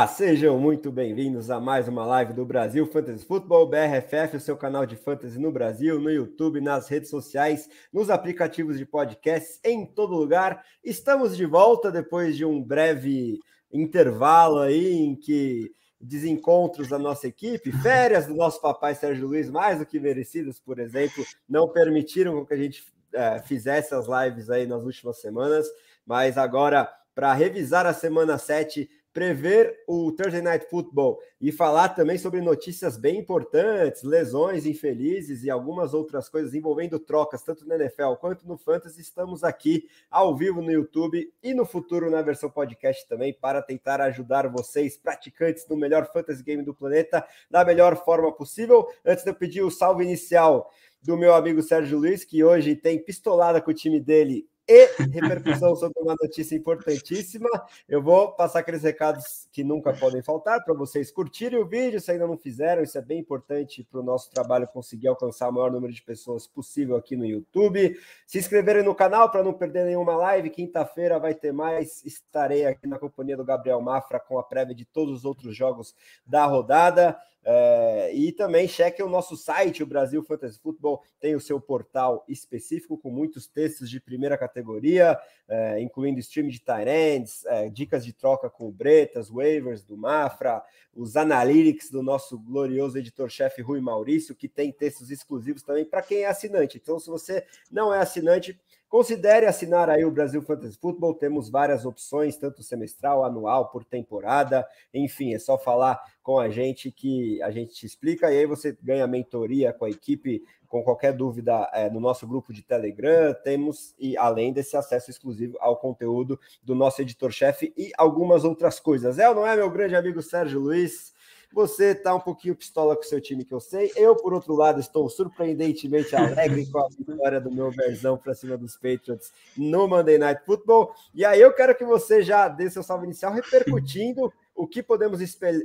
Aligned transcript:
Olá, 0.00 0.08
sejam 0.08 0.58
muito 0.58 0.90
bem-vindos 0.90 1.50
a 1.50 1.60
mais 1.60 1.86
uma 1.86 2.06
live 2.06 2.32
do 2.32 2.42
Brasil 2.42 2.86
Fantasy 2.86 3.22
Football 3.22 3.68
BRFF, 3.68 4.38
o 4.38 4.40
seu 4.40 4.56
canal 4.56 4.86
de 4.86 4.96
fantasy 4.96 5.38
no 5.38 5.52
Brasil, 5.52 6.00
no 6.00 6.10
YouTube, 6.10 6.58
nas 6.58 6.88
redes 6.88 7.10
sociais, 7.10 7.68
nos 7.92 8.08
aplicativos 8.08 8.78
de 8.78 8.86
podcasts, 8.86 9.60
em 9.62 9.84
todo 9.84 10.16
lugar. 10.16 10.64
Estamos 10.82 11.36
de 11.36 11.44
volta 11.44 11.92
depois 11.92 12.34
de 12.34 12.46
um 12.46 12.62
breve 12.62 13.38
intervalo 13.70 14.60
aí 14.60 14.90
em 14.90 15.14
que 15.14 15.70
desencontros 16.00 16.88
da 16.88 16.98
nossa 16.98 17.28
equipe, 17.28 17.70
férias 17.82 18.26
do 18.26 18.34
nosso 18.34 18.58
papai 18.62 18.94
Sérgio 18.94 19.26
Luiz, 19.26 19.50
mais 19.50 19.80
do 19.80 19.84
que 19.84 20.00
merecidas, 20.00 20.58
por 20.58 20.78
exemplo, 20.78 21.22
não 21.46 21.68
permitiram 21.68 22.42
que 22.46 22.54
a 22.54 22.56
gente 22.56 22.82
é, 23.12 23.38
fizesse 23.40 23.94
as 23.94 24.06
lives 24.06 24.48
aí 24.48 24.66
nas 24.66 24.82
últimas 24.82 25.20
semanas, 25.20 25.68
mas 26.06 26.38
agora 26.38 26.90
para 27.14 27.34
revisar 27.34 27.84
a 27.84 27.92
semana 27.92 28.38
7 28.38 28.88
prever 29.12 29.82
o 29.88 30.12
Thursday 30.12 30.40
Night 30.40 30.66
Football 30.68 31.18
e 31.40 31.50
falar 31.50 31.90
também 31.90 32.16
sobre 32.16 32.40
notícias 32.40 32.96
bem 32.96 33.18
importantes, 33.18 34.02
lesões 34.02 34.66
infelizes 34.66 35.42
e 35.42 35.50
algumas 35.50 35.94
outras 35.94 36.28
coisas 36.28 36.54
envolvendo 36.54 36.98
trocas, 36.98 37.42
tanto 37.42 37.66
no 37.66 37.74
NFL 37.74 38.14
quanto 38.20 38.46
no 38.46 38.56
Fantasy, 38.56 39.00
estamos 39.00 39.42
aqui 39.42 39.88
ao 40.10 40.36
vivo 40.36 40.62
no 40.62 40.70
YouTube 40.70 41.32
e 41.42 41.54
no 41.54 41.66
futuro 41.66 42.10
na 42.10 42.22
versão 42.22 42.50
podcast 42.50 43.08
também 43.08 43.32
para 43.32 43.62
tentar 43.62 44.00
ajudar 44.00 44.48
vocês, 44.48 44.96
praticantes 44.96 45.66
do 45.66 45.76
melhor 45.76 46.10
fantasy 46.12 46.42
game 46.42 46.62
do 46.62 46.74
planeta, 46.74 47.26
da 47.50 47.64
melhor 47.64 47.96
forma 48.04 48.32
possível. 48.32 48.86
Antes 49.04 49.24
de 49.24 49.30
eu 49.30 49.34
pedir 49.34 49.62
o 49.62 49.70
salve 49.70 50.04
inicial 50.04 50.70
do 51.02 51.16
meu 51.16 51.34
amigo 51.34 51.62
Sérgio 51.62 51.98
Luiz, 51.98 52.24
que 52.24 52.44
hoje 52.44 52.76
tem 52.76 53.02
pistolada 53.02 53.60
com 53.60 53.70
o 53.70 53.74
time 53.74 53.98
dele 53.98 54.48
e 54.70 54.86
repercussão 55.10 55.74
sobre 55.74 56.00
uma 56.00 56.14
notícia 56.20 56.54
importantíssima. 56.54 57.48
Eu 57.88 58.00
vou 58.00 58.30
passar 58.32 58.60
aqueles 58.60 58.84
recados 58.84 59.48
que 59.50 59.64
nunca 59.64 59.92
podem 59.92 60.22
faltar 60.22 60.62
para 60.64 60.72
vocês 60.74 61.10
curtirem 61.10 61.58
o 61.58 61.66
vídeo, 61.66 62.00
se 62.00 62.12
ainda 62.12 62.24
não 62.24 62.38
fizeram, 62.38 62.80
isso 62.80 62.96
é 62.96 63.02
bem 63.02 63.18
importante 63.18 63.82
para 63.82 63.98
o 63.98 64.02
nosso 64.02 64.30
trabalho 64.30 64.68
conseguir 64.68 65.08
alcançar 65.08 65.48
o 65.48 65.52
maior 65.52 65.72
número 65.72 65.92
de 65.92 66.00
pessoas 66.02 66.46
possível 66.46 66.94
aqui 66.94 67.16
no 67.16 67.26
YouTube. 67.26 67.98
Se 68.24 68.38
inscreverem 68.38 68.84
no 68.84 68.94
canal 68.94 69.28
para 69.28 69.42
não 69.42 69.52
perder 69.52 69.86
nenhuma 69.86 70.16
live. 70.16 70.50
Quinta-feira 70.50 71.18
vai 71.18 71.34
ter 71.34 71.52
mais. 71.52 72.04
Estarei 72.04 72.64
aqui 72.64 72.86
na 72.86 72.98
companhia 72.98 73.36
do 73.36 73.44
Gabriel 73.44 73.80
Mafra 73.80 74.20
com 74.20 74.38
a 74.38 74.42
prévia 74.44 74.74
de 74.74 74.84
todos 74.84 75.18
os 75.18 75.24
outros 75.24 75.56
jogos 75.56 75.96
da 76.24 76.46
rodada. 76.46 77.18
É, 77.42 78.12
e 78.14 78.32
também 78.32 78.68
cheque 78.68 79.02
o 79.02 79.08
nosso 79.08 79.34
site, 79.36 79.82
o 79.82 79.86
Brasil 79.86 80.22
Fantasy 80.22 80.58
Football 80.58 81.02
tem 81.18 81.34
o 81.34 81.40
seu 81.40 81.58
portal 81.58 82.24
específico 82.28 82.98
com 82.98 83.10
muitos 83.10 83.48
textos 83.48 83.88
de 83.88 83.98
primeira 83.98 84.36
categoria, 84.36 85.18
é, 85.48 85.80
incluindo 85.80 86.20
stream 86.20 86.48
de 86.48 86.62
ends, 86.86 87.44
é, 87.46 87.70
dicas 87.70 88.04
de 88.04 88.12
troca 88.12 88.50
com 88.50 88.68
o 88.68 88.72
Bretas, 88.72 89.30
waivers 89.30 89.82
do 89.82 89.96
Mafra, 89.96 90.62
os 90.94 91.16
analytics 91.16 91.90
do 91.90 92.02
nosso 92.02 92.38
glorioso 92.38 92.98
editor-chefe 92.98 93.62
Rui 93.62 93.80
Maurício, 93.80 94.34
que 94.34 94.48
tem 94.48 94.70
textos 94.70 95.10
exclusivos 95.10 95.62
também 95.62 95.84
para 95.84 96.02
quem 96.02 96.22
é 96.22 96.26
assinante. 96.26 96.78
Então, 96.78 96.98
se 96.98 97.08
você 97.08 97.46
não 97.70 97.94
é 97.94 98.00
assinante, 98.00 98.60
Considere 98.90 99.46
assinar 99.46 99.88
aí 99.88 100.04
o 100.04 100.10
Brasil 100.10 100.42
Fantasy 100.42 100.76
Football, 100.76 101.14
temos 101.14 101.48
várias 101.48 101.86
opções, 101.86 102.36
tanto 102.36 102.60
semestral, 102.60 103.24
anual, 103.24 103.70
por 103.70 103.84
temporada, 103.84 104.66
enfim, 104.92 105.32
é 105.32 105.38
só 105.38 105.56
falar 105.56 106.02
com 106.24 106.40
a 106.40 106.50
gente 106.50 106.90
que 106.90 107.40
a 107.40 107.52
gente 107.52 107.72
te 107.72 107.86
explica 107.86 108.32
e 108.32 108.38
aí 108.38 108.46
você 108.46 108.76
ganha 108.82 109.06
mentoria 109.06 109.72
com 109.72 109.84
a 109.84 109.90
equipe, 109.90 110.42
com 110.66 110.82
qualquer 110.82 111.12
dúvida 111.12 111.70
é, 111.72 111.88
no 111.88 112.00
nosso 112.00 112.26
grupo 112.26 112.52
de 112.52 112.62
Telegram, 112.62 113.32
temos, 113.44 113.94
e 113.96 114.16
além 114.16 114.52
desse 114.52 114.76
acesso 114.76 115.08
exclusivo 115.08 115.56
ao 115.60 115.76
conteúdo 115.76 116.36
do 116.60 116.74
nosso 116.74 117.00
editor-chefe 117.00 117.72
e 117.76 117.92
algumas 117.96 118.42
outras 118.42 118.80
coisas. 118.80 119.20
É 119.20 119.28
ou 119.28 119.36
não 119.36 119.46
é, 119.46 119.54
meu 119.54 119.70
grande 119.70 119.94
amigo 119.94 120.20
Sérgio 120.20 120.58
Luiz? 120.58 121.14
Você 121.52 121.92
está 121.92 122.14
um 122.14 122.20
pouquinho 122.20 122.54
pistola 122.54 122.94
com 122.94 123.02
o 123.02 123.04
seu 123.04 123.20
time, 123.20 123.44
que 123.44 123.52
eu 123.52 123.60
sei. 123.60 123.90
Eu, 123.96 124.14
por 124.14 124.32
outro 124.32 124.54
lado, 124.54 124.78
estou 124.78 125.08
surpreendentemente 125.08 126.14
alegre 126.14 126.64
com 126.66 126.78
a 126.78 126.88
vitória 126.88 127.40
do 127.40 127.50
meu 127.50 127.70
versão 127.70 128.16
para 128.16 128.34
cima 128.34 128.56
dos 128.56 128.76
Patriots 128.76 129.32
no 129.56 129.88
Monday 129.88 130.16
Night 130.16 130.42
Football. 130.44 130.94
E 131.12 131.24
aí 131.24 131.40
eu 131.40 131.52
quero 131.52 131.76
que 131.76 131.84
você 131.84 132.22
já 132.22 132.48
dê 132.48 132.70
seu 132.70 132.82
salve 132.82 133.06
inicial 133.06 133.32
repercutindo 133.32 134.32
o 134.54 134.66
que 134.66 134.82
podemos 134.82 135.20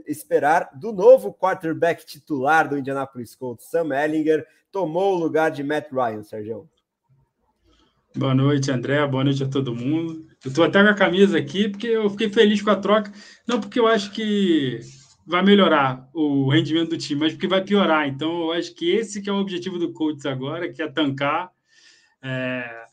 esperar 0.08 0.70
do 0.74 0.92
novo 0.92 1.34
quarterback 1.34 2.06
titular 2.06 2.68
do 2.68 2.78
Indianapolis 2.78 3.36
Colts, 3.36 3.70
Sam 3.70 3.90
Ellinger, 3.94 4.48
tomou 4.72 5.16
o 5.16 5.20
lugar 5.20 5.52
de 5.52 5.64
Matt 5.64 5.92
Ryan, 5.92 6.24
Sérgio. 6.24 6.70
Boa 8.16 8.34
noite, 8.34 8.72
André. 8.72 9.06
Boa 9.06 9.26
noite 9.26 9.44
a 9.44 9.50
todo 9.50 9.76
mundo. 9.76 10.26
Eu 10.44 10.50
estou 10.50 10.64
até 10.64 10.82
com 10.82 10.90
a 10.90 10.94
camisa 10.94 11.38
aqui 11.38 11.68
porque 11.68 11.88
eu 11.88 12.10
fiquei 12.10 12.30
feliz 12.30 12.62
com 12.62 12.70
a 12.70 12.76
troca. 12.78 13.12
Não 13.46 13.60
porque 13.60 13.78
eu 13.78 13.88
acho 13.88 14.12
que 14.12 14.80
vai 15.26 15.44
melhorar 15.44 16.10
o 16.14 16.50
rendimento 16.50 16.92
do 16.92 16.98
time, 16.98 17.22
mas 17.22 17.34
porque 17.34 17.48
vai 17.48 17.64
piorar. 17.64 18.08
Então, 18.08 18.42
eu 18.42 18.52
acho 18.52 18.74
que 18.76 18.92
esse 18.92 19.22
que 19.22 19.30
é 19.30 19.34
o 19.34 19.38
objetivo 19.38 19.80
do 19.80 19.92
Colts 19.92 20.26
agora, 20.26 20.72
que 20.72 20.82
é 20.82 20.88
tancar. 20.88 21.52
É, 22.22 22.86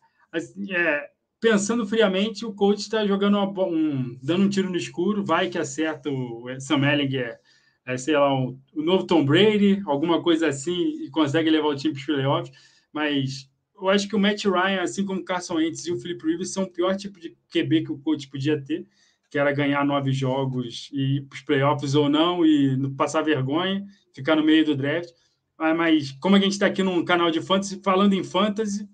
é, 0.70 1.10
pensando 1.42 1.86
friamente, 1.86 2.46
o 2.46 2.52
coach 2.52 2.80
está 2.80 3.04
jogando 3.06 3.36
uma, 3.36 3.64
um, 3.64 4.16
dando 4.22 4.44
um 4.44 4.48
tiro 4.48 4.70
no 4.70 4.76
escuro, 4.76 5.24
vai 5.24 5.48
que 5.48 5.58
acerta 5.58 6.08
o 6.08 6.46
Sam 6.60 6.86
Ellinger, 6.90 7.38
é, 7.84 7.96
sei 7.96 8.14
lá, 8.14 8.32
o, 8.32 8.56
o, 8.74 8.82
novo 8.82 9.04
Tom 9.06 9.24
Brady, 9.24 9.82
alguma 9.84 10.22
coisa 10.22 10.46
assim, 10.46 11.02
e 11.02 11.10
consegue 11.10 11.50
levar 11.50 11.66
o 11.66 11.74
time 11.74 11.94
para 11.94 12.00
os 12.00 12.06
playoffs, 12.06 12.56
mas 12.92 13.50
eu 13.74 13.88
acho 13.88 14.08
que 14.08 14.14
o 14.14 14.20
Matt 14.20 14.44
Ryan, 14.44 14.82
assim 14.82 15.04
como 15.04 15.20
o 15.20 15.24
Carson 15.24 15.56
Wentz 15.56 15.84
e 15.84 15.92
o 15.92 15.98
Philip 15.98 16.24
Rivers, 16.24 16.52
são 16.52 16.62
o 16.62 16.70
pior 16.70 16.96
tipo 16.96 17.18
de 17.18 17.36
QB 17.52 17.84
que 17.84 17.92
o 17.92 17.98
coach 17.98 18.28
podia 18.28 18.62
ter, 18.62 18.86
que 19.32 19.38
era 19.38 19.50
ganhar 19.50 19.82
nove 19.82 20.12
jogos 20.12 20.90
e 20.92 21.16
ir 21.16 21.20
para 21.22 21.36
os 21.36 21.42
playoffs 21.42 21.94
ou 21.94 22.06
não, 22.06 22.44
e 22.44 22.76
passar 22.90 23.22
vergonha, 23.22 23.82
ficar 24.14 24.36
no 24.36 24.44
meio 24.44 24.62
do 24.62 24.76
draft. 24.76 25.08
Ah, 25.56 25.72
mas 25.72 26.12
como 26.20 26.36
a 26.36 26.38
gente 26.38 26.52
está 26.52 26.66
aqui 26.66 26.82
num 26.82 27.02
canal 27.02 27.30
de 27.30 27.40
fantasy, 27.40 27.80
falando 27.82 28.12
em 28.12 28.22
fantasy, 28.22 28.86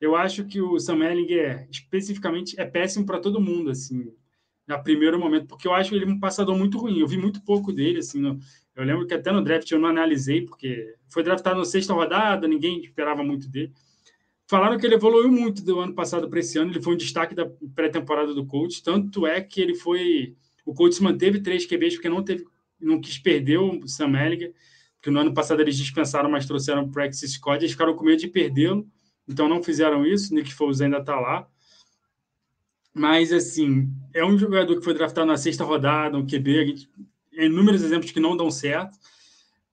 eu 0.00 0.14
acho 0.14 0.44
que 0.44 0.60
o 0.60 0.78
Sam 0.78 1.04
Ellinger, 1.04 1.66
especificamente, 1.72 2.54
é 2.56 2.64
péssimo 2.64 3.04
para 3.04 3.18
todo 3.18 3.40
mundo, 3.40 3.68
assim, 3.68 4.12
no 4.64 4.80
primeiro 4.80 5.18
momento, 5.18 5.48
porque 5.48 5.66
eu 5.66 5.74
acho 5.74 5.92
ele 5.92 6.04
um 6.04 6.20
passador 6.20 6.56
muito 6.56 6.78
ruim. 6.78 7.00
Eu 7.00 7.08
vi 7.08 7.18
muito 7.18 7.42
pouco 7.42 7.72
dele, 7.72 7.98
assim, 7.98 8.20
no, 8.20 8.38
eu 8.76 8.84
lembro 8.84 9.08
que 9.08 9.14
até 9.14 9.32
no 9.32 9.42
draft 9.42 9.68
eu 9.72 9.80
não 9.80 9.88
analisei, 9.88 10.42
porque 10.42 10.94
foi 11.08 11.24
draftado 11.24 11.58
na 11.58 11.64
sexta 11.64 11.92
rodada, 11.92 12.46
ninguém 12.46 12.80
esperava 12.80 13.24
muito 13.24 13.48
dele. 13.48 13.72
Falaram 14.50 14.76
que 14.76 14.84
ele 14.84 14.96
evoluiu 14.96 15.30
muito 15.30 15.62
do 15.62 15.78
ano 15.78 15.94
passado 15.94 16.28
para 16.28 16.40
esse 16.40 16.58
ano, 16.58 16.72
ele 16.72 16.82
foi 16.82 16.94
um 16.94 16.96
destaque 16.96 17.36
da 17.36 17.48
pré-temporada 17.72 18.34
do 18.34 18.44
coach, 18.44 18.82
tanto 18.82 19.24
é 19.24 19.40
que 19.40 19.60
ele 19.60 19.76
foi. 19.76 20.34
O 20.66 20.74
coach 20.74 21.00
manteve 21.00 21.38
três 21.40 21.64
QBs 21.64 21.94
porque 21.94 22.08
não 22.08 22.20
teve, 22.24 22.44
não 22.80 23.00
quis 23.00 23.16
perder 23.16 23.58
o 23.58 23.86
Sam 23.86 24.20
Ellinger, 24.20 24.52
porque 24.96 25.08
no 25.08 25.20
ano 25.20 25.32
passado 25.32 25.60
eles 25.60 25.76
dispensaram, 25.76 26.28
mas 26.28 26.46
trouxeram 26.46 26.82
o 26.82 26.90
Practice 26.90 27.28
Squad, 27.28 27.62
eles 27.62 27.70
ficaram 27.70 27.94
com 27.94 28.04
medo 28.04 28.18
de 28.18 28.26
perdê-lo, 28.26 28.84
então 29.28 29.48
não 29.48 29.62
fizeram 29.62 30.04
isso. 30.04 30.34
Nick 30.34 30.52
Foles 30.52 30.80
ainda 30.80 30.98
está 30.98 31.14
lá. 31.20 31.48
Mas, 32.92 33.32
assim, 33.32 33.88
é 34.12 34.24
um 34.24 34.36
jogador 34.36 34.76
que 34.76 34.84
foi 34.84 34.94
draftado 34.94 35.28
na 35.28 35.36
sexta 35.36 35.62
rodada, 35.62 36.18
um 36.18 36.26
QB, 36.26 36.88
inúmeros 37.34 37.84
exemplos 37.84 38.10
que 38.10 38.18
não 38.18 38.36
dão 38.36 38.50
certo. 38.50 38.98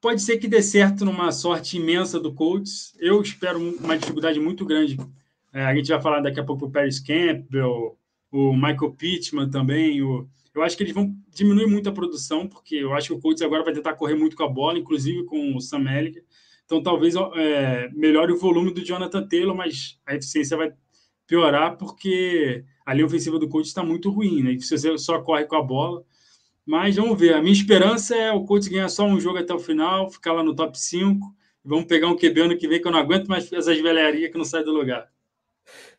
Pode 0.07 0.21
ser 0.21 0.37
que 0.37 0.47
dê 0.47 0.61
certo 0.61 1.03
numa 1.03 1.33
sorte 1.33 1.75
imensa 1.75 2.17
do 2.17 2.33
Colts. 2.33 2.95
Eu 2.97 3.21
espero 3.21 3.59
uma 3.59 3.97
dificuldade 3.97 4.39
muito 4.39 4.65
grande. 4.65 4.97
É, 5.51 5.65
a 5.65 5.75
gente 5.75 5.89
vai 5.89 6.01
falar 6.01 6.21
daqui 6.21 6.39
a 6.39 6.45
pouco 6.45 6.65
o 6.65 6.71
Paris 6.71 6.97
Campbell, 6.97 7.97
o 8.31 8.53
Michael 8.53 8.95
Pittman 8.97 9.49
também. 9.49 10.01
O... 10.01 10.25
Eu 10.55 10.63
acho 10.63 10.77
que 10.77 10.83
eles 10.83 10.93
vão 10.93 11.13
diminuir 11.35 11.67
muito 11.67 11.89
a 11.89 11.91
produção, 11.91 12.47
porque 12.47 12.75
eu 12.75 12.93
acho 12.93 13.09
que 13.09 13.15
o 13.15 13.19
Colts 13.19 13.41
agora 13.41 13.65
vai 13.65 13.73
tentar 13.73 13.95
correr 13.95 14.15
muito 14.15 14.37
com 14.37 14.43
a 14.43 14.49
bola, 14.49 14.79
inclusive 14.79 15.25
com 15.25 15.53
o 15.53 15.59
Sam 15.59 15.83
Elliott. 15.91 16.23
Então, 16.63 16.81
talvez 16.81 17.13
é, 17.35 17.89
melhore 17.93 18.31
o 18.31 18.39
volume 18.39 18.71
do 18.71 18.85
Jonathan 18.85 19.27
Taylor, 19.27 19.57
mas 19.57 19.99
a 20.05 20.15
eficiência 20.15 20.55
vai 20.55 20.71
piorar, 21.27 21.75
porque 21.75 22.63
a 22.85 22.93
linha 22.93 23.07
ofensiva 23.07 23.37
do 23.37 23.49
Colts 23.49 23.67
está 23.67 23.83
muito 23.83 24.09
ruim, 24.09 24.41
né? 24.41 24.53
E 24.53 24.61
se 24.61 24.77
você 24.77 24.97
só 24.97 25.19
corre 25.19 25.43
com 25.43 25.57
a 25.57 25.61
bola, 25.61 26.01
mas 26.67 26.97
vamos 26.97 27.17
ver. 27.17 27.33
A 27.33 27.41
minha 27.41 27.53
esperança 27.53 28.13
é 28.13 28.31
o 28.31 28.43
Colts 28.43 28.67
ganhar 28.67 28.89
só 28.89 29.05
um 29.05 29.19
jogo 29.19 29.39
até 29.39 29.53
o 29.53 29.59
final, 29.59 30.11
ficar 30.11 30.33
lá 30.33 30.43
no 30.43 30.53
top 30.53 30.77
5. 30.77 31.33
Vamos 31.63 31.85
pegar 31.85 32.07
um 32.07 32.15
QB 32.17 32.41
ano 32.41 32.57
que 32.57 32.67
vem, 32.67 32.81
que 32.81 32.87
eu 32.87 32.91
não 32.91 32.99
aguento 32.99 33.27
mais 33.27 33.51
essas 33.51 33.79
velharias 33.79 34.29
que 34.29 34.37
não 34.37 34.45
saem 34.45 34.65
do 34.65 34.73
lugar. 34.73 35.09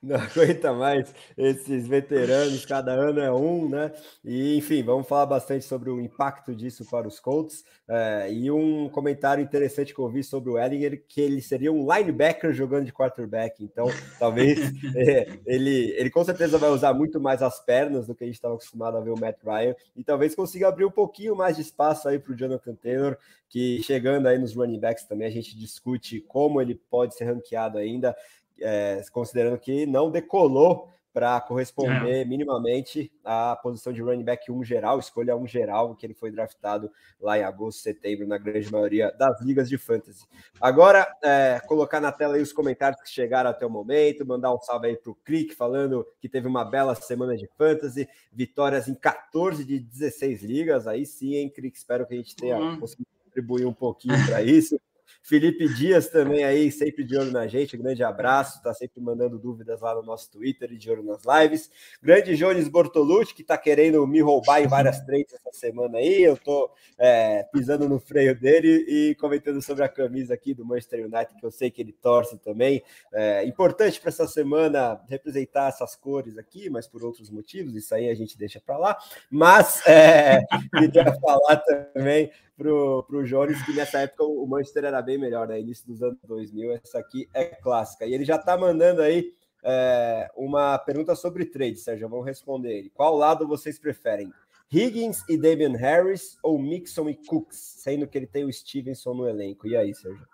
Não 0.01 0.15
aguenta 0.17 0.73
mais 0.73 1.13
esses 1.37 1.89
veteranos, 1.89 2.65
cada 2.65 2.93
ano 2.93 3.21
é 3.21 3.33
um, 3.33 3.69
né? 3.69 3.93
E 4.25 4.57
enfim, 4.57 4.83
vamos 4.83 5.09
falar 5.09 5.27
bastante 5.27 5.65
sobre 5.65 5.91
o 5.91 6.01
impacto 6.01 6.55
disso 6.55 6.85
para 6.89 7.09
os 7.09 7.19
Colts. 7.19 7.65
É, 7.89 8.33
e 8.33 8.49
um 8.51 8.89
comentário 8.89 9.43
interessante 9.43 9.93
que 9.93 9.99
eu 9.99 10.09
vi 10.09 10.23
sobre 10.23 10.51
o 10.51 10.59
Ellinger, 10.59 11.03
que 11.09 11.21
ele 11.21 11.41
seria 11.43 11.73
um 11.73 11.93
linebacker 11.93 12.53
jogando 12.53 12.85
de 12.85 12.93
quarterback. 12.93 13.65
Então, 13.65 13.87
talvez 14.21 14.59
é, 14.95 15.39
ele, 15.45 15.91
ele 15.97 16.11
com 16.11 16.23
certeza 16.23 16.59
vai 16.59 16.71
usar 16.71 16.95
muito 16.95 17.21
mais 17.21 17.43
as 17.43 17.59
pernas 17.65 18.07
do 18.07 18.15
que 18.15 18.23
a 18.23 18.27
gente 18.27 18.37
estava 18.37 18.55
acostumado 18.55 18.97
a 18.97 19.01
ver 19.01 19.11
o 19.11 19.19
Matt 19.19 19.39
Ryan, 19.45 19.75
e 19.97 20.05
talvez 20.05 20.35
consiga 20.35 20.69
abrir 20.69 20.85
um 20.85 20.91
pouquinho 20.91 21.35
mais 21.35 21.57
de 21.57 21.63
espaço 21.63 22.09
aí 22.09 22.19
para 22.19 22.33
o 22.33 22.37
Jonathan 22.37 22.75
Taylor, 22.75 23.17
que 23.49 23.83
chegando 23.83 24.27
aí 24.27 24.39
nos 24.39 24.55
running 24.55 24.79
backs 24.79 25.05
também 25.05 25.27
a 25.27 25.31
gente 25.31 25.57
discute 25.57 26.21
como 26.21 26.61
ele 26.61 26.75
pode 26.91 27.17
ser 27.17 27.25
ranqueado 27.25 27.79
ainda 27.79 28.15
é, 28.61 29.03
considerando 29.13 29.59
que 29.59 29.87
não 29.87 30.11
decolou 30.11 30.89
para 31.19 31.41
corresponder 31.41 32.21
é. 32.21 32.25
minimamente 32.25 33.11
à 33.25 33.57
posição 33.61 33.93
de 33.93 34.01
running 34.01 34.23
back 34.23 34.53
1 34.53 34.63
geral, 34.63 35.01
escolha 35.01 35.37
1 35.37 35.49
geral, 35.49 35.97
que 35.97 36.07
ele 36.07 36.15
foi 36.15 36.31
draftado 36.31 36.91
lá 37.21 37.37
em 37.37 37.43
agosto, 37.43 37.81
setembro, 37.81 38.25
na 38.25 38.39
grande 38.39 38.71
maioria 38.71 39.11
das 39.19 39.41
ligas 39.41 39.69
de 39.69 39.77
fantasy. 39.77 40.25
Agora, 40.61 41.13
é, 41.25 41.61
colocar 41.67 42.01
na 42.01 42.13
tela 42.13 42.37
aí 42.37 42.43
os 42.43 42.53
comentários 42.53 43.03
que 43.03 43.11
chegaram 43.11 43.51
até 43.51 43.67
o 43.67 43.71
momento, 43.71 44.25
mandar 44.25 44.55
um 44.55 44.61
salve 44.61 44.87
aí 44.87 44.97
para 44.97 45.11
o 45.11 45.15
Click, 45.17 45.57
falando 45.57 46.07
que 46.21 46.29
teve 46.29 46.47
uma 46.47 46.65
bela 46.65 46.95
semana 46.95 47.37
de 47.37 47.49
fantasy, 47.59 48.09
vitórias 48.33 48.87
em 48.87 48.95
14 48.95 49.65
de 49.65 49.81
16 49.81 50.43
ligas, 50.45 50.87
aí 50.87 51.05
sim, 51.05 51.35
hein, 51.35 51.51
Click, 51.51 51.77
espero 51.77 52.07
que 52.07 52.15
a 52.15 52.17
gente 52.17 52.37
tenha 52.37 52.59
uhum. 52.59 52.79
conseguido 52.79 53.09
contribuir 53.25 53.67
um 53.67 53.75
pouquinho 53.75 54.15
para 54.25 54.41
isso. 54.41 54.79
Felipe 55.23 55.69
Dias 55.75 56.09
também 56.09 56.43
aí, 56.43 56.73
sempre 56.73 57.05
de 57.05 57.17
olho 57.17 57.31
na 57.31 57.47
gente. 57.47 57.77
Grande 57.77 58.03
abraço, 58.03 58.63
tá 58.63 58.73
sempre 58.73 59.01
mandando 59.01 59.39
dúvidas 59.39 59.81
lá 59.81 59.95
no 59.95 60.03
nosso 60.03 60.31
Twitter 60.31 60.73
e 60.73 60.79
de 60.79 60.91
olho 60.91 61.03
nas 61.03 61.23
lives. 61.25 61.71
Grande 62.03 62.37
Jones 62.37 62.67
Bortolucci, 62.69 63.35
que 63.35 63.45
tá 63.45 63.59
querendo 63.59 64.07
me 64.07 64.21
roubar 64.21 64.63
em 64.63 64.67
várias 64.67 65.01
trades 65.05 65.35
essa 65.35 65.51
semana 65.53 65.99
aí. 65.99 66.23
Eu 66.23 66.37
tô 66.37 66.71
é, 66.97 67.43
pisando 67.53 67.89
no 67.89 67.99
freio 68.01 68.39
dele 68.39 68.85
e 68.89 69.15
comentando 69.17 69.61
sobre 69.61 69.85
a 69.85 69.89
camisa 69.89 70.33
aqui 70.33 70.55
do 70.55 70.65
Manchester 70.65 71.01
United, 71.01 71.39
que 71.39 71.45
eu 71.45 71.51
sei 71.51 71.71
que 71.71 71.83
ele 71.83 71.93
torce 71.93 72.39
também. 72.39 72.83
É 73.13 73.45
importante 73.45 74.01
para 74.01 74.09
essa 74.09 74.27
semana 74.27 75.01
representar 75.09 75.69
essas 75.69 75.95
cores 75.95 76.39
aqui, 76.39 76.71
mas 76.71 76.87
por 76.87 77.05
outros 77.05 77.31
motivos, 77.31 77.75
isso 77.75 77.95
aí 77.95 78.09
a 78.09 78.15
gente 78.15 78.39
deixa 78.39 78.61
para 78.61 78.79
lá. 78.79 78.99
Mas 79.31 79.87
é, 79.87 80.41
queria 80.73 81.13
falar 81.21 81.57
também 81.59 82.31
pro, 82.59 83.05
pro 83.05 83.25
Jones, 83.25 83.63
que 83.63 83.73
nessa 83.73 84.01
época 84.01 84.25
o 84.25 84.45
Manchester 84.47 84.85
era 84.85 85.01
bem 85.01 85.17
melhor, 85.17 85.47
né? 85.47 85.61
Início 85.61 85.87
dos 85.87 86.03
anos 86.03 86.19
2000, 86.27 86.73
essa 86.73 86.99
aqui 86.99 87.29
é 87.33 87.45
clássica. 87.45 88.05
E 88.05 88.13
ele 88.13 88.25
já 88.25 88.37
tá 88.37 88.59
mandando 88.59 89.01
aí 89.01 89.33
é, 89.63 90.29
uma 90.37 90.77
pergunta 90.77 91.15
sobre 91.15 91.47
trade, 91.47 91.79
Sérgio, 91.79 92.09
vamos 92.09 92.27
responder 92.27 92.77
ele. 92.77 92.91
Qual 92.91 93.17
lado 93.17 93.47
vocês 93.47 93.79
preferem? 93.79 94.33
Higgins 94.71 95.23
e 95.29 95.39
Damian 95.39 95.77
Harris 95.79 96.37
ou 96.43 96.59
Mixon 96.61 97.09
e 97.09 97.15
Cooks, 97.15 97.57
sendo 97.79 98.07
que 98.07 98.19
ele 98.19 98.27
tem 98.27 98.45
o 98.45 98.53
Stevenson 98.53 99.15
no 99.15 99.29
elenco. 99.29 99.67
E 99.67 99.77
aí, 99.77 99.95
Sérgio? 99.95 100.27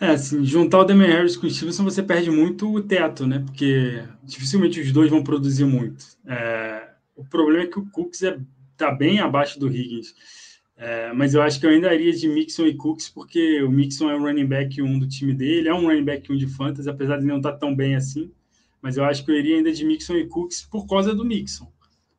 É, 0.00 0.12
assim, 0.12 0.44
juntar 0.44 0.78
o 0.78 0.84
Damian 0.84 1.08
Harris 1.08 1.36
com 1.36 1.46
o 1.46 1.50
Stevenson, 1.50 1.84
você 1.84 2.02
perde 2.02 2.30
muito 2.30 2.72
o 2.72 2.82
teto, 2.82 3.26
né? 3.26 3.40
Porque 3.44 4.02
dificilmente 4.22 4.80
os 4.80 4.90
dois 4.90 5.10
vão 5.10 5.22
produzir 5.22 5.64
muito. 5.64 6.04
É, 6.26 6.88
o 7.14 7.24
problema 7.24 7.64
é 7.64 7.66
que 7.66 7.78
o 7.78 7.90
Cooks 7.90 8.22
é 8.22 8.38
está 8.78 8.92
bem 8.92 9.18
abaixo 9.18 9.58
do 9.58 9.68
Higgins. 9.68 10.14
É, 10.76 11.12
mas 11.12 11.34
eu 11.34 11.42
acho 11.42 11.58
que 11.58 11.66
eu 11.66 11.70
ainda 11.70 11.92
iria 11.92 12.12
de 12.12 12.28
Mixon 12.28 12.66
e 12.66 12.74
Cooks, 12.74 13.08
porque 13.08 13.60
o 13.62 13.70
Mixon 13.70 14.08
é 14.08 14.14
o 14.14 14.20
running 14.20 14.46
back 14.46 14.80
1 14.80 14.98
do 15.00 15.08
time 15.08 15.34
dele, 15.34 15.68
é 15.68 15.74
um 15.74 15.86
running 15.86 16.04
back 16.04 16.30
1 16.32 16.36
de 16.36 16.46
fantasy, 16.46 16.88
apesar 16.88 17.18
de 17.18 17.26
não 17.26 17.38
estar 17.38 17.52
tá 17.52 17.58
tão 17.58 17.74
bem 17.74 17.96
assim. 17.96 18.30
Mas 18.80 18.96
eu 18.96 19.04
acho 19.04 19.24
que 19.24 19.30
eu 19.32 19.34
iria 19.34 19.56
ainda 19.56 19.72
de 19.72 19.84
Mixon 19.84 20.16
e 20.16 20.28
Cooks 20.28 20.62
por 20.70 20.86
causa 20.86 21.12
do 21.12 21.24
Mixon. 21.24 21.66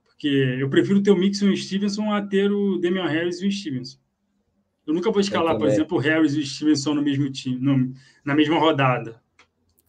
Porque 0.05 0.27
eu 0.27 0.69
prefiro 0.69 1.01
ter 1.01 1.11
o 1.11 1.15
Mixon 1.15 1.47
e 1.47 1.53
o 1.53 1.57
Stevenson 1.57 2.11
a 2.11 2.21
ter 2.21 2.51
o 2.51 2.77
Damian 2.77 3.07
Harris 3.07 3.41
e 3.41 3.47
o 3.47 3.51
Stevenson. 3.51 3.97
Eu 4.85 4.93
nunca 4.93 5.09
vou 5.09 5.21
escalar, 5.21 5.57
por 5.57 5.67
exemplo, 5.67 5.97
o 5.97 6.01
Harris 6.01 6.33
e 6.33 6.39
o 6.39 6.45
Stevenson 6.45 6.95
no 6.95 7.01
mesmo 7.01 7.29
time, 7.31 7.57
no, 7.57 7.93
na 8.25 8.35
mesma 8.35 8.59
rodada. 8.59 9.21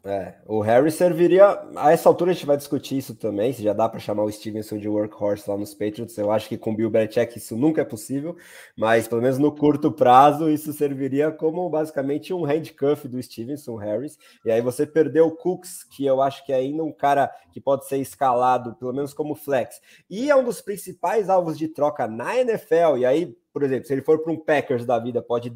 É, 0.02 0.34
o 0.46 0.60
Harry 0.62 0.90
serviria. 0.90 1.60
A 1.76 1.92
essa 1.92 2.08
altura 2.08 2.30
a 2.30 2.34
gente 2.34 2.46
vai 2.46 2.56
discutir 2.56 2.96
isso 2.96 3.14
também, 3.14 3.52
se 3.52 3.62
já 3.62 3.74
dá 3.74 3.86
para 3.86 4.00
chamar 4.00 4.24
o 4.24 4.32
Stevenson 4.32 4.78
de 4.78 4.88
workhorse 4.88 5.48
lá 5.48 5.58
nos 5.58 5.74
Patriots. 5.74 6.16
Eu 6.16 6.32
acho 6.32 6.48
que 6.48 6.56
com 6.56 6.74
Bill 6.74 6.88
Belichick 6.88 7.36
isso 7.36 7.54
nunca 7.54 7.82
é 7.82 7.84
possível, 7.84 8.34
mas 8.74 9.06
pelo 9.06 9.20
menos 9.20 9.38
no 9.38 9.54
curto 9.54 9.92
prazo 9.92 10.48
isso 10.48 10.72
serviria 10.72 11.30
como 11.30 11.68
basicamente 11.68 12.32
um 12.32 12.44
handcuff 12.44 13.06
do 13.06 13.22
Stevenson 13.22 13.76
Harris. 13.76 14.16
E 14.42 14.50
aí 14.50 14.62
você 14.62 14.86
perdeu 14.86 15.26
o 15.26 15.36
Cooks, 15.36 15.84
que 15.84 16.06
eu 16.06 16.22
acho 16.22 16.46
que 16.46 16.52
é 16.52 16.56
ainda 16.56 16.82
um 16.82 16.92
cara 16.92 17.30
que 17.52 17.60
pode 17.60 17.86
ser 17.86 17.98
escalado, 17.98 18.74
pelo 18.76 18.94
menos 18.94 19.12
como 19.12 19.34
flex. 19.34 19.82
E 20.08 20.30
é 20.30 20.36
um 20.36 20.44
dos 20.44 20.62
principais 20.62 21.28
alvos 21.28 21.58
de 21.58 21.68
troca 21.68 22.06
na 22.06 22.38
NFL. 22.38 22.96
E 22.96 23.04
aí, 23.04 23.36
por 23.52 23.62
exemplo, 23.62 23.86
se 23.86 23.92
ele 23.92 24.02
for 24.02 24.18
para 24.22 24.32
um 24.32 24.38
Packers 24.38 24.86
da 24.86 24.98
vida, 24.98 25.20
pode 25.20 25.50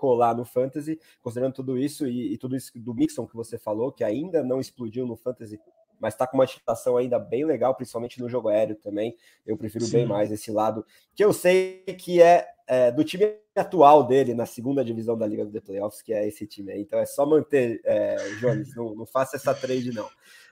colar 0.00 0.34
no 0.34 0.46
Fantasy, 0.46 0.98
considerando 1.20 1.52
tudo 1.52 1.76
isso 1.76 2.06
e, 2.06 2.32
e, 2.32 2.38
tudo 2.38 2.56
isso 2.56 2.72
do 2.74 2.94
Mixon 2.94 3.26
que 3.26 3.36
você 3.36 3.58
falou, 3.58 3.92
que 3.92 4.02
ainda 4.02 4.42
não 4.42 4.58
explodiu 4.58 5.06
no 5.06 5.14
Fantasy, 5.14 5.60
mas 6.00 6.14
está 6.14 6.26
com 6.26 6.38
uma 6.38 6.44
utilização 6.44 6.96
ainda 6.96 7.18
bem 7.18 7.44
legal, 7.44 7.74
principalmente 7.74 8.18
no 8.18 8.26
jogo 8.26 8.48
aéreo 8.48 8.74
também. 8.76 9.14
Eu 9.46 9.58
prefiro 9.58 9.84
Sim. 9.84 9.98
bem 9.98 10.06
mais 10.06 10.32
esse 10.32 10.50
lado, 10.50 10.86
que 11.14 11.22
eu 11.22 11.34
sei 11.34 11.84
que 11.98 12.22
é, 12.22 12.48
é, 12.66 12.90
do 12.90 13.04
time 13.04 13.36
atual 13.54 14.04
dele 14.04 14.32
na 14.32 14.46
segunda 14.46 14.82
divisão 14.82 15.18
da 15.18 15.26
Liga 15.26 15.44
do 15.44 15.60
Playoffs, 15.60 16.00
que 16.00 16.14
é 16.14 16.26
esse 16.26 16.46
time 16.46 16.72
aí. 16.72 16.80
Então 16.80 16.98
é 16.98 17.04
só 17.04 17.26
manter, 17.26 17.82
é, 17.84 18.16
Jones, 18.40 18.74
não, 18.74 18.94
não 18.94 19.04
faça 19.04 19.36
essa 19.36 19.54
trade, 19.54 19.92
não. 19.92 20.08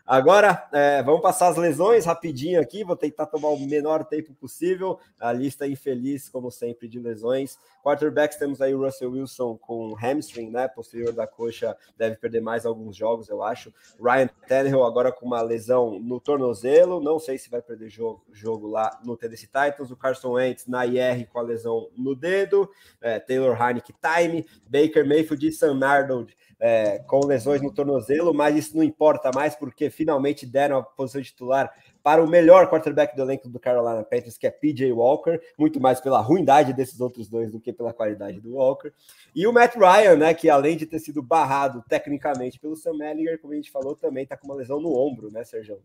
Agora, 0.08 0.66
é, 0.72 1.02
vamos 1.02 1.20
passar 1.20 1.49
as 1.49 1.58
lesões 1.58 2.06
rapidinho 2.06 2.58
aqui. 2.58 2.82
Vou 2.82 2.96
tentar 2.96 3.26
tomar 3.26 3.49
o 3.49 3.60
menor 3.60 4.06
tempo 4.06 4.32
possível. 4.32 4.99
A 5.20 5.31
lista 5.34 5.66
infeliz, 5.66 6.31
como 6.31 6.50
sempre, 6.50 6.88
de 6.88 6.99
lesões. 6.99 7.58
Quarterbacks, 7.84 8.38
temos 8.38 8.62
aí 8.62 8.75
o 8.75 8.82
Russell 8.82 9.10
Wilson 9.10 9.58
com 9.58 9.93
hamstring, 9.93 10.49
né? 10.50 10.66
Posterior 10.66 11.12
da 11.12 11.26
coxa, 11.26 11.76
deve 11.94 12.16
perder 12.16 12.40
mais 12.40 12.64
alguns 12.64 12.96
jogos, 12.96 13.28
eu 13.28 13.43
acho. 13.43 13.70
Ryan 14.02 14.31
Tannehill 14.46 14.82
agora 14.82 15.12
com 15.12 15.26
uma 15.26 15.43
lesão 15.43 16.00
no 16.00 16.19
tornozelo. 16.19 17.02
Não 17.02 17.19
sei 17.19 17.37
se 17.37 17.50
vai 17.50 17.60
perder 17.60 17.90
jogo, 17.90 18.25
jogo 18.32 18.66
lá 18.66 18.99
no 19.05 19.14
Tennessee 19.14 19.46
Titans. 19.46 19.90
O 19.90 19.96
Carson 19.96 20.32
Wentz 20.32 20.66
na 20.66 20.87
IR 20.87 21.28
com 21.28 21.38
a 21.38 21.43
lesão 21.43 21.90
no 21.94 22.16
dedo. 22.16 22.70
É, 23.02 23.20
Taylor 23.20 23.55
Heineken 23.60 23.94
time. 24.00 24.46
Baker 24.66 25.06
Mayfield 25.06 25.49
e 25.49 25.52
Sam 25.52 25.84
Arnold 25.84 26.34
é, 26.60 26.99
com 27.00 27.25
lesões 27.25 27.62
no 27.62 27.72
tornozelo, 27.72 28.34
mas 28.34 28.56
isso 28.56 28.76
não 28.76 28.82
importa 28.82 29.31
mais 29.32 29.55
porque 29.55 29.90
finalmente 29.90 30.44
deram 30.44 30.78
a 30.78 30.82
posição 30.82 31.20
de 31.20 31.28
titular 31.28 31.72
para 32.02 32.22
o 32.22 32.28
melhor 32.28 32.69
quarterback 32.70 33.14
do 33.14 33.22
elenco 33.22 33.49
do 33.49 33.60
Carolina 33.60 34.02
Panthers, 34.02 34.38
que 34.38 34.46
é 34.46 34.50
PJ 34.50 34.93
Walker, 34.93 35.40
muito 35.58 35.81
mais 35.81 36.00
pela 36.00 36.20
ruindade 36.20 36.72
desses 36.72 37.00
outros 37.00 37.28
dois 37.28 37.52
do 37.52 37.60
que 37.60 37.72
pela 37.72 37.93
qualidade 37.93 38.40
do 38.40 38.55
Walker. 38.55 38.93
E 39.34 39.46
o 39.46 39.52
Matt 39.52 39.76
Ryan, 39.76 40.16
né, 40.16 40.34
que 40.34 40.49
além 40.49 40.77
de 40.77 40.86
ter 40.86 40.98
sido 40.98 41.22
barrado 41.22 41.84
tecnicamente 41.88 42.58
pelo 42.58 42.77
Sam 42.77 42.98
Ellinger, 43.05 43.38
como 43.41 43.53
a 43.53 43.56
gente 43.56 43.70
falou, 43.70 43.94
também 43.94 44.24
está 44.24 44.36
com 44.36 44.46
uma 44.46 44.56
lesão 44.56 44.81
no 44.81 44.96
ombro, 44.96 45.31
né, 45.31 45.44
Sérgio? 45.44 45.79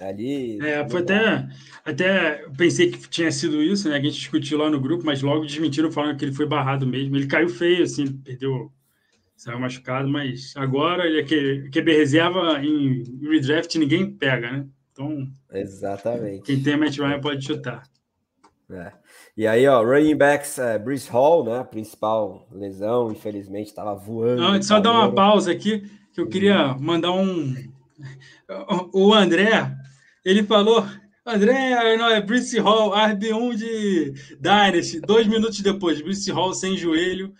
Ali. 0.00 0.58
É, 0.60 0.88
foi 0.88 1.00
até, 1.00 1.48
até 1.84 2.44
pensei 2.56 2.90
que 2.90 3.08
tinha 3.08 3.30
sido 3.30 3.62
isso, 3.62 3.88
né? 3.88 4.00
Que 4.00 4.06
a 4.06 4.10
gente 4.10 4.18
discutiu 4.18 4.58
lá 4.58 4.68
no 4.68 4.80
grupo, 4.80 5.04
mas 5.04 5.22
logo 5.22 5.46
desmentiram 5.46 5.92
falando 5.92 6.16
que 6.16 6.24
ele 6.24 6.34
foi 6.34 6.46
barrado 6.46 6.86
mesmo. 6.86 7.14
Ele 7.14 7.26
caiu 7.26 7.48
feio, 7.48 7.84
assim, 7.84 8.12
perdeu 8.12 8.72
saiu 9.42 9.58
machucado, 9.58 10.08
mas 10.08 10.54
agora 10.56 11.04
ele 11.04 11.20
é 11.20 11.24
que, 11.24 11.68
QB 11.70 11.96
reserva 11.96 12.64
em 12.64 13.02
redraft 13.20 13.74
ninguém 13.76 14.08
pega, 14.08 14.52
né? 14.52 14.66
Então, 14.92 15.26
exatamente. 15.52 16.44
Quem 16.44 16.62
tem 16.62 16.76
Matt 16.76 16.96
Ryan 16.96 17.20
pode 17.20 17.44
chutar. 17.44 17.82
É. 18.70 18.92
E 19.36 19.44
aí, 19.44 19.66
ó, 19.66 19.82
running 19.82 20.14
backs, 20.14 20.58
é, 20.58 20.78
Bruce 20.78 21.10
Hall, 21.10 21.44
né? 21.44 21.64
Principal 21.64 22.46
lesão, 22.52 23.10
infelizmente, 23.10 23.66
estava 23.66 23.96
voando. 23.96 24.40
Não, 24.40 24.62
só 24.62 24.78
dar 24.78 24.92
uma 24.92 25.12
pausa 25.12 25.50
aqui, 25.50 25.90
que 26.14 26.20
eu 26.20 26.28
queria 26.28 26.74
mandar 26.74 27.10
um. 27.10 27.52
O 28.92 29.12
André, 29.12 29.74
ele 30.24 30.44
falou. 30.44 30.86
André, 31.26 31.96
não, 31.96 32.10
é 32.10 32.20
Bruce 32.20 32.58
Hall, 32.58 32.92
RB1 32.92 33.56
de 33.56 34.12
Dynasty. 34.40 35.00
Dois 35.00 35.26
minutos 35.26 35.60
depois, 35.60 36.00
Bruce 36.00 36.30
Hall 36.30 36.52
sem 36.52 36.76
joelho, 36.76 37.32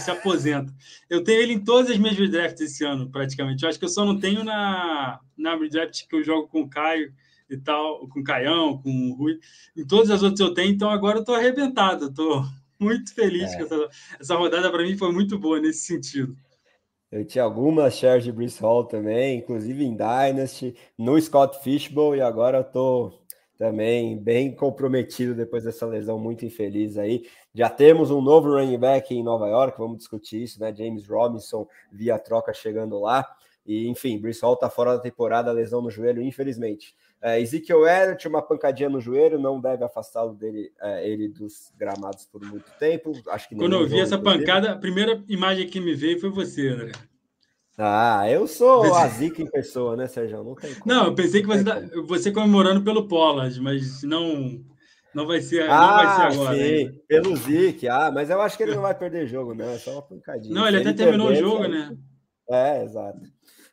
se 0.00 0.10
aposenta. 0.10 0.72
Eu 1.08 1.24
tenho 1.24 1.40
ele 1.40 1.54
em 1.54 1.64
todas 1.64 1.90
as 1.90 1.98
minhas 1.98 2.16
redrafts 2.16 2.60
esse 2.60 2.84
ano, 2.84 3.10
praticamente. 3.10 3.62
Eu 3.62 3.68
acho 3.68 3.78
que 3.78 3.84
eu 3.84 3.90
só 3.90 4.04
não 4.04 4.18
tenho 4.18 4.44
na, 4.44 5.20
na 5.36 5.56
redraft 5.56 6.06
que 6.06 6.16
eu 6.16 6.22
jogo 6.22 6.48
com 6.48 6.62
o 6.62 6.68
Caio 6.68 7.12
e 7.48 7.56
tal, 7.56 8.06
com 8.08 8.20
o 8.20 8.24
Caião, 8.24 8.80
com 8.80 8.90
o 8.90 9.14
Rui. 9.14 9.38
Em 9.76 9.86
todas 9.86 10.10
as 10.10 10.22
outras 10.22 10.40
eu 10.40 10.54
tenho, 10.54 10.72
então 10.72 10.90
agora 10.90 11.18
eu 11.18 11.20
estou 11.20 11.34
arrebentado. 11.34 12.06
Estou 12.06 12.44
muito 12.78 13.14
feliz 13.14 13.52
é. 13.52 13.62
essa, 13.62 13.88
essa 14.20 14.36
rodada 14.36 14.70
para 14.70 14.82
mim 14.82 14.96
foi 14.96 15.12
muito 15.12 15.38
boa 15.38 15.60
nesse 15.60 15.86
sentido. 15.86 16.36
Eu 17.10 17.24
tinha 17.24 17.44
algumas 17.44 17.94
shares 17.94 18.24
de 18.24 18.32
Bruce 18.32 18.60
Hall 18.60 18.84
também, 18.84 19.38
inclusive 19.38 19.84
em 19.84 19.96
Dynasty, 19.96 20.74
no 20.98 21.20
Scott 21.20 21.62
Fishbowl, 21.62 22.16
e 22.16 22.20
agora 22.20 22.58
eu 22.58 22.64
tô 22.64 23.12
também 23.56 24.18
bem 24.18 24.52
comprometido 24.52 25.32
depois 25.32 25.62
dessa 25.62 25.86
lesão 25.86 26.18
muito 26.18 26.44
infeliz 26.44 26.98
aí. 26.98 27.24
Já 27.54 27.70
temos 27.70 28.10
um 28.10 28.20
novo 28.20 28.50
running 28.50 28.78
back 28.78 29.14
em 29.14 29.22
Nova 29.22 29.48
York, 29.48 29.78
vamos 29.78 29.98
discutir 29.98 30.42
isso, 30.42 30.60
né? 30.60 30.74
James 30.74 31.06
Robinson 31.06 31.66
via 31.92 32.18
troca 32.18 32.52
chegando 32.52 32.98
lá. 32.98 33.24
E, 33.64 33.88
enfim, 33.88 34.18
Bruce 34.18 34.42
Hall 34.42 34.56
tá 34.56 34.68
fora 34.68 34.96
da 34.96 34.98
temporada, 34.98 35.52
lesão 35.52 35.80
no 35.80 35.90
joelho, 35.90 36.20
infelizmente. 36.20 36.94
É, 37.22 37.40
Ezekiel 37.40 37.86
Elliott, 37.86 38.28
uma 38.28 38.42
pancadinha 38.42 38.90
no 38.90 39.00
joelho, 39.00 39.38
não 39.38 39.60
deve 39.60 39.84
afastá-lo 39.84 40.34
dele, 40.34 40.70
é, 40.80 41.08
ele 41.08 41.28
dos 41.28 41.72
gramados 41.78 42.26
por 42.26 42.42
muito 42.44 42.70
tempo. 42.78 43.12
Acho 43.28 43.48
que 43.48 43.54
Quando 43.54 43.76
eu 43.76 43.86
vi 43.86 44.00
essa 44.00 44.18
pancada, 44.18 44.72
a 44.72 44.76
primeira 44.76 45.24
imagem 45.28 45.66
que 45.66 45.80
me 45.80 45.94
veio 45.94 46.20
foi 46.20 46.30
você, 46.30 46.68
André. 46.68 46.92
Ah, 47.78 48.28
eu 48.28 48.46
sou 48.46 48.94
a 48.94 49.06
zica 49.08 49.40
em 49.40 49.50
pessoa, 49.50 49.96
né, 49.96 50.06
Sérgio? 50.06 50.44
Não 50.44 50.54
tem 50.54 50.74
como. 50.74 50.94
Não, 50.94 51.06
eu 51.06 51.14
pensei 51.14 51.40
que 51.40 51.46
você, 51.46 51.64
tá, 51.64 51.80
você 52.06 52.30
comemorando 52.30 52.82
pelo 52.82 53.08
Pollard, 53.08 53.58
mas 53.60 54.02
não 54.02 54.62
não 55.14 55.26
vai 55.26 55.40
ser, 55.40 55.70
ah, 55.70 55.80
não 55.80 55.94
vai 55.94 56.32
ser 56.32 56.38
agora. 56.38 56.56
Sim, 56.56 57.00
pelo 57.06 57.36
Zic, 57.36 57.88
ah, 57.88 58.10
mas 58.12 58.30
eu 58.30 58.40
acho 58.40 58.56
que 58.56 58.62
ele 58.62 58.74
não 58.74 58.82
vai 58.82 58.94
perder 58.94 59.26
jogo, 59.26 59.54
não. 59.54 59.70
É 59.70 59.78
só 59.78 59.92
uma 59.92 60.02
pancadinha. 60.02 60.54
Não, 60.54 60.66
ele, 60.66 60.78
ele 60.78 60.88
até 60.88 61.04
terminou 61.04 61.28
o 61.28 61.34
jogo, 61.34 61.68
né? 61.68 61.96
É, 62.50 62.82
exato. 62.82 63.20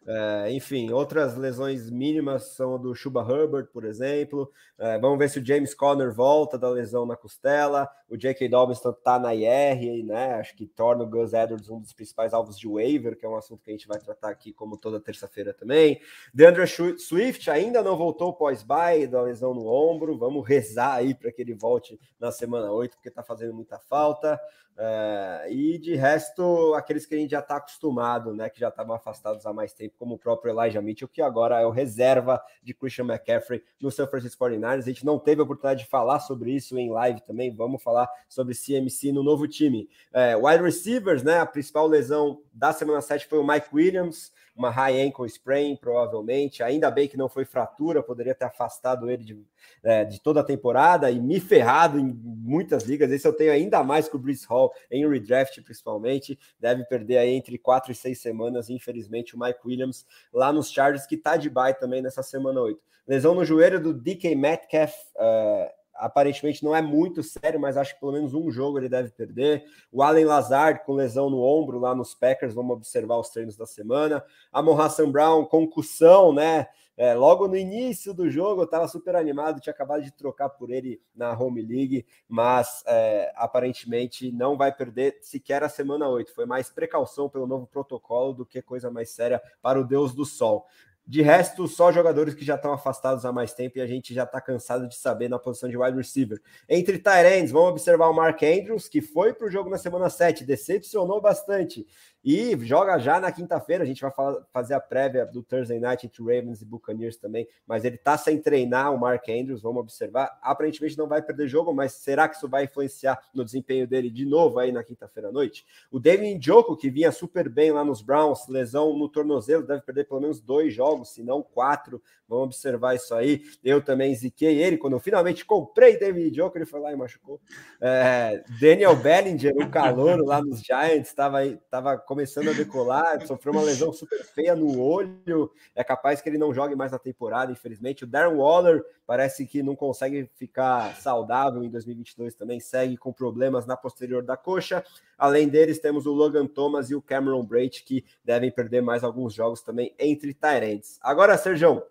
É, 0.06 0.52
enfim, 0.52 0.92
outras 0.92 1.38
lesões 1.38 1.90
mínimas 1.92 2.56
são 2.56 2.80
do 2.80 2.96
Chuba 2.96 3.22
Hubbard, 3.22 3.70
por 3.72 3.86
exemplo. 3.86 4.52
É, 4.78 4.98
vamos 4.98 5.20
ver 5.20 5.30
se 5.30 5.40
o 5.40 5.46
James 5.46 5.76
Conner 5.76 6.12
volta 6.12 6.58
da 6.58 6.68
lesão 6.70 7.06
na 7.06 7.16
costela. 7.16 7.88
O 8.10 8.18
J.K. 8.18 8.50
Dobbins 8.50 8.84
está 8.84 9.20
na 9.20 9.36
IR, 9.36 10.04
né? 10.04 10.34
Acho 10.34 10.56
que 10.56 10.66
torna 10.66 11.04
o 11.04 11.08
Gus 11.08 11.34
Edwards 11.34 11.70
um 11.70 11.80
dos 11.80 11.94
principais 11.94 12.34
alvos 12.34 12.58
de 12.58 12.68
waiver, 12.68 13.16
que 13.16 13.26
é 13.26 13.30
um 13.30 13.36
assunto 13.36 13.64
que 13.64 13.70
a 13.70 13.74
gente 13.74 13.88
vai 13.88 14.00
tratar 14.00 14.30
aqui 14.30 14.52
como 14.52 14.76
toda 14.76 15.00
terça-feira 15.00 15.54
também. 15.54 16.02
DeAndre 16.34 16.66
Swift 16.68 17.50
ainda 17.52 17.84
não 17.84 17.96
voltou 17.96 18.34
pós-bye 18.34 19.06
da 19.06 19.22
lesão 19.22 19.54
no 19.54 19.68
ombro. 19.68 20.18
Vamos 20.18 20.48
rezar 20.48 20.96
aí 20.96 21.14
para 21.14 21.32
que 21.32 21.44
ele 21.44 21.54
volte 21.54 22.00
na 22.20 22.32
semana 22.32 22.72
8, 22.72 22.96
porque 22.96 23.10
está 23.10 23.22
fazendo 23.22 23.54
muita 23.54 23.78
falta. 23.78 24.40
É, 24.78 25.48
e 25.52 25.78
de 25.78 25.96
resto, 25.96 26.74
aqueles 26.76 27.06
que 27.06 27.14
a 27.14 27.18
gente 27.18 27.32
já 27.32 27.40
está 27.40 27.58
acostumado, 27.58 28.34
né, 28.34 28.50
que 28.50 28.60
já 28.60 28.70
estavam 28.70 28.96
afastados 28.96 29.46
há 29.46 29.54
mais 29.54 29.74
tempo, 29.74 29.91
como 29.98 30.16
o 30.16 30.18
próprio 30.18 30.52
Elijah 30.52 30.82
Mitchell, 30.82 31.08
que 31.08 31.22
agora 31.22 31.60
é 31.60 31.66
o 31.66 31.70
reserva 31.70 32.42
de 32.64 32.74
Christian 32.74 33.06
McCaffrey 33.06 33.64
no 33.80 33.92
San 33.92 34.08
Francisco 34.08 34.44
49ers. 34.44 34.80
A 34.80 34.82
gente 34.82 35.06
não 35.06 35.20
teve 35.20 35.42
a 35.42 35.44
oportunidade 35.44 35.84
de 35.84 35.90
falar 35.90 36.20
sobre 36.20 36.52
isso 36.52 36.78
em 36.78 36.92
live 36.92 37.22
também, 37.22 37.54
vamos 37.54 37.82
falar 37.82 38.10
sobre 38.28 38.56
CMC 38.56 39.12
no 39.12 39.24
novo 39.24 39.48
time. 39.48 39.90
É, 40.14 40.36
wide 40.36 40.64
receivers, 40.64 41.24
né, 41.24 41.40
a 41.40 41.46
principal 41.46 41.88
lesão 41.88 42.42
da 42.54 42.74
semana 42.74 43.02
7 43.02 43.28
foi 43.28 43.40
o 43.40 43.48
Mike 43.48 43.68
Williams, 43.74 44.32
uma 44.56 44.70
high 44.70 45.02
ankle 45.02 45.26
sprain, 45.28 45.76
provavelmente. 45.76 46.62
Ainda 46.62 46.92
bem 46.92 47.08
que 47.08 47.18
não 47.18 47.30
foi 47.30 47.46
fratura, 47.46 48.04
poderia 48.04 48.36
ter 48.36 48.46
afastado 48.46 49.10
ele 49.10 49.24
de, 49.24 49.46
é, 49.84 50.06
de 50.06 50.22
toda 50.22 50.42
a 50.42 50.44
temporada 50.44 51.10
e 51.10 51.20
me 51.20 51.40
ferrado 51.40 52.00
em 52.00 52.14
muitas 52.14 52.84
ligas. 52.84 53.12
Esse 53.12 53.28
eu 53.28 53.34
tenho 53.34 53.52
ainda 53.52 53.84
mais 53.84 54.08
com 54.08 54.18
o 54.18 54.20
Brice 54.20 54.46
Hall, 54.48 54.74
em 54.90 55.08
redraft 55.10 55.62
principalmente. 55.62 56.38
Deve 56.60 56.84
perder 56.86 57.18
aí 57.18 57.32
entre 57.32 57.58
quatro 57.58 57.92
e 57.92 57.96
seis 57.96 58.22
semanas, 58.22 58.70
infelizmente, 58.70 59.36
o 59.36 59.40
Mike 59.40 59.60
Williams 59.66 60.06
lá 60.34 60.52
nos 60.52 60.72
Chargers, 60.72 61.06
que 61.06 61.18
tá 61.18 61.38
de 61.38 61.50
bye 61.50 61.74
também 61.74 62.02
nessa 62.02 62.24
semana 62.24 62.62
8. 62.62 62.80
Lesão 63.08 63.34
no 63.34 63.44
joelho 63.44 63.82
do 63.82 63.94
DK 63.94 64.36
Metcalf. 64.36 64.94
Uh, 65.16 65.81
aparentemente 65.96 66.64
não 66.64 66.76
é 66.76 66.82
muito 66.82 67.22
sério, 67.24 67.60
mas 67.60 67.78
acho 67.78 67.94
que 67.94 68.00
pelo 68.00 68.14
menos 68.14 68.34
um 68.34 68.50
jogo 68.52 68.78
ele 68.78 68.90
deve 68.90 69.10
perder. 69.12 69.64
O 69.92 70.02
Allen 70.02 70.26
Lazard 70.26 70.84
com 70.86 70.94
lesão 70.94 71.30
no 71.30 71.42
ombro 71.42 71.80
lá 71.80 71.94
nos 71.94 72.14
Packers, 72.14 72.54
vamos 72.54 72.76
observar 72.76 73.18
os 73.18 73.30
treinos 73.30 73.56
da 73.56 73.66
semana. 73.66 74.24
A 74.52 74.60
Hassan 74.60 75.12
Brown, 75.12 75.46
concussão, 75.46 76.34
né? 76.34 76.68
É, 76.98 77.16
logo 77.16 77.48
no 77.48 77.56
início 77.56 78.14
do 78.14 78.30
jogo 78.30 78.62
eu 78.62 78.66
estava 78.66 78.88
super 78.88 79.16
animado, 79.16 79.60
tinha 79.60 79.74
acabado 79.74 80.04
de 80.04 80.12
trocar 80.12 80.50
por 80.50 80.70
ele 80.70 81.02
na 81.16 81.32
Home 81.36 81.62
League, 81.62 82.06
mas 82.28 82.84
é, 82.86 83.32
aparentemente 83.36 84.32
não 84.32 84.58
vai 84.58 84.72
perder 84.72 85.18
sequer 85.22 85.64
a 85.64 85.70
semana 85.70 86.08
8. 86.10 86.34
Foi 86.34 86.46
mais 86.46 86.70
precaução 86.70 87.30
pelo 87.30 87.48
novo 87.48 87.66
protocolo 87.66 88.34
do 88.34 88.46
que 88.46 88.62
coisa 88.62 88.92
mais 88.92 89.10
séria 89.10 89.42
para 89.62 89.80
o 89.80 89.84
Deus 89.84 90.14
do 90.14 90.26
Sol. 90.26 90.68
De 91.06 91.22
resto, 91.22 91.68
só 91.68 91.92
jogadores 91.92 92.34
que 92.34 92.46
já 92.46 92.56
estão 92.56 92.72
afastados 92.72 93.26
há 93.26 93.32
mais 93.32 93.54
tempo 93.54 93.78
e 93.78 93.82
a 93.82 93.88
gente 93.88 94.14
já 94.14 94.24
está 94.24 94.40
cansado 94.40 94.88
de 94.88 94.96
saber 94.96 95.30
na 95.30 95.40
posição 95.40 95.70
de 95.70 95.78
wide 95.78 95.98
receiver. 95.98 96.40
Entre 96.70 96.98
Tyrands, 97.00 97.52
vamos 97.52 97.72
observar 97.72 98.08
o 98.08 98.14
Mark 98.14 98.42
Andrews, 98.44 98.88
que 98.88 99.02
foi 99.02 99.34
para 99.34 99.48
o 99.48 99.52
jogo 99.52 99.70
na 99.70 99.78
semana 99.78 100.10
7, 100.10 100.46
decepcionou 100.46 101.20
bastante. 101.20 101.86
E 102.24 102.56
joga 102.60 103.00
já 103.00 103.20
na 103.20 103.32
quinta-feira. 103.32 103.84
A 103.84 103.88
gente 103.88 104.02
vai 104.02 104.12
falar, 104.12 104.46
fazer 104.52 104.76
a 104.76 104.80
prévia 104.80 105.26
do 105.26 105.42
Thursday 105.42 105.80
Night 105.80 106.06
entre 106.06 106.22
Ravens 106.22 106.62
e 106.62 106.66
Buccaneers 106.66 107.18
também. 107.18 107.48
Mas 107.66 107.84
ele 107.84 107.98
tá 107.98 108.16
sem 108.16 108.40
treinar, 108.40 108.94
o 108.94 109.00
Mark 109.00 109.28
Andrews. 109.28 109.62
Vamos 109.62 109.82
observar. 109.82 110.40
Aparentemente 110.42 110.98
não 110.98 111.08
vai 111.08 111.22
perder 111.22 111.48
jogo, 111.48 111.74
mas 111.74 111.94
será 111.94 112.30
que 112.30 112.36
isso 112.36 112.48
vai 112.48 112.66
influenciar 112.66 113.20
no 113.34 113.44
desempenho 113.44 113.88
dele 113.88 114.10
de 114.12 114.26
novo 114.26 114.60
aí 114.60 114.72
na 114.72 114.84
quinta-feira 114.84 115.30
à 115.30 115.32
noite? 115.32 115.66
O 115.90 116.00
David 116.00 116.38
Njoku, 116.38 116.78
que 116.78 116.92
vinha 116.92 117.12
super 117.12 117.50
bem 117.50 117.72
lá 117.72 117.84
nos 117.84 118.04
Browns, 118.04 118.48
lesão 118.48 118.96
no 118.96 119.10
tornozelo, 119.10 119.66
deve 119.66 119.82
perder 119.82 120.08
pelo 120.08 120.22
menos 120.22 120.40
dois 120.40 120.74
jogos, 120.74 120.91
se 121.06 121.24
não 121.24 121.42
quatro. 121.42 122.02
Vamos 122.28 122.46
observar 122.46 122.96
isso 122.96 123.14
aí. 123.14 123.42
Eu 123.62 123.82
também 123.82 124.16
ziquei 124.16 124.62
ele. 124.62 124.78
Quando 124.78 124.94
eu 124.94 125.00
finalmente 125.00 125.46
comprei 125.46 125.98
David 125.98 126.32
Njoku, 126.32 126.58
ele 126.58 126.66
foi 126.66 126.80
lá 126.80 126.92
e 126.92 126.96
machucou. 126.96 127.42
É, 127.82 128.44
Daniel 128.60 128.96
Bellinger, 128.96 129.54
o 129.58 129.70
calor 129.70 130.24
lá 130.26 130.42
nos 130.42 130.62
Giants, 130.62 131.10
estava 131.10 131.40
tava 131.70 131.98
começando 131.98 132.50
a 132.50 132.54
decolar, 132.54 133.26
sofreu 133.28 133.54
uma 133.54 133.62
lesão 133.62 133.92
super 133.92 134.24
feia 134.24 134.56
no 134.56 134.80
olho, 134.80 135.52
é 135.76 135.84
capaz 135.84 136.22
que 136.22 136.30
ele 136.30 136.38
não 136.38 136.54
jogue 136.54 136.76
mais 136.76 136.92
na 136.92 137.00
temporada, 137.00 137.52
infelizmente. 137.52 138.04
O 138.06 138.08
Darren 138.08 138.38
Waller 138.38 138.82
parece 139.06 139.46
que 139.46 139.62
não 139.62 139.76
consegue 139.76 140.30
ficar 140.36 140.96
saudável 140.96 141.64
em 141.64 141.70
2022 141.70 142.34
também, 142.36 142.60
segue 142.60 142.96
com 142.96 143.12
problemas 143.12 143.66
na 143.66 143.76
posterior 143.76 144.24
da 144.24 144.38
coxa. 144.38 144.84
Além 145.22 145.48
deles, 145.48 145.78
temos 145.78 146.08
o 146.08 146.14
Logan 146.14 146.48
Thomas 146.48 146.90
e 146.90 146.96
o 146.96 147.02
Cameron 147.02 147.46
Braid, 147.46 147.84
que 147.84 148.04
devem 148.26 148.50
perder 148.50 148.82
mais 148.82 149.04
alguns 149.04 149.36
jogos 149.36 149.62
também 149.62 149.94
entre 150.00 150.34
Tyrants. 150.34 150.98
Agora, 151.00 151.38
Sérgio, 151.38 151.84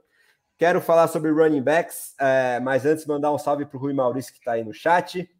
quero 0.59 0.81
falar 0.81 1.07
sobre 1.07 1.31
running 1.31 1.63
backs, 1.63 2.17
é, 2.19 2.59
mas 2.59 2.85
antes 2.85 3.07
mandar 3.07 3.33
um 3.33 3.39
salve 3.39 3.65
para 3.65 3.77
o 3.77 3.81
Rui 3.81 3.93
Maurício, 3.93 4.33
que 4.33 4.41
está 4.41 4.55
aí 4.55 4.65
no 4.65 4.75
chat, 4.75 5.31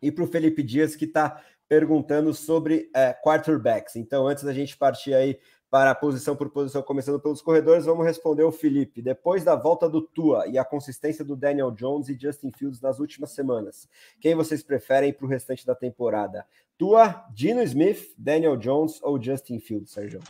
e 0.00 0.12
para 0.12 0.22
o 0.22 0.26
Felipe 0.28 0.62
Dias, 0.62 0.94
que 0.94 1.04
está 1.04 1.42
perguntando 1.68 2.32
sobre 2.32 2.90
é, 2.94 3.12
quarterbacks. 3.12 3.96
Então, 3.96 4.26
antes 4.26 4.44
da 4.44 4.52
gente 4.52 4.76
partir 4.76 5.14
aí 5.14 5.38
para 5.70 5.90
a 5.90 5.94
posição 5.94 6.36
por 6.36 6.48
posição, 6.48 6.80
começando 6.82 7.20
pelos 7.20 7.42
corredores, 7.42 7.84
vamos 7.84 8.06
responder 8.06 8.44
o 8.44 8.52
Felipe. 8.52 9.02
Depois 9.02 9.42
da 9.44 9.56
volta 9.56 9.88
do 9.88 10.00
Tua 10.00 10.46
e 10.46 10.56
a 10.56 10.64
consistência 10.64 11.24
do 11.24 11.36
Daniel 11.36 11.70
Jones 11.70 12.08
e 12.08 12.16
Justin 12.18 12.52
Fields 12.52 12.80
nas 12.80 13.00
últimas 13.00 13.32
semanas, 13.32 13.88
quem 14.20 14.34
vocês 14.34 14.62
preferem 14.62 15.12
para 15.12 15.26
o 15.26 15.28
restante 15.28 15.66
da 15.66 15.74
temporada? 15.74 16.46
Tua, 16.78 17.26
Dino 17.34 17.62
Smith, 17.62 18.14
Daniel 18.16 18.56
Jones 18.56 19.00
ou 19.02 19.20
Justin 19.20 19.58
Fields, 19.58 19.90
Sérgio? 19.90 20.20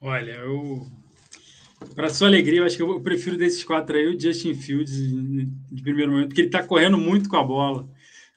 Olha, 0.00 0.32
eu. 0.32 0.86
Para 1.94 2.08
sua 2.08 2.28
alegria, 2.28 2.60
eu 2.60 2.64
acho 2.64 2.76
que 2.76 2.82
eu 2.82 3.00
prefiro 3.00 3.36
desses 3.36 3.64
quatro 3.64 3.96
aí 3.96 4.06
o 4.06 4.18
Justin 4.18 4.54
Fields 4.54 4.92
de 4.92 5.82
primeiro 5.82 6.12
momento, 6.12 6.28
porque 6.28 6.42
ele 6.42 6.48
está 6.48 6.62
correndo 6.62 6.96
muito 6.96 7.28
com 7.28 7.36
a 7.36 7.44
bola. 7.44 7.88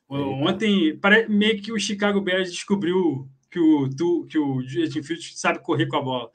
Ontem, 0.09 0.99
meio 1.27 1.61
que 1.61 1.71
o 1.71 1.79
Chicago 1.79 2.21
Bears 2.21 2.51
descobriu 2.51 3.27
que 3.49 3.59
o, 3.59 4.25
que 4.25 4.37
o 4.37 4.61
Justin 4.61 5.03
Fields 5.03 5.39
sabe 5.39 5.59
correr 5.59 5.87
com 5.87 5.97
a 5.97 6.01
bola. 6.01 6.31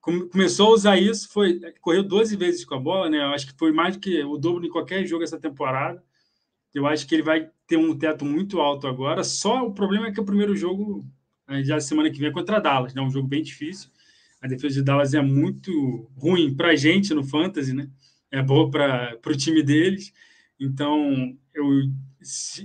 Começou 0.00 0.68
a 0.68 0.74
usar 0.74 0.98
isso, 0.98 1.28
foi 1.30 1.60
correu 1.80 2.02
12 2.02 2.36
vezes 2.36 2.64
com 2.64 2.74
a 2.74 2.80
bola, 2.80 3.08
né? 3.08 3.18
Eu 3.18 3.28
acho 3.28 3.46
que 3.46 3.58
foi 3.58 3.72
mais 3.72 3.94
do 3.94 4.00
que 4.00 4.22
o 4.24 4.36
dobro 4.36 4.66
em 4.66 4.70
qualquer 4.70 5.06
jogo 5.06 5.22
essa 5.22 5.38
temporada. 5.38 6.02
Eu 6.74 6.86
acho 6.86 7.06
que 7.06 7.14
ele 7.14 7.22
vai 7.22 7.50
ter 7.66 7.76
um 7.76 7.96
teto 7.96 8.24
muito 8.24 8.60
alto 8.60 8.86
agora. 8.86 9.22
Só 9.22 9.64
o 9.66 9.72
problema 9.72 10.08
é 10.08 10.12
que 10.12 10.20
o 10.20 10.24
primeiro 10.24 10.56
jogo, 10.56 11.04
né, 11.46 11.62
já 11.62 11.78
semana 11.78 12.10
que 12.10 12.18
vem, 12.18 12.30
é 12.30 12.32
contra 12.32 12.60
Dallas, 12.60 12.94
né? 12.94 13.02
Um 13.02 13.10
jogo 13.10 13.28
bem 13.28 13.42
difícil. 13.42 13.90
A 14.40 14.48
defesa 14.48 14.74
de 14.74 14.82
Dallas 14.82 15.14
é 15.14 15.22
muito 15.22 16.10
ruim 16.16 16.52
para 16.52 16.68
a 16.68 16.76
gente 16.76 17.14
no 17.14 17.22
Fantasy, 17.22 17.72
né? 17.72 17.88
É 18.30 18.42
boa 18.42 18.70
para 18.70 19.18
o 19.24 19.36
time 19.36 19.62
deles. 19.62 20.12
Então, 20.58 21.36
eu 21.54 21.68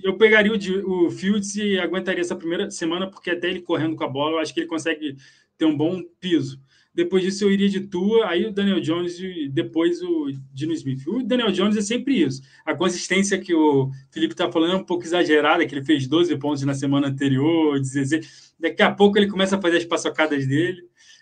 eu 0.04 0.18
pegaria 0.18 0.52
o, 0.52 1.06
o 1.06 1.10
Fields 1.10 1.56
e 1.56 1.80
aguentaria 1.80 2.22
essa 2.22 2.36
primeira 2.36 2.70
semana, 2.72 3.10
porque 3.10 3.32
até 3.32 3.50
ele 3.50 3.62
correndo 3.62 3.96
com 3.96 4.04
a 4.04 4.10
bola, 4.10 4.36
eu 4.36 4.40
acho 4.40 4.54
que 4.54 4.60
ele 4.60 4.68
consegue 4.68 5.16
ter 5.58 5.66
um 5.66 5.76
bom 5.76 6.02
piso. 6.20 6.60
Depois 6.98 7.22
disso, 7.22 7.44
eu 7.44 7.52
iria 7.52 7.70
de 7.70 7.82
Tua, 7.82 8.28
aí 8.28 8.48
o 8.48 8.52
Daniel 8.52 8.80
Jones 8.82 9.20
e 9.20 9.48
depois 9.48 10.02
o 10.02 10.32
Dino 10.52 10.74
Smith. 10.74 11.06
O 11.06 11.22
Daniel 11.22 11.52
Jones 11.52 11.78
é 11.78 11.82
sempre 11.82 12.24
isso. 12.24 12.42
A 12.66 12.74
consistência 12.74 13.38
que 13.38 13.54
o 13.54 13.92
Felipe 14.10 14.34
está 14.34 14.52
falando 14.52 14.74
é 14.74 14.78
um 14.78 14.84
pouco 14.84 15.04
exagerada, 15.04 15.64
que 15.68 15.76
ele 15.76 15.86
fez 15.86 16.08
12 16.08 16.36
pontos 16.38 16.64
na 16.64 16.74
semana 16.74 17.08
anterior, 17.08 17.80
16. 17.80 18.56
Daqui 18.60 18.82
a 18.82 18.92
pouco 18.92 19.16
ele 19.16 19.28
começa 19.28 19.58
a 19.58 19.62
fazer 19.62 19.78
as 19.78 19.86
paçocadas 19.86 20.48
dele. 20.48 20.82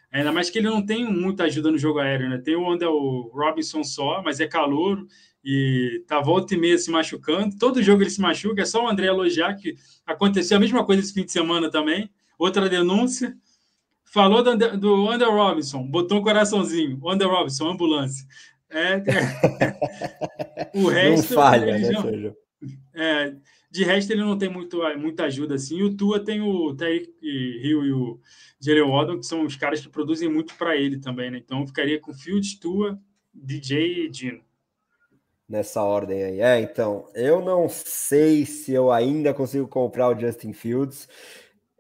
Ainda 0.10 0.32
mais 0.32 0.50
que 0.50 0.60
ele 0.60 0.70
não 0.70 0.82
tem 0.82 1.04
muita 1.12 1.44
ajuda 1.44 1.70
no 1.70 1.78
jogo 1.78 2.00
aéreo, 2.00 2.30
né? 2.30 2.38
Tem 2.38 2.56
o 2.56 2.72
Andel 2.72 3.30
Robinson 3.34 3.84
só, 3.84 4.22
mas 4.24 4.40
é 4.40 4.48
calor 4.48 5.06
e 5.46 6.04
tá 6.08 6.20
volta 6.20 6.56
e 6.56 6.58
meia 6.58 6.76
se 6.76 6.90
machucando. 6.90 7.56
Todo 7.60 7.84
jogo 7.84 8.02
ele 8.02 8.10
se 8.10 8.20
machuca, 8.20 8.64
é 8.64 8.66
só 8.66 8.84
o 8.84 8.88
André 8.88 9.06
elogiar 9.06 9.54
que 9.54 9.76
aconteceu 10.04 10.58
a 10.58 10.60
mesma 10.60 10.84
coisa 10.84 11.04
esse 11.04 11.14
fim 11.14 11.24
de 11.24 11.32
semana 11.32 11.70
também. 11.70 12.10
Outra 12.40 12.68
denúncia. 12.68 13.38
Falou 14.06 14.42
do, 14.42 14.50
André, 14.50 14.76
do 14.78 15.06
Robinson, 15.30 15.84
botou 15.84 16.18
um 16.18 16.24
coraçãozinho. 16.24 17.00
André 17.08 17.28
Robinson, 17.28 17.70
ambulância. 17.70 18.26
É, 18.70 18.94
é. 18.94 20.70
o 20.74 20.88
resto. 20.88 21.36
Não 21.36 21.42
falha, 21.42 21.78
né, 21.78 21.92
não, 21.92 22.36
é, 22.96 23.36
de 23.70 23.84
resto, 23.84 24.12
ele 24.12 24.24
não 24.24 24.38
tem 24.38 24.50
muito, 24.50 24.82
muita 24.98 25.26
ajuda 25.26 25.56
assim. 25.56 25.78
E 25.78 25.84
o 25.84 25.96
Tua 25.96 26.24
tem 26.24 26.42
o 26.42 26.74
Terry 26.74 27.14
Hill 27.22 27.86
e 27.86 27.92
o 27.92 28.20
Jalen 28.60 28.90
Waddle, 28.90 29.20
que 29.20 29.26
são 29.26 29.46
os 29.46 29.56
caras 29.56 29.82
que 29.82 29.90
produzem 29.90 30.30
muito 30.30 30.56
para 30.56 30.76
ele 30.76 30.98
também, 30.98 31.30
né? 31.30 31.38
Então, 31.38 31.68
ficaria 31.68 32.00
com 32.00 32.14
Fields, 32.14 32.58
Tua, 32.58 32.98
DJ 33.34 34.06
e 34.06 34.10
Dino 34.10 34.45
nessa 35.48 35.84
ordem 35.84 36.24
aí. 36.24 36.42
É, 36.42 36.60
então, 36.60 37.08
eu 37.14 37.42
não 37.42 37.70
sei 37.70 38.46
se 38.46 38.74
eu 38.74 38.92
ainda 38.92 39.34
consigo 39.34 39.68
comprar 39.68 40.10
o 40.10 40.20
Justin 40.20 40.54
Fields. 40.54 41.08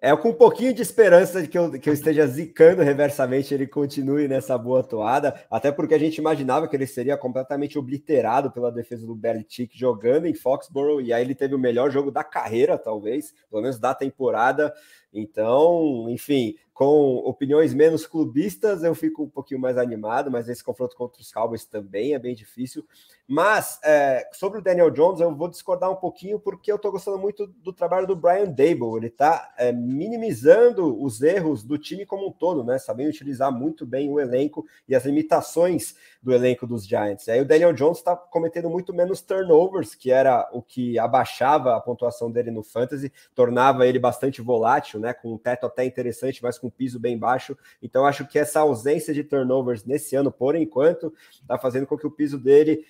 É 0.01 0.15
com 0.15 0.29
um 0.29 0.33
pouquinho 0.33 0.71
de 0.71 0.83
esperança 0.83 1.41
de 1.41 1.47
que 1.47 1.57
eu, 1.57 1.71
que 1.79 1.89
eu 1.89 1.93
esteja 1.93 2.27
zicando 2.27 2.83
reversamente 2.83 3.51
ele 3.51 3.65
continue 3.65 4.27
nessa 4.27 4.55
boa 4.55 4.83
toada, 4.83 5.33
até 5.49 5.71
porque 5.71 5.95
a 5.95 5.97
gente 5.97 6.17
imaginava 6.17 6.67
que 6.67 6.75
ele 6.75 6.85
seria 6.85 7.17
completamente 7.17 7.79
obliterado 7.79 8.51
pela 8.51 8.71
defesa 8.71 9.07
do 9.07 9.15
Belichick 9.15 9.75
jogando 9.75 10.27
em 10.27 10.35
Foxborough, 10.35 11.01
e 11.01 11.11
aí 11.11 11.23
ele 11.23 11.33
teve 11.33 11.55
o 11.55 11.59
melhor 11.59 11.89
jogo 11.89 12.11
da 12.11 12.23
carreira, 12.23 12.77
talvez, 12.77 13.33
pelo 13.49 13.63
menos 13.63 13.79
da 13.79 13.95
temporada, 13.95 14.71
Então, 15.11 16.05
enfim, 16.09 16.55
com 16.75 17.19
opiniões 17.19 17.73
menos 17.73 18.05
clubistas, 18.05 18.83
eu 18.83 18.93
fico 18.93 19.23
um 19.23 19.29
pouquinho 19.29 19.61
mais 19.61 19.77
animado, 19.77 20.29
mas 20.29 20.49
esse 20.49 20.61
confronto 20.61 20.93
contra 20.93 21.21
os 21.21 21.31
Cowboys 21.31 21.63
também 21.63 22.13
é 22.13 22.19
bem 22.19 22.35
difícil. 22.35 22.85
Mas 23.25 23.79
é, 23.81 24.29
sobre 24.33 24.59
o 24.59 24.61
Daniel 24.61 24.91
Jones, 24.91 25.21
eu 25.21 25.33
vou 25.33 25.47
discordar 25.47 25.89
um 25.89 25.95
pouquinho, 25.95 26.37
porque 26.37 26.69
eu 26.69 26.75
estou 26.75 26.91
gostando 26.91 27.17
muito 27.17 27.47
do 27.47 27.71
trabalho 27.71 28.05
do 28.05 28.15
Brian 28.15 28.49
Dable. 28.49 28.97
Ele 28.97 29.07
está 29.07 29.53
é, 29.57 29.71
minimizando 29.71 31.01
os 31.01 31.21
erros 31.21 31.63
do 31.63 31.77
time 31.77 32.05
como 32.05 32.27
um 32.27 32.31
todo, 32.31 32.61
né? 32.61 32.77
Sabendo 32.77 33.09
utilizar 33.09 33.51
muito 33.51 33.85
bem 33.85 34.11
o 34.11 34.19
elenco 34.19 34.65
e 34.87 34.93
as 34.93 35.05
limitações 35.05 35.95
do 36.21 36.33
elenco 36.33 36.67
dos 36.67 36.85
Giants. 36.85 37.29
Aí 37.29 37.41
o 37.41 37.45
Daniel 37.45 37.73
Jones 37.73 37.97
está 37.97 38.15
cometendo 38.15 38.69
muito 38.69 38.93
menos 38.93 39.21
turnovers, 39.21 39.95
que 39.95 40.11
era 40.11 40.47
o 40.51 40.61
que 40.61 40.99
abaixava 40.99 41.75
a 41.75 41.79
pontuação 41.79 42.29
dele 42.29 42.51
no 42.51 42.63
fantasy, 42.63 43.11
tornava 43.33 43.87
ele 43.87 43.97
bastante 43.97 44.41
volátil, 44.41 44.99
né? 44.99 45.13
Com 45.13 45.33
um 45.33 45.37
teto 45.37 45.65
até 45.65 45.83
interessante, 45.83 46.43
mas 46.43 46.59
com 46.59 46.64
um 46.65 46.69
piso 46.69 46.99
bem 46.99 47.17
baixo. 47.17 47.57
Então 47.81 48.05
acho 48.05 48.27
que 48.27 48.39
essa 48.39 48.59
ausência 48.59 49.13
de 49.13 49.23
turnovers 49.23 49.85
nesse 49.85 50.15
ano, 50.15 50.31
por 50.31 50.55
enquanto, 50.55 51.13
está 51.31 51.57
fazendo 51.57 51.87
com 51.87 51.97
que 51.97 52.07
o 52.07 52.11
piso 52.11 52.37
dele, 52.37 52.85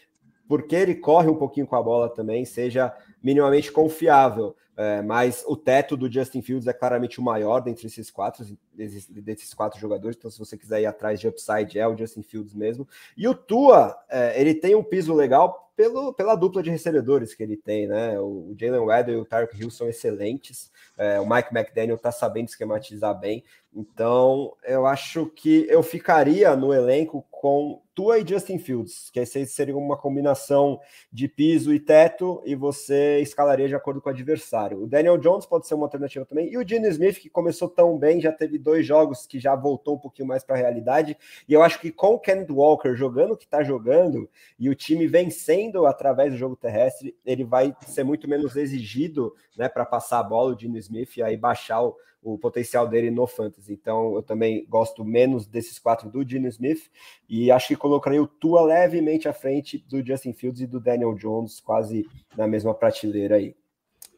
porque 0.47 0.75
ele 0.75 0.95
corre 0.95 1.29
um 1.29 1.35
pouquinho 1.35 1.67
com 1.67 1.75
a 1.75 1.81
bola 1.81 2.09
também, 2.09 2.45
seja 2.45 2.95
minimamente 3.25 3.71
confiável. 3.71 4.55
É, 4.77 5.01
mas 5.01 5.43
o 5.47 5.55
teto 5.55 5.95
do 5.95 6.11
Justin 6.11 6.41
Fields 6.41 6.67
é 6.67 6.73
claramente 6.73 7.19
o 7.19 7.23
maior 7.23 7.61
dentre 7.61 7.87
esses 7.87 8.11
quatro, 8.11 8.45
desses 8.73 9.53
quatro 9.53 9.79
jogadores. 9.79 10.17
Então, 10.17 10.29
se 10.29 10.37
você 10.37 10.57
quiser 10.57 10.81
ir 10.81 10.85
atrás 10.85 11.19
de 11.19 11.27
upside, 11.27 11.79
é 11.79 11.87
o 11.87 11.97
Justin 11.97 12.21
Fields 12.21 12.53
mesmo. 12.53 12.87
E 13.17 13.27
o 13.27 13.33
Tua, 13.33 13.97
é, 14.09 14.39
ele 14.39 14.53
tem 14.53 14.75
um 14.75 14.83
piso 14.83 15.13
legal 15.13 15.71
pelo, 15.75 16.13
pela 16.13 16.35
dupla 16.35 16.63
de 16.63 16.69
recebedores 16.69 17.33
que 17.33 17.43
ele 17.43 17.57
tem, 17.57 17.87
né? 17.87 18.19
O, 18.19 18.51
o 18.51 18.55
Jalen 18.57 18.81
Weddle 18.81 19.13
e 19.15 19.17
o 19.17 19.25
Tarek 19.25 19.59
Hill 19.59 19.69
são 19.69 19.87
excelentes. 19.89 20.71
É, 20.97 21.19
o 21.19 21.27
Mike 21.27 21.55
McDaniel 21.55 21.97
tá 21.97 22.11
sabendo 22.11 22.47
esquematizar 22.47 23.17
bem. 23.17 23.43
Então, 23.73 24.55
eu 24.63 24.85
acho 24.85 25.25
que 25.25 25.67
eu 25.69 25.83
ficaria 25.83 26.55
no 26.55 26.73
elenco 26.73 27.25
com 27.29 27.81
Tua 27.93 28.19
e 28.19 28.27
Justin 28.27 28.57
Fields, 28.57 29.09
que 29.09 29.19
aí 29.19 29.25
seria 29.25 29.75
uma 29.75 29.97
combinação 29.97 30.79
de 31.11 31.27
piso 31.27 31.73
e 31.73 31.79
teto, 31.79 32.41
e 32.45 32.55
você 32.55 33.14
escalaria 33.19 33.67
de 33.67 33.75
acordo 33.75 34.01
com 34.01 34.09
o 34.09 34.11
adversário. 34.11 34.83
O 34.83 34.87
Daniel 34.87 35.17
Jones 35.17 35.45
pode 35.45 35.67
ser 35.67 35.75
uma 35.75 35.85
alternativa 35.85 36.25
também, 36.25 36.51
e 36.51 36.57
o 36.57 36.67
Gene 36.67 36.87
Smith, 36.89 37.19
que 37.19 37.29
começou 37.29 37.69
tão 37.69 37.97
bem, 37.97 38.21
já 38.21 38.31
teve 38.31 38.57
dois 38.57 38.85
jogos 38.85 39.25
que 39.25 39.39
já 39.39 39.55
voltou 39.55 39.95
um 39.95 39.99
pouquinho 39.99 40.27
mais 40.27 40.43
para 40.43 40.55
a 40.55 40.59
realidade, 40.59 41.17
e 41.47 41.53
eu 41.53 41.61
acho 41.61 41.79
que 41.79 41.91
com 41.91 42.13
o 42.15 42.19
Kenneth 42.19 42.51
Walker 42.51 42.95
jogando 42.95 43.33
o 43.33 43.37
que 43.37 43.45
está 43.45 43.63
jogando, 43.63 44.29
e 44.59 44.69
o 44.69 44.75
time 44.75 45.07
vencendo 45.07 45.85
através 45.85 46.31
do 46.31 46.37
jogo 46.37 46.55
terrestre, 46.55 47.15
ele 47.25 47.43
vai 47.43 47.75
ser 47.87 48.03
muito 48.03 48.27
menos 48.27 48.55
exigido 48.55 49.35
né, 49.57 49.69
para 49.69 49.85
passar 49.85 50.19
a 50.19 50.23
bola, 50.23 50.53
o 50.53 50.59
Gene 50.59 50.79
Smith, 50.79 51.17
e 51.17 51.23
aí 51.23 51.37
baixar 51.37 51.81
o 51.81 51.95
o 52.25 52.39
potencial 52.39 52.87
dele 52.87 53.11
no 53.11 53.27
fantasy. 53.27 53.71
Então, 53.71 54.15
eu 54.15 54.23
também 54.23 54.65
gosto 54.67 55.05
menos 55.05 55.45
desses 55.45 55.77
quatro 55.77 56.09
do 56.09 56.27
Gene 56.27 56.47
Smith 56.47 56.89
e 57.29 57.51
acho 57.51 57.67
que 57.67 57.75
colocaria 57.75 58.21
o 58.21 58.25
Tua 58.25 58.63
levemente 58.63 59.29
à 59.29 59.33
frente 59.33 59.77
do 59.87 60.03
Justin 60.03 60.33
Fields 60.33 60.59
e 60.59 60.65
do 60.65 60.79
Daniel 60.79 61.13
Jones, 61.13 61.59
quase 61.59 62.03
na 62.35 62.47
mesma 62.47 62.73
prateleira 62.73 63.35
aí. 63.35 63.55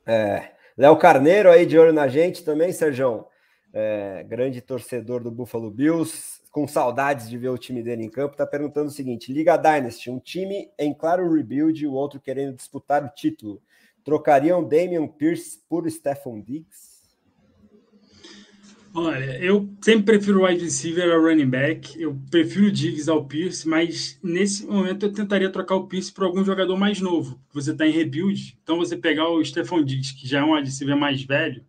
É, 0.06 0.52
Léo 0.78 0.96
Carneiro 0.96 1.52
aí 1.52 1.66
de 1.66 1.78
olho 1.78 1.92
na 1.92 2.08
gente 2.08 2.46
também, 2.46 2.72
Sérgio. 2.72 3.26
É, 3.74 4.24
grande 4.24 4.62
torcedor 4.62 5.22
do 5.22 5.30
Buffalo 5.30 5.70
Bills, 5.70 6.42
com 6.50 6.66
saudades 6.66 7.30
de 7.30 7.38
ver 7.38 7.50
o 7.50 7.58
time 7.58 7.84
dele 7.84 8.06
em 8.06 8.10
campo, 8.10 8.32
está 8.32 8.48
perguntando 8.48 8.88
o 8.88 8.92
seguinte: 8.92 9.34
Liga 9.34 9.58
Dynasty, 9.58 10.10
um 10.10 10.18
time 10.18 10.72
em 10.80 10.94
claro 10.94 11.30
rebuild 11.30 11.84
e 11.84 11.86
o 11.86 11.94
outro 11.94 12.22
querendo 12.22 12.56
disputar 12.56 13.04
o 13.04 13.10
título. 13.10 13.62
Trocariam 14.06 14.64
Damian 14.64 15.06
Pierce 15.08 15.60
por 15.68 15.92
Stephon 15.92 16.40
Diggs? 16.40 16.97
Olha, 19.00 19.38
eu 19.44 19.70
sempre 19.80 20.18
prefiro 20.18 20.44
wide 20.44 20.64
receiver 20.64 21.14
ao 21.14 21.22
running 21.22 21.48
back. 21.48 22.02
Eu 22.02 22.20
prefiro 22.32 22.66
o 22.66 22.72
Diggs 22.72 23.08
ao 23.08 23.26
Pierce, 23.26 23.70
mas 23.70 24.18
nesse 24.24 24.66
momento 24.66 25.06
eu 25.06 25.14
tentaria 25.14 25.52
trocar 25.52 25.76
o 25.76 25.86
Pierce 25.86 26.12
por 26.12 26.24
algum 26.24 26.44
jogador 26.44 26.76
mais 26.76 27.00
novo. 27.00 27.40
Você 27.54 27.74
está 27.74 27.86
em 27.86 27.92
rebuild, 27.92 28.58
então 28.64 28.78
você 28.80 28.98
pegar 28.98 29.30
o 29.30 29.46
Stephon 29.46 29.84
Diggs, 29.84 30.16
que 30.16 30.28
já 30.28 30.40
é 30.40 30.44
um 30.44 30.56
wide 30.56 30.68
receiver 30.68 30.98
mais 30.98 31.22
velho, 31.22 31.64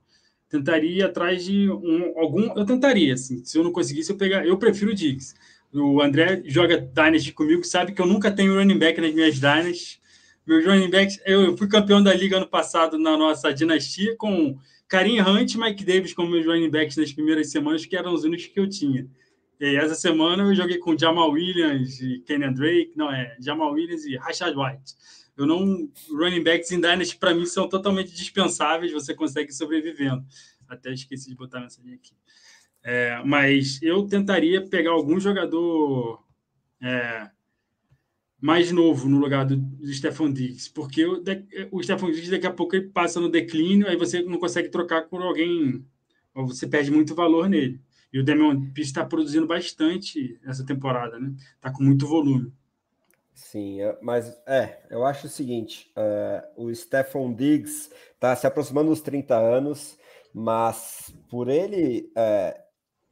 tentaria 0.48 0.90
ir 0.90 1.02
atrás 1.02 1.44
de 1.44 1.68
um, 1.68 2.18
algum. 2.18 2.58
Eu 2.58 2.64
tentaria, 2.64 3.12
assim. 3.12 3.44
Se 3.44 3.58
eu 3.58 3.62
não 3.62 3.72
conseguisse, 3.72 4.10
eu 4.10 4.16
pegar. 4.16 4.46
Eu 4.46 4.56
prefiro 4.56 4.92
o 4.92 4.94
Diggs. 4.94 5.34
O 5.70 6.00
André 6.00 6.42
joga 6.46 6.78
Dynasty 6.78 7.32
comigo, 7.32 7.62
sabe 7.62 7.92
que 7.92 8.00
eu 8.00 8.06
nunca 8.06 8.30
tenho 8.30 8.54
running 8.54 8.78
back 8.78 8.98
nas 9.02 9.12
minhas 9.12 9.38
Dynasties. 9.38 10.00
Meus 10.46 10.64
running 10.64 10.88
backs, 10.88 11.20
eu, 11.26 11.42
eu 11.42 11.56
fui 11.58 11.68
campeão 11.68 12.02
da 12.02 12.14
liga 12.14 12.38
ano 12.38 12.48
passado 12.48 12.98
na 12.98 13.18
nossa 13.18 13.52
dinastia 13.52 14.16
com 14.16 14.58
Karim 14.88 15.20
Hunt 15.20 15.54
e 15.54 15.58
Mike 15.58 15.84
Davis 15.84 16.14
como 16.14 16.30
meus 16.30 16.46
running 16.46 16.70
backs 16.70 16.96
nas 16.96 17.12
primeiras 17.12 17.50
semanas, 17.50 17.84
que 17.84 17.96
eram 17.96 18.14
os 18.14 18.24
únicos 18.24 18.46
que 18.46 18.58
eu 18.58 18.68
tinha. 18.68 19.06
E 19.60 19.76
essa 19.76 19.94
semana 19.94 20.44
eu 20.44 20.54
joguei 20.54 20.78
com 20.78 20.96
Jamal 20.96 21.30
Williams 21.30 22.00
e 22.00 22.20
Kenyan 22.20 22.52
Drake, 22.52 22.92
não, 22.96 23.12
é 23.12 23.36
Jamal 23.40 23.72
Williams 23.72 24.04
e 24.04 24.16
Rashad 24.16 24.54
White. 24.56 24.94
Eu 25.36 25.46
não. 25.46 25.88
Running 26.10 26.42
backs 26.42 26.72
em 26.72 26.80
Dynasty, 26.80 27.16
para 27.16 27.34
mim, 27.34 27.46
são 27.46 27.68
totalmente 27.68 28.12
dispensáveis, 28.12 28.92
você 28.92 29.14
consegue 29.14 29.52
sobrevivendo. 29.52 30.24
Até 30.68 30.92
esqueci 30.92 31.30
de 31.30 31.36
botar 31.36 31.58
a 31.58 31.62
mensagem 31.62 31.94
aqui. 31.94 32.12
É, 32.82 33.22
mas 33.24 33.80
eu 33.82 34.06
tentaria 34.06 34.66
pegar 34.66 34.90
algum 34.90 35.20
jogador 35.20 36.24
é, 36.80 37.30
mais 38.40 38.70
novo 38.70 39.08
no 39.08 39.18
lugar 39.18 39.44
do, 39.44 39.56
do 39.56 39.92
Stefan 39.92 40.32
Diggs, 40.32 40.70
porque 40.70 41.04
o, 41.04 41.22
o 41.72 41.82
Stefan 41.82 42.10
Diggs 42.10 42.30
daqui 42.30 42.46
a 42.46 42.52
pouco 42.52 42.76
ele 42.76 42.88
passa 42.88 43.20
no 43.20 43.30
declínio, 43.30 43.88
aí 43.88 43.96
você 43.96 44.22
não 44.22 44.38
consegue 44.38 44.68
trocar 44.68 45.08
por 45.08 45.22
alguém, 45.22 45.84
você 46.34 46.66
perde 46.66 46.90
muito 46.90 47.14
valor 47.14 47.48
nele. 47.48 47.80
E 48.12 48.18
o 48.18 48.24
Damian 48.24 48.70
Pierce 48.72 48.90
está 48.90 49.04
produzindo 49.04 49.46
bastante 49.46 50.40
essa 50.46 50.64
temporada, 50.64 51.18
né? 51.18 51.34
Está 51.56 51.70
com 51.70 51.82
muito 51.82 52.06
volume. 52.06 52.52
Sim, 53.34 53.80
é, 53.82 53.98
mas 54.02 54.28
é, 54.46 54.82
eu 54.90 55.04
acho 55.04 55.26
o 55.26 55.30
seguinte: 55.30 55.92
uh, 55.96 56.64
o 56.64 56.74
Stefan 56.74 57.34
Diggs 57.34 57.90
está 58.14 58.34
se 58.34 58.46
aproximando 58.46 58.90
dos 58.90 59.00
30 59.00 59.36
anos, 59.36 59.98
mas 60.32 61.14
por 61.28 61.48
ele 61.48 62.10
uh, 62.16 62.58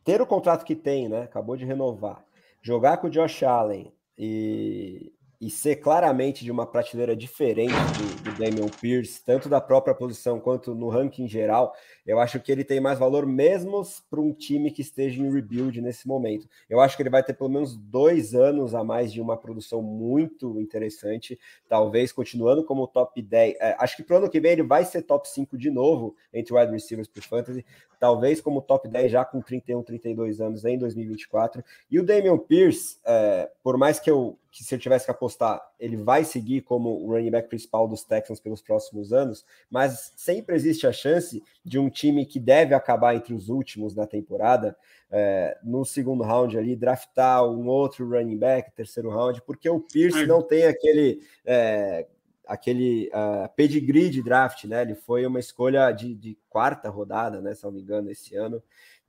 ter 0.03 0.21
o 0.23 0.27
contrato 0.27 0.65
que 0.65 0.75
tem, 0.75 1.09
né? 1.09 1.23
Acabou 1.23 1.57
de 1.57 1.65
renovar, 1.65 2.25
jogar 2.63 2.97
com 2.97 3.07
o 3.07 3.11
Josh 3.11 3.43
Allen 3.43 3.93
e 4.19 5.13
e 5.41 5.51
ser 5.51 5.77
claramente 5.77 6.45
de 6.45 6.51
uma 6.51 6.67
prateleira 6.67 7.15
diferente 7.15 7.73
do, 7.73 8.31
do 8.31 8.39
Damian 8.39 8.69
Pierce, 8.69 9.23
tanto 9.25 9.49
da 9.49 9.61
própria 9.61 9.95
posição 9.95 10.41
quanto 10.41 10.75
no 10.75 10.89
ranking 10.89 11.29
geral, 11.29 11.75
eu 12.07 12.21
acho 12.21 12.41
que 12.41 12.51
ele 12.51 12.65
tem 12.65 12.81
mais 12.81 12.99
valor 12.99 13.27
mesmo 13.27 13.83
para 14.09 14.21
um 14.21 14.33
time 14.33 14.71
que 14.71 14.81
esteja 14.83 15.21
em 15.21 15.33
rebuild 15.33 15.81
nesse 15.81 16.07
momento. 16.07 16.49
Eu 16.69 16.81
acho 16.81 16.97
que 16.97 17.03
ele 17.03 17.11
vai 17.11 17.23
ter 17.23 17.35
pelo 17.35 17.51
menos 17.51 17.77
dois 17.77 18.35
anos 18.35 18.75
a 18.75 18.83
mais 18.83 19.13
de 19.13 19.21
uma 19.21 19.37
produção 19.37 19.83
muito 19.83 20.61
interessante, 20.61 21.39
talvez 21.69 22.13
continuando 22.13 22.65
como 22.65 22.87
top 22.87 23.21
10. 23.21 23.57
É, 23.61 23.77
acho 23.79 23.97
que 23.97 24.03
para 24.03 24.15
o 24.15 24.19
ano 24.19 24.31
que 24.31 24.41
vem 24.41 24.53
ele 24.53 24.63
vai 24.63 24.85
ser 24.85 25.03
top 25.03 25.29
5 25.29 25.59
de 25.59 25.71
novo 25.71 26.17
entre 26.33 26.55
wide 26.55 26.73
receivers 26.73 27.09
para 27.09 27.23
fantasy, 27.23 27.65
talvez 27.99 28.41
como 28.41 28.63
top 28.63 28.89
10 28.89 29.11
já 29.11 29.25
com 29.25 29.41
31, 29.41 29.83
32 29.83 30.41
anos 30.41 30.65
em 30.65 30.79
2024. 30.79 31.65
E 31.91 31.99
o 31.99 32.05
Damian 32.05 32.39
Pierce, 32.39 32.99
é, 33.05 33.51
por 33.63 33.77
mais 33.77 33.99
que 33.99 34.11
eu 34.11 34.39
que 34.57 34.65
se 34.65 34.75
eu 34.75 34.79
tivesse 34.79 35.05
que 35.05 35.11
apostar, 35.11 35.61
ele 35.79 35.99
vai 35.99 36.25
seguir 36.25 36.63
como 36.63 36.89
o 36.89 37.11
running 37.11 37.31
back 37.31 37.47
principal 37.47 37.87
dos 37.87 38.05
Texans 38.05 38.41
pelos 38.41 38.63
próximos 38.63 39.13
anos, 39.13 39.45
mas 39.69 40.15
sempre 40.17 40.57
existe 40.57 40.87
a 40.87 40.93
chance 40.93 41.43
de 41.63 41.79
um 41.79 41.91
time 41.91 42.25
que 42.25 42.41
deve 42.41 42.75
acabar 42.75 43.15
entre 43.15 43.35
os 43.35 43.51
últimos 43.51 43.95
na 43.95 44.07
temporada, 44.07 44.75
é, 45.11 45.59
no 45.63 45.85
segundo 45.85 46.25
round 46.25 46.57
ali, 46.57 46.75
draftar 46.75 47.45
um 47.45 47.67
outro 47.67 48.09
running 48.09 48.39
back, 48.39 48.73
terceiro 48.73 49.11
round, 49.11 49.43
porque 49.43 49.69
o 49.69 49.79
Pierce 49.79 50.25
não 50.25 50.41
tem 50.41 50.65
aquele. 50.65 51.21
É, 51.45 52.07
aquele 52.47 53.11
uh, 53.13 53.49
pedigree 53.57 54.09
de 54.09 54.23
draft, 54.23 54.65
né? 54.65 54.83
Ele 54.83 54.95
foi 54.95 55.27
uma 55.27 55.41
escolha 55.41 55.91
de, 55.93 56.15
de 56.15 56.39
quarta 56.49 56.89
rodada, 56.89 57.41
né? 57.41 57.55
Se 57.55 57.65
não 57.65 57.73
me 57.73 57.81
engano, 57.81 58.11
esse 58.11 58.37
ano. 58.37 58.63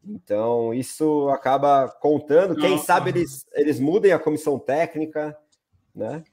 Então, 0.04 0.74
isso 0.74 1.30
acaba 1.30 1.88
contando. 1.88 2.56
Quem 2.56 2.72
não, 2.72 2.78
sabe 2.78 3.10
eles, 3.10 3.46
eles 3.54 3.80
mudem 3.80 4.12
a 4.12 4.20
comissão 4.20 4.58
técnica, 4.58 5.38
né? 5.94 6.24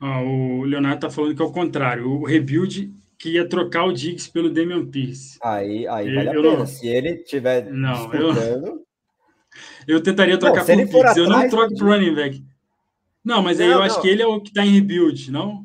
Ah, 0.00 0.20
o 0.20 0.62
Leonardo 0.64 1.06
está 1.06 1.10
falando 1.10 1.34
que 1.34 1.42
é 1.42 1.44
o 1.44 1.52
contrário. 1.52 2.10
O 2.10 2.24
rebuild 2.24 2.92
que 3.16 3.34
ia 3.34 3.48
trocar 3.48 3.84
o 3.84 3.92
Diggs 3.92 4.28
pelo 4.28 4.50
Damian 4.50 4.84
Pierce. 4.84 5.38
Aí, 5.40 5.86
aí 5.86 6.12
vale 6.12 6.28
a 6.28 6.32
pena. 6.32 6.56
Não... 6.58 6.66
Se 6.66 6.88
ele 6.88 7.18
tiver 7.18 7.70
não, 7.70 7.92
disputando... 7.92 8.66
Eu, 8.66 9.96
eu 9.96 10.02
tentaria 10.02 10.36
trocar 10.36 10.64
por 10.64 10.74
Diggs. 10.74 11.18
Eu 11.18 11.28
não 11.28 11.48
troco 11.48 11.76
pro 11.76 11.86
running 11.86 12.14
back. 12.14 12.44
Não, 13.24 13.40
mas 13.40 13.58
não, 13.58 13.66
aí 13.66 13.70
eu 13.70 13.78
não. 13.78 13.84
acho 13.84 14.00
que 14.00 14.08
ele 14.08 14.22
é 14.22 14.26
o 14.26 14.40
que 14.40 14.48
está 14.48 14.66
em 14.66 14.70
rebuild, 14.70 15.30
não? 15.30 15.64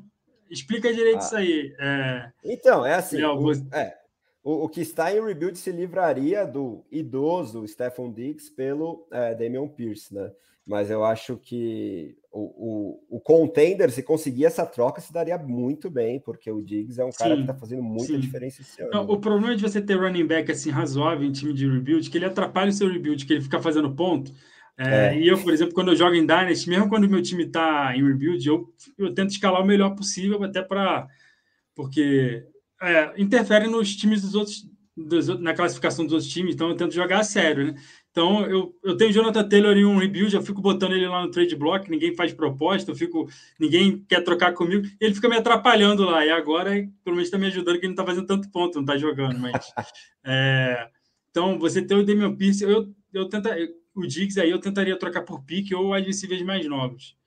Explica 0.49 0.93
direito 0.93 1.17
ah. 1.17 1.25
isso 1.25 1.35
aí. 1.35 1.75
É... 1.79 2.31
Então, 2.43 2.85
é 2.85 2.95
assim. 2.95 3.21
o, 3.23 3.51
é, 3.73 3.97
o, 4.43 4.65
o, 4.65 4.69
que 4.69 4.81
está 4.81 5.13
em 5.13 5.23
rebuild 5.23 5.57
se 5.57 5.71
livraria 5.71 6.45
do 6.45 6.85
idoso 6.91 7.67
Stephen 7.67 8.11
Diggs 8.11 8.49
pelo 8.51 9.07
é, 9.11 9.35
Damian 9.35 9.67
Pierce, 9.67 10.13
né? 10.13 10.31
Mas 10.65 10.91
eu 10.91 11.03
acho 11.05 11.37
que 11.37 12.17
o, 12.29 12.41
o, 13.09 13.17
o, 13.17 13.19
contender, 13.21 13.89
se 13.89 14.03
conseguir 14.03 14.45
essa 14.45 14.65
troca, 14.65 14.99
se 14.99 15.13
daria 15.13 15.37
muito 15.37 15.89
bem, 15.89 16.19
porque 16.19 16.51
o 16.51 16.61
Diggs 16.61 16.99
é 16.99 17.05
um 17.05 17.11
cara 17.11 17.31
sim, 17.31 17.35
que 17.37 17.41
está 17.49 17.53
fazendo 17.53 17.81
muita 17.81 18.13
sim. 18.13 18.19
diferença 18.19 18.61
esse 18.61 18.81
ano. 18.81 18.91
Não, 18.91 19.03
o 19.05 19.17
problema 19.17 19.55
de 19.55 19.61
você 19.61 19.81
ter 19.81 19.95
running 19.95 20.27
back 20.27 20.51
assim 20.51 20.69
razoável 20.69 21.25
em 21.25 21.31
time 21.31 21.53
de 21.53 21.65
rebuild, 21.65 22.09
que 22.09 22.17
ele 22.17 22.25
atrapalha 22.25 22.69
o 22.69 22.73
seu 22.73 22.91
rebuild, 22.91 23.25
que 23.25 23.33
ele 23.33 23.41
fica 23.41 23.61
fazendo 23.61 23.95
ponto. 23.95 24.33
É, 24.77 25.07
é. 25.07 25.19
E 25.19 25.27
eu, 25.27 25.41
por 25.41 25.51
exemplo, 25.51 25.73
quando 25.73 25.91
eu 25.91 25.95
jogo 25.95 26.15
em 26.15 26.25
Dynasty, 26.25 26.69
mesmo 26.69 26.87
quando 26.87 27.05
o 27.05 27.09
meu 27.09 27.21
time 27.21 27.43
está 27.43 27.95
em 27.95 28.05
rebuild, 28.05 28.47
eu, 28.47 28.71
eu 28.97 29.13
tento 29.13 29.31
escalar 29.31 29.61
o 29.61 29.65
melhor 29.65 29.95
possível, 29.95 30.43
até 30.43 30.61
para. 30.61 31.07
Porque 31.73 32.45
é, 32.81 33.13
interfere 33.17 33.67
nos 33.67 33.95
times 33.95 34.21
dos 34.21 34.35
outros, 34.35 34.67
dos, 34.95 35.27
na 35.39 35.53
classificação 35.53 36.05
dos 36.05 36.13
outros 36.13 36.31
times, 36.31 36.55
então 36.55 36.69
eu 36.69 36.75
tento 36.75 36.93
jogar 36.93 37.19
a 37.19 37.23
sério, 37.23 37.67
né? 37.67 37.75
Então, 38.11 38.43
eu, 38.47 38.75
eu 38.83 38.97
tenho 38.97 39.11
o 39.11 39.13
Jonathan 39.13 39.47
Taylor 39.47 39.77
em 39.77 39.85
um 39.85 39.97
rebuild, 39.97 40.33
eu 40.33 40.41
fico 40.41 40.59
botando 40.59 40.93
ele 40.93 41.07
lá 41.07 41.21
no 41.21 41.29
trade 41.29 41.55
block, 41.55 41.87
ninguém 41.87 42.15
faz 42.15 42.33
proposta, 42.33 42.89
eu 42.89 42.95
fico, 42.95 43.29
ninguém 43.59 44.03
quer 44.09 44.23
trocar 44.23 44.53
comigo, 44.53 44.87
ele 44.99 45.13
fica 45.13 45.29
me 45.29 45.35
atrapalhando 45.35 46.03
lá. 46.03 46.25
E 46.25 46.31
agora, 46.31 46.71
pelo 47.03 47.15
menos, 47.15 47.27
está 47.27 47.37
me 47.37 47.45
ajudando, 47.45 47.75
que 47.75 47.85
ele 47.85 47.89
não 47.89 47.93
está 47.93 48.05
fazendo 48.05 48.25
tanto 48.25 48.49
ponto, 48.49 48.73
não 48.73 48.81
está 48.81 48.97
jogando. 48.97 49.37
Mas, 49.37 49.71
é, 50.25 50.89
então, 51.29 51.59
você 51.59 51.79
tem 51.79 51.95
o 51.95 52.03
Damian 52.03 52.35
Pierce, 52.35 52.63
eu, 52.63 52.91
eu 53.13 53.29
tenta, 53.29 53.55
o 53.97 54.07
Diggs 54.07 54.39
aí 54.39 54.49
eu 54.51 54.59
tentaria 54.59 54.97
trocar 54.97 55.23
por 55.23 55.43
pique 55.43 55.73
ou 55.73 55.93
adversários 55.93 56.41
mais 56.43 56.65
novos 56.67 57.17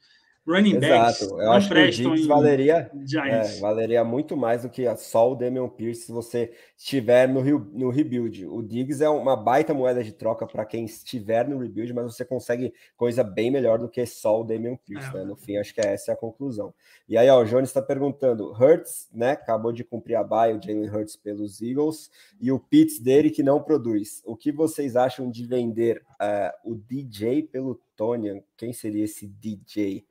running 0.47 0.79
backs 0.79 1.23
Exato. 1.23 1.41
Eu 1.41 1.53
acho 1.53 1.69
que 1.69 1.75
o 1.75 1.91
Diggs 1.91 2.27
valeria, 2.27 2.91
é, 3.25 3.61
valeria 3.61 4.05
muito 4.05 4.37
mais 4.37 4.63
do 4.63 4.71
que 4.71 4.85
só 4.97 5.31
o 5.31 5.35
Damian 5.35 5.69
Pierce 5.69 6.03
se 6.03 6.13
você 6.13 6.53
estiver 6.77 7.29
no, 7.29 7.43
no 7.43 7.91
rebuild. 7.91 8.47
O 8.47 8.63
Diggs 8.63 9.03
é 9.03 9.09
uma 9.09 9.37
baita 9.37 9.73
moeda 9.75 10.03
de 10.03 10.13
troca 10.13 10.47
para 10.47 10.65
quem 10.65 10.85
estiver 10.85 11.49
no 11.49 11.59
rebuild, 11.59 11.93
mas 11.93 12.15
você 12.15 12.25
consegue 12.25 12.73
coisa 12.97 13.23
bem 13.23 13.51
melhor 13.51 13.79
do 13.79 13.89
que 13.89 14.05
só 14.07 14.41
o 14.41 14.45
Damian 14.45 14.77
Pierce. 14.77 15.09
É. 15.11 15.19
Né? 15.19 15.25
No 15.25 15.37
fim, 15.37 15.57
acho 15.57 15.75
que 15.75 15.81
essa 15.81 16.11
é 16.11 16.15
a 16.15 16.17
conclusão. 16.17 16.75
E 17.09 17.17
aí, 17.17 17.29
ó, 17.29 17.43
o 17.43 17.45
Jones 17.45 17.69
está 17.69 17.83
perguntando: 17.83 18.53
Hurts, 18.53 19.09
né? 19.13 19.33
Acabou 19.33 19.73
de 19.73 19.85
cumprir 19.85 20.17
a 20.17 20.25
baia, 20.25 20.57
o 20.57 20.63
Jalen 20.63 20.89
Hurts 20.89 21.17
pelos 21.17 21.61
Eagles, 21.61 22.11
e 22.41 22.51
o 22.51 22.59
Pitts 22.59 22.99
dele 22.99 23.31
que 23.31 23.43
não 23.43 23.63
produz. 23.63 24.23
O 24.25 24.37
que 24.37 24.53
vocês 24.53 24.97
acham 24.97 25.31
de 25.31 25.45
vender 25.45 26.03
uh, 26.21 26.71
o 26.71 26.75
DJ 26.75 27.43
pelo 27.43 27.81
Tony? 27.97 28.43
Quem 28.57 28.73
seria 28.73 29.05
esse 29.05 29.27
DJ? 29.27 30.05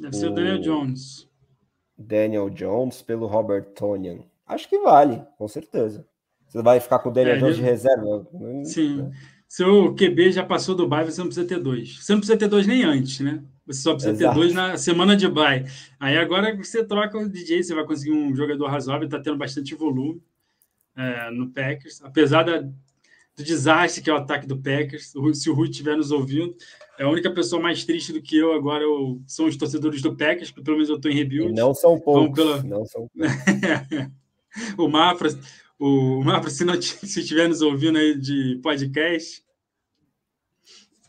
Deve 0.00 0.16
ser 0.16 0.28
o 0.28 0.34
Daniel 0.34 0.58
Jones. 0.58 1.28
Daniel 1.96 2.48
Jones 2.50 3.02
pelo 3.02 3.26
Robert 3.26 3.64
Tonian. 3.74 4.20
Acho 4.46 4.68
que 4.68 4.78
vale, 4.78 5.22
com 5.36 5.46
certeza. 5.46 6.06
Você 6.48 6.62
vai 6.62 6.80
ficar 6.80 6.98
com 6.98 7.10
o 7.10 7.12
Daniel 7.12 7.36
é, 7.36 7.38
Jones 7.38 7.56
de 7.56 7.62
reserva? 7.62 8.26
Sim. 8.64 9.02
Né? 9.02 9.10
Seu 9.46 9.94
QB 9.94 10.32
já 10.32 10.44
passou 10.44 10.74
do 10.74 10.88
bye, 10.88 11.04
você 11.04 11.20
não 11.20 11.26
precisa 11.26 11.46
ter 11.46 11.58
dois. 11.58 11.98
Você 11.98 12.12
não 12.12 12.20
precisa 12.20 12.38
ter 12.38 12.48
dois 12.48 12.66
nem 12.66 12.84
antes, 12.84 13.20
né? 13.20 13.42
Você 13.66 13.82
só 13.82 13.92
precisa 13.92 14.14
Exato. 14.14 14.34
ter 14.34 14.40
dois 14.40 14.54
na 14.54 14.76
semana 14.76 15.16
de 15.16 15.28
bye. 15.28 15.64
Aí 15.98 16.16
agora 16.16 16.56
você 16.56 16.84
troca 16.84 17.18
o 17.18 17.28
DJ, 17.28 17.62
você 17.62 17.74
vai 17.74 17.84
conseguir 17.84 18.12
um 18.12 18.34
jogador 18.34 18.66
razoável, 18.66 19.06
está 19.06 19.20
tendo 19.20 19.36
bastante 19.36 19.74
volume 19.74 20.22
é, 20.96 21.30
no 21.30 21.50
Packers. 21.50 22.00
Apesar 22.02 22.44
da, 22.44 22.68
do 23.36 23.44
desastre 23.44 24.02
que 24.02 24.10
é 24.10 24.12
o 24.12 24.16
ataque 24.16 24.46
do 24.46 24.60
Packers. 24.60 25.12
Se 25.34 25.50
o 25.50 25.54
Rui 25.54 25.68
estiver 25.68 25.96
nos 25.96 26.10
ouvindo, 26.10 26.54
é 26.98 27.04
a 27.04 27.08
única 27.08 27.32
pessoa 27.32 27.62
mais 27.62 27.84
triste 27.84 28.12
do 28.12 28.20
que 28.20 28.36
eu 28.36 28.52
agora 28.52 28.84
eu, 28.84 29.20
são 29.26 29.46
os 29.46 29.56
torcedores 29.56 30.02
do 30.02 30.16
Packers, 30.16 30.50
porque 30.50 30.64
pelo 30.64 30.76
menos 30.76 30.90
eu 30.90 30.96
estou 30.96 31.10
em 31.10 31.14
rebuild. 31.14 31.52
Não 31.52 31.74
são 31.74 31.98
poucos. 31.98 32.34
Pela... 32.34 32.62
Não 32.62 32.84
são 32.84 33.08
poucos. 33.16 34.12
o 34.76 34.88
Mafra, 34.88 35.28
o 35.78 36.22
Mafra, 36.22 36.50
se, 36.50 36.64
não, 36.64 36.80
se 36.80 37.20
estiver 37.20 37.48
nos 37.48 37.62
ouvindo 37.62 37.98
aí 37.98 38.18
de 38.18 38.60
podcast. 38.62 39.42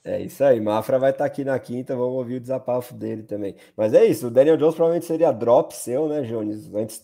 É 0.03 0.19
isso 0.19 0.43
aí, 0.43 0.59
Mafra 0.59 0.97
vai 0.97 1.11
estar 1.11 1.25
tá 1.25 1.27
aqui 1.27 1.43
na 1.43 1.59
quinta, 1.59 1.95
vamos 1.95 2.15
ouvir 2.15 2.37
o 2.37 2.39
desabafo 2.39 2.95
dele 2.95 3.21
também. 3.21 3.55
Mas 3.77 3.93
é 3.93 4.03
isso, 4.03 4.27
o 4.27 4.31
Daniel 4.31 4.57
Jones 4.57 4.73
provavelmente 4.73 5.05
seria 5.05 5.31
drop 5.31 5.75
seu, 5.75 6.07
né, 6.07 6.21
Jones? 6.23 6.73
Antes 6.73 7.03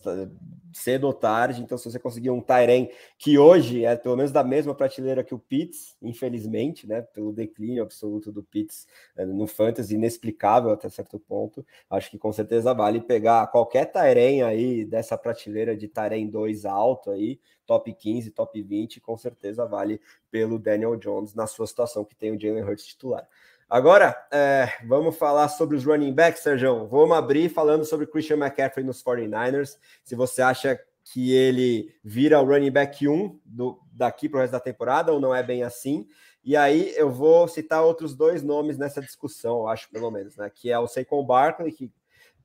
cedo 0.72 1.04
ou 1.04 1.12
tarde. 1.12 1.62
Então, 1.62 1.76
se 1.78 1.90
você 1.90 1.98
conseguir 1.98 2.30
um 2.30 2.40
Tairen 2.40 2.90
que 3.18 3.38
hoje 3.38 3.84
é 3.84 3.96
pelo 3.96 4.16
menos 4.16 4.32
da 4.32 4.44
mesma 4.44 4.74
prateleira 4.74 5.24
que 5.24 5.34
o 5.34 5.38
Pitts, 5.38 5.96
infelizmente, 6.02 6.86
né, 6.86 7.02
pelo 7.02 7.32
declínio 7.32 7.82
absoluto 7.82 8.30
do 8.32 8.42
Pitts 8.42 8.86
é, 9.16 9.24
no 9.24 9.46
Fantasy, 9.46 9.94
inexplicável 9.94 10.70
até 10.70 10.88
certo 10.88 11.18
ponto, 11.18 11.64
acho 11.90 12.10
que 12.10 12.18
com 12.18 12.32
certeza 12.32 12.74
vale 12.74 13.00
pegar 13.00 13.46
qualquer 13.48 13.86
Tairen 13.86 14.42
aí 14.42 14.84
dessa 14.84 15.16
prateleira 15.16 15.76
de 15.76 15.88
Tairen 15.88 16.28
2 16.28 16.64
alto 16.64 17.10
aí, 17.10 17.40
top 17.66 17.92
15, 17.92 18.30
top 18.30 18.62
20, 18.62 19.00
com 19.00 19.16
certeza 19.16 19.66
vale 19.66 20.00
pelo 20.30 20.58
Daniel 20.58 20.96
Jones 20.96 21.34
na 21.34 21.46
sua 21.46 21.66
situação 21.66 22.04
que 22.04 22.14
tem 22.14 22.32
o 22.32 22.40
Jalen 22.40 22.64
Hurts 22.64 22.86
titular. 22.86 23.28
Agora, 23.70 24.16
é, 24.32 24.66
vamos 24.86 25.16
falar 25.16 25.46
sobre 25.48 25.76
os 25.76 25.84
running 25.84 26.14
backs, 26.14 26.42
Sérgio. 26.42 26.86
Vamos 26.86 27.14
abrir 27.14 27.50
falando 27.50 27.84
sobre 27.84 28.06
Christian 28.06 28.38
McCaffrey 28.38 28.84
nos 28.84 29.02
49ers. 29.02 29.76
Se 30.02 30.14
você 30.14 30.40
acha 30.40 30.80
que 31.12 31.34
ele 31.34 31.94
vira 32.02 32.40
o 32.40 32.46
running 32.46 32.70
back 32.70 33.06
1 33.06 33.38
do, 33.44 33.78
daqui 33.92 34.26
para 34.26 34.38
o 34.38 34.40
resto 34.40 34.52
da 34.52 34.60
temporada 34.60 35.12
ou 35.12 35.20
não 35.20 35.34
é 35.34 35.42
bem 35.42 35.62
assim. 35.62 36.08
E 36.42 36.56
aí 36.56 36.94
eu 36.96 37.10
vou 37.10 37.46
citar 37.46 37.84
outros 37.84 38.14
dois 38.14 38.42
nomes 38.42 38.78
nessa 38.78 39.02
discussão, 39.02 39.58
eu 39.58 39.68
acho, 39.68 39.90
pelo 39.90 40.10
menos, 40.10 40.36
né? 40.36 40.50
Que 40.50 40.70
é 40.70 40.78
o 40.78 40.88
Saquon 40.88 41.22
Barkley, 41.22 41.70
que 41.70 41.92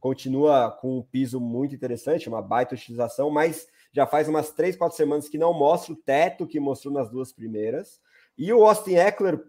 continua 0.01 0.71
com 0.71 0.97
um 0.97 1.01
piso 1.01 1.39
muito 1.39 1.73
interessante, 1.73 2.27
uma 2.27 2.41
baita 2.41 2.75
utilização, 2.75 3.29
mas 3.29 3.65
já 3.93 4.05
faz 4.05 4.27
umas 4.27 4.51
três, 4.51 4.75
quatro 4.75 4.97
semanas 4.97 5.29
que 5.29 5.37
não 5.37 5.53
mostra 5.53 5.93
o 5.93 5.95
teto 5.95 6.45
que 6.45 6.59
mostrou 6.59 6.93
nas 6.93 7.09
duas 7.09 7.31
primeiras. 7.31 8.01
E 8.37 8.51
o 8.51 8.65
Austin 8.65 8.95
Eckler 8.95 9.43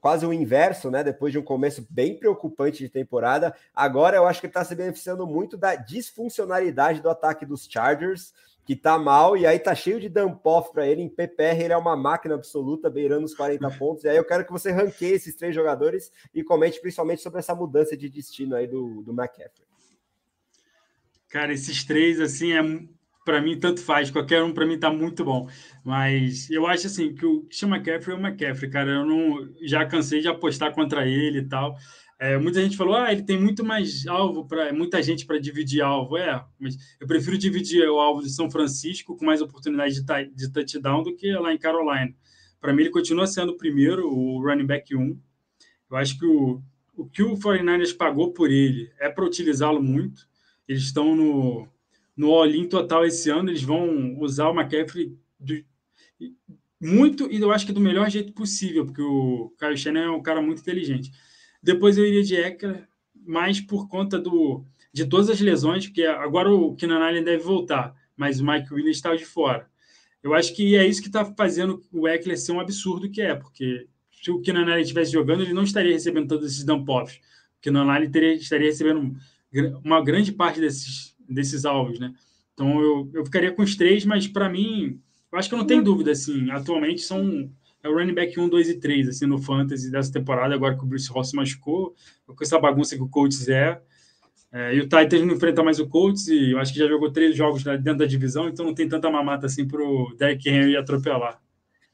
quase 0.00 0.24
o 0.26 0.32
inverso, 0.32 0.90
né? 0.90 1.04
Depois 1.04 1.32
de 1.32 1.38
um 1.38 1.42
começo 1.42 1.86
bem 1.90 2.18
preocupante 2.18 2.78
de 2.78 2.88
temporada, 2.88 3.54
agora 3.74 4.16
eu 4.16 4.26
acho 4.26 4.40
que 4.40 4.46
ele 4.46 4.50
está 4.50 4.64
se 4.64 4.74
beneficiando 4.74 5.26
muito 5.26 5.56
da 5.56 5.74
disfuncionalidade 5.74 7.00
do 7.00 7.10
ataque 7.10 7.44
dos 7.44 7.66
Chargers, 7.68 8.32
que 8.64 8.74
tá 8.74 8.98
mal, 8.98 9.36
e 9.36 9.46
aí 9.46 9.58
tá 9.58 9.74
cheio 9.74 10.00
de 10.00 10.08
dump-off 10.08 10.72
para 10.72 10.86
ele. 10.86 11.02
Em 11.02 11.08
PPR, 11.08 11.62
ele 11.62 11.72
é 11.72 11.76
uma 11.76 11.96
máquina 11.96 12.34
absoluta, 12.34 12.90
beirando 12.90 13.24
os 13.24 13.34
40 13.34 13.70
pontos. 13.78 14.04
E 14.04 14.08
aí 14.08 14.16
eu 14.16 14.24
quero 14.24 14.44
que 14.44 14.52
você 14.52 14.72
ranqueie 14.72 15.12
esses 15.12 15.36
três 15.36 15.54
jogadores 15.54 16.10
e 16.34 16.42
comente 16.42 16.80
principalmente 16.80 17.22
sobre 17.22 17.38
essa 17.38 17.54
mudança 17.54 17.96
de 17.96 18.08
destino 18.08 18.56
aí 18.56 18.66
do, 18.66 19.02
do 19.02 19.12
McCaffrey. 19.12 19.66
Cara, 21.28 21.52
esses 21.52 21.84
três, 21.84 22.20
assim, 22.20 22.52
é 22.52 22.62
para 23.26 23.42
mim, 23.42 23.58
tanto 23.58 23.82
faz. 23.82 24.08
Qualquer 24.08 24.42
um, 24.44 24.52
para 24.52 24.64
mim, 24.64 24.78
tá 24.78 24.88
muito 24.88 25.24
bom. 25.24 25.48
Mas 25.84 26.48
eu 26.48 26.64
acho 26.64 26.86
assim 26.86 27.12
que 27.12 27.26
o 27.26 27.42
Christian 27.42 27.68
McCaffrey 27.68 28.16
é 28.16 28.18
o 28.18 28.24
McCaffrey, 28.24 28.70
cara. 28.70 28.92
Eu 28.92 29.04
não 29.04 29.48
já 29.62 29.84
cansei 29.84 30.20
de 30.20 30.28
apostar 30.28 30.72
contra 30.72 31.06
ele 31.06 31.40
e 31.40 31.44
tal. 31.44 31.76
É, 32.20 32.38
muita 32.38 32.62
gente 32.62 32.76
falou, 32.76 32.94
ah, 32.94 33.12
ele 33.12 33.24
tem 33.24 33.38
muito 33.38 33.62
mais 33.64 34.06
alvo 34.06 34.46
para 34.46 34.72
muita 34.72 35.02
gente 35.02 35.26
para 35.26 35.38
dividir 35.40 35.82
alvo. 35.82 36.16
É, 36.16 36.42
mas 36.58 36.76
eu 37.00 37.06
prefiro 37.06 37.36
dividir 37.36 37.86
o 37.88 37.98
alvo 37.98 38.22
de 38.22 38.30
São 38.30 38.48
Francisco 38.48 39.16
com 39.16 39.26
mais 39.26 39.42
oportunidade 39.42 40.00
de, 40.00 40.24
de 40.32 40.52
touchdown 40.52 41.02
do 41.02 41.14
que 41.14 41.30
lá 41.32 41.52
em 41.52 41.58
Carolina. 41.58 42.14
Para 42.60 42.72
mim, 42.72 42.82
ele 42.82 42.90
continua 42.90 43.26
sendo 43.26 43.52
o 43.52 43.56
primeiro, 43.56 44.08
o 44.08 44.40
running 44.40 44.66
back 44.66 44.94
1. 44.94 45.20
Eu 45.90 45.96
acho 45.96 46.16
que 46.16 46.24
o, 46.24 46.62
o 46.96 47.06
que 47.06 47.24
o 47.24 47.34
49ers 47.34 47.94
pagou 47.96 48.32
por 48.32 48.52
ele 48.52 48.88
é 49.00 49.08
para 49.08 49.24
utilizá-lo 49.24 49.82
muito. 49.82 50.28
Eles 50.68 50.84
estão 50.84 51.14
no 51.14 51.68
no 52.16 52.32
all-in 52.32 52.66
total 52.68 53.04
esse 53.04 53.28
ano, 53.30 53.50
eles 53.50 53.62
vão 53.62 54.18
usar 54.18 54.48
o 54.48 54.58
McCaffrey 54.58 55.16
muito, 56.80 57.30
e 57.30 57.40
eu 57.40 57.50
acho 57.50 57.66
que 57.66 57.72
do 57.72 57.80
melhor 57.80 58.08
jeito 58.10 58.32
possível, 58.32 58.84
porque 58.84 59.02
o 59.02 59.52
Kyle 59.58 59.76
Shannon 59.76 60.00
é 60.00 60.10
um 60.10 60.22
cara 60.22 60.40
muito 60.40 60.60
inteligente. 60.60 61.10
Depois 61.62 61.98
eu 61.98 62.06
iria 62.06 62.22
de 62.22 62.36
Eckler, 62.36 62.86
mais 63.14 63.60
por 63.60 63.88
conta 63.88 64.18
do, 64.18 64.64
de 64.92 65.04
todas 65.06 65.28
as 65.28 65.40
lesões, 65.40 65.86
porque 65.86 66.04
agora 66.04 66.50
o 66.50 66.74
Keenan 66.76 67.00
Allen 67.00 67.24
deve 67.24 67.42
voltar, 67.42 67.94
mas 68.16 68.40
o 68.40 68.46
Mike 68.46 68.72
Williams 68.72 68.96
está 68.96 69.14
de 69.14 69.24
fora. 69.24 69.68
Eu 70.22 70.34
acho 70.34 70.54
que 70.54 70.76
é 70.76 70.86
isso 70.86 71.00
que 71.00 71.08
está 71.08 71.24
fazendo 71.24 71.82
o 71.92 72.06
Eckler 72.06 72.38
ser 72.38 72.52
um 72.52 72.60
absurdo 72.60 73.10
que 73.10 73.20
é, 73.20 73.34
porque 73.34 73.88
se 74.10 74.30
o 74.30 74.40
Keenan 74.40 74.62
Allen 74.62 74.82
estivesse 74.82 75.12
jogando, 75.12 75.42
ele 75.42 75.52
não 75.52 75.64
estaria 75.64 75.92
recebendo 75.92 76.28
todos 76.28 76.52
esses 76.52 76.64
dump-offs. 76.64 77.16
O 77.58 77.62
Keenan 77.62 77.90
Allen 77.90 78.10
teria, 78.10 78.34
estaria 78.34 78.68
recebendo 78.68 79.16
uma 79.82 80.02
grande 80.04 80.30
parte 80.32 80.60
desses 80.60 81.15
desses 81.28 81.64
alvos, 81.64 81.98
né? 81.98 82.12
Então 82.54 82.80
eu, 82.80 83.10
eu 83.12 83.24
ficaria 83.24 83.52
com 83.52 83.62
os 83.62 83.76
três, 83.76 84.04
mas 84.04 84.26
para 84.26 84.48
mim, 84.48 85.00
eu 85.30 85.38
acho 85.38 85.48
que 85.48 85.54
eu 85.54 85.58
não 85.58 85.66
tenho 85.66 85.82
dúvida, 85.82 86.12
assim, 86.12 86.50
atualmente 86.50 87.02
são 87.02 87.50
é 87.82 87.88
o 87.88 87.94
running 87.94 88.14
back 88.14 88.38
1, 88.38 88.48
2 88.48 88.68
e 88.68 88.74
3, 88.80 89.08
assim, 89.08 89.26
no 89.26 89.38
fantasy 89.38 89.90
dessa 89.90 90.12
temporada, 90.12 90.54
agora 90.54 90.76
que 90.76 90.82
o 90.82 90.86
Bruce 90.86 91.08
Ross 91.10 91.30
se 91.30 91.36
machucou, 91.36 91.94
com 92.26 92.42
essa 92.42 92.58
bagunça 92.58 92.96
que 92.96 93.02
o 93.02 93.08
Colts 93.08 93.48
é, 93.48 93.80
é 94.52 94.74
e 94.74 94.80
o 94.80 94.88
Titans 94.88 95.22
não 95.22 95.34
enfrenta 95.34 95.62
mais 95.62 95.78
o 95.78 95.86
Colts, 95.86 96.26
e 96.26 96.52
eu 96.52 96.58
acho 96.58 96.72
que 96.72 96.78
já 96.80 96.88
jogou 96.88 97.12
três 97.12 97.36
jogos 97.36 97.62
dentro 97.62 97.98
da 97.98 98.06
divisão, 98.06 98.48
então 98.48 98.66
não 98.66 98.74
tem 98.74 98.88
tanta 98.88 99.10
mamata 99.10 99.46
assim 99.46 99.66
pro 99.66 100.14
Derek 100.18 100.48
Henry 100.48 100.76
atropelar. 100.76 101.40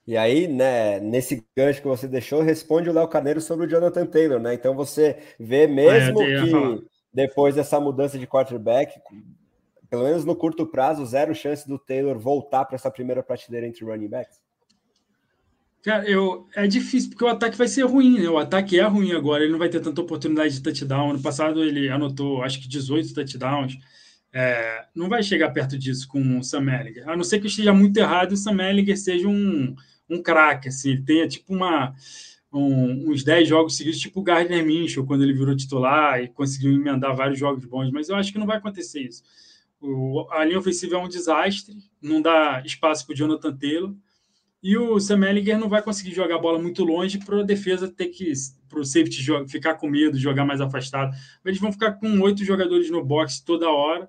E 0.04 0.16
aí, 0.16 0.48
né, 0.48 0.98
nesse 0.98 1.44
gancho 1.56 1.80
que 1.80 1.86
você 1.86 2.08
deixou, 2.08 2.42
responde 2.42 2.90
o 2.90 2.92
Léo 2.92 3.06
Carneiro 3.06 3.40
sobre 3.40 3.66
o 3.66 3.68
Jonathan 3.68 4.04
Taylor, 4.06 4.40
né? 4.40 4.52
Então 4.54 4.74
você 4.74 5.16
vê 5.38 5.66
mesmo 5.66 6.20
ah, 6.20 6.24
que 6.24 6.84
depois 7.12 7.54
dessa 7.54 7.78
mudança 7.78 8.18
de 8.18 8.26
quarterback, 8.26 9.00
pelo 9.90 10.04
menos 10.04 10.24
no 10.24 10.34
curto 10.34 10.66
prazo, 10.66 11.04
zero 11.04 11.34
chance 11.34 11.68
do 11.68 11.78
Taylor 11.78 12.18
voltar 12.18 12.64
para 12.64 12.76
essa 12.76 12.90
primeira 12.90 13.22
prateleira 13.22 13.66
entre 13.66 13.84
running 13.84 14.08
backs? 14.08 14.40
Cara, 15.82 16.08
eu, 16.08 16.46
é 16.54 16.66
difícil, 16.66 17.10
porque 17.10 17.24
o 17.24 17.28
ataque 17.28 17.58
vai 17.58 17.66
ser 17.66 17.82
ruim, 17.82 18.20
né? 18.20 18.28
O 18.28 18.38
ataque 18.38 18.78
é 18.78 18.84
ruim 18.84 19.12
agora, 19.12 19.42
ele 19.42 19.50
não 19.50 19.58
vai 19.58 19.68
ter 19.68 19.80
tanta 19.80 20.00
oportunidade 20.00 20.54
de 20.54 20.62
touchdown. 20.62 21.10
Ano 21.10 21.20
passado 21.20 21.62
ele 21.62 21.90
anotou, 21.90 22.42
acho 22.42 22.60
que 22.60 22.68
18 22.68 23.12
touchdowns. 23.12 23.76
É, 24.32 24.86
não 24.94 25.08
vai 25.08 25.22
chegar 25.22 25.50
perto 25.50 25.76
disso 25.76 26.08
com 26.08 26.38
o 26.38 26.42
Sam 26.42 26.72
Ellinger. 26.72 27.08
A 27.08 27.16
não 27.16 27.24
ser 27.24 27.40
que 27.40 27.48
esteja 27.48 27.74
muito 27.74 27.96
errado 27.98 28.30
e 28.30 28.34
o 28.34 28.36
Sam 28.36 28.62
Ellinger 28.62 28.96
seja 28.96 29.28
um, 29.28 29.74
um 30.08 30.22
craque, 30.22 30.68
assim, 30.68 30.92
ele 30.92 31.02
tenha 31.02 31.28
tipo 31.28 31.52
uma, 31.52 31.94
um, 32.52 33.10
uns 33.10 33.24
10 33.24 33.48
jogos 33.48 33.76
seguidos, 33.76 33.98
tipo 33.98 34.20
o 34.20 34.22
Gardner 34.22 34.64
Minshew, 34.64 35.06
quando 35.06 35.22
ele 35.22 35.32
virou 35.32 35.56
titular 35.56 36.22
e 36.22 36.28
conseguiu 36.28 36.72
emendar 36.72 37.16
vários 37.16 37.38
jogos 37.38 37.64
bons, 37.64 37.90
mas 37.90 38.08
eu 38.08 38.16
acho 38.16 38.30
que 38.30 38.38
não 38.38 38.46
vai 38.46 38.58
acontecer 38.58 39.00
isso. 39.00 39.22
O, 39.80 40.26
a 40.30 40.44
linha 40.44 40.58
ofensiva 40.58 40.96
é 40.96 40.98
um 40.98 41.08
desastre, 41.08 41.76
não 42.00 42.20
dá 42.20 42.62
espaço 42.64 43.06
para 43.06 43.14
o 43.14 43.16
Jonathan 43.16 43.56
Taylor. 43.56 43.94
E 44.62 44.76
o 44.76 45.00
Sam 45.00 45.28
Ellinger 45.28 45.58
não 45.58 45.68
vai 45.68 45.82
conseguir 45.82 46.14
jogar 46.14 46.36
a 46.36 46.38
bola 46.38 46.56
muito 46.56 46.84
longe 46.84 47.18
para 47.18 47.40
a 47.40 47.42
defesa 47.42 47.88
ter 47.88 48.08
que, 48.08 48.32
para 48.68 48.78
o 48.78 48.84
safety 48.84 49.20
ficar 49.48 49.74
com 49.74 49.88
medo, 49.88 50.16
jogar 50.16 50.44
mais 50.44 50.60
afastado. 50.60 51.12
Eles 51.44 51.58
vão 51.58 51.72
ficar 51.72 51.94
com 51.94 52.20
oito 52.20 52.44
jogadores 52.44 52.88
no 52.88 53.04
box 53.04 53.40
toda 53.40 53.68
hora. 53.68 54.08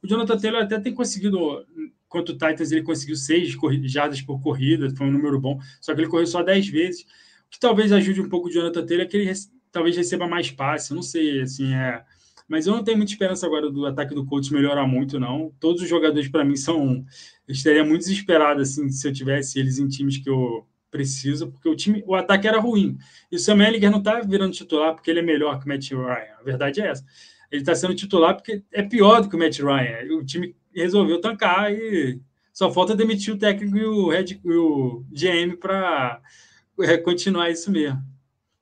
O 0.00 0.06
Jonathan 0.06 0.38
Taylor 0.38 0.62
até 0.62 0.78
tem 0.78 0.94
conseguido, 0.94 1.66
quanto 2.08 2.28
o 2.28 2.38
Titans, 2.38 2.70
ele 2.70 2.82
conseguiu 2.82 3.16
seis 3.16 3.56
jardas 3.90 4.22
por 4.22 4.40
corrida, 4.40 4.88
foi 4.94 5.08
um 5.08 5.10
número 5.10 5.40
bom, 5.40 5.58
só 5.80 5.92
que 5.92 6.00
ele 6.00 6.08
correu 6.08 6.28
só 6.28 6.44
dez 6.44 6.68
vezes. 6.68 7.04
Que 7.50 7.58
talvez 7.58 7.92
ajude 7.92 8.20
um 8.20 8.28
pouco 8.28 8.48
o 8.48 8.50
Jonathan 8.50 8.84
Taylor 8.84 9.06
é 9.06 9.08
que 9.08 9.16
ele 9.16 9.32
talvez 9.70 9.96
receba 9.96 10.26
mais 10.26 10.50
passe, 10.50 10.94
não 10.94 11.02
sei, 11.02 11.42
assim, 11.42 11.74
é 11.74 12.04
mas 12.48 12.66
eu 12.66 12.74
não 12.74 12.82
tenho 12.82 12.96
muita 12.96 13.12
esperança 13.12 13.46
agora 13.46 13.70
do 13.70 13.84
ataque 13.84 14.14
do 14.14 14.24
Colts 14.24 14.48
melhorar 14.48 14.86
muito, 14.86 15.20
não. 15.20 15.52
Todos 15.60 15.82
os 15.82 15.88
jogadores, 15.88 16.28
para 16.28 16.44
mim, 16.44 16.56
são. 16.56 17.04
Eu 17.46 17.52
estaria 17.52 17.84
muito 17.84 18.00
desesperado 18.00 18.62
assim, 18.62 18.88
se 18.88 19.06
eu 19.06 19.12
tivesse 19.12 19.58
eles 19.58 19.78
em 19.78 19.86
times 19.86 20.16
que 20.16 20.30
eu 20.30 20.66
preciso, 20.90 21.50
porque 21.50 21.68
o 21.68 21.76
time, 21.76 22.02
o 22.06 22.14
ataque 22.14 22.48
era 22.48 22.58
ruim. 22.58 22.96
E 23.30 23.36
o 23.36 23.38
Sam 23.38 23.62
Ellinger 23.62 23.90
não 23.90 23.98
está 23.98 24.20
virando 24.20 24.54
titular 24.54 24.94
porque 24.94 25.10
ele 25.10 25.20
é 25.20 25.22
melhor 25.22 25.58
que 25.58 25.66
o 25.66 25.68
Matt 25.68 25.90
Ryan. 25.90 26.34
A 26.40 26.42
verdade 26.42 26.80
é 26.80 26.86
essa. 26.88 27.04
Ele 27.52 27.60
está 27.60 27.74
sendo 27.74 27.94
titular 27.94 28.34
porque 28.34 28.62
é 28.72 28.82
pior 28.82 29.20
do 29.20 29.28
que 29.28 29.36
o 29.36 29.38
Matt 29.38 29.58
Ryan. 29.58 30.16
O 30.18 30.24
time 30.24 30.56
resolveu 30.74 31.20
tancar 31.20 31.70
e 31.70 32.18
só 32.52 32.70
falta 32.70 32.96
demitir 32.96 33.34
o 33.34 33.38
técnico 33.38 33.76
e 33.76 33.84
o, 33.84 34.08
head, 34.08 34.40
e 34.42 34.52
o 34.54 35.04
GM 35.10 35.56
para 35.58 36.20
é, 36.80 36.98
continuar 36.98 37.50
isso 37.50 37.70
mesmo. 37.70 38.02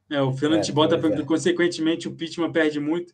É, 0.09 0.21
o 0.21 0.33
Fernando 0.33 0.69
é, 0.69 0.73
bota, 0.73 0.95
é. 0.97 1.23
consequentemente, 1.23 2.09
o 2.09 2.15
Pittman 2.15 2.53
perde 2.53 2.79
muito. 2.79 3.13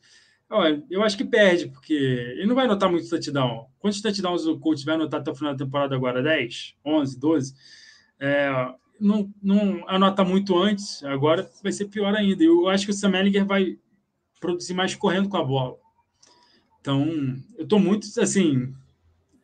Olha, 0.50 0.84
eu 0.90 1.02
acho 1.02 1.16
que 1.16 1.24
perde, 1.24 1.68
porque 1.68 1.94
ele 1.94 2.46
não 2.46 2.54
vai 2.54 2.66
anotar 2.66 2.90
muito 2.90 3.08
touchdown. 3.08 3.66
Quantos 3.78 4.02
touchdowns 4.02 4.44
o 4.44 4.58
coach 4.58 4.84
vai 4.84 4.96
anotar 4.96 5.20
até 5.20 5.30
o 5.30 5.34
final 5.34 5.54
da 5.54 5.64
temporada 5.64 5.94
agora? 5.94 6.22
10, 6.22 6.74
11, 6.84 7.18
12? 7.18 7.54
É, 8.20 8.50
não, 9.00 9.32
não 9.42 9.88
anota 9.88 10.22
muito 10.22 10.56
antes, 10.58 11.02
agora 11.04 11.50
vai 11.62 11.72
ser 11.72 11.86
pior 11.86 12.14
ainda. 12.14 12.44
Eu 12.44 12.68
acho 12.68 12.84
que 12.84 12.90
o 12.90 12.94
Sam 12.94 13.16
Ellinger 13.16 13.46
vai 13.46 13.78
produzir 14.38 14.74
mais 14.74 14.94
correndo 14.94 15.28
com 15.28 15.38
a 15.38 15.44
bola. 15.44 15.76
Então, 16.80 17.08
eu 17.56 17.64
estou 17.64 17.78
muito, 17.78 18.06
assim, 18.20 18.74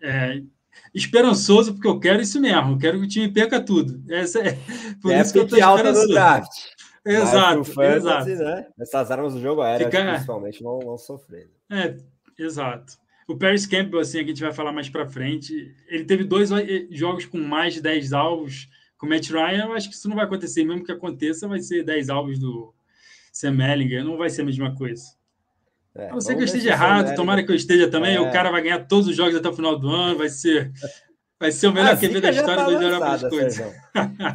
é, 0.03 0.43
esperançoso, 0.95 1.75
porque 1.75 1.89
eu 1.89 2.01
quero 2.01 2.21
isso 2.21 2.41
mesmo. 2.41 2.73
Eu 2.73 2.79
quero 2.79 2.99
que 2.99 3.05
o 3.05 3.09
time 3.09 3.33
perca 3.33 3.61
tudo. 3.61 4.03
Essa 4.09 4.41
é, 4.41 4.59
por 5.01 5.13
é 5.13 5.21
isso 5.21 5.33
que 5.33 5.39
eu 5.39 5.45
estou 5.45 5.59
esperançoso. 5.59 6.09
draft. 6.09 6.53
Exato, 7.05 7.65
fantasy, 7.65 8.33
exato. 8.33 8.45
Né? 8.45 8.67
Essas 8.79 9.11
armas 9.11 9.33
do 9.33 9.41
jogo 9.41 9.63
aéreo, 9.63 9.87
Fica... 9.87 10.05
principalmente, 10.05 10.63
vão, 10.63 10.79
vão 10.81 10.99
sofrer. 10.99 11.49
É, 11.71 11.97
exato. 12.39 12.99
O 13.27 13.37
Paris 13.37 13.67
Campbell, 13.67 14.01
assim, 14.01 14.19
que 14.19 14.25
a 14.25 14.29
gente 14.29 14.43
vai 14.43 14.53
falar 14.53 14.73
mais 14.73 14.89
para 14.89 15.07
frente, 15.07 15.75
ele 15.87 16.05
teve 16.05 16.25
dois 16.25 16.51
eh, 16.51 16.87
jogos 16.91 17.27
com 17.27 17.39
mais 17.39 17.75
de 17.75 17.83
10 17.83 18.15
alvos 18.15 18.69
com 18.97 19.07
o 19.07 19.09
Matt 19.09 19.29
Ryan. 19.31 19.67
Eu 19.67 19.73
acho 19.75 19.89
que 19.91 19.95
isso 19.95 20.09
não 20.09 20.17
vai 20.17 20.25
acontecer. 20.25 20.65
Mesmo 20.65 20.83
que 20.83 20.93
aconteça, 20.93 21.47
vai 21.47 21.61
ser 21.61 21.85
10 21.85 22.09
alvos 22.09 22.39
do 22.39 22.75
Sam 23.31 23.63
Ellinger. 23.63 24.03
Não 24.03 24.17
vai 24.17 24.31
ser 24.31 24.43
a 24.43 24.45
mesma 24.47 24.75
coisa. 24.75 25.03
É, 25.99 26.09
a 26.09 26.13
não 26.13 26.21
ser 26.21 26.37
que 26.37 26.43
eu 26.43 26.47
esteja 26.47 26.71
errado, 26.71 27.15
tomara 27.15 27.43
que 27.43 27.51
eu 27.51 27.57
esteja 27.57 27.91
também. 27.91 28.17
É. 28.17 28.21
O 28.21 28.31
cara 28.31 28.51
vai 28.51 28.63
ganhar 28.63 28.87
todos 28.87 29.09
os 29.09 29.17
jogos 29.17 29.35
até 29.35 29.49
o 29.49 29.53
final 29.53 29.79
do 29.79 29.89
ano, 29.89 30.17
vai 30.17 30.29
ser 30.29 30.73
Vai 31.41 31.53
ser 31.53 31.69
o 31.69 31.73
melhor 31.73 31.97
QB 31.97 32.21
da 32.21 32.31
história 32.31 32.57
tá 32.57 32.65
do 32.65 32.73
Indianapolis 32.73 33.23
Colts. 33.23 33.57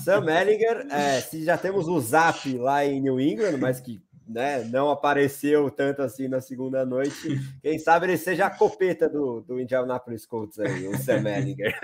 Sam 0.06 0.26
Ellinger, 0.32 0.88
é, 0.90 1.20
se 1.20 1.44
já 1.44 1.58
temos 1.58 1.88
o 1.90 2.00
Zap 2.00 2.58
lá 2.58 2.86
em 2.86 3.02
New 3.02 3.20
England, 3.20 3.58
mas 3.58 3.82
que 3.82 4.02
né, 4.26 4.64
não 4.64 4.90
apareceu 4.90 5.70
tanto 5.70 6.02
assim 6.02 6.30
na 6.30 6.40
segunda 6.40 6.86
noite, 6.86 7.40
quem 7.62 7.78
sabe 7.78 8.06
ele 8.06 8.18
seja 8.18 8.46
a 8.46 8.50
copeta 8.50 9.10
do, 9.10 9.42
do 9.42 9.60
Indianapolis 9.60 10.26
Colts 10.26 10.58
aí, 10.60 10.88
o 10.88 10.98
Sam 10.98 11.28
Ellinger. 11.30 11.78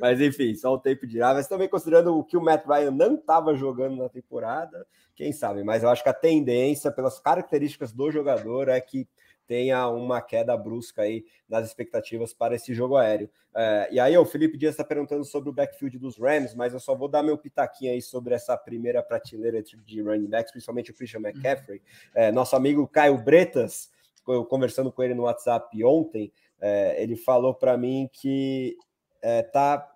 mas 0.00 0.20
enfim, 0.20 0.52
só 0.56 0.74
o 0.74 0.80
tempo 0.80 1.06
dirá. 1.06 1.32
Mas 1.32 1.46
também 1.46 1.68
considerando 1.68 2.16
o 2.18 2.24
que 2.24 2.36
o 2.36 2.42
Matt 2.42 2.66
Ryan 2.66 2.90
não 2.90 3.14
estava 3.14 3.54
jogando 3.54 3.96
na 3.96 4.08
temporada, 4.08 4.84
quem 5.16 5.32
sabe. 5.32 5.64
Mas 5.64 5.82
eu 5.82 5.88
acho 5.88 6.02
que 6.02 6.08
a 6.08 6.14
tendência, 6.14 6.92
pelas 6.92 7.18
características 7.18 7.90
do 7.90 8.10
jogador, 8.12 8.68
é 8.68 8.80
que 8.80 9.08
tenha 9.46 9.88
uma 9.88 10.20
queda 10.20 10.56
brusca 10.56 11.02
aí 11.02 11.24
nas 11.48 11.66
expectativas 11.66 12.34
para 12.34 12.54
esse 12.54 12.74
jogo 12.74 12.96
aéreo. 12.96 13.30
É, 13.54 13.88
e 13.92 14.00
aí 14.00 14.16
o 14.18 14.24
Felipe 14.24 14.58
Dias 14.58 14.74
está 14.74 14.84
perguntando 14.84 15.24
sobre 15.24 15.48
o 15.48 15.52
backfield 15.52 15.98
dos 15.98 16.18
Rams, 16.18 16.54
mas 16.54 16.74
eu 16.74 16.80
só 16.80 16.94
vou 16.94 17.08
dar 17.08 17.22
meu 17.22 17.38
pitaquinho 17.38 17.92
aí 17.92 18.02
sobre 18.02 18.34
essa 18.34 18.56
primeira 18.56 19.02
prateleira 19.02 19.62
de 19.62 20.02
running 20.02 20.26
backs, 20.26 20.52
principalmente 20.52 20.90
o 20.90 20.94
Christian 20.94 21.20
uhum. 21.20 21.28
McCaffrey. 21.28 21.80
É, 22.14 22.30
nosso 22.30 22.54
amigo 22.54 22.86
Caio 22.86 23.16
Bretas, 23.16 23.90
eu 24.28 24.44
conversando 24.44 24.92
com 24.92 25.02
ele 25.02 25.14
no 25.14 25.22
WhatsApp 25.22 25.82
ontem, 25.84 26.32
é, 26.60 27.02
ele 27.02 27.16
falou 27.16 27.54
para 27.54 27.76
mim 27.76 28.10
que 28.12 28.76
é, 29.22 29.42
tá 29.42 29.95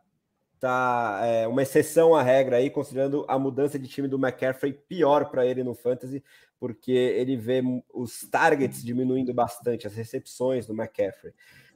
tá 0.61 1.21
é, 1.25 1.49
uma 1.49 1.63
exceção 1.63 2.15
à 2.15 2.23
regra 2.23 2.57
aí, 2.57 2.69
considerando 2.69 3.25
a 3.27 3.39
mudança 3.39 3.79
de 3.79 3.89
time 3.89 4.07
do 4.07 4.19
McCaffrey 4.19 4.73
pior 4.73 5.31
para 5.31 5.47
ele 5.47 5.65
no 5.65 5.75
fantasy, 5.75 6.23
porque 6.59 6.93
ele 6.93 7.37
vê 7.37 7.63
os 7.93 8.29
targets 8.31 8.85
diminuindo 8.85 9.33
bastante, 9.33 9.87
as 9.87 9.95
recepções 9.95 10.67
do 10.67 10.75
McCaffrey. 10.75 11.33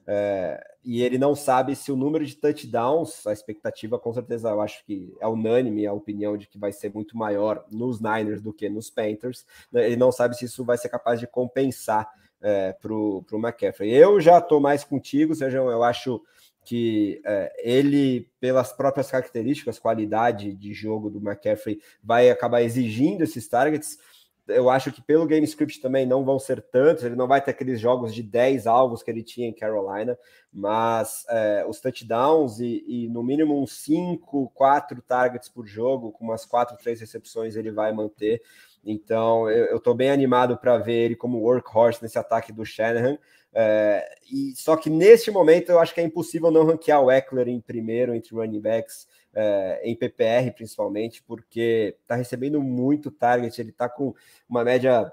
É, 0.07 0.63
e 0.85 1.03
ele 1.03 1.17
não 1.17 1.35
sabe 1.35 1.75
se 1.75 1.91
o 1.91 1.97
número 1.97 2.27
de 2.27 2.37
touchdowns, 2.37 3.27
a 3.27 3.33
expectativa, 3.33 3.99
com 3.99 4.13
certeza, 4.13 4.51
eu 4.51 4.61
acho 4.61 4.85
que 4.85 5.15
é 5.19 5.27
unânime 5.27 5.87
a 5.87 5.93
opinião 5.95 6.37
de 6.37 6.47
que 6.47 6.59
vai 6.59 6.73
ser 6.73 6.93
muito 6.93 7.17
maior 7.17 7.65
nos 7.71 8.01
Niners 8.01 8.43
do 8.43 8.53
que 8.53 8.69
nos 8.69 8.91
Panthers. 8.91 9.47
Né? 9.73 9.87
Ele 9.87 9.97
não 9.97 10.13
sabe 10.13 10.37
se 10.37 10.45
isso 10.45 10.63
vai 10.63 10.77
ser 10.77 10.91
capaz 10.91 11.19
de 11.19 11.27
compensar 11.27 12.07
é, 12.43 12.75
para 12.75 12.93
o 12.93 13.25
McCaffrey. 13.33 13.91
Eu 13.91 14.21
já 14.21 14.39
estou 14.39 14.61
mais 14.61 14.85
contigo, 14.85 15.35
Sérgio, 15.35 15.71
eu 15.71 15.83
acho 15.83 16.21
que 16.65 17.21
é, 17.25 17.53
ele, 17.59 18.29
pelas 18.41 18.73
próprias 18.73 19.11
características, 19.11 19.79
qualidade 19.79 20.55
de 20.55 20.73
jogo 20.73 21.11
do 21.11 21.19
McCaffrey, 21.19 21.81
vai 22.03 22.31
acabar 22.31 22.63
exigindo 22.63 23.23
esses 23.23 23.47
targets. 23.47 23.99
Eu 24.47 24.69
acho 24.69 24.93
que 24.93 25.01
pelo 25.01 25.27
game 25.27 25.45
script 25.47 25.81
também 25.81 26.05
não 26.05 26.25
vão 26.25 26.39
ser 26.39 26.61
tantos, 26.61 27.05
ele 27.05 27.17
não 27.17 27.27
vai 27.27 27.41
ter 27.41 27.51
aqueles 27.51 27.81
jogos 27.81 28.15
de 28.15 28.23
10 28.23 28.67
alvos 28.67 29.03
que 29.03 29.11
ele 29.11 29.23
tinha 29.23 29.49
em 29.49 29.55
Carolina, 29.55 30.19
mas 30.53 31.25
é, 31.31 31.65
os 31.67 31.81
touchdowns 31.81 32.61
e, 32.61 32.85
e, 32.87 33.09
no 33.09 33.23
mínimo 33.23 33.61
uns 33.61 33.73
5, 33.85 34.51
4 34.55 35.01
targets 35.03 35.49
por 35.49 35.67
jogo, 35.67 36.13
com 36.13 36.25
umas 36.25 36.45
4, 36.45 36.77
3 36.77 37.01
recepções 37.01 37.57
ele 37.57 37.71
vai 37.71 37.93
manter. 37.93 38.43
Então 38.85 39.49
eu 39.49 39.79
estou 39.79 39.95
bem 39.95 40.11
animado 40.11 40.59
para 40.59 40.77
ver 40.77 41.07
ele 41.07 41.17
como 41.17 41.41
workhorse 41.41 42.03
nesse 42.03 42.19
ataque 42.19 42.53
do 42.53 42.67
Shanahan. 42.67 43.19
É, 43.55 44.17
e 44.31 44.53
só 44.57 44.77
que 44.77 44.91
neste 44.91 45.31
momento 45.31 45.71
eu 45.71 45.79
acho 45.79 45.95
que 45.95 46.01
é 46.01 46.05
impossível 46.05 46.51
não 46.51 46.65
ranquear 46.65 47.01
o 47.01 47.11
Eckler 47.11 47.49
em 47.49 47.61
primeiro 47.61 48.13
entre 48.13 48.35
running 48.35 48.61
backs, 48.61 49.07
é, 49.33 49.81
em 49.85 49.95
PPR 49.95 50.51
principalmente, 50.55 51.23
porque 51.23 51.97
está 52.03 52.17
recebendo 52.17 52.61
muito 52.61 53.11
target, 53.11 53.61
ele 53.61 53.71
está 53.71 53.89
com 53.89 54.13
uma 54.49 54.65
média 54.65 55.11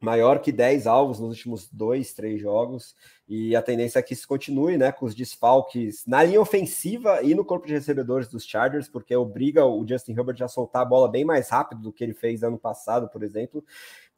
maior 0.00 0.40
que 0.40 0.52
10 0.52 0.86
alvos 0.86 1.18
nos 1.18 1.30
últimos 1.30 1.68
dois, 1.70 2.12
três 2.12 2.40
jogos, 2.40 2.94
e 3.28 3.56
a 3.56 3.62
tendência 3.62 3.98
é 3.98 4.02
que 4.02 4.12
isso 4.12 4.28
continue, 4.28 4.76
né, 4.76 4.92
com 4.92 5.04
os 5.04 5.14
desfalques 5.14 6.04
na 6.06 6.22
linha 6.22 6.40
ofensiva 6.40 7.22
e 7.22 7.34
no 7.34 7.44
corpo 7.44 7.66
de 7.66 7.72
recebedores 7.72 8.28
dos 8.28 8.44
Chargers, 8.44 8.88
porque 8.88 9.16
obriga 9.16 9.64
o 9.64 9.86
Justin 9.86 10.12
Herbert 10.12 10.42
a 10.42 10.48
soltar 10.48 10.82
a 10.82 10.84
bola 10.84 11.08
bem 11.08 11.24
mais 11.24 11.48
rápido 11.48 11.82
do 11.82 11.92
que 11.92 12.04
ele 12.04 12.14
fez 12.14 12.42
ano 12.42 12.58
passado, 12.58 13.08
por 13.08 13.22
exemplo, 13.22 13.64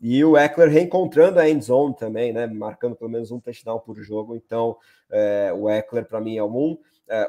e 0.01 0.23
o 0.25 0.37
Eckler 0.37 0.69
reencontrando 0.69 1.41
a 1.41 1.49
end 1.49 1.65
zone 1.65 1.97
também, 1.97 2.33
né, 2.33 2.47
marcando 2.47 2.95
pelo 2.95 3.11
menos 3.11 3.31
um 3.31 3.41
touchdown 3.41 3.81
por 3.81 3.97
jogo, 4.03 4.37
então 4.37 4.77
é, 5.11 5.53
o 5.57 5.71
Eckler 5.71 6.05
para 6.05 6.21
mim 6.21 6.37
é 6.37 6.45
um, 6.45 6.79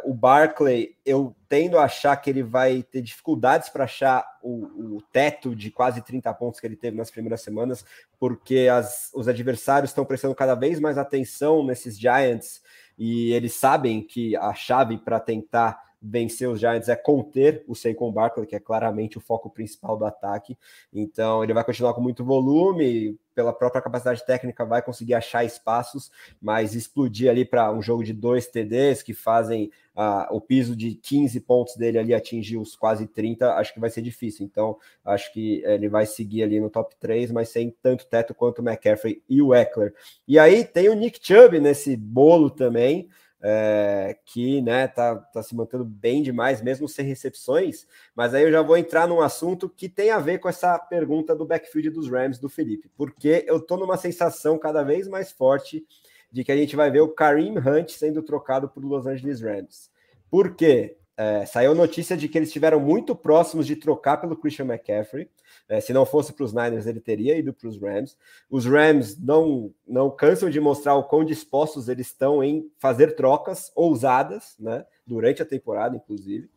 o 0.04 0.14
Barclay, 0.14 0.96
eu 1.06 1.36
tendo 1.48 1.78
a 1.78 1.84
achar 1.84 2.16
que 2.18 2.30
ele 2.30 2.44
vai 2.44 2.84
ter 2.84 3.02
dificuldades 3.02 3.70
para 3.70 3.86
achar 3.86 4.26
o, 4.42 4.98
o, 4.98 5.02
teto 5.12 5.56
de 5.56 5.72
quase 5.72 6.02
30 6.02 6.34
pontos 6.34 6.60
que 6.60 6.68
ele 6.68 6.76
teve 6.76 6.98
nas 6.98 7.10
primeiras 7.10 7.42
semanas, 7.42 7.86
porque 8.20 8.68
as, 8.72 9.10
os 9.14 9.28
adversários 9.28 9.92
estão 9.92 10.06
prestando 10.06 10.36
cada 10.36 10.54
vez 10.54 10.80
mais 10.80 10.98
atenção 10.98 11.66
nesses 11.66 11.98
Giants 11.98 12.62
e 12.98 13.32
eles 13.32 13.54
sabem 13.54 14.02
que 14.02 14.36
a 14.36 14.54
chave 14.54 14.98
para 14.98 15.20
tentar 15.20 15.82
vencer 16.02 16.48
os 16.48 16.60
Giants 16.60 16.88
é 16.88 16.96
conter 16.96 17.64
o 17.68 17.76
Saquon 17.76 18.12
Barkley, 18.12 18.48
que 18.48 18.56
é 18.56 18.60
claramente 18.60 19.18
o 19.18 19.22
foco 19.22 19.50
principal 19.50 19.98
do 19.98 20.06
ataque. 20.06 20.58
Então 20.94 21.44
ele 21.44 21.54
vai 21.54 21.64
continuar 21.64 21.94
com 21.94 22.02
muito 22.02 22.24
volume, 22.24 23.18
pela 23.40 23.54
própria 23.54 23.82
capacidade 23.82 24.26
técnica 24.26 24.66
vai 24.66 24.82
conseguir 24.82 25.14
achar 25.14 25.46
espaços, 25.46 26.12
mas 26.42 26.76
explodir 26.76 27.32
ali 27.32 27.46
para 27.46 27.72
um 27.72 27.82
jogo 27.82 28.04
de 28.04 28.12
dois 28.12 28.48
TDs 28.48 29.02
que 29.02 29.14
fazem 29.14 29.72
uh, 29.96 30.36
o 30.36 30.42
piso 30.42 30.76
de 30.76 30.96
15 30.96 31.40
pontos 31.40 31.78
dele 31.78 31.98
ali 31.98 32.14
atingir 32.14 32.58
os 32.58 32.76
quase 32.76 33.08
30, 33.08 33.54
acho 33.54 33.74
que 33.74 33.80
vai 33.80 33.90
ser 33.90 34.02
difícil. 34.02 34.46
Então 34.46 34.78
acho 35.06 35.32
que 35.32 35.64
ele 35.64 35.88
vai 35.88 36.06
seguir 36.06 36.44
ali 36.44 36.60
no 36.60 36.70
top 36.70 36.94
3, 37.00 37.32
mas 37.32 37.48
sem 37.48 37.74
tanto 37.82 38.06
teto 38.08 38.36
quanto 38.36 38.60
o 38.60 38.62
McCaffrey 38.62 39.24
e 39.30 39.42
o 39.42 39.56
Eckler. 39.56 39.94
E 40.28 40.38
aí 40.38 40.66
tem 40.66 40.90
o 40.90 40.94
Nick 40.94 41.26
Chubb 41.26 41.62
nesse 41.62 41.96
bolo 41.96 42.50
também 42.50 43.08
é, 43.42 44.18
que 44.26 44.62
né, 44.62 44.88
tá, 44.88 45.16
tá 45.16 45.42
se 45.42 45.56
mantendo 45.56 45.86
bem 45.86 46.22
demais, 46.22 46.62
mesmo 46.62 46.88
sem 46.88 47.06
recepções. 47.06 47.88
Mas 48.16 48.34
aí 48.34 48.44
eu 48.44 48.52
já 48.52 48.62
vou 48.62 48.78
entrar 48.78 49.08
num 49.08 49.22
assunto 49.22 49.70
que 49.70 49.88
tem 49.88 50.12
a 50.12 50.20
ver 50.20 50.40
com 50.40 50.50
essa 50.50 50.78
pergunta 50.78 51.36
do 51.36 51.46
backfield 51.46 51.90
dos 51.90 52.10
Rams 52.10 52.40
do 52.40 52.50
Felipe, 52.50 52.90
porque 52.96 53.46
eu 53.48 53.60
tô 53.60 53.78
numa 53.78 53.98
sensação 53.98 54.58
cada 54.58 54.84
vez 54.84 55.08
mais 55.08 55.32
forte 55.32 55.86
de 56.32 56.44
que 56.44 56.52
a 56.52 56.58
gente 56.58 56.76
vai 56.76 56.92
ver 56.92 57.02
o 57.02 57.10
Kareem 57.10 57.58
Hunt 57.58 57.90
sendo 57.90 58.22
trocado 58.22 58.70
por 58.70 58.84
Los 58.84 59.08
Angeles 59.08 59.42
Rams. 59.42 59.90
Por 60.30 60.56
quê? 60.56 60.99
É, 61.22 61.46
saiu 61.46 61.76
notícia 61.76 62.16
de 62.16 62.30
que 62.30 62.38
eles 62.38 62.48
estiveram 62.48 62.80
muito 62.80 63.14
próximos 63.14 63.68
de 63.68 63.76
trocar 63.76 64.16
pelo 64.22 64.38
Christian 64.38 64.64
McCaffrey. 64.64 65.30
É, 65.68 65.82
se 65.82 65.92
não 65.92 66.06
fosse 66.06 66.32
para 66.32 66.46
os 66.46 66.54
Niners, 66.54 66.88
ele 66.88 67.02
teria 67.02 67.38
ido 67.38 67.52
para 67.52 67.68
os 67.68 67.78
Rams. 67.78 68.16
Os 68.50 68.66
Rams 68.66 69.20
não, 69.20 69.74
não 69.86 70.10
cansam 70.10 70.50
de 70.50 70.62
mostrar 70.62 70.96
o 70.96 71.04
quão 71.04 71.26
dispostos 71.26 71.90
eles 71.90 72.08
estão 72.08 72.42
em 72.42 72.72
fazer 72.78 73.18
trocas 73.18 73.70
ousadas, 73.76 74.56
né? 74.58 74.86
Durante 75.06 75.42
a 75.42 75.46
temporada, 75.46 75.94
inclusive. 75.94 76.50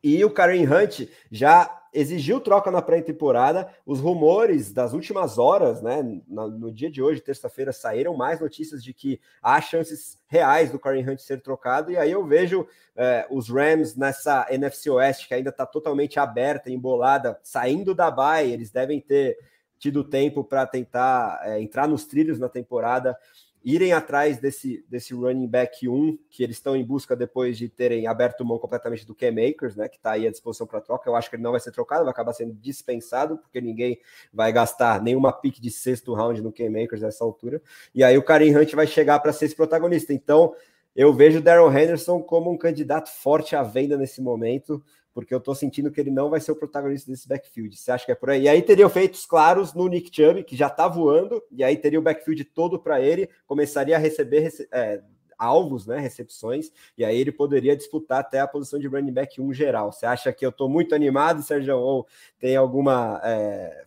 E 0.00 0.24
o 0.24 0.30
Karen 0.30 0.62
Hunt 0.62 1.08
já 1.28 1.81
exigiu 1.92 2.40
troca 2.40 2.70
na 2.70 2.80
pré-temporada. 2.80 3.68
Os 3.84 4.00
rumores 4.00 4.72
das 4.72 4.92
últimas 4.92 5.38
horas, 5.38 5.82
né, 5.82 6.02
no 6.26 6.72
dia 6.72 6.90
de 6.90 7.02
hoje, 7.02 7.20
terça-feira, 7.20 7.72
saíram 7.72 8.16
mais 8.16 8.40
notícias 8.40 8.82
de 8.82 8.94
que 8.94 9.20
há 9.42 9.60
chances 9.60 10.18
reais 10.26 10.70
do 10.70 10.78
Karen 10.78 11.08
Hunt 11.08 11.20
ser 11.20 11.42
trocado. 11.42 11.90
E 11.90 11.96
aí 11.96 12.10
eu 12.10 12.24
vejo 12.24 12.66
é, 12.96 13.26
os 13.30 13.48
Rams 13.48 13.96
nessa 13.96 14.46
NFC 14.50 14.88
Oeste 14.90 15.28
que 15.28 15.34
ainda 15.34 15.50
está 15.50 15.66
totalmente 15.66 16.18
aberta, 16.18 16.70
embolada, 16.70 17.38
saindo 17.42 17.94
da 17.94 18.10
bye. 18.10 18.50
Eles 18.50 18.70
devem 18.70 19.00
ter 19.00 19.36
tido 19.78 20.04
tempo 20.04 20.44
para 20.44 20.64
tentar 20.66 21.40
é, 21.42 21.60
entrar 21.60 21.88
nos 21.88 22.04
trilhos 22.04 22.38
na 22.38 22.48
temporada 22.48 23.18
irem 23.64 23.92
atrás 23.92 24.38
desse, 24.38 24.84
desse 24.88 25.14
running 25.14 25.46
back 25.46 25.88
1, 25.88 26.18
que 26.28 26.42
eles 26.42 26.56
estão 26.56 26.74
em 26.74 26.84
busca 26.84 27.14
depois 27.14 27.56
de 27.56 27.68
terem 27.68 28.06
aberto 28.06 28.44
mão 28.44 28.58
completamente 28.58 29.06
do 29.06 29.14
Cam 29.14 29.32
Makers, 29.32 29.76
né, 29.76 29.88
que 29.88 29.96
está 29.96 30.12
aí 30.12 30.26
à 30.26 30.30
disposição 30.30 30.66
para 30.66 30.80
troca. 30.80 31.08
Eu 31.08 31.14
acho 31.14 31.30
que 31.30 31.36
ele 31.36 31.42
não 31.42 31.52
vai 31.52 31.60
ser 31.60 31.72
trocado, 31.72 32.04
vai 32.04 32.12
acabar 32.12 32.32
sendo 32.32 32.54
dispensado, 32.54 33.38
porque 33.38 33.60
ninguém 33.60 34.00
vai 34.32 34.52
gastar 34.52 35.02
nenhuma 35.02 35.32
pick 35.32 35.60
de 35.60 35.70
sexto 35.70 36.12
round 36.14 36.42
no 36.42 36.52
Cam 36.52 36.70
Makers 36.70 37.02
nessa 37.02 37.24
altura. 37.24 37.62
E 37.94 38.02
aí 38.02 38.18
o 38.18 38.22
Karim 38.22 38.56
Hunt 38.56 38.74
vai 38.74 38.86
chegar 38.86 39.20
para 39.20 39.32
ser 39.32 39.46
esse 39.46 39.56
protagonista. 39.56 40.12
Então, 40.12 40.54
eu 40.94 41.12
vejo 41.12 41.38
o 41.38 41.42
Darrell 41.42 41.72
Henderson 41.72 42.20
como 42.20 42.50
um 42.50 42.58
candidato 42.58 43.10
forte 43.10 43.56
à 43.56 43.62
venda 43.62 43.96
nesse 43.96 44.20
momento 44.20 44.82
porque 45.14 45.34
eu 45.34 45.40
tô 45.40 45.54
sentindo 45.54 45.90
que 45.90 46.00
ele 46.00 46.10
não 46.10 46.30
vai 46.30 46.40
ser 46.40 46.52
o 46.52 46.56
protagonista 46.56 47.10
desse 47.10 47.28
backfield. 47.28 47.76
Você 47.76 47.90
acha 47.90 48.04
que 48.04 48.12
é 48.12 48.14
por 48.14 48.30
aí? 48.30 48.42
E 48.42 48.48
aí 48.48 48.62
teriam 48.62 48.88
feitos 48.88 49.26
claros 49.26 49.74
no 49.74 49.86
Nick 49.88 50.10
Chubb, 50.14 50.44
que 50.44 50.56
já 50.56 50.70
tá 50.70 50.88
voando, 50.88 51.42
e 51.50 51.62
aí 51.62 51.76
teria 51.76 51.98
o 51.98 52.02
backfield 52.02 52.44
todo 52.44 52.78
para 52.78 53.00
ele, 53.00 53.28
começaria 53.46 53.96
a 53.96 53.98
receber 53.98 54.50
é, 54.72 55.02
alvos, 55.42 55.86
né, 55.86 55.98
recepções, 55.98 56.70
e 56.96 57.04
aí 57.04 57.18
ele 57.18 57.32
poderia 57.32 57.76
disputar 57.76 58.20
até 58.20 58.40
a 58.40 58.46
posição 58.46 58.78
de 58.78 58.86
running 58.86 59.12
back 59.12 59.40
1 59.40 59.52
geral. 59.52 59.92
Você 59.92 60.06
acha 60.06 60.32
que 60.32 60.46
eu 60.46 60.52
tô 60.52 60.68
muito 60.68 60.94
animado, 60.94 61.42
Sérgio, 61.42 61.76
ou 61.78 62.06
tem 62.38 62.56
alguma 62.56 63.20
é, 63.24 63.84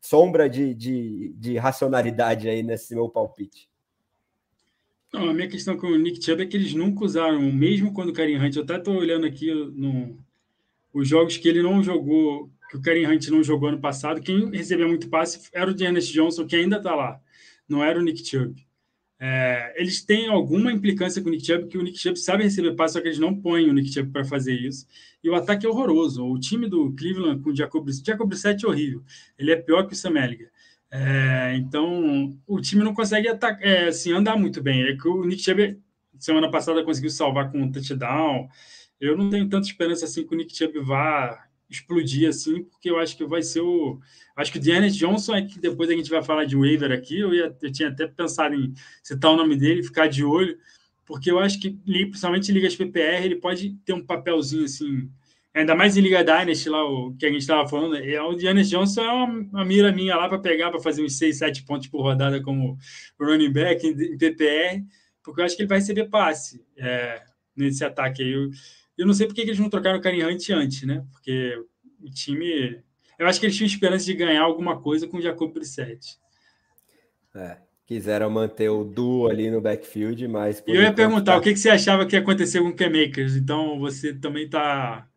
sombra 0.00 0.48
de, 0.48 0.74
de, 0.74 1.34
de 1.36 1.56
racionalidade 1.56 2.48
aí 2.48 2.62
nesse 2.62 2.94
meu 2.94 3.08
palpite? 3.08 3.68
Não, 5.12 5.30
a 5.30 5.34
minha 5.34 5.48
questão 5.48 5.76
com 5.76 5.86
o 5.86 5.96
Nick 5.96 6.22
Chubb 6.22 6.42
é 6.42 6.46
que 6.46 6.56
eles 6.56 6.74
nunca 6.74 7.04
usaram, 7.04 7.40
mesmo 7.40 7.92
quando 7.92 8.10
o 8.10 8.12
Karim 8.12 8.36
Hunt, 8.36 8.56
eu 8.56 8.62
até 8.62 8.76
estou 8.76 8.94
olhando 8.94 9.26
aqui 9.26 9.52
no, 9.52 10.18
os 10.92 11.08
jogos 11.08 11.36
que 11.36 11.48
ele 11.48 11.62
não 11.62 11.82
jogou, 11.82 12.50
que 12.70 12.76
o 12.76 12.82
Karim 12.82 13.06
Hunt 13.06 13.28
não 13.28 13.42
jogou 13.42 13.68
ano 13.68 13.80
passado, 13.80 14.20
quem 14.20 14.50
recebia 14.50 14.86
muito 14.86 15.08
passe 15.08 15.48
era 15.52 15.70
o 15.70 15.74
Dennis 15.74 16.08
Johnson, 16.08 16.46
que 16.46 16.56
ainda 16.56 16.76
está 16.76 16.94
lá, 16.94 17.20
não 17.68 17.82
era 17.82 17.98
o 17.98 18.02
Nick 18.02 18.24
Chubb. 18.24 18.54
É, 19.20 19.74
eles 19.76 20.04
têm 20.04 20.28
alguma 20.28 20.70
implicância 20.70 21.20
com 21.20 21.28
o 21.28 21.32
Nick 21.32 21.44
Chubb, 21.44 21.66
que 21.66 21.76
o 21.76 21.82
Nick 21.82 21.98
Chubb 21.98 22.16
sabe 22.18 22.44
receber 22.44 22.74
passe, 22.76 22.94
só 22.94 23.00
que 23.00 23.08
eles 23.08 23.18
não 23.18 23.34
põem 23.34 23.68
o 23.68 23.72
Nick 23.72 23.92
Chubb 23.92 24.12
para 24.12 24.24
fazer 24.24 24.54
isso. 24.54 24.86
E 25.22 25.28
o 25.28 25.34
ataque 25.34 25.66
é 25.66 25.68
horroroso. 25.68 26.24
O 26.24 26.38
time 26.38 26.68
do 26.68 26.92
Cleveland 26.92 27.42
com 27.42 27.50
o 27.50 27.56
Jacob, 27.56 27.88
Jacob 28.06 28.28
Brissett 28.28 28.64
é 28.64 28.68
horrível. 28.68 29.02
Ele 29.36 29.50
é 29.50 29.56
pior 29.56 29.86
que 29.86 29.94
o 29.94 29.96
Sam 29.96 30.16
Ellinger. 30.18 30.50
É, 30.90 31.56
então, 31.56 32.38
o 32.46 32.60
time 32.60 32.84
não 32.84 32.94
consegue 32.94 33.28
atacar, 33.28 33.60
é, 33.62 33.88
assim, 33.88 34.12
andar 34.12 34.36
muito 34.36 34.62
bem. 34.62 34.84
É 34.84 34.96
que 34.96 35.08
o 35.08 35.24
Nick 35.24 35.42
Chubb, 35.42 35.80
semana 36.18 36.48
passada, 36.50 36.84
conseguiu 36.84 37.10
salvar 37.10 37.50
com 37.50 37.60
um 37.60 37.72
touchdown. 37.72 38.48
Eu 39.00 39.16
não 39.16 39.30
tenho 39.30 39.48
tanta 39.48 39.66
esperança 39.66 40.04
assim 40.04 40.26
que 40.26 40.34
o 40.34 40.36
Nick 40.36 40.56
Chubb 40.56 40.78
vá 40.80 41.48
explodir 41.70 42.28
assim, 42.28 42.64
porque 42.64 42.90
eu 42.90 42.98
acho 42.98 43.16
que 43.16 43.24
vai 43.24 43.42
ser 43.42 43.60
o. 43.60 44.00
Acho 44.34 44.52
que 44.52 44.58
o 44.58 44.60
Dearness 44.60 44.96
Johnson 44.96 45.34
é 45.34 45.42
que 45.42 45.58
depois 45.58 45.90
a 45.90 45.92
gente 45.92 46.10
vai 46.10 46.22
falar 46.22 46.44
de 46.44 46.56
waiver 46.56 46.90
aqui. 46.90 47.18
Eu, 47.18 47.34
ia, 47.34 47.54
eu 47.60 47.72
tinha 47.72 47.88
até 47.88 48.06
pensado 48.06 48.54
em 48.54 48.72
citar 49.02 49.32
o 49.32 49.36
nome 49.36 49.56
dele, 49.56 49.82
ficar 49.82 50.08
de 50.08 50.24
olho, 50.24 50.56
porque 51.04 51.30
eu 51.30 51.38
acho 51.38 51.60
que, 51.60 51.70
principalmente 51.70 52.50
em 52.50 52.54
ligas 52.54 52.74
PPR, 52.74 53.24
ele 53.24 53.36
pode 53.36 53.74
ter 53.84 53.92
um 53.92 54.04
papelzinho 54.04 54.64
assim, 54.64 55.10
ainda 55.54 55.74
mais 55.74 55.96
em 55.96 56.00
Liga 56.00 56.24
Dynasty, 56.24 56.68
lá 56.68 56.84
o 56.84 57.14
que 57.14 57.26
a 57.26 57.28
gente 57.28 57.40
estava 57.40 57.68
falando. 57.68 57.96
É, 57.96 58.20
o 58.22 58.34
Dearness 58.34 58.70
Johnson 58.70 59.02
é 59.02 59.10
uma, 59.12 59.26
uma 59.26 59.64
mira 59.64 59.92
minha 59.92 60.16
lá 60.16 60.28
para 60.28 60.38
pegar, 60.38 60.70
para 60.70 60.80
fazer 60.80 61.02
uns 61.02 61.18
6, 61.18 61.38
7 61.38 61.64
pontos 61.64 61.88
por 61.88 62.02
rodada 62.02 62.42
como 62.42 62.78
running 63.20 63.52
back 63.52 63.86
em, 63.86 63.90
em 63.90 64.18
PPR, 64.18 64.84
porque 65.22 65.40
eu 65.40 65.44
acho 65.44 65.56
que 65.56 65.62
ele 65.62 65.68
vai 65.68 65.78
receber 65.78 66.08
passe 66.08 66.64
é, 66.76 67.22
nesse 67.56 67.84
ataque 67.84 68.22
aí. 68.22 68.50
Eu 68.98 69.06
não 69.06 69.14
sei 69.14 69.26
porque 69.26 69.42
que 69.42 69.50
eles 69.50 69.60
não 69.60 69.70
trocaram 69.70 69.98
o 69.98 70.28
Hunt 70.28 70.50
antes, 70.50 70.82
né? 70.82 71.06
Porque 71.12 71.54
o 72.00 72.10
time. 72.10 72.82
Eu 73.18 73.26
acho 73.26 73.38
que 73.38 73.46
eles 73.46 73.56
tinham 73.56 73.66
esperança 73.66 74.04
de 74.04 74.14
ganhar 74.14 74.42
alguma 74.42 74.80
coisa 74.80 75.06
com 75.06 75.16
o 75.16 75.22
Jacob 75.22 75.52
Brissett. 75.52 76.18
É, 77.34 77.58
quiseram 77.86 78.28
manter 78.28 78.68
o 78.68 78.84
duo 78.84 79.28
ali 79.28 79.50
no 79.50 79.60
backfield, 79.60 80.26
mas. 80.26 80.62
eu 80.66 80.82
ia 80.82 80.92
perguntar 80.92 81.32
tá... 81.32 81.38
o 81.38 81.40
que, 81.40 81.52
que 81.52 81.58
você 81.58 81.70
achava 81.70 82.04
que 82.04 82.16
ia 82.16 82.20
acontecer 82.20 82.60
com 82.60 82.68
o 82.68 82.74
K-Makers, 82.74 83.36
então 83.36 83.78
você 83.78 84.12
também 84.12 84.44
está 84.44 85.08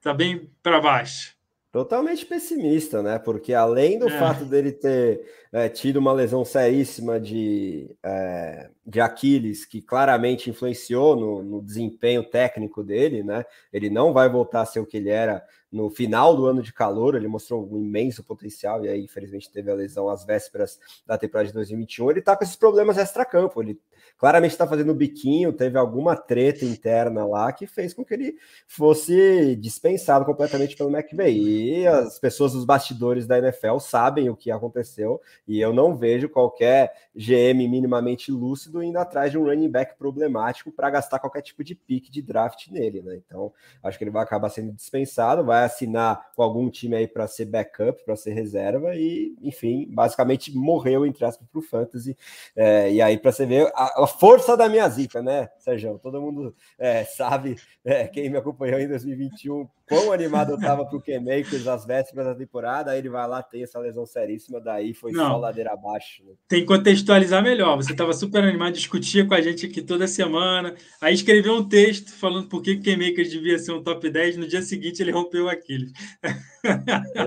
tá 0.00 0.14
bem 0.14 0.50
para 0.62 0.80
baixo. 0.80 1.36
Totalmente 1.72 2.26
pessimista, 2.26 3.00
né? 3.00 3.16
Porque 3.16 3.54
além 3.54 3.96
do 3.96 4.08
é. 4.08 4.18
fato 4.18 4.44
dele 4.44 4.72
ter 4.72 5.24
é, 5.52 5.68
tido 5.68 5.98
uma 5.98 6.12
lesão 6.12 6.44
seríssima 6.44 7.20
de, 7.20 7.96
é, 8.02 8.70
de 8.84 9.00
Aquiles, 9.00 9.64
que 9.64 9.80
claramente 9.80 10.50
influenciou 10.50 11.14
no, 11.14 11.42
no, 11.44 11.62
desempenho 11.62 12.24
técnico 12.24 12.82
dele, 12.82 13.22
né? 13.22 13.44
Ele 13.72 13.88
não 13.88 14.12
vai 14.12 14.28
voltar 14.28 14.62
a 14.62 14.66
ser 14.66 14.80
o 14.80 14.86
que 14.86 14.96
ele 14.96 15.10
era 15.10 15.44
no 15.70 15.88
final 15.88 16.34
do 16.36 16.46
ano 16.46 16.60
de 16.60 16.72
calor, 16.72 17.14
ele 17.14 17.28
mostrou 17.28 17.72
um 17.72 17.78
imenso 17.78 18.24
potencial, 18.24 18.84
e 18.84 18.88
aí, 18.88 19.04
infelizmente, 19.04 19.52
teve 19.52 19.70
a 19.70 19.74
lesão 19.74 20.08
às 20.08 20.24
vésperas 20.24 20.76
da 21.06 21.16
temporada 21.16 21.46
de 21.46 21.54
2021. 21.54 22.10
Ele 22.10 22.20
tá 22.20 22.36
com 22.36 22.42
esses 22.42 22.56
problemas 22.56 22.98
extra-campo, 22.98 23.62
ele 23.62 23.78
claramente 24.20 24.50
está 24.50 24.66
fazendo 24.66 24.94
biquinho, 24.94 25.50
teve 25.50 25.78
alguma 25.78 26.14
treta 26.14 26.62
interna 26.66 27.26
lá 27.26 27.50
que 27.54 27.66
fez 27.66 27.94
com 27.94 28.04
que 28.04 28.12
ele 28.12 28.36
fosse 28.68 29.56
dispensado 29.56 30.26
completamente 30.26 30.76
pelo 30.76 30.94
McVay. 30.94 31.80
E 31.80 31.86
as 31.86 32.18
pessoas 32.18 32.52
dos 32.52 32.66
bastidores 32.66 33.26
da 33.26 33.38
NFL 33.38 33.78
sabem 33.78 34.28
o 34.28 34.36
que 34.36 34.50
aconteceu, 34.50 35.22
e 35.48 35.58
eu 35.58 35.72
não 35.72 35.96
vejo 35.96 36.28
qualquer 36.28 36.92
GM 37.16 37.66
minimamente 37.66 38.30
lúcido 38.30 38.82
indo 38.82 38.98
atrás 38.98 39.30
de 39.30 39.38
um 39.38 39.44
running 39.44 39.70
back 39.70 39.96
problemático 39.96 40.70
para 40.70 40.90
gastar 40.90 41.18
qualquer 41.18 41.40
tipo 41.40 41.64
de 41.64 41.74
pique 41.74 42.10
de 42.10 42.20
draft 42.20 42.68
nele, 42.68 43.00
né? 43.00 43.16
Então, 43.26 43.50
acho 43.82 43.96
que 43.96 44.04
ele 44.04 44.10
vai 44.10 44.22
acabar 44.22 44.50
sendo 44.50 44.70
dispensado, 44.70 45.42
vai 45.42 45.64
assinar 45.64 46.30
com 46.36 46.42
algum 46.42 46.68
time 46.68 46.94
aí 46.94 47.08
para 47.08 47.26
ser 47.26 47.46
backup, 47.46 48.04
para 48.04 48.16
ser 48.16 48.34
reserva, 48.34 48.94
e, 48.94 49.34
enfim, 49.40 49.88
basicamente 49.90 50.54
morreu, 50.54 51.06
entre 51.06 51.24
aspas, 51.24 51.48
para 51.50 51.58
o 51.58 51.62
Fantasy. 51.62 52.14
É, 52.54 52.92
e 52.92 53.00
aí, 53.00 53.16
para 53.16 53.32
você 53.32 53.46
ver 53.46 53.72
a, 53.74 54.02
a 54.02 54.09
força 54.18 54.56
da 54.56 54.68
minha 54.68 54.88
zica, 54.88 55.22
né, 55.22 55.48
Sérgio? 55.58 55.98
Todo 56.02 56.20
mundo 56.20 56.54
é, 56.78 57.04
sabe, 57.04 57.56
é, 57.84 58.06
quem 58.06 58.28
me 58.28 58.36
acompanhou 58.36 58.80
em 58.80 58.88
2021, 58.88 59.68
quão 59.88 60.12
animado 60.12 60.52
eu 60.52 60.56
estava 60.56 60.86
para 60.86 60.96
o 60.96 61.02
K-Makers 61.02 61.66
às 61.66 61.84
vésperas 61.84 62.26
da 62.26 62.34
temporada. 62.34 62.92
Aí 62.92 62.98
ele 62.98 63.08
vai 63.08 63.26
lá, 63.26 63.42
tem 63.42 63.62
essa 63.62 63.78
lesão 63.78 64.06
seríssima, 64.06 64.60
daí 64.60 64.94
foi 64.94 65.10
Não, 65.12 65.30
só 65.30 65.36
ladeira 65.36 65.72
abaixo. 65.72 66.24
Né? 66.24 66.32
Tem 66.46 66.60
que 66.60 66.66
contextualizar 66.66 67.42
melhor. 67.42 67.76
Você 67.76 67.92
estava 67.92 68.12
super 68.12 68.44
animado 68.44 68.74
discutia 68.74 69.26
com 69.26 69.34
a 69.34 69.40
gente 69.40 69.66
aqui 69.66 69.82
toda 69.82 70.06
semana. 70.06 70.74
Aí 71.00 71.14
escreveu 71.14 71.54
um 71.54 71.68
texto 71.68 72.12
falando 72.12 72.48
por 72.48 72.62
que 72.62 72.72
o 72.72 72.82
K-Makers 72.82 73.30
devia 73.30 73.58
ser 73.58 73.72
um 73.72 73.82
top 73.82 74.08
10. 74.08 74.36
No 74.36 74.46
dia 74.46 74.62
seguinte 74.62 75.02
ele 75.02 75.10
rompeu 75.10 75.48
aquilo. 75.48 75.86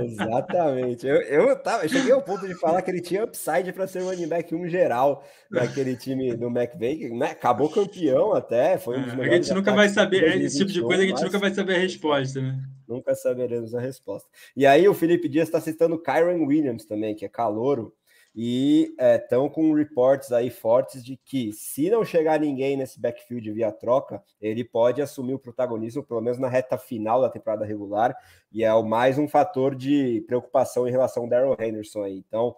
Exatamente. 0.04 1.06
Eu, 1.06 1.22
eu, 1.24 1.56
tava, 1.62 1.84
eu 1.84 1.90
cheguei 1.90 2.12
ao 2.12 2.22
ponto 2.22 2.48
de 2.48 2.58
falar 2.60 2.82
que 2.82 2.92
ele 2.92 3.02
tinha 3.02 3.24
upside 3.24 3.72
para 3.74 3.88
ser 3.88 4.02
o 4.02 4.06
running 4.06 4.28
back 4.28 4.54
1 4.54 4.70
geral 4.70 5.24
naquele 5.52 5.96
time 5.96 6.36
do 6.36 6.50
McVay, 6.74 7.10
né? 7.10 7.32
Acabou 7.32 7.70
campeão 7.70 8.34
até. 8.34 8.78
Foi 8.78 8.98
um 8.98 9.04
dos 9.04 9.14
é, 9.14 9.30
a 9.30 9.36
gente 9.36 9.54
nunca 9.54 9.74
vai 9.74 9.90
saber, 9.90 10.42
esse 10.42 10.58
tipo 10.58 10.72
de 10.72 10.82
coisa 10.82 11.04
a 11.04 11.06
gente 11.06 11.24
nunca 11.24 11.40
vai 11.40 11.54
saber 11.54 11.76
a 11.76 11.80
resposta, 11.80 12.42
né? 12.42 12.60
Nunca 12.88 13.16
saberemos 13.16 13.74
a 13.74 13.80
resposta. 13.80 14.30
E 14.56 14.66
aí 14.66 14.88
o 14.88 14.94
Felipe 14.94 15.30
Dias 15.30 15.48
está 15.48 15.60
citando 15.60 15.98
Kyron 15.98 16.46
Williams 16.46 16.86
também, 16.86 17.16
que 17.16 17.26
é 17.26 17.30
calouro 17.30 17.94
e 18.36 18.96
estão 19.16 19.46
é, 19.46 19.50
com 19.50 19.74
reports 19.74 20.32
aí 20.32 20.50
fortes 20.50 21.04
de 21.04 21.16
que 21.18 21.54
se 21.54 21.90
não 21.90 22.04
chegar 22.04 22.40
ninguém 22.40 22.76
nesse 22.76 23.00
backfield 23.00 23.52
via 23.52 23.72
troca, 23.72 24.24
ele 24.42 24.64
pode 24.64 25.02
assumir 25.02 25.36
o 25.36 25.40
protagonismo, 25.40 26.04
pelo 26.04 26.22
menos 26.22 26.40
na 26.40 26.48
reta 26.48 26.78
final 26.78 27.22
da 27.22 27.30
temporada 27.30 27.64
regular, 27.64 28.16
e 28.52 28.64
é 28.64 28.74
o 28.74 28.84
mais 28.84 29.20
um 29.20 29.28
fator 29.28 29.76
de 29.76 30.24
preocupação 30.26 30.88
em 30.88 30.92
relação 30.92 31.24
ao 31.24 31.30
Daryl 31.30 31.56
Henderson 31.60 32.04
aí. 32.04 32.18
Então, 32.18 32.56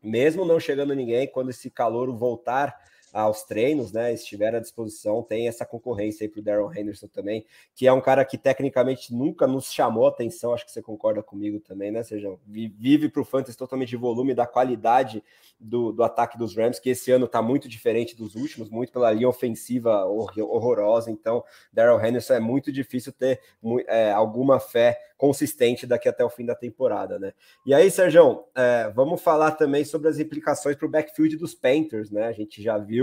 mesmo 0.00 0.44
não 0.44 0.60
chegando 0.60 0.94
ninguém, 0.94 1.26
quando 1.26 1.50
esse 1.50 1.68
calor 1.68 2.14
voltar 2.14 2.76
aos 3.12 3.42
treinos, 3.42 3.92
né? 3.92 4.12
Estiver 4.12 4.54
à 4.54 4.58
disposição, 4.58 5.22
tem 5.22 5.46
essa 5.46 5.66
concorrência 5.66 6.24
aí 6.24 6.28
para 6.28 6.40
o 6.40 6.42
Darren 6.42 6.80
Henderson 6.80 7.06
também, 7.08 7.44
que 7.74 7.86
é 7.86 7.92
um 7.92 8.00
cara 8.00 8.24
que 8.24 8.38
tecnicamente 8.38 9.14
nunca 9.14 9.46
nos 9.46 9.72
chamou 9.72 10.06
atenção, 10.06 10.54
acho 10.54 10.64
que 10.64 10.72
você 10.72 10.80
concorda 10.80 11.22
comigo 11.22 11.60
também, 11.60 11.90
né, 11.90 12.02
Sejão? 12.02 12.38
Vive 12.46 13.08
para 13.08 13.20
o 13.20 13.24
Fantasy 13.24 13.56
totalmente 13.56 13.90
de 13.90 13.96
volume, 13.96 14.34
da 14.34 14.46
qualidade 14.46 15.22
do, 15.60 15.92
do 15.92 16.02
ataque 16.02 16.36
dos 16.36 16.56
Rams, 16.56 16.80
que 16.80 16.90
esse 16.90 17.10
ano 17.12 17.26
está 17.26 17.40
muito 17.40 17.68
diferente 17.68 18.16
dos 18.16 18.34
últimos, 18.34 18.68
muito 18.68 18.92
pela 18.92 19.12
linha 19.12 19.28
ofensiva 19.28 20.04
horrorosa. 20.04 21.10
Então, 21.10 21.44
Darrell 21.72 22.04
Henderson 22.04 22.34
é 22.34 22.40
muito 22.40 22.72
difícil 22.72 23.12
ter 23.12 23.40
é, 23.86 24.10
alguma 24.10 24.58
fé 24.58 24.98
consistente 25.16 25.86
daqui 25.86 26.08
até 26.08 26.24
o 26.24 26.30
fim 26.30 26.44
da 26.44 26.54
temporada, 26.54 27.16
né? 27.16 27.32
E 27.64 27.72
aí, 27.72 27.88
Sérgio, 27.92 28.44
é, 28.56 28.90
vamos 28.92 29.22
falar 29.22 29.52
também 29.52 29.84
sobre 29.84 30.08
as 30.08 30.18
implicações 30.18 30.74
para 30.74 30.86
o 30.86 30.90
backfield 30.90 31.36
dos 31.36 31.54
Panthers, 31.54 32.10
né? 32.10 32.26
A 32.26 32.32
gente 32.32 32.60
já 32.60 32.76
viu 32.76 33.01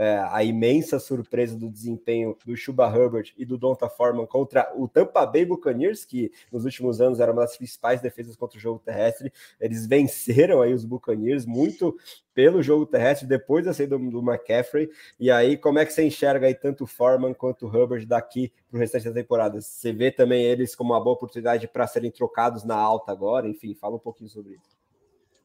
é, 0.00 0.18
a 0.30 0.42
imensa 0.42 0.98
surpresa 0.98 1.54
do 1.54 1.68
desempenho 1.68 2.34
do 2.46 2.56
Chuba 2.56 2.86
Herbert 2.86 3.34
e 3.36 3.44
do 3.44 3.58
Donta 3.58 3.86
Foreman 3.86 4.24
contra 4.26 4.72
o 4.74 4.88
Tampa 4.88 5.26
Bay 5.26 5.44
Buccaneers, 5.44 6.06
que 6.06 6.32
nos 6.50 6.64
últimos 6.64 7.02
anos 7.02 7.20
era 7.20 7.30
uma 7.30 7.42
das 7.42 7.58
principais 7.58 8.00
defesas 8.00 8.34
contra 8.34 8.56
o 8.56 8.60
jogo 8.60 8.80
terrestre. 8.82 9.30
Eles 9.60 9.86
venceram 9.86 10.62
aí 10.62 10.72
os 10.72 10.86
Buccaneers 10.86 11.44
muito 11.44 11.94
pelo 12.32 12.62
jogo 12.62 12.86
terrestre 12.86 13.28
depois 13.28 13.66
da 13.66 13.74
saída 13.74 13.98
do, 13.98 14.10
do 14.10 14.20
McCaffrey. 14.20 14.88
E 15.18 15.30
aí, 15.30 15.58
como 15.58 15.78
é 15.78 15.84
que 15.84 15.92
você 15.92 16.02
enxerga 16.02 16.46
aí 16.46 16.54
tanto 16.54 16.84
o 16.84 16.86
Foreman 16.86 17.34
quanto 17.34 17.66
o 17.66 18.06
daqui 18.06 18.50
para 18.70 18.78
o 18.78 18.80
restante 18.80 19.04
da 19.04 19.12
temporada? 19.12 19.60
Você 19.60 19.92
vê 19.92 20.10
também 20.10 20.42
eles 20.44 20.74
como 20.74 20.94
uma 20.94 21.00
boa 21.04 21.12
oportunidade 21.12 21.68
para 21.68 21.86
serem 21.86 22.10
trocados 22.10 22.64
na 22.64 22.74
alta 22.74 23.12
agora? 23.12 23.46
Enfim, 23.46 23.74
fala 23.74 23.96
um 23.96 24.00
pouquinho 24.00 24.30
sobre 24.30 24.54
isso 24.54 24.79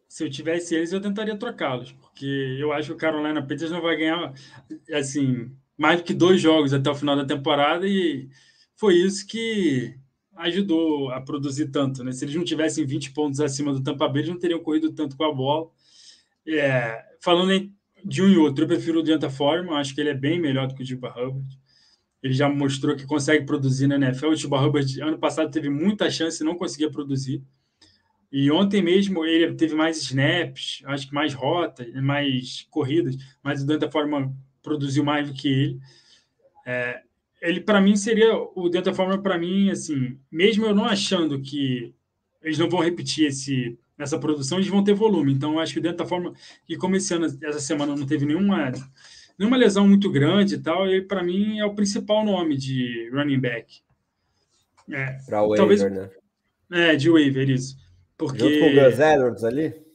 se 0.07 0.23
eu 0.23 0.29
tivesse 0.29 0.75
eles, 0.75 0.91
eu 0.91 1.01
tentaria 1.01 1.37
trocá-los, 1.37 1.91
porque 1.91 2.57
eu 2.59 2.71
acho 2.71 2.89
que 2.89 2.93
o 2.93 2.97
Carolina 2.97 3.41
Panthers 3.41 3.71
não 3.71 3.81
vai 3.81 3.97
ganhar 3.97 4.33
assim 4.93 5.51
mais 5.77 5.97
do 5.99 6.03
que 6.03 6.13
dois 6.13 6.39
jogos 6.39 6.73
até 6.73 6.89
o 6.89 6.95
final 6.95 7.15
da 7.15 7.25
temporada 7.25 7.87
e 7.87 8.29
foi 8.75 8.95
isso 8.95 9.25
que 9.27 9.95
ajudou 10.37 11.11
a 11.11 11.21
produzir 11.21 11.67
tanto, 11.67 12.03
né? 12.03 12.11
Se 12.11 12.25
eles 12.25 12.35
não 12.35 12.43
tivessem 12.43 12.85
20 12.85 13.11
pontos 13.11 13.39
acima 13.39 13.73
do 13.73 13.81
Tampa 13.81 14.07
Bay, 14.07 14.21
eles 14.21 14.29
não 14.29 14.39
teriam 14.39 14.59
corrido 14.59 14.91
tanto 14.91 15.15
com 15.15 15.23
a 15.23 15.33
bola. 15.33 15.69
É, 16.47 17.03
falando 17.21 17.71
de 18.03 18.21
um 18.21 18.29
e 18.29 18.37
outro, 18.37 18.63
eu 18.63 18.67
prefiro 18.67 18.99
o 18.99 19.03
Deonta 19.03 19.29
Foreman, 19.29 19.77
acho 19.77 19.95
que 19.95 20.01
ele 20.01 20.09
é 20.09 20.13
bem 20.13 20.39
melhor 20.39 20.67
do 20.67 20.75
que 20.75 20.83
o 20.83 20.85
Juba 20.85 21.09
Hubbard. 21.09 21.57
Ele 22.21 22.33
já 22.33 22.49
mostrou 22.49 22.95
que 22.95 23.05
consegue 23.05 23.45
produzir 23.45 23.87
na 23.87 23.95
NFL. 23.95 24.27
O 24.27 24.35
Juba 24.35 24.59
Hubbard, 24.59 25.01
ano 25.01 25.17
passado, 25.17 25.51
teve 25.51 25.69
muita 25.69 26.09
chance 26.09 26.41
e 26.41 26.45
não 26.45 26.55
conseguia 26.55 26.89
produzir. 26.89 27.43
E 28.31 28.51
ontem 28.51 28.81
mesmo 28.81 29.25
ele 29.25 29.53
teve 29.53 29.75
mais 29.75 29.97
snaps, 29.97 30.81
acho 30.85 31.07
que 31.07 31.13
mais 31.13 31.33
rotas, 31.33 31.87
mais 32.01 32.67
corridas, 32.69 33.15
mas 33.41 33.61
o 33.61 33.65
Danta 33.65 33.89
Forma 33.89 34.35
produziu 34.61 35.03
mais 35.03 35.27
do 35.27 35.33
que 35.33 35.47
ele. 35.47 35.79
É, 36.65 37.01
ele 37.41 37.61
para 37.61 37.79
mim 37.79 37.95
seria 37.95 38.35
o 38.35 38.67
Danta 38.69 38.93
Forma 38.93 39.21
para 39.21 39.37
mim 39.37 39.69
assim, 39.69 40.19
mesmo 40.31 40.65
eu 40.65 40.75
não 40.75 40.85
achando 40.85 41.41
que 41.41 41.93
eles 42.41 42.57
não 42.57 42.69
vão 42.69 42.81
repetir 42.81 43.27
esse 43.27 43.77
essa 43.97 44.19
produção, 44.19 44.57
eles 44.57 44.69
vão 44.69 44.83
ter 44.83 44.93
volume. 44.93 45.31
Então 45.31 45.57
acho 45.57 45.73
que 45.73 45.79
o 45.79 45.83
Danta 45.83 46.05
Forma 46.05 46.33
que 46.65 46.75
como 46.75 46.95
esse 46.95 47.13
ano 47.13 47.25
essa 47.41 47.59
semana 47.59 47.95
não 47.95 48.05
teve 48.05 48.25
nenhuma 48.25 48.73
nenhuma 49.37 49.57
lesão 49.57 49.87
muito 49.87 50.11
grande 50.11 50.55
e 50.55 50.59
tal, 50.59 50.87
ele 50.87 51.03
para 51.03 51.23
mim 51.23 51.59
é 51.59 51.65
o 51.65 51.75
principal 51.75 52.25
nome 52.25 52.57
de 52.57 53.09
running 53.13 53.39
back. 53.39 53.81
É, 54.91 55.17
para 55.25 55.43
o 55.43 55.55
talvez, 55.55 55.81
né? 55.81 56.09
É, 56.71 56.95
de 56.95 57.09
waiver, 57.09 57.49
isso. 57.49 57.77
Porque... 58.17 58.39
Junto 58.39 58.59
com 58.59 58.65
o 58.67 58.83
Gus 58.83 58.99
Edwards 58.99 59.43
ali? 59.43 59.85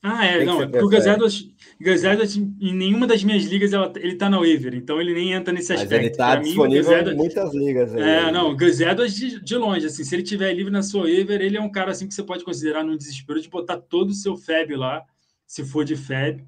Ah, 0.00 0.24
é, 0.24 0.44
não, 0.44 0.58
porque 0.58 0.78
o 0.78 0.88
Gus 0.88 1.06
Edwards, 1.06 1.48
Gus 1.80 2.04
Edwards, 2.04 2.36
em 2.36 2.72
nenhuma 2.72 3.04
das 3.04 3.24
minhas 3.24 3.44
ligas 3.44 3.72
ela, 3.72 3.92
ele 3.96 4.14
tá 4.14 4.30
na 4.30 4.38
waiver, 4.38 4.72
então 4.74 5.00
ele 5.00 5.12
nem 5.12 5.32
entra 5.32 5.52
nesse 5.52 5.72
aspecto. 5.72 5.90
Mas 5.90 6.00
ele 6.06 6.16
tá 6.16 6.36
disponível 6.36 6.92
Edwards, 6.92 7.12
em 7.12 7.16
muitas 7.16 7.54
ligas. 7.54 7.94
Aí, 7.94 8.02
é, 8.02 8.30
não, 8.30 8.52
o 8.52 8.56
Gus 8.56 8.80
Edwards 8.80 9.14
de, 9.16 9.42
de, 9.42 9.56
longe, 9.56 9.86
assim, 9.86 10.04
se 10.04 10.14
ele 10.14 10.22
tiver 10.22 10.52
livre 10.54 10.72
na 10.72 10.84
sua 10.84 11.02
waiver, 11.02 11.42
ele 11.42 11.56
é 11.56 11.60
um 11.60 11.70
cara 11.70 11.90
assim 11.90 12.06
que 12.06 12.14
você 12.14 12.22
pode 12.22 12.44
considerar 12.44 12.84
num 12.84 12.96
desespero 12.96 13.40
de 13.40 13.48
botar 13.48 13.76
todo 13.76 14.10
o 14.10 14.14
seu 14.14 14.36
FAB 14.36 14.76
lá, 14.76 15.02
se 15.44 15.64
for 15.64 15.84
de 15.84 15.96
FAB, 15.96 16.44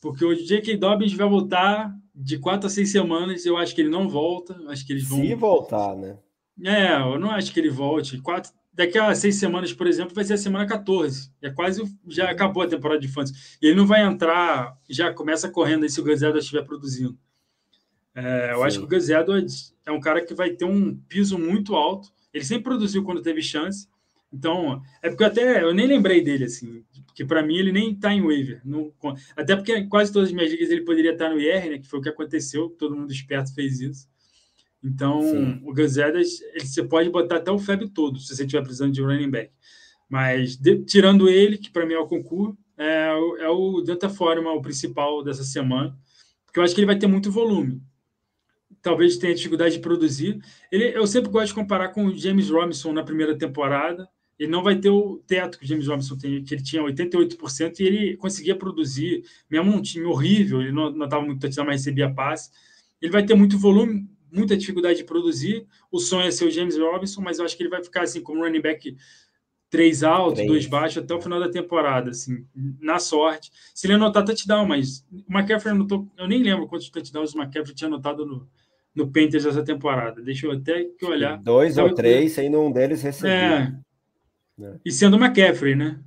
porque 0.00 0.24
o 0.24 0.34
J.K. 0.34 0.76
Dobbins 0.76 1.12
vai 1.12 1.28
voltar 1.28 1.94
de 2.12 2.36
quatro 2.38 2.66
a 2.66 2.70
seis 2.70 2.90
semanas, 2.90 3.46
eu 3.46 3.56
acho 3.56 3.76
que 3.76 3.80
ele 3.80 3.90
não 3.90 4.08
volta, 4.08 4.60
acho 4.66 4.84
que 4.84 4.92
eles 4.92 5.04
vão... 5.04 5.20
Se 5.20 5.34
voltar, 5.36 5.94
né? 5.94 6.18
É, 6.64 6.96
eu 6.96 7.18
não 7.20 7.30
acho 7.30 7.52
que 7.52 7.60
ele 7.60 7.70
volte. 7.70 8.18
Quatro, 8.20 8.50
daqui 8.78 8.96
a 8.96 9.12
seis 9.12 9.34
semanas, 9.34 9.72
por 9.72 9.88
exemplo, 9.88 10.14
vai 10.14 10.22
ser 10.22 10.34
a 10.34 10.38
semana 10.38 10.64
14. 10.64 11.32
É 11.42 11.50
quase 11.50 11.82
já 12.06 12.30
acabou 12.30 12.62
a 12.62 12.68
temporada 12.68 13.00
de 13.00 13.08
fantasy. 13.08 13.58
E 13.60 13.66
ele 13.66 13.74
não 13.74 13.84
vai 13.84 14.02
entrar, 14.02 14.78
já 14.88 15.12
começa 15.12 15.50
correndo 15.50 15.82
aí 15.82 15.90
se 15.90 16.00
o 16.00 16.04
Gus 16.04 16.22
Edwards 16.22 16.44
estiver 16.44 16.62
produzindo. 16.62 17.18
É, 18.14 18.52
eu 18.52 18.58
Sim. 18.58 18.62
acho 18.62 18.78
que 18.78 18.84
o 18.84 18.88
Gus 18.88 19.08
Edwards 19.08 19.74
é 19.84 19.90
um 19.90 19.98
cara 19.98 20.24
que 20.24 20.32
vai 20.32 20.50
ter 20.50 20.64
um 20.64 20.96
piso 21.08 21.36
muito 21.36 21.74
alto. 21.74 22.08
Ele 22.32 22.44
sempre 22.44 22.64
produziu 22.64 23.02
quando 23.02 23.20
teve 23.20 23.42
chance. 23.42 23.88
Então, 24.32 24.80
é 25.02 25.08
porque 25.08 25.24
até 25.24 25.64
eu 25.64 25.74
nem 25.74 25.86
lembrei 25.86 26.22
dele, 26.22 26.44
assim, 26.44 26.84
porque 27.06 27.24
para 27.24 27.42
mim 27.42 27.56
ele 27.56 27.72
nem 27.72 27.92
está 27.92 28.12
em 28.12 28.22
waiver. 28.22 28.60
Não, 28.64 28.92
até 29.34 29.56
porque 29.56 29.86
quase 29.86 30.12
todas 30.12 30.28
as 30.28 30.34
minhas 30.34 30.52
ligas 30.52 30.70
ele 30.70 30.84
poderia 30.84 31.12
estar 31.12 31.30
no 31.30 31.40
IR, 31.40 31.70
né? 31.70 31.78
Que 31.78 31.88
foi 31.88 31.98
o 31.98 32.02
que 32.02 32.10
aconteceu, 32.10 32.68
todo 32.78 32.94
mundo 32.94 33.10
esperto 33.10 33.52
fez 33.54 33.80
isso. 33.80 34.06
Então, 34.82 35.22
Sim. 35.22 35.60
o 35.64 35.74
Gus 35.74 35.96
Edwards, 35.96 36.40
ele, 36.54 36.66
você 36.66 36.82
pode 36.82 37.10
botar 37.10 37.36
até 37.36 37.50
o 37.50 37.58
FEB 37.58 37.88
todo, 37.88 38.18
se 38.18 38.34
você 38.34 38.44
estiver 38.44 38.62
precisando 38.62 38.92
de 38.92 39.02
running 39.02 39.30
back. 39.30 39.52
Mas, 40.08 40.56
de, 40.56 40.84
tirando 40.84 41.28
ele, 41.28 41.58
que 41.58 41.70
para 41.70 41.84
mim 41.84 41.94
é 41.94 41.98
o 41.98 42.06
concurso, 42.06 42.56
é, 42.76 43.08
é 43.40 43.48
o 43.48 43.80
Danta 43.80 44.08
Forma 44.08 44.52
o 44.52 44.62
principal 44.62 45.22
dessa 45.22 45.42
semana, 45.42 45.98
porque 46.46 46.60
eu 46.60 46.62
acho 46.62 46.74
que 46.74 46.80
ele 46.80 46.86
vai 46.86 46.98
ter 46.98 47.08
muito 47.08 47.30
volume. 47.30 47.82
Talvez 48.80 49.18
tenha 49.18 49.34
dificuldade 49.34 49.74
de 49.74 49.80
produzir. 49.80 50.38
Ele, 50.70 50.96
eu 50.96 51.06
sempre 51.06 51.30
gosto 51.30 51.48
de 51.48 51.54
comparar 51.54 51.88
com 51.88 52.06
o 52.06 52.16
James 52.16 52.48
Robinson 52.48 52.92
na 52.92 53.02
primeira 53.02 53.36
temporada. 53.36 54.08
Ele 54.38 54.50
não 54.50 54.62
vai 54.62 54.76
ter 54.76 54.88
o 54.88 55.20
teto 55.26 55.58
que 55.58 55.64
o 55.64 55.68
James 55.68 55.88
Robinson 55.88 56.16
tem, 56.16 56.44
que 56.44 56.54
ele 56.54 56.62
tinha 56.62 56.80
88%, 56.80 57.80
e 57.80 57.82
ele 57.82 58.16
conseguia 58.16 58.54
produzir, 58.54 59.24
mesmo 59.50 59.72
num 59.72 59.82
time 59.82 60.04
horrível, 60.04 60.62
ele 60.62 60.70
não 60.70 60.90
estava 61.04 61.24
muito 61.24 61.40
touchdown, 61.40 61.66
mas 61.66 61.80
recebia 61.80 62.08
passe. 62.08 62.50
Ele 63.02 63.10
vai 63.10 63.26
ter 63.26 63.34
muito 63.34 63.58
volume, 63.58 64.08
muita 64.32 64.56
dificuldade 64.56 64.98
de 64.98 65.04
produzir. 65.04 65.66
O 65.90 65.98
sonho 65.98 66.26
é 66.26 66.30
ser 66.30 66.46
o 66.46 66.50
James 66.50 66.76
Robinson, 66.76 67.20
mas 67.20 67.38
eu 67.38 67.44
acho 67.44 67.56
que 67.56 67.62
ele 67.62 67.70
vai 67.70 67.82
ficar 67.82 68.02
assim 68.02 68.22
como 68.22 68.42
running 68.44 68.60
back 68.60 68.96
três 69.70 70.02
alto, 70.02 70.36
três. 70.36 70.48
dois 70.48 70.66
baixo 70.66 71.00
até 71.00 71.14
o 71.14 71.20
final 71.20 71.38
da 71.38 71.50
temporada, 71.50 72.10
assim, 72.10 72.46
na 72.80 72.98
sorte. 72.98 73.50
Se 73.74 73.86
ele 73.86 73.94
anotar 73.94 74.24
touchdown, 74.24 74.66
mas 74.66 75.04
o 75.12 75.32
McCaffrey 75.32 75.74
anotou, 75.74 76.08
eu 76.16 76.26
nem 76.26 76.42
lembro 76.42 76.66
quantos 76.66 76.88
touchdowns 76.90 77.34
o 77.34 77.38
McCaffrey 77.38 77.74
tinha 77.74 77.88
anotado 77.88 78.24
no, 78.24 78.48
no 78.94 79.06
Panthers 79.06 79.46
essa 79.46 79.62
temporada. 79.62 80.22
Deixa 80.22 80.46
eu 80.46 80.52
até 80.52 80.84
que 80.84 81.04
olhar. 81.04 81.38
Dois 81.38 81.78
ou 81.78 81.94
três, 81.94 82.32
sendo 82.32 82.60
um 82.60 82.72
deles 82.72 83.02
recebido. 83.02 83.32
É. 83.32 83.80
é. 84.60 84.74
E 84.84 84.90
sendo 84.90 85.16
o 85.16 85.20
McCaffrey, 85.20 85.74
né? 85.74 86.00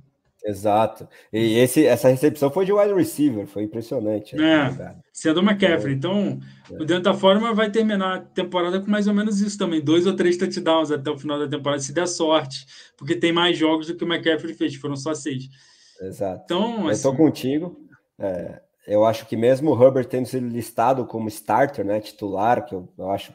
Exato. 0.44 1.08
E 1.32 1.58
esse, 1.58 1.86
essa 1.86 2.08
recepção 2.08 2.50
foi 2.50 2.64
de 2.64 2.72
wide 2.72 2.92
receiver, 2.92 3.46
foi 3.46 3.62
impressionante. 3.62 4.34
É, 4.34 4.96
sendo 5.12 5.40
o 5.40 5.44
McCaffrey. 5.44 5.94
Então, 5.94 6.40
é. 6.70 6.82
o 6.82 6.84
Denta 6.84 7.14
Forma 7.14 7.54
vai 7.54 7.70
terminar 7.70 8.16
a 8.16 8.20
temporada 8.20 8.80
com 8.80 8.90
mais 8.90 9.06
ou 9.06 9.14
menos 9.14 9.40
isso 9.40 9.56
também: 9.56 9.80
dois 9.80 10.06
ou 10.06 10.16
três 10.16 10.36
touchdowns 10.36 10.90
até 10.90 11.10
o 11.10 11.18
final 11.18 11.38
da 11.38 11.48
temporada, 11.48 11.80
se 11.80 11.92
der 11.92 12.08
sorte, 12.08 12.66
porque 12.96 13.14
tem 13.14 13.32
mais 13.32 13.56
jogos 13.56 13.86
do 13.86 13.94
que 13.94 14.04
o 14.04 14.12
McCaffrey 14.12 14.54
fez, 14.54 14.74
foram 14.74 14.96
só 14.96 15.14
seis. 15.14 15.48
Exato. 16.00 16.42
Então, 16.44 16.72
assim, 16.72 16.86
eu 16.86 16.90
estou 16.90 17.16
contigo. 17.16 17.80
É, 18.18 18.60
eu 18.86 19.04
acho 19.04 19.26
que 19.26 19.36
mesmo 19.36 19.70
o 19.70 19.82
Herbert 19.82 20.06
tendo 20.06 20.26
sido 20.26 20.48
listado 20.48 21.06
como 21.06 21.28
starter, 21.28 21.84
né, 21.84 22.00
titular, 22.00 22.64
que 22.64 22.74
eu, 22.74 22.92
eu 22.98 23.10
acho 23.10 23.32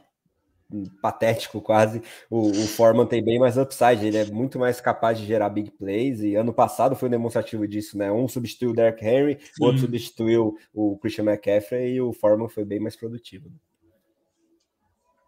patético 1.02 1.62
quase. 1.62 2.02
O, 2.30 2.50
o 2.50 2.68
Foreman 2.68 3.06
tem 3.06 3.24
bem 3.24 3.40
mais 3.40 3.58
upside, 3.58 4.06
ele 4.06 4.18
é 4.18 4.26
muito 4.26 4.60
mais 4.60 4.82
capaz 4.82 5.18
de 5.18 5.26
gerar 5.26 5.50
big 5.50 5.72
plays, 5.72 6.22
e 6.22 6.36
ano 6.36 6.54
passado 6.54 6.96
foi 6.96 7.08
um 7.08 7.12
demonstrativo 7.12 7.68
disso, 7.68 7.98
né? 7.98 8.12
Um 8.12 8.28
substituiu 8.28 8.72
o 8.72 8.74
Derek 8.74 9.04
Henry, 9.06 9.40
o 9.60 9.66
outro 9.66 9.82
substituiu 9.82 10.58
o 10.74 10.98
Christian 10.98 11.26
McCaffrey, 11.26 11.94
e 11.94 12.02
o 12.02 12.14
Foreman 12.14 12.50
foi 12.50 12.66
bem 12.66 12.80
mais 12.80 12.96
produtivo. 12.96 13.50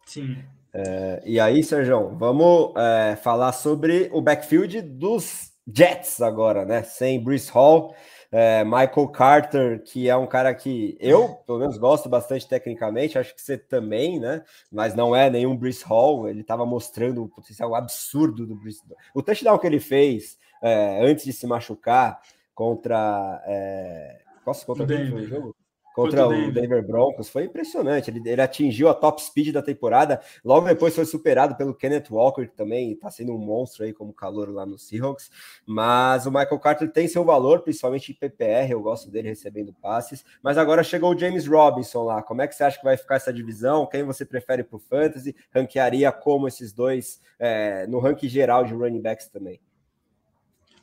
Sim. 0.06 0.38
É, 0.74 1.22
e 1.26 1.40
aí, 1.40 1.64
Sérgio, 1.64 2.16
vamos 2.18 2.74
é, 2.78 3.16
falar 3.16 3.52
sobre 3.54 4.10
o 4.12 4.22
backfield 4.22 4.82
dos 4.82 5.52
Jets 5.72 6.22
agora, 6.22 6.66
né? 6.66 6.84
Sem 6.84 7.24
Bruce 7.24 7.50
Hall, 7.52 7.96
é, 8.32 8.64
Michael 8.64 9.08
Carter, 9.10 9.84
que 9.84 10.08
é 10.08 10.16
um 10.16 10.28
cara 10.28 10.54
que 10.54 10.96
eu, 11.00 11.30
pelo 11.48 11.60
menos, 11.60 11.78
gosto 11.78 12.08
bastante 12.08 12.48
tecnicamente, 12.48 13.18
acho 13.18 13.34
que 13.34 13.42
você 13.42 13.58
também, 13.58 14.20
né? 14.20 14.44
Mas 14.72 14.94
não 14.94 15.16
é 15.16 15.30
nenhum 15.30 15.58
Bruce 15.58 15.84
Hall, 15.86 16.30
ele 16.30 16.42
estava 16.42 16.66
mostrando 16.66 17.24
o 17.24 17.30
potencial 17.30 17.74
absurdo 17.74 18.46
do 18.46 18.56
Bruce 18.56 18.82
O 19.14 19.24
touchdown 19.24 19.58
que 19.58 19.68
ele 19.68 19.80
fez 19.80 20.38
é, 20.62 21.00
antes 21.04 21.26
de 21.26 21.34
se 21.34 21.48
machucar 21.48 22.22
contra. 22.54 23.42
É, 23.46 24.22
posso 24.46 24.66
contra 24.66 24.86
quem 24.86 25.10
foi 25.10 25.22
o 25.22 25.28
jogo? 25.28 25.56
Contra 25.94 26.28
o 26.28 26.52
Denver 26.52 26.86
Broncos. 26.86 27.30
Foi 27.30 27.46
impressionante. 27.46 28.10
Ele, 28.10 28.22
ele, 28.26 28.42
atingiu 28.42 28.90
a 28.90 28.94
top 28.94 29.22
speed 29.22 29.54
da 29.54 29.62
temporada. 29.62 30.22
Logo 30.44 30.68
depois 30.68 30.96
foi 30.96 31.06
superado 31.06 31.56
pelo 31.56 31.74
Kenneth 31.74 32.06
Walker, 32.10 32.48
que 32.48 32.56
também 32.56 32.94
está 32.94 33.10
sendo 33.10 33.34
um 33.34 33.38
monstro 33.38 33.84
aí 33.84 33.94
como 33.94 34.14
calor 34.14 34.50
lá 34.50 34.66
no 34.66 34.78
Seahawks. 34.78 35.30
Mas 35.66 36.26
o 36.26 36.32
Michael 36.32 36.60
Carter 36.60 36.92
tem 36.92 37.08
seu 37.08 37.24
valor, 37.24 37.62
principalmente 37.62 38.12
em 38.12 38.16
PPR. 38.16 38.72
Eu 38.72 38.82
gosto 38.82 39.10
dele 39.10 39.30
recebendo 39.30 39.74
passes. 39.74 40.24
Mas 40.42 40.58
agora 40.58 40.84
chegou 40.84 41.14
o 41.14 41.18
James 41.18 41.48
Robinson 41.48 42.04
lá. 42.04 42.22
Como 42.22 42.42
é 42.42 42.48
que 42.48 42.56
você 42.56 42.64
acha 42.64 42.78
que 42.78 42.84
vai 42.84 42.98
ficar 42.98 43.16
essa 43.16 43.34
divisão? 43.34 43.86
Quem 43.86 44.04
você 44.04 44.26
prefere 44.26 44.64
para 44.64 44.78
o 44.78 44.80
Fantasy? 44.80 45.36
Ranquearia 45.54 46.12
como 46.12 46.48
esses 46.48 46.72
dois 46.74 47.22
é, 47.38 47.86
no 47.88 48.00
ranking 48.00 48.30
geral 48.30 48.64
de 48.64 48.74
running 48.74 49.02
backs 49.02 49.28
também? 49.28 49.60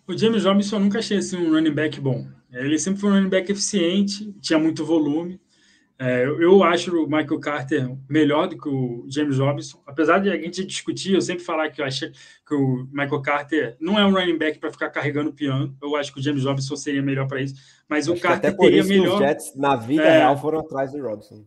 O 0.08 0.16
James 0.16 0.44
Robinson 0.44 0.76
eu 0.76 0.80
nunca 0.80 0.98
achei 0.98 1.18
assim, 1.18 1.36
um 1.36 1.52
running 1.52 1.72
back 1.72 2.00
bom. 2.00 2.26
Ele 2.52 2.78
sempre 2.78 3.00
foi 3.00 3.10
um 3.10 3.14
running 3.14 3.28
back 3.28 3.50
eficiente, 3.50 4.32
tinha 4.40 4.58
muito 4.58 4.84
volume. 4.84 5.40
É, 5.98 6.26
eu 6.26 6.62
acho 6.62 6.94
o 6.94 7.06
Michael 7.06 7.40
Carter 7.40 7.96
melhor 8.08 8.48
do 8.48 8.58
que 8.58 8.68
o 8.68 9.06
James 9.08 9.38
Robinson. 9.38 9.82
Apesar 9.86 10.18
de 10.18 10.30
a 10.30 10.36
gente 10.36 10.64
discutir, 10.64 11.14
eu 11.14 11.22
sempre 11.22 11.42
falar 11.42 11.70
que 11.70 11.80
eu 11.80 11.86
achei 11.86 12.10
que 12.46 12.54
o 12.54 12.86
Michael 12.92 13.22
Carter 13.22 13.76
não 13.80 13.98
é 13.98 14.04
um 14.04 14.12
running 14.12 14.36
back 14.36 14.58
para 14.58 14.70
ficar 14.70 14.90
carregando 14.90 15.30
o 15.30 15.32
piano. 15.32 15.74
Eu 15.82 15.96
acho 15.96 16.12
que 16.12 16.20
o 16.20 16.22
James 16.22 16.44
Robinson 16.44 16.76
seria 16.76 17.02
melhor 17.02 17.26
para 17.26 17.40
isso. 17.40 17.54
Mas 17.88 18.06
acho 18.06 18.18
o 18.18 18.20
Carter 18.20 18.50
até 18.50 18.58
teria 18.58 18.84
melhor. 18.84 19.14
Os 19.14 19.26
Jets, 19.26 19.56
na 19.56 19.74
vida 19.74 20.02
é, 20.02 20.18
real, 20.18 20.36
foram 20.36 20.60
atrás 20.60 20.92
do 20.92 21.02
Robinson. 21.02 21.46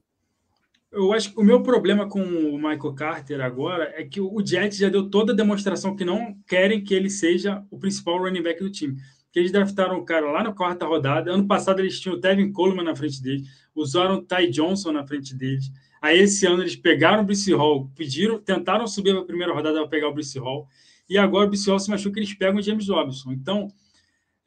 Eu 0.91 1.13
acho 1.13 1.31
que 1.31 1.39
o 1.39 1.43
meu 1.43 1.61
problema 1.61 2.09
com 2.09 2.19
o 2.19 2.57
Michael 2.57 2.95
Carter 2.95 3.41
agora 3.41 3.93
é 3.95 4.03
que 4.03 4.19
o 4.19 4.43
Jets 4.43 4.77
já 4.77 4.89
deu 4.89 5.07
toda 5.07 5.33
a 5.33 5.35
demonstração 5.35 5.95
que 5.95 6.03
não 6.03 6.35
querem 6.47 6.83
que 6.83 6.95
ele 6.95 7.11
seja 7.11 7.63
o 7.69 7.77
principal 7.77 8.17
running 8.17 8.41
back 8.41 8.59
do 8.59 8.71
time. 8.71 8.97
Que 9.31 9.37
eles 9.37 9.51
draftaram 9.51 9.99
o 9.99 10.03
cara 10.03 10.31
lá 10.31 10.43
na 10.43 10.51
quarta 10.51 10.87
rodada. 10.87 11.31
Ano 11.31 11.45
passado 11.45 11.79
eles 11.79 11.99
tinham 11.99 12.15
o 12.15 12.19
Tevin 12.19 12.51
Coleman 12.51 12.83
na 12.83 12.95
frente 12.95 13.21
dele, 13.21 13.43
usaram 13.75 14.15
o 14.15 14.21
Ty 14.23 14.49
Johnson 14.49 14.91
na 14.91 15.05
frente 15.05 15.35
deles. 15.35 15.71
Aí 16.01 16.17
esse 16.17 16.47
ano 16.47 16.63
eles 16.63 16.75
pegaram 16.75 17.21
o 17.21 17.25
Brice 17.25 17.53
Hall, 17.53 17.87
pediram, 17.95 18.39
tentaram 18.39 18.87
subir 18.87 19.15
a 19.15 19.23
primeira 19.23 19.53
rodada 19.53 19.79
para 19.79 19.87
pegar 19.87 20.07
o 20.07 20.13
Brice 20.13 20.39
Hall. 20.39 20.67
E 21.07 21.19
agora 21.19 21.45
o 21.45 21.49
Brice 21.49 21.69
Hall 21.69 21.79
se 21.79 21.89
machuca, 21.91 22.19
eles 22.19 22.33
pegam 22.33 22.59
o 22.59 22.63
James 22.63 22.89
Robinson. 22.89 23.31
Então, 23.31 23.67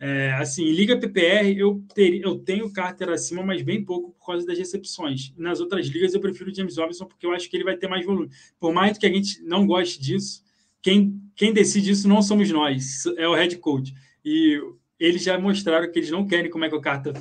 é, 0.04 0.32
assim, 0.32 0.64
Liga 0.72 0.98
PPR, 0.98 1.56
eu, 1.56 1.80
ter, 1.94 2.20
eu 2.20 2.36
tenho 2.36 2.72
Carter 2.72 3.08
acima, 3.10 3.40
mas 3.40 3.62
bem 3.62 3.84
pouco 3.84 4.10
por 4.10 4.26
causa 4.26 4.44
das 4.44 4.58
recepções. 4.58 5.32
Nas 5.36 5.60
outras 5.60 5.86
ligas, 5.86 6.12
eu 6.12 6.20
prefiro 6.20 6.50
o 6.50 6.54
James 6.54 6.76
Robinson 6.76 7.06
porque 7.06 7.24
eu 7.24 7.30
acho 7.30 7.48
que 7.48 7.56
ele 7.56 7.62
vai 7.62 7.76
ter 7.76 7.86
mais 7.86 8.04
volume. 8.04 8.28
Por 8.58 8.74
mais 8.74 8.98
que 8.98 9.06
a 9.06 9.08
gente 9.08 9.40
não 9.44 9.64
goste 9.64 10.02
disso, 10.02 10.42
quem, 10.82 11.22
quem 11.36 11.52
decide 11.52 11.92
isso 11.92 12.08
não 12.08 12.20
somos 12.20 12.50
nós, 12.50 13.06
é 13.16 13.28
o 13.28 13.34
head 13.34 13.56
coach. 13.58 13.94
E 14.24 14.60
eles 14.98 15.22
já 15.22 15.38
mostraram 15.38 15.88
que 15.88 16.00
eles 16.00 16.10
não 16.10 16.26
querem 16.26 16.50
como 16.50 16.64
é 16.64 16.68
que 16.68 16.74
o 16.74 16.80
Carter 16.80 17.14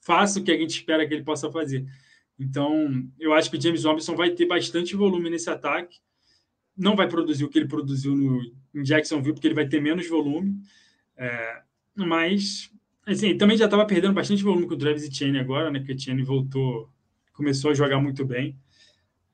faça 0.00 0.38
o 0.38 0.44
que 0.44 0.52
a 0.52 0.56
gente 0.56 0.70
espera 0.70 1.04
que 1.04 1.12
ele 1.12 1.24
possa 1.24 1.50
fazer. 1.50 1.84
Então, 2.38 3.04
eu 3.18 3.32
acho 3.32 3.50
que 3.50 3.56
o 3.56 3.60
James 3.60 3.82
Robinson 3.82 4.14
vai 4.14 4.30
ter 4.30 4.46
bastante 4.46 4.94
volume 4.94 5.28
nesse 5.28 5.50
ataque. 5.50 5.98
Não 6.76 6.94
vai 6.94 7.08
produzir 7.08 7.44
o 7.44 7.48
que 7.48 7.58
ele 7.58 7.66
produziu 7.66 8.14
no, 8.14 8.40
em 8.72 8.84
Jacksonville, 8.84 9.34
porque 9.34 9.48
ele 9.48 9.56
vai 9.56 9.66
ter 9.66 9.80
menos 9.80 10.08
volume. 10.08 10.54
É, 11.16 11.62
mas, 11.94 12.70
assim, 13.06 13.36
também 13.36 13.56
já 13.56 13.66
estava 13.66 13.84
perdendo 13.86 14.14
bastante 14.14 14.42
volume 14.42 14.66
com 14.66 14.74
o 14.74 14.78
Travis 14.78 15.04
Etienne 15.04 15.38
agora, 15.38 15.70
né? 15.70 15.78
Porque 15.78 15.92
Etienne 15.92 16.22
voltou, 16.22 16.88
começou 17.32 17.70
a 17.70 17.74
jogar 17.74 18.00
muito 18.00 18.24
bem. 18.24 18.56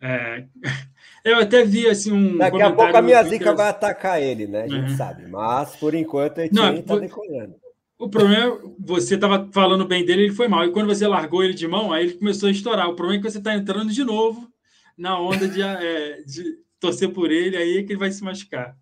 É... 0.00 0.44
Eu 1.24 1.38
até 1.38 1.64
vi 1.64 1.86
assim 1.86 2.12
um. 2.12 2.38
Daqui 2.38 2.62
a 2.62 2.72
pouco 2.72 2.96
a 2.96 3.02
minha 3.02 3.22
zica 3.24 3.52
vai 3.52 3.68
atacar 3.68 4.22
ele, 4.22 4.46
né? 4.46 4.62
A 4.62 4.68
gente 4.68 4.90
uhum. 4.92 4.96
sabe. 4.96 5.26
Mas 5.26 5.74
por 5.76 5.92
enquanto 5.94 6.38
Etienne 6.38 6.78
está 6.78 6.96
decolando. 6.96 7.56
O 7.98 8.08
problema 8.08 8.54
é 8.54 8.58
você 8.78 9.16
estava 9.16 9.48
falando 9.52 9.84
bem 9.84 10.04
dele, 10.04 10.22
ele 10.22 10.34
foi 10.34 10.46
mal. 10.46 10.64
E 10.64 10.70
quando 10.70 10.86
você 10.86 11.06
largou 11.06 11.42
ele 11.42 11.52
de 11.52 11.66
mão, 11.66 11.92
aí 11.92 12.06
ele 12.06 12.14
começou 12.14 12.48
a 12.48 12.52
estourar. 12.52 12.88
O 12.88 12.94
problema 12.94 13.18
é 13.18 13.22
que 13.22 13.30
você 13.30 13.38
está 13.38 13.54
entrando 13.54 13.92
de 13.92 14.04
novo 14.04 14.48
na 14.96 15.20
onda 15.20 15.48
de, 15.48 15.60
é, 15.60 16.22
de 16.22 16.58
torcer 16.78 17.10
por 17.12 17.32
ele, 17.32 17.56
aí 17.56 17.78
é 17.78 17.82
que 17.82 17.92
ele 17.92 17.98
vai 17.98 18.12
se 18.12 18.22
machucar. 18.22 18.76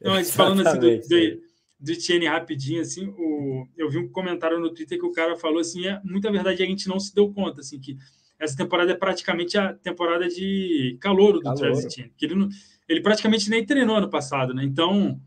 Então, 0.00 0.22
falando 0.24 0.66
assim 0.66 0.78
do, 0.78 1.00
do, 1.00 1.40
do 1.86 1.92
Etienne 1.92 2.26
rapidinho, 2.26 2.80
assim, 2.80 3.06
o, 3.16 3.66
eu 3.76 3.88
vi 3.88 3.98
um 3.98 4.08
comentário 4.08 4.58
no 4.58 4.74
Twitter 4.74 4.98
que 4.98 5.06
o 5.06 5.12
cara 5.12 5.36
falou 5.36 5.60
assim, 5.60 5.86
é 5.86 6.00
muita 6.04 6.32
verdade 6.32 6.60
a 6.60 6.66
gente 6.66 6.88
não 6.88 6.98
se 6.98 7.14
deu 7.14 7.32
conta, 7.32 7.60
assim, 7.60 7.78
que 7.78 7.96
essa 8.40 8.56
temporada 8.56 8.90
é 8.90 8.94
praticamente 8.96 9.56
a 9.56 9.72
temporada 9.72 10.28
de 10.28 10.98
calor 11.00 11.34
do 11.34 11.40
Calouro. 11.40 11.60
Travis 11.60 11.84
Etienne, 11.84 12.12
que 12.16 12.26
ele, 12.26 12.34
não, 12.34 12.48
ele 12.88 13.00
praticamente 13.00 13.48
nem 13.48 13.64
treinou 13.64 13.96
ano 13.96 14.10
passado, 14.10 14.52
né? 14.52 14.64
Então, 14.64 15.20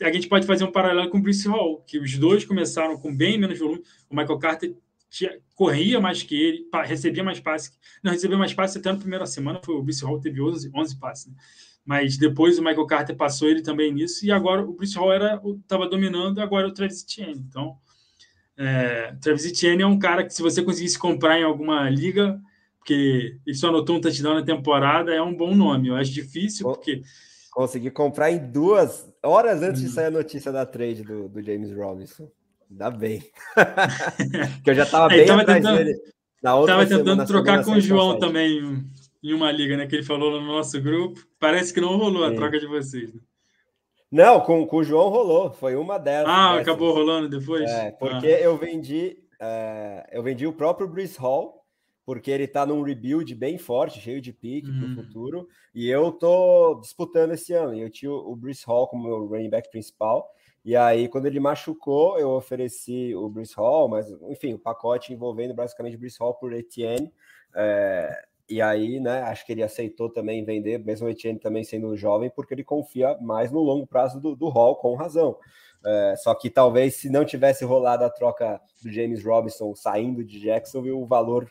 a 0.00 0.12
gente 0.12 0.28
pode 0.28 0.46
fazer 0.46 0.64
um 0.64 0.70
paralelo 0.70 1.08
com 1.08 1.16
o 1.16 1.22
Brice 1.22 1.48
Hall, 1.48 1.82
que 1.86 1.98
os 1.98 2.18
dois 2.18 2.44
começaram 2.44 2.98
com 2.98 3.16
bem 3.16 3.38
menos 3.38 3.58
volume. 3.58 3.82
O 4.10 4.14
Michael 4.14 4.38
Carter 4.38 4.76
tinha, 5.08 5.38
corria 5.54 6.00
mais 6.00 6.22
que 6.22 6.34
ele, 6.34 6.68
recebia 6.84 7.24
mais 7.24 7.40
passes. 7.40 7.72
Não, 8.02 8.12
recebia 8.12 8.36
mais 8.36 8.52
passes 8.52 8.76
até 8.76 8.92
na 8.92 8.98
primeira 8.98 9.24
semana, 9.24 9.58
foi 9.64 9.74
o 9.74 9.82
Brice 9.82 10.04
Hall 10.04 10.20
teve 10.20 10.42
11, 10.42 10.70
11 10.74 10.98
passes. 10.98 11.26
Né? 11.28 11.34
Mas 11.84 12.16
depois 12.16 12.58
o 12.58 12.62
Michael 12.62 12.86
Carter 12.86 13.16
passou 13.16 13.48
ele 13.48 13.62
também 13.62 13.92
nisso, 13.92 14.24
e 14.24 14.32
agora 14.32 14.62
o 14.62 14.72
Bruce 14.72 14.96
Hall 14.96 15.12
estava 15.60 15.88
dominando, 15.88 16.40
agora 16.40 16.66
o 16.66 16.72
Travis 16.72 17.02
Etienne. 17.02 17.44
Então, 17.46 17.76
é, 18.56 19.14
Travis 19.20 19.44
Etienne 19.44 19.82
é 19.82 19.86
um 19.86 19.98
cara 19.98 20.24
que, 20.24 20.32
se 20.32 20.40
você 20.40 20.62
conseguisse 20.62 20.98
comprar 20.98 21.38
em 21.38 21.44
alguma 21.44 21.88
liga, 21.90 22.40
porque 22.78 23.38
ele 23.46 23.56
só 23.56 23.68
anotou 23.68 23.96
um 23.96 24.00
touchdown 24.00 24.34
na 24.34 24.44
temporada, 24.44 25.14
é 25.14 25.20
um 25.20 25.34
bom 25.34 25.54
nome. 25.54 25.88
Eu 25.88 25.96
acho 25.96 26.12
difícil, 26.12 26.66
porque. 26.66 27.02
Consegui 27.50 27.90
comprar 27.90 28.32
em 28.32 28.50
duas 28.50 29.08
horas 29.22 29.62
antes 29.62 29.80
de 29.80 29.86
hum. 29.86 29.90
sair 29.90 30.06
a 30.06 30.10
notícia 30.10 30.50
da 30.50 30.66
trade 30.66 31.02
do, 31.02 31.28
do 31.28 31.40
James 31.40 31.70
Robinson. 31.72 32.28
Ainda 32.70 32.90
bem. 32.90 33.22
que 34.64 34.70
eu 34.70 34.74
já 34.74 34.82
estava 34.82 35.08
bem 35.08 35.24
tava 35.24 35.42
atrás 35.42 35.62
tentando, 35.62 35.78
dele. 35.78 35.94
Na 36.42 36.56
outra 36.56 36.74
tava 36.74 36.86
semana, 36.86 37.04
tentando 37.04 37.26
trocar 37.26 37.64
com 37.64 37.72
o 37.72 37.80
João 37.80 38.18
também 38.18 38.84
em 39.24 39.32
uma 39.32 39.50
liga, 39.50 39.74
né? 39.74 39.86
Que 39.86 39.96
ele 39.96 40.02
falou 40.02 40.30
no 40.30 40.46
nosso 40.46 40.78
grupo. 40.82 41.26
Parece 41.40 41.72
que 41.72 41.80
não 41.80 41.96
rolou 41.96 42.24
a 42.24 42.28
Sim. 42.28 42.36
troca 42.36 42.60
de 42.60 42.66
vocês. 42.66 43.14
Né? 43.14 43.20
Não, 44.12 44.38
com, 44.40 44.66
com 44.66 44.76
o 44.76 44.84
João 44.84 45.08
rolou. 45.08 45.50
Foi 45.50 45.74
uma 45.74 45.98
delas. 45.98 46.28
Ah, 46.28 46.58
acabou 46.58 46.92
rolando 46.92 47.26
depois? 47.26 47.68
É, 47.68 47.90
porque 47.92 48.26
ah. 48.26 48.40
eu 48.40 48.58
vendi. 48.58 49.16
É, 49.40 50.06
eu 50.12 50.22
vendi 50.22 50.46
o 50.46 50.52
próprio 50.52 50.86
Bruce 50.86 51.18
Hall, 51.18 51.64
porque 52.04 52.30
ele 52.30 52.46
tá 52.46 52.66
num 52.66 52.82
rebuild 52.82 53.34
bem 53.34 53.56
forte, 53.56 53.98
cheio 53.98 54.20
de 54.20 54.32
pique 54.32 54.70
hum. 54.70 54.78
para 54.78 54.88
o 55.02 55.06
futuro. 55.06 55.48
E 55.74 55.88
eu 55.88 56.12
tô 56.12 56.78
disputando 56.82 57.32
esse 57.32 57.54
ano. 57.54 57.74
E 57.74 57.80
eu 57.80 57.88
tinha 57.88 58.12
o 58.12 58.36
Bruce 58.36 58.64
Hall 58.66 58.86
como 58.86 59.04
meu 59.04 59.26
running 59.26 59.48
back 59.48 59.70
principal. 59.70 60.30
E 60.62 60.76
aí, 60.76 61.08
quando 61.08 61.26
ele 61.26 61.40
machucou, 61.40 62.18
eu 62.18 62.30
ofereci 62.30 63.14
o 63.14 63.28
Bruce 63.30 63.54
Hall, 63.56 63.88
mas 63.88 64.10
enfim, 64.28 64.52
o 64.52 64.58
pacote 64.58 65.14
envolvendo 65.14 65.54
basicamente 65.54 65.96
o 65.96 65.98
Bruce 65.98 66.18
Hall 66.20 66.34
por 66.34 66.52
Etienne. 66.52 67.10
É, 67.54 68.24
e 68.48 68.60
aí, 68.60 69.00
né, 69.00 69.22
acho 69.22 69.46
que 69.46 69.52
ele 69.52 69.62
aceitou 69.62 70.10
também 70.10 70.44
vender, 70.44 70.78
mesmo 70.78 71.06
o 71.06 71.10
Etienne 71.10 71.38
também 71.38 71.64
sendo 71.64 71.96
jovem, 71.96 72.30
porque 72.30 72.54
ele 72.54 72.64
confia 72.64 73.16
mais 73.20 73.50
no 73.50 73.60
longo 73.60 73.86
prazo 73.86 74.20
do, 74.20 74.36
do 74.36 74.48
Hall, 74.48 74.76
com 74.76 74.94
razão. 74.94 75.38
É, 75.86 76.14
só 76.16 76.34
que 76.34 76.48
talvez 76.48 76.96
se 76.96 77.10
não 77.10 77.24
tivesse 77.24 77.64
rolado 77.64 78.04
a 78.04 78.10
troca 78.10 78.60
do 78.82 78.90
James 78.90 79.22
Robinson 79.22 79.74
saindo 79.74 80.24
de 80.24 80.40
Jacksonville, 80.40 80.96
o 80.96 81.06
valor 81.06 81.50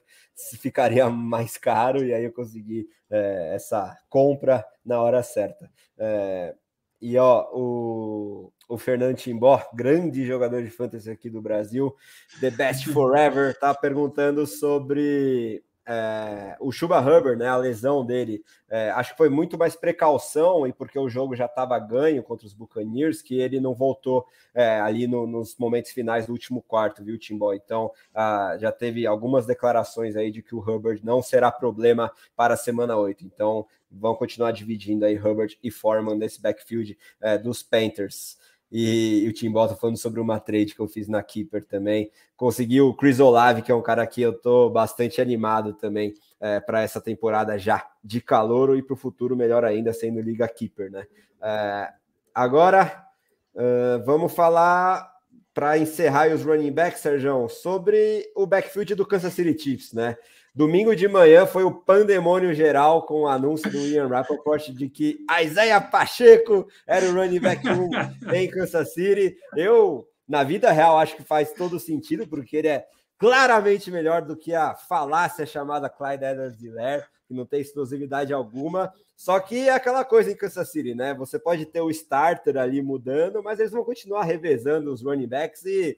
ficaria 0.59 1.07
mais 1.09 1.57
caro 1.57 2.03
e 2.03 2.13
aí 2.13 2.23
eu 2.23 2.33
consegui 2.33 2.87
é, 3.11 3.53
essa 3.53 3.95
compra 4.09 4.65
na 4.83 5.01
hora 5.01 5.21
certa. 5.21 5.69
É, 5.97 6.55
e 6.99 7.17
ó, 7.17 7.47
o, 7.53 8.51
o 8.67 8.77
Fernando 8.77 9.17
Timbó, 9.17 9.61
grande 9.73 10.25
jogador 10.25 10.63
de 10.63 10.69
fantasy 10.69 11.11
aqui 11.11 11.29
do 11.29 11.41
Brasil, 11.41 11.93
The 12.39 12.49
Best 12.49 12.89
Forever, 12.93 13.57
tá 13.59 13.73
perguntando 13.73 14.47
sobre 14.47 15.63
é, 15.85 16.55
o 16.59 16.71
Chuba 16.71 16.99
Hubbard, 16.99 17.37
né, 17.37 17.47
a 17.47 17.57
lesão 17.57 18.05
dele, 18.05 18.43
é, 18.69 18.89
acho 18.91 19.11
que 19.11 19.17
foi 19.17 19.29
muito 19.29 19.57
mais 19.57 19.75
precaução 19.75 20.65
e 20.65 20.71
porque 20.71 20.97
o 20.97 21.09
jogo 21.09 21.35
já 21.35 21.45
estava 21.45 21.77
ganho 21.79 22.23
contra 22.23 22.47
os 22.47 22.53
Buccaneers 22.53 23.21
que 23.21 23.39
ele 23.39 23.59
não 23.59 23.73
voltou 23.73 24.25
é, 24.53 24.79
ali 24.79 25.07
no, 25.07 25.27
nos 25.27 25.57
momentos 25.57 25.91
finais 25.91 26.25
do 26.25 26.31
último 26.31 26.61
quarto, 26.61 27.03
viu, 27.03 27.17
Timbó? 27.17 27.53
Então 27.53 27.91
ah, 28.13 28.55
já 28.59 28.71
teve 28.71 29.05
algumas 29.05 29.45
declarações 29.45 30.15
aí 30.15 30.31
de 30.31 30.41
que 30.41 30.55
o 30.55 30.59
Hubbard 30.59 31.03
não 31.03 31.21
será 31.21 31.51
problema 31.51 32.11
para 32.35 32.53
a 32.53 32.57
semana 32.57 32.95
8. 32.95 33.25
Então 33.25 33.65
vão 33.91 34.15
continuar 34.15 34.51
dividindo 34.51 35.05
aí 35.05 35.17
Hubbard 35.17 35.57
e 35.61 35.69
Foreman 35.69 36.15
nesse 36.15 36.41
backfield 36.41 36.97
é, 37.21 37.37
dos 37.37 37.61
Panthers. 37.61 38.37
E, 38.75 39.27
o 39.29 39.31
Tim 39.31 39.51
Bota 39.51 39.75
falando 39.75 39.97
sobre 39.97 40.19
uma 40.19 40.39
trade 40.39 40.73
que 40.73 40.79
eu 40.79 40.87
fiz 40.87 41.07
na 41.07 41.21
Keeper 41.21 41.63
também. 41.63 42.09
Conseguiu 42.35 42.87
o 42.87 42.95
Chris 42.95 43.19
Olave, 43.19 43.61
que 43.61 43.71
é 43.71 43.75
um 43.75 43.83
cara 43.83 44.05
que 44.07 44.19
eu 44.19 44.33
tô 44.33 44.67
bastante 44.67 45.21
animado 45.21 45.73
também 45.73 46.15
é, 46.41 46.59
para 46.59 46.81
essa 46.81 46.99
temporada 46.99 47.55
já 47.59 47.87
de 48.03 48.19
calor 48.19 48.75
e 48.75 48.81
para 48.81 48.95
o 48.95 48.97
futuro 48.97 49.37
melhor 49.37 49.63
ainda 49.63 49.93
sendo 49.93 50.19
Liga 50.19 50.47
Keeper, 50.47 50.89
né? 50.89 51.05
É, 51.39 51.93
agora 52.33 53.05
uh, 53.53 54.03
vamos 54.03 54.33
falar 54.33 55.13
para 55.53 55.77
encerrar 55.77 56.33
os 56.33 56.43
running 56.43 56.71
backs, 56.71 57.01
Sérgio, 57.01 57.47
sobre 57.47 58.27
o 58.35 58.47
backfield 58.47 58.95
do 58.95 59.05
Kansas 59.05 59.33
City 59.33 59.55
Chiefs, 59.61 59.93
né? 59.93 60.17
Domingo 60.55 60.95
de 60.95 61.07
manhã 61.07 61.47
foi 61.47 61.63
o 61.63 61.71
pandemônio 61.71 62.53
geral 62.53 63.07
com 63.07 63.21
o 63.21 63.27
anúncio 63.27 63.71
do 63.71 63.79
Ian 63.79 64.07
Rappaport 64.07 64.61
de 64.69 64.87
que 64.87 65.17
Isaiah 65.41 65.81
Pacheco 65.81 66.67
era 66.85 67.07
o 67.07 67.13
running 67.15 67.39
back 67.39 67.67
1 67.67 67.89
em 68.35 68.47
Kansas 68.47 68.93
City. 68.93 69.35
Eu, 69.57 70.07
na 70.27 70.43
vida 70.43 70.71
real, 70.71 70.99
acho 70.99 71.15
que 71.15 71.23
faz 71.23 71.53
todo 71.53 71.79
sentido, 71.79 72.27
porque 72.27 72.57
ele 72.57 72.67
é 72.67 72.85
claramente 73.17 73.89
melhor 73.89 74.21
do 74.21 74.37
que 74.37 74.53
a 74.53 74.75
falácia 74.75 75.43
chamada 75.43 75.89
Clyde 75.89 76.23
Edwards-Helaire, 76.23 77.05
que 77.27 77.33
não 77.33 77.47
tem 77.47 77.59
explosividade 77.59 78.31
alguma. 78.31 78.93
Só 79.15 79.39
que 79.39 79.67
é 79.67 79.71
aquela 79.71 80.05
coisa 80.05 80.31
em 80.31 80.35
Kansas 80.35 80.71
City, 80.71 80.93
né? 80.93 81.15
Você 81.15 81.39
pode 81.39 81.65
ter 81.65 81.81
o 81.81 81.89
starter 81.89 82.57
ali 82.57 82.79
mudando, 82.79 83.41
mas 83.41 83.59
eles 83.59 83.71
vão 83.71 83.83
continuar 83.83 84.23
revezando 84.23 84.93
os 84.93 85.01
running 85.01 85.27
backs 85.27 85.65
e 85.65 85.97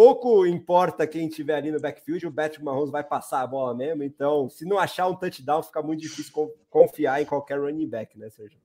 pouco 0.00 0.46
importa 0.46 1.06
quem 1.06 1.28
tiver 1.28 1.56
ali 1.56 1.70
no 1.70 1.78
backfield, 1.78 2.26
o 2.26 2.32
Patrick 2.32 2.64
Mahomes 2.64 2.90
vai 2.90 3.04
passar 3.04 3.42
a 3.42 3.46
bola 3.46 3.74
mesmo. 3.74 4.02
Então, 4.02 4.48
se 4.48 4.64
não 4.64 4.78
achar 4.78 5.06
um 5.06 5.14
touchdown, 5.14 5.62
fica 5.62 5.82
muito 5.82 6.00
difícil 6.00 6.32
confiar 6.70 7.20
em 7.20 7.26
qualquer 7.26 7.60
running 7.60 7.86
back, 7.86 8.18
né, 8.18 8.30
Sérgio? 8.30 8.58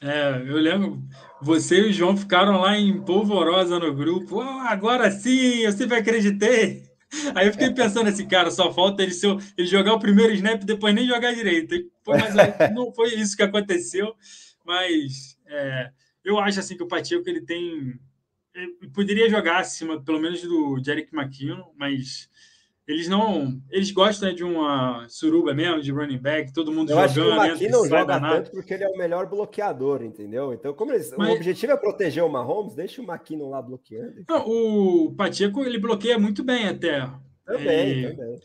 É, 0.00 0.30
eu 0.46 0.56
lembro, 0.56 1.02
você 1.42 1.80
e 1.80 1.90
o 1.90 1.92
João 1.92 2.16
ficaram 2.16 2.58
lá 2.58 2.74
em 2.74 3.02
polvorosa 3.02 3.78
no 3.78 3.94
grupo. 3.94 4.36
Oh, 4.36 4.60
agora 4.60 5.10
sim, 5.10 5.58
eu 5.58 5.72
sempre 5.72 5.98
acreditei. 5.98 6.84
Aí 7.34 7.46
eu 7.46 7.52
fiquei 7.52 7.70
pensando 7.74 8.08
assim, 8.08 8.26
cara, 8.26 8.50
só 8.50 8.72
falta 8.72 9.02
ele, 9.02 9.12
seu, 9.12 9.38
ele 9.58 9.66
jogar 9.66 9.92
o 9.92 10.00
primeiro 10.00 10.32
snap 10.32 10.62
e 10.62 10.64
depois 10.64 10.94
nem 10.94 11.06
jogar 11.06 11.34
direito. 11.34 11.74
Foi, 12.02 12.16
mais, 12.16 12.34
não 12.74 12.94
foi 12.94 13.14
isso 13.14 13.36
que 13.36 13.42
aconteceu, 13.42 14.14
mas 14.64 15.36
é, 15.46 15.90
eu 16.24 16.38
acho 16.38 16.60
assim 16.60 16.78
que 16.78 16.82
o 16.82 16.88
Pacheco 16.88 17.28
ele 17.28 17.42
tem 17.42 18.00
poderia 18.92 19.28
jogar 19.28 19.58
acima, 19.58 20.02
pelo 20.02 20.20
menos 20.20 20.42
do 20.42 20.82
Jerick 20.82 21.14
McKinnon, 21.14 21.64
mas 21.76 22.28
eles 22.88 23.06
não. 23.06 23.60
Eles 23.70 23.90
gostam 23.90 24.30
né, 24.30 24.34
de 24.34 24.42
uma 24.42 25.06
suruba 25.10 25.52
mesmo, 25.52 25.82
de 25.82 25.92
running 25.92 26.18
back, 26.18 26.54
todo 26.54 26.72
mundo 26.72 26.90
Eu 26.90 27.08
jogando. 27.08 27.40
Acho 27.40 27.58
que 27.58 27.66
o 27.66 27.66
McKinnon 27.66 27.86
joga 27.86 28.20
tanto 28.20 28.50
porque 28.50 28.72
ele 28.72 28.84
é 28.84 28.88
o 28.88 28.96
melhor 28.96 29.26
bloqueador, 29.28 30.02
entendeu? 30.02 30.54
Então, 30.54 30.72
como 30.72 30.92
eles, 30.92 31.12
mas... 31.16 31.28
o 31.28 31.32
objetivo 31.32 31.72
é 31.72 31.76
proteger 31.76 32.24
o 32.24 32.30
Mahomes, 32.30 32.74
deixa 32.74 33.02
o 33.02 33.04
McKinnon 33.04 33.50
lá 33.50 33.60
bloqueando. 33.60 34.24
Não, 34.26 34.48
o 34.48 35.14
Pacheco 35.14 35.62
ele 35.64 35.78
bloqueia 35.78 36.18
muito 36.18 36.42
bem 36.42 36.66
até. 36.66 37.00
Também, 37.44 38.04
é... 38.06 38.10
também. 38.10 38.40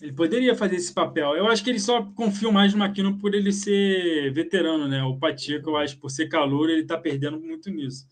Ele 0.00 0.12
poderia 0.12 0.56
fazer 0.56 0.76
esse 0.76 0.92
papel. 0.92 1.36
Eu 1.36 1.46
acho 1.46 1.62
que 1.62 1.70
ele 1.70 1.80
só 1.80 2.02
confia 2.02 2.50
mais 2.50 2.74
no 2.74 2.84
McKinnon 2.84 3.16
por 3.16 3.32
ele 3.32 3.52
ser 3.52 4.32
veterano, 4.32 4.88
né? 4.88 5.04
O 5.04 5.16
Pacheco, 5.16 5.70
eu 5.70 5.76
acho, 5.76 5.98
por 5.98 6.10
ser 6.10 6.28
calor, 6.28 6.68
ele 6.68 6.84
tá 6.84 6.98
perdendo 6.98 7.40
muito 7.40 7.70
nisso. 7.70 8.06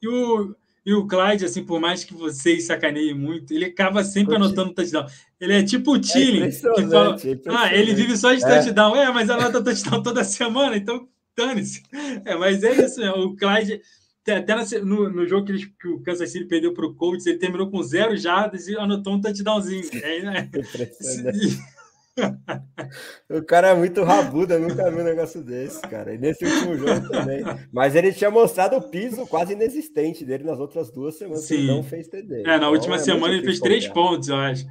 E 0.00 0.08
o, 0.08 0.54
e 0.88 0.94
o 0.94 1.06
Clyde, 1.06 1.44
assim, 1.44 1.62
por 1.62 1.78
mais 1.78 2.02
que 2.02 2.14
vocês 2.14 2.64
sacaneiem 2.64 3.12
muito, 3.12 3.52
ele 3.52 3.66
acaba 3.66 4.02
sempre 4.02 4.32
Pode... 4.32 4.46
anotando 4.46 4.72
touchdown. 4.72 5.04
Ele 5.38 5.52
é 5.52 5.62
tipo 5.62 5.92
o 5.92 5.98
Tilly, 5.98 6.44
é 6.44 6.48
que 6.48 6.86
fala, 6.88 7.14
é 7.14 7.38
ah, 7.48 7.74
ele 7.74 7.92
vive 7.92 8.16
só 8.16 8.32
de 8.32 8.42
é. 8.42 8.48
touchdown. 8.48 8.96
É, 8.96 9.12
mas 9.12 9.28
anota 9.28 9.62
touchdown 9.62 10.02
toda 10.02 10.24
semana, 10.24 10.78
então 10.78 11.06
dane-se. 11.36 11.82
É, 12.24 12.34
mas 12.36 12.64
é 12.64 12.86
isso, 12.86 13.02
né? 13.02 13.10
o 13.10 13.36
Clyde, 13.36 13.82
até 14.26 14.80
no, 14.80 15.10
no 15.10 15.26
jogo 15.26 15.44
que, 15.44 15.66
que, 15.78 15.88
o 15.88 16.00
Kansas 16.00 16.32
City 16.32 16.46
perdeu 16.46 16.72
para 16.72 16.86
o 16.86 16.94
Colts, 16.94 17.26
ele 17.26 17.36
terminou 17.36 17.70
com 17.70 17.82
zero 17.82 18.16
jardas 18.16 18.66
e 18.66 18.74
anotou 18.74 19.12
um 19.12 19.20
touchdownzinho. 19.20 19.90
É, 19.92 20.22
né? 20.22 20.50
o 23.30 23.42
cara 23.42 23.68
é 23.68 23.74
muito 23.74 24.02
rabuda, 24.02 24.58
nunca 24.58 24.90
vi 24.90 25.00
um 25.00 25.04
negócio 25.04 25.42
desse, 25.42 25.80
cara. 25.82 26.14
E 26.14 26.18
nesse 26.18 26.44
último 26.44 26.76
jogo 26.76 27.08
também. 27.08 27.42
Mas 27.72 27.94
ele 27.94 28.12
tinha 28.12 28.30
mostrado 28.30 28.76
o 28.76 28.82
piso 28.82 29.26
quase 29.26 29.52
inexistente 29.52 30.24
dele 30.24 30.44
nas 30.44 30.58
outras 30.58 30.90
duas 30.90 31.16
semanas. 31.16 31.44
Sim. 31.44 31.54
Ele 31.54 31.66
não 31.68 31.82
fez 31.82 32.08
TD. 32.08 32.40
É, 32.40 32.44
na 32.44 32.56
então, 32.56 32.72
última 32.72 32.96
é 32.96 32.98
semana 32.98 33.34
ele 33.34 33.44
fez 33.44 33.60
três 33.60 33.88
pontos, 33.88 34.28
eu 34.28 34.36
acho. 34.36 34.66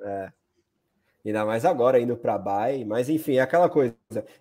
É. 0.00 0.32
Ainda 1.24 1.44
mais 1.44 1.66
agora, 1.66 2.00
indo 2.00 2.16
para 2.16 2.38
bye. 2.38 2.84
Mas 2.84 3.08
enfim, 3.08 3.34
é 3.34 3.40
aquela 3.40 3.68
coisa. 3.68 3.94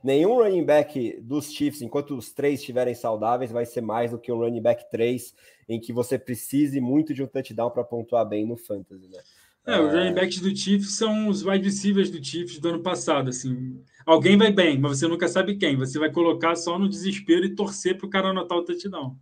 Nenhum 0.03 0.35
running 0.35 0.63
back 0.63 1.19
dos 1.21 1.51
Chiefs, 1.51 1.81
enquanto 1.81 2.15
os 2.15 2.31
três 2.31 2.59
estiverem 2.59 2.95
saudáveis, 2.95 3.51
vai 3.51 3.65
ser 3.65 3.81
mais 3.81 4.11
do 4.11 4.19
que 4.19 4.31
um 4.31 4.37
running 4.37 4.61
back 4.61 4.89
3, 4.89 5.33
em 5.67 5.79
que 5.79 5.91
você 5.91 6.17
precise 6.17 6.79
muito 6.79 7.13
de 7.13 7.21
um 7.21 7.27
touchdown 7.27 7.69
para 7.69 7.83
pontuar 7.83 8.25
bem 8.25 8.45
no 8.45 8.55
fantasy, 8.55 9.07
né? 9.09 9.19
É, 9.65 9.79
os 9.79 9.93
running 9.93 10.13
backs 10.13 10.39
do 10.39 10.55
Chiefs 10.55 10.95
são 10.95 11.27
os 11.27 11.43
wide 11.43 11.65
receivers 11.65 12.09
do 12.09 12.23
Chiefs 12.23 12.59
do 12.59 12.69
ano 12.69 12.81
passado, 12.81 13.29
assim. 13.29 13.83
Alguém 14.05 14.37
vai 14.37 14.51
bem, 14.51 14.79
mas 14.79 14.97
você 14.97 15.07
nunca 15.07 15.27
sabe 15.27 15.57
quem. 15.57 15.77
Você 15.77 15.99
vai 15.99 16.11
colocar 16.11 16.55
só 16.55 16.79
no 16.79 16.89
desespero 16.89 17.45
e 17.45 17.55
torcer 17.55 17.97
para 17.97 18.07
o 18.07 18.09
cara 18.09 18.29
anotar 18.29 18.57
o 18.57 18.63
touchdown. 18.63 19.15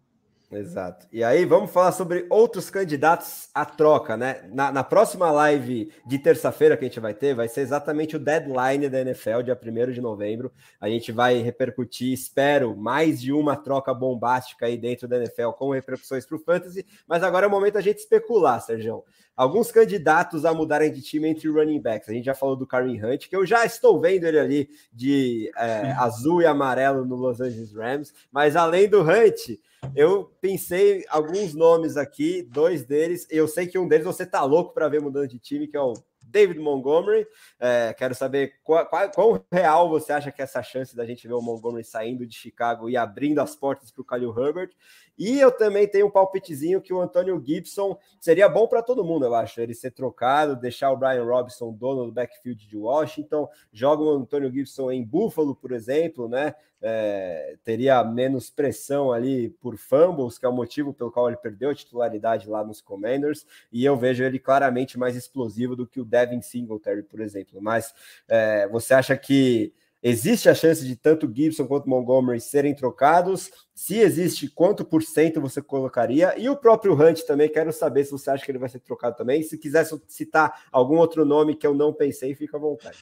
Exato. 0.50 1.06
E 1.12 1.26
aí, 1.26 1.44
vamos 1.44 1.72
falar 1.72 1.92
sobre 1.92 2.26
outros 2.30 2.70
candidatos 2.70 3.50
à 3.54 3.66
troca, 3.66 4.16
né? 4.16 4.50
Na, 4.54 4.72
na 4.72 4.84
próxima 4.84 5.30
live 5.30 5.92
de 6.06 6.18
terça-feira 6.18 6.78
que 6.78 6.86
a 6.86 6.88
gente 6.88 7.02
vai 7.02 7.14
ter, 7.14 7.36
vai 7.36 7.50
ser 7.50 7.62
exatamente 7.62 8.16
o 8.16 8.20
deadline 8.20 8.88
da 8.88 9.02
NFL, 9.02 9.42
dia 9.44 9.60
1 9.62 9.92
de 9.92 10.00
novembro. 10.00 10.50
A 10.80 10.88
gente 10.88 11.12
vai 11.12 11.40
repercutir, 11.40 12.14
espero, 12.14 12.78
mais 12.78 13.20
de 13.20 13.34
uma 13.34 13.58
troca 13.58 13.94
bombástica 13.94 14.68
aí 14.68 14.78
dentro 14.78 15.06
da 15.06 15.18
NFL 15.18 15.50
com 15.58 15.72
repercussões 15.72 16.26
para 16.26 16.38
o 16.38 16.40
Fantasy. 16.40 16.86
Mas 17.06 17.24
agora 17.24 17.46
é 17.46 17.50
o 17.50 17.52
momento 17.52 17.74
da 17.74 17.82
gente 17.82 17.98
especular, 17.98 18.62
Sérgio 18.62 19.04
alguns 19.38 19.72
candidatos 19.72 20.46
a 20.46 20.54
mudarem 20.54 20.92
de 20.92 21.00
time 21.00 21.30
entre 21.30 21.48
running 21.48 21.80
backs. 21.80 22.10
A 22.10 22.12
gente 22.12 22.26
já 22.26 22.34
falou 22.34 22.56
do 22.56 22.66
Kareem 22.66 23.06
Hunt, 23.06 23.30
que 23.30 23.36
eu 23.36 23.46
já 23.46 23.64
estou 23.64 24.02
vendo 24.02 24.26
ele 24.26 24.40
ali 24.40 24.70
de 24.92 25.52
é, 25.56 25.92
azul 25.92 26.42
e 26.42 26.48
amarelo 26.48 27.06
no 27.06 27.16
Los 27.16 27.40
Angeles 27.40 27.72
Rams, 27.72 28.12
mas 28.32 28.56
além 28.56 28.90
do 28.90 29.04
Hunt, 29.04 29.60
eu 29.96 30.32
pensei 30.42 31.06
alguns 31.10 31.54
nomes 31.54 31.98
aqui, 31.98 32.42
dois 32.44 32.86
deles, 32.86 33.28
eu 33.30 33.48
sei 33.48 33.68
que 33.68 33.78
um 33.78 33.88
deles 33.88 34.06
você 34.06 34.26
tá 34.26 34.44
louco 34.44 34.74
para 34.74 34.88
ver 34.88 35.02
mudando 35.02 35.28
de 35.28 35.40
time, 35.40 35.68
que 35.68 35.78
é 35.78 35.82
o 35.82 35.94
David 36.28 36.60
Montgomery. 36.60 37.26
É, 37.60 37.94
quero 37.94 38.14
saber 38.14 38.56
qual, 38.64 38.86
qual, 38.86 39.46
real 39.52 39.90
você 39.90 40.12
acha 40.12 40.32
que 40.32 40.42
é 40.42 40.44
essa 40.44 40.62
chance 40.62 40.96
da 40.96 41.06
gente 41.06 41.28
ver 41.28 41.34
o 41.34 41.42
Montgomery 41.42 41.84
saindo 41.84 42.26
de 42.26 42.36
Chicago 42.36 42.90
e 42.90 42.98
abrindo 42.98 43.40
as 43.40 43.56
portas 43.56 43.92
para 43.92 44.02
o 44.02 44.06
Khalil 44.06 44.38
Herbert. 44.38 44.72
E 45.18 45.40
eu 45.40 45.52
também 45.52 45.88
tenho 45.88 46.08
um 46.08 46.12
palpitezinho 46.12 46.82
que 46.82 46.94
o 46.94 47.02
Antônio 47.02 47.42
Gibson 47.44 47.98
seria 48.20 48.48
bom 48.48 48.68
para 48.68 48.84
todo 48.84 49.04
mundo, 49.04 49.26
eu 49.26 49.34
acho, 49.34 49.60
ele 49.60 49.74
ser 49.74 49.92
trocado, 49.92 50.56
deixar 50.56 50.92
o 50.92 50.98
Brian 50.98 51.24
Robinson 51.24 51.74
dono 51.74 52.06
do 52.06 52.12
backfield 52.12 52.68
de 52.68 52.78
Washington, 52.78 53.50
joga 53.72 54.04
o 54.04 54.10
Antônio 54.10 54.52
Gibson 54.52 54.92
em 54.92 55.04
Buffalo, 55.04 55.56
por 55.56 55.72
exemplo, 55.72 56.30
né? 56.30 56.54
É, 56.80 57.56
teria 57.64 58.04
menos 58.04 58.52
pressão 58.52 59.12
ali 59.12 59.50
por 59.50 59.78
fumbles, 59.78 60.38
que 60.38 60.46
é 60.46 60.50
o 60.50 60.54
motivo 60.54 60.94
pelo 60.94 61.12
qual 61.12 61.28
ele 61.28 61.38
perdeu 61.38 61.72
a 61.72 61.76
titularidade 61.76 62.48
lá 62.48 62.64
nos 62.64 62.82
Commanders, 62.82 63.48
e 63.72 63.84
eu 63.84 63.98
vejo 63.98 64.24
ele 64.24 64.38
claramente 64.38 65.00
mais 65.00 65.16
explosivo 65.16 65.76
do 65.76 65.88
que 65.88 66.00
o 66.00 66.06
Devin 66.06 66.42
Singletary, 66.42 67.02
por 67.02 67.20
exemplo. 67.20 67.60
Mas 67.60 67.96
é, 68.28 68.68
você 68.68 68.94
acha 68.94 69.18
que 69.18 69.74
Existe 70.02 70.48
a 70.48 70.54
chance 70.54 70.86
de 70.86 70.96
tanto 70.96 71.32
Gibson 71.34 71.66
quanto 71.66 71.90
Montgomery 71.90 72.40
serem 72.40 72.76
trocados? 72.76 73.50
Se 73.74 73.98
existe, 73.98 74.48
quanto 74.48 74.86
por 74.86 75.02
cento 75.02 75.42
você 75.42 75.62
colocaria? 75.62 76.36
E 76.38 76.48
o 76.48 76.56
próprio 76.56 76.94
Hunt 76.94 77.22
também, 77.22 77.50
quero 77.50 77.74
saber 77.74 78.06
se 78.06 78.12
você 78.12 78.30
acha 78.30 78.46
que 78.46 78.52
ele 78.52 78.60
vai 78.60 78.70
ser 78.70 78.80
trocado 78.80 79.16
também. 79.16 79.42
Se 79.42 79.58
quiser 79.58 79.86
citar 80.08 80.66
algum 80.72 80.98
outro 80.98 81.26
nome 81.26 81.56
que 81.56 81.66
eu 81.66 81.74
não 81.74 81.92
pensei, 81.92 82.36
fica 82.36 82.58
à 82.58 82.60
vontade. 82.60 83.00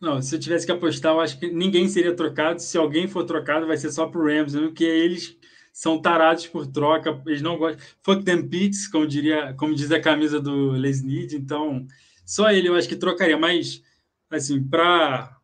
Não, 0.00 0.20
se 0.20 0.34
eu 0.34 0.40
tivesse 0.40 0.66
que 0.66 0.72
apostar, 0.72 1.12
eu 1.12 1.20
acho 1.20 1.38
que 1.38 1.50
ninguém 1.50 1.88
seria 1.88 2.14
trocado. 2.14 2.60
Se 2.60 2.76
alguém 2.76 3.06
for 3.08 3.24
trocado, 3.24 3.66
vai 3.66 3.76
ser 3.76 3.90
só 3.90 4.06
para 4.06 4.20
o 4.20 4.26
Rams, 4.26 4.52
porque 4.52 4.84
eles 4.84 5.38
são 5.72 6.00
tarados 6.00 6.46
por 6.46 6.66
troca, 6.66 7.22
eles 7.26 7.40
não 7.40 7.56
gostam. 7.56 7.84
Fuck 8.02 8.24
them 8.24 8.48
pits, 8.48 8.88
como 8.88 9.06
diria, 9.06 9.54
como 9.54 9.74
diz 9.74 9.92
a 9.92 10.00
camisa 10.00 10.40
do 10.40 10.70
Lesnid, 10.70 11.36
então 11.36 11.86
só 12.24 12.50
ele 12.50 12.68
eu 12.68 12.74
acho 12.74 12.88
que 12.88 12.96
trocaria, 12.96 13.38
mas 13.38 13.82
assim, 14.30 14.62
para 14.62 15.35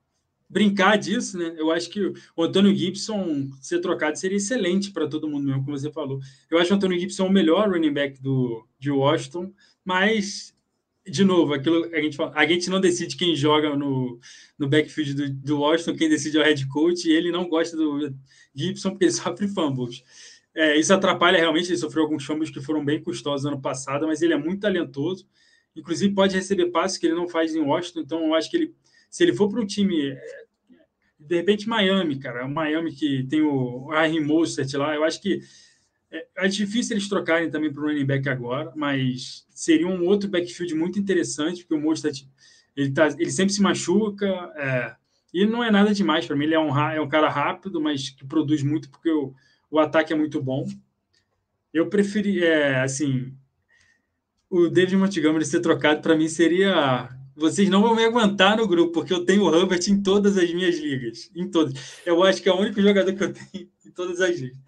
brincar 0.52 0.98
disso, 0.98 1.38
né? 1.38 1.54
Eu 1.56 1.70
acho 1.70 1.88
que 1.88 2.12
o 2.36 2.42
Antônio 2.42 2.76
Gibson 2.76 3.48
ser 3.60 3.80
trocado 3.80 4.18
seria 4.18 4.36
excelente 4.36 4.92
para 4.92 5.08
todo 5.08 5.26
mundo 5.26 5.46
mesmo, 5.46 5.64
como 5.64 5.78
você 5.78 5.90
falou. 5.90 6.20
Eu 6.50 6.58
acho 6.58 6.70
o 6.70 6.76
Antônio 6.76 6.98
Gibson 6.98 7.26
o 7.26 7.32
melhor 7.32 7.70
running 7.70 7.92
back 7.92 8.20
do, 8.20 8.68
de 8.78 8.90
Washington, 8.90 9.50
mas 9.82 10.54
de 11.08 11.24
novo, 11.24 11.54
aquilo 11.54 11.84
a 11.92 12.00
gente 12.00 12.16
fala, 12.16 12.32
a 12.36 12.46
gente 12.46 12.68
não 12.68 12.80
decide 12.80 13.16
quem 13.16 13.34
joga 13.34 13.74
no, 13.74 14.20
no 14.58 14.68
backfield 14.68 15.14
do, 15.14 15.30
do 15.30 15.58
Washington, 15.60 15.96
quem 15.96 16.08
decide 16.08 16.36
é 16.36 16.40
o 16.40 16.44
head 16.44 16.68
coach, 16.68 17.08
e 17.08 17.12
ele 17.12 17.32
não 17.32 17.48
gosta 17.48 17.76
do 17.76 18.14
Gibson 18.54 18.90
porque 18.90 19.06
ele 19.06 19.12
sofre 19.12 19.48
fumbles. 19.48 20.02
É, 20.54 20.78
isso 20.78 20.92
atrapalha 20.92 21.38
realmente, 21.38 21.70
ele 21.70 21.78
sofreu 21.78 22.02
alguns 22.02 22.24
fumbles 22.24 22.50
que 22.50 22.60
foram 22.60 22.84
bem 22.84 23.02
custosos 23.02 23.46
ano 23.46 23.60
passado, 23.60 24.06
mas 24.06 24.20
ele 24.20 24.34
é 24.34 24.36
muito 24.36 24.60
talentoso. 24.60 25.26
Inclusive, 25.74 26.14
pode 26.14 26.36
receber 26.36 26.66
passes 26.66 26.98
que 26.98 27.06
ele 27.06 27.14
não 27.14 27.26
faz 27.26 27.54
em 27.54 27.60
Washington, 27.60 28.00
então 28.00 28.26
eu 28.26 28.34
acho 28.34 28.50
que 28.50 28.56
ele, 28.58 28.74
se 29.12 29.22
ele 29.22 29.34
for 29.34 29.50
para 29.50 29.60
um 29.60 29.66
time, 29.66 30.16
de 31.20 31.36
repente 31.36 31.68
Miami, 31.68 32.18
cara, 32.18 32.48
Miami 32.48 32.92
que 32.92 33.24
tem 33.24 33.42
o 33.42 33.88
Raheem 33.88 34.24
Mostert 34.24 34.72
lá, 34.72 34.94
eu 34.94 35.04
acho 35.04 35.20
que 35.20 35.40
é, 36.10 36.26
é 36.38 36.48
difícil 36.48 36.96
eles 36.96 37.10
trocarem 37.10 37.50
também 37.50 37.70
para 37.70 37.82
o 37.82 37.86
running 37.86 38.06
back 38.06 38.26
agora, 38.26 38.72
mas 38.74 39.46
seria 39.50 39.86
um 39.86 40.06
outro 40.06 40.30
backfield 40.30 40.74
muito 40.74 40.98
interessante, 40.98 41.60
porque 41.60 41.74
o 41.74 41.80
Mostert, 41.80 42.24
ele, 42.74 42.90
tá, 42.90 43.08
ele 43.18 43.30
sempre 43.30 43.52
se 43.52 43.60
machuca, 43.60 44.26
é, 44.56 44.96
e 45.34 45.44
não 45.44 45.62
é 45.62 45.70
nada 45.70 45.92
demais 45.92 46.26
para 46.26 46.34
mim, 46.34 46.46
ele 46.46 46.54
é 46.54 46.58
um, 46.58 46.74
é 46.78 47.00
um 47.00 47.08
cara 47.08 47.28
rápido, 47.28 47.82
mas 47.82 48.08
que 48.08 48.26
produz 48.26 48.62
muito, 48.62 48.88
porque 48.88 49.10
o, 49.10 49.34
o 49.70 49.78
ataque 49.78 50.14
é 50.14 50.16
muito 50.16 50.42
bom. 50.42 50.66
Eu 51.70 51.90
preferi, 51.90 52.42
é, 52.42 52.80
assim, 52.80 53.34
o 54.48 54.68
David 54.68 54.96
Montgomery 54.96 55.44
ser 55.44 55.60
trocado 55.60 56.00
para 56.00 56.16
mim 56.16 56.28
seria. 56.28 57.10
Vocês 57.34 57.68
não 57.68 57.82
vão 57.82 57.94
me 57.94 58.04
aguentar 58.04 58.56
no 58.56 58.68
grupo, 58.68 58.92
porque 58.92 59.12
eu 59.12 59.24
tenho 59.24 59.44
o 59.44 59.54
Herbert 59.54 59.80
em 59.88 60.02
todas 60.02 60.36
as 60.36 60.52
minhas 60.52 60.78
ligas. 60.78 61.30
Em 61.34 61.50
todas. 61.50 62.00
Eu 62.04 62.22
acho 62.22 62.42
que 62.42 62.48
é 62.48 62.52
o 62.52 62.58
único 62.58 62.80
jogador 62.80 63.12
que 63.14 63.24
eu 63.24 63.32
tenho 63.32 63.68
em 63.86 63.90
todas 63.90 64.20
as 64.20 64.38
ligas. 64.38 64.58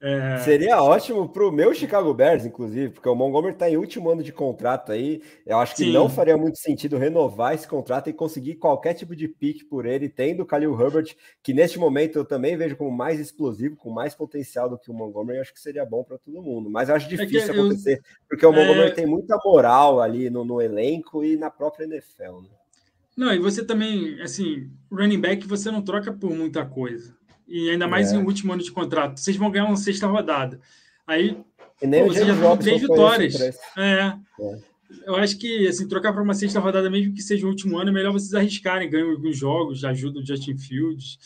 É... 0.00 0.38
Seria 0.38 0.80
ótimo 0.80 1.28
para 1.28 1.44
o 1.44 1.50
meu 1.50 1.74
Chicago 1.74 2.14
Bears, 2.14 2.44
inclusive, 2.44 2.90
porque 2.90 3.08
o 3.08 3.16
Montgomery 3.16 3.54
está 3.54 3.68
em 3.68 3.76
último 3.76 4.08
ano 4.08 4.22
de 4.22 4.32
contrato 4.32 4.92
aí. 4.92 5.20
Eu 5.44 5.58
acho 5.58 5.74
que 5.74 5.84
Sim. 5.84 5.92
não 5.92 6.08
faria 6.08 6.36
muito 6.36 6.56
sentido 6.58 6.96
renovar 6.96 7.52
esse 7.52 7.66
contrato 7.66 8.08
e 8.08 8.12
conseguir 8.12 8.54
qualquer 8.54 8.94
tipo 8.94 9.16
de 9.16 9.26
pique 9.26 9.64
por 9.64 9.86
ele, 9.86 10.08
tendo 10.08 10.44
o 10.44 10.46
Khalil 10.46 10.80
Herbert, 10.80 11.16
que 11.42 11.52
neste 11.52 11.80
momento 11.80 12.16
eu 12.16 12.24
também 12.24 12.56
vejo 12.56 12.76
como 12.76 12.92
mais 12.92 13.18
explosivo, 13.18 13.76
com 13.76 13.90
mais 13.90 14.14
potencial 14.14 14.68
do 14.70 14.78
que 14.78 14.88
o 14.88 14.94
Montgomery. 14.94 15.40
Acho 15.40 15.52
que 15.52 15.60
seria 15.60 15.84
bom 15.84 16.04
para 16.04 16.18
todo 16.18 16.42
mundo, 16.42 16.70
mas 16.70 16.88
acho 16.90 17.08
difícil 17.08 17.40
é 17.40 17.58
acontecer, 17.58 17.96
eu... 17.96 18.02
porque 18.28 18.46
o 18.46 18.52
Montgomery 18.52 18.90
é... 18.90 18.94
tem 18.94 19.06
muita 19.06 19.36
moral 19.44 20.00
ali 20.00 20.30
no, 20.30 20.44
no, 20.44 20.60
elenco 20.60 21.24
e 21.24 21.36
na 21.36 21.50
própria 21.50 21.84
NFL. 21.84 22.42
Né? 22.42 22.48
Não, 23.16 23.34
e 23.34 23.38
você 23.40 23.64
também, 23.64 24.20
assim, 24.22 24.70
running 24.92 25.20
back 25.20 25.44
você 25.44 25.72
não 25.72 25.82
troca 25.82 26.12
por 26.12 26.30
muita 26.30 26.64
coisa 26.64 27.17
e 27.48 27.70
ainda 27.70 27.88
mais 27.88 28.12
é. 28.12 28.16
em 28.16 28.22
último 28.22 28.52
ano 28.52 28.62
de 28.62 28.70
contrato. 28.70 29.18
Vocês 29.18 29.36
vão 29.36 29.50
ganhar 29.50 29.64
uma 29.64 29.76
sexta 29.76 30.06
rodada. 30.06 30.60
Aí 31.06 31.34
pô, 31.80 32.06
você 32.06 32.24
já 32.24 32.34
tem 32.34 32.58
três 32.58 32.80
vitórias. 32.82 33.40
É. 33.40 33.50
é. 33.78 34.14
Eu 35.06 35.16
acho 35.16 35.38
que 35.38 35.66
assim, 35.66 35.88
trocar 35.88 36.12
para 36.12 36.22
uma 36.22 36.34
sexta 36.34 36.60
rodada, 36.60 36.90
mesmo 36.90 37.14
que 37.14 37.22
seja 37.22 37.46
o 37.46 37.48
último 37.48 37.78
ano, 37.78 37.90
é 37.90 37.92
melhor 37.92 38.12
vocês 38.12 38.34
arriscarem, 38.34 38.90
ganham 38.90 39.10
alguns 39.10 39.36
jogos, 39.36 39.84
ajudam 39.84 40.22
o 40.22 40.26
Justin 40.26 40.56
Fields, 40.56 41.18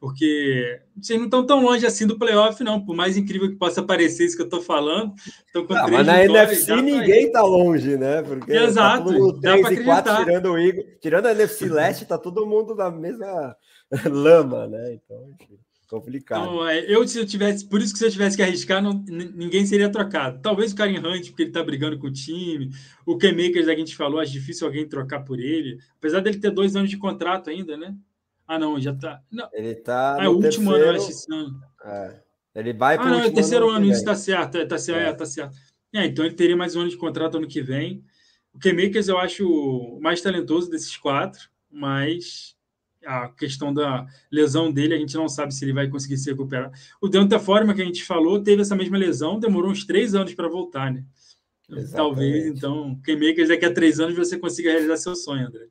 porque 0.00 0.80
vocês 0.96 1.18
não 1.18 1.26
estão 1.26 1.44
tão 1.44 1.62
longe 1.62 1.84
assim 1.84 2.06
do 2.06 2.18
playoff, 2.18 2.62
não. 2.62 2.84
Por 2.84 2.94
mais 2.94 3.16
incrível 3.16 3.48
que 3.48 3.56
possa 3.56 3.82
parecer 3.82 4.26
isso 4.26 4.36
que 4.36 4.42
eu 4.42 4.46
estou 4.46 4.60
falando. 4.60 5.12
Estão 5.46 5.66
com 5.66 5.74
não, 5.74 5.88
mas 5.88 6.06
na 6.06 6.24
NFC 6.24 6.76
ninguém 6.76 7.26
está 7.26 7.42
longe, 7.42 7.96
né? 7.96 8.22
Porque 8.22 8.52
tá 8.52 8.64
Exato. 8.64 8.98
Tá 8.98 9.04
todo 9.04 9.18
mundo 9.18 9.40
3 9.40 9.70
e 9.70 9.84
4 9.84 10.16
tirando 10.16 10.52
o 10.52 10.58
Igor. 10.58 10.84
Tirando 11.00 11.26
a 11.26 11.32
NFC 11.32 11.68
Leste, 11.68 12.04
tá 12.04 12.16
todo 12.16 12.46
mundo 12.46 12.74
na 12.74 12.90
mesma 12.90 13.56
lama, 14.10 14.66
né? 14.66 14.94
Então, 14.94 15.28
enfim, 15.30 15.58
complicado. 15.88 16.42
Então, 16.42 16.68
é, 16.68 16.84
eu, 16.86 17.06
se 17.06 17.18
eu 17.18 17.26
tivesse, 17.26 17.66
por 17.66 17.80
isso 17.80 17.92
que 17.92 17.98
se 17.98 18.04
eu 18.04 18.10
tivesse 18.10 18.36
que 18.36 18.42
arriscar, 18.42 18.82
não, 18.82 19.02
ninguém 19.06 19.64
seria 19.66 19.90
trocado. 19.90 20.40
Talvez 20.40 20.72
o 20.72 20.76
Karen 20.76 20.98
Hunt, 20.98 21.28
porque 21.28 21.44
ele 21.44 21.52
tá 21.52 21.62
brigando 21.62 21.98
com 21.98 22.06
o 22.06 22.12
time. 22.12 22.70
O 23.06 23.16
K-Makers, 23.16 23.66
que 23.66 23.72
a 23.72 23.76
gente 23.76 23.96
falou, 23.96 24.20
acho 24.20 24.32
difícil 24.32 24.66
alguém 24.66 24.88
trocar 24.88 25.20
por 25.20 25.40
ele. 25.40 25.78
Apesar 25.98 26.20
dele 26.20 26.38
ter 26.38 26.50
dois 26.50 26.76
anos 26.76 26.90
de 26.90 26.98
contrato 26.98 27.50
ainda, 27.50 27.76
né? 27.76 27.94
Ah, 28.46 28.58
não, 28.58 28.80
já 28.80 28.94
tá. 28.94 29.22
Não. 29.30 29.48
Ele 29.52 29.74
tá. 29.74 30.16
Ah, 30.18 30.24
é 30.24 30.28
o 30.28 30.32
último 30.32 30.72
terceiro... 30.72 30.88
ano, 30.88 30.98
acho, 30.98 31.10
esse 31.10 31.34
ano. 31.34 31.60
É. 31.84 32.20
Ele 32.54 32.72
vai 32.72 32.96
para 32.96 33.06
ah, 33.06 33.10
não, 33.10 33.20
é 33.20 33.26
o 33.26 33.32
terceiro 33.32 33.68
ano, 33.68 33.76
ano 33.76 33.92
isso 33.92 34.04
tá 34.04 34.14
certo, 34.14 34.56
é, 34.56 34.66
tá 34.66 34.78
certo, 34.78 34.98
é. 34.98 35.08
é. 35.08 35.12
tá 35.12 35.26
certo. 35.26 35.56
É, 35.94 36.04
então 36.04 36.24
ele 36.24 36.34
teria 36.34 36.56
mais 36.56 36.74
um 36.74 36.80
ano 36.80 36.90
de 36.90 36.96
contrato 36.96 37.36
ano 37.36 37.46
que 37.46 37.62
vem. 37.62 38.04
O 38.52 38.58
K-Makers 38.58 39.08
eu 39.08 39.18
acho 39.18 39.48
o 39.48 40.00
mais 40.00 40.20
talentoso 40.20 40.70
desses 40.70 40.96
quatro, 40.96 41.48
mas 41.70 42.56
a 43.08 43.28
questão 43.28 43.72
da 43.72 44.06
lesão 44.30 44.70
dele, 44.70 44.94
a 44.94 44.98
gente 44.98 45.16
não 45.16 45.28
sabe 45.28 45.54
se 45.54 45.64
ele 45.64 45.72
vai 45.72 45.88
conseguir 45.88 46.18
se 46.18 46.30
recuperar. 46.30 46.70
O 47.00 47.08
Deontay 47.08 47.38
Forma, 47.38 47.72
que 47.72 47.80
a 47.80 47.84
gente 47.84 48.04
falou, 48.04 48.42
teve 48.42 48.60
essa 48.60 48.76
mesma 48.76 48.98
lesão, 48.98 49.40
demorou 49.40 49.70
uns 49.70 49.86
três 49.86 50.14
anos 50.14 50.34
para 50.34 50.46
voltar, 50.46 50.92
né? 50.92 51.02
Exatamente. 51.70 51.96
Talvez, 51.96 52.46
então, 52.46 53.00
que 53.02 53.46
daqui 53.46 53.64
a 53.64 53.72
três 53.72 53.98
anos 53.98 54.14
você 54.14 54.38
consiga 54.38 54.70
realizar 54.70 54.98
seu 54.98 55.16
sonho, 55.16 55.46
André. 55.46 55.66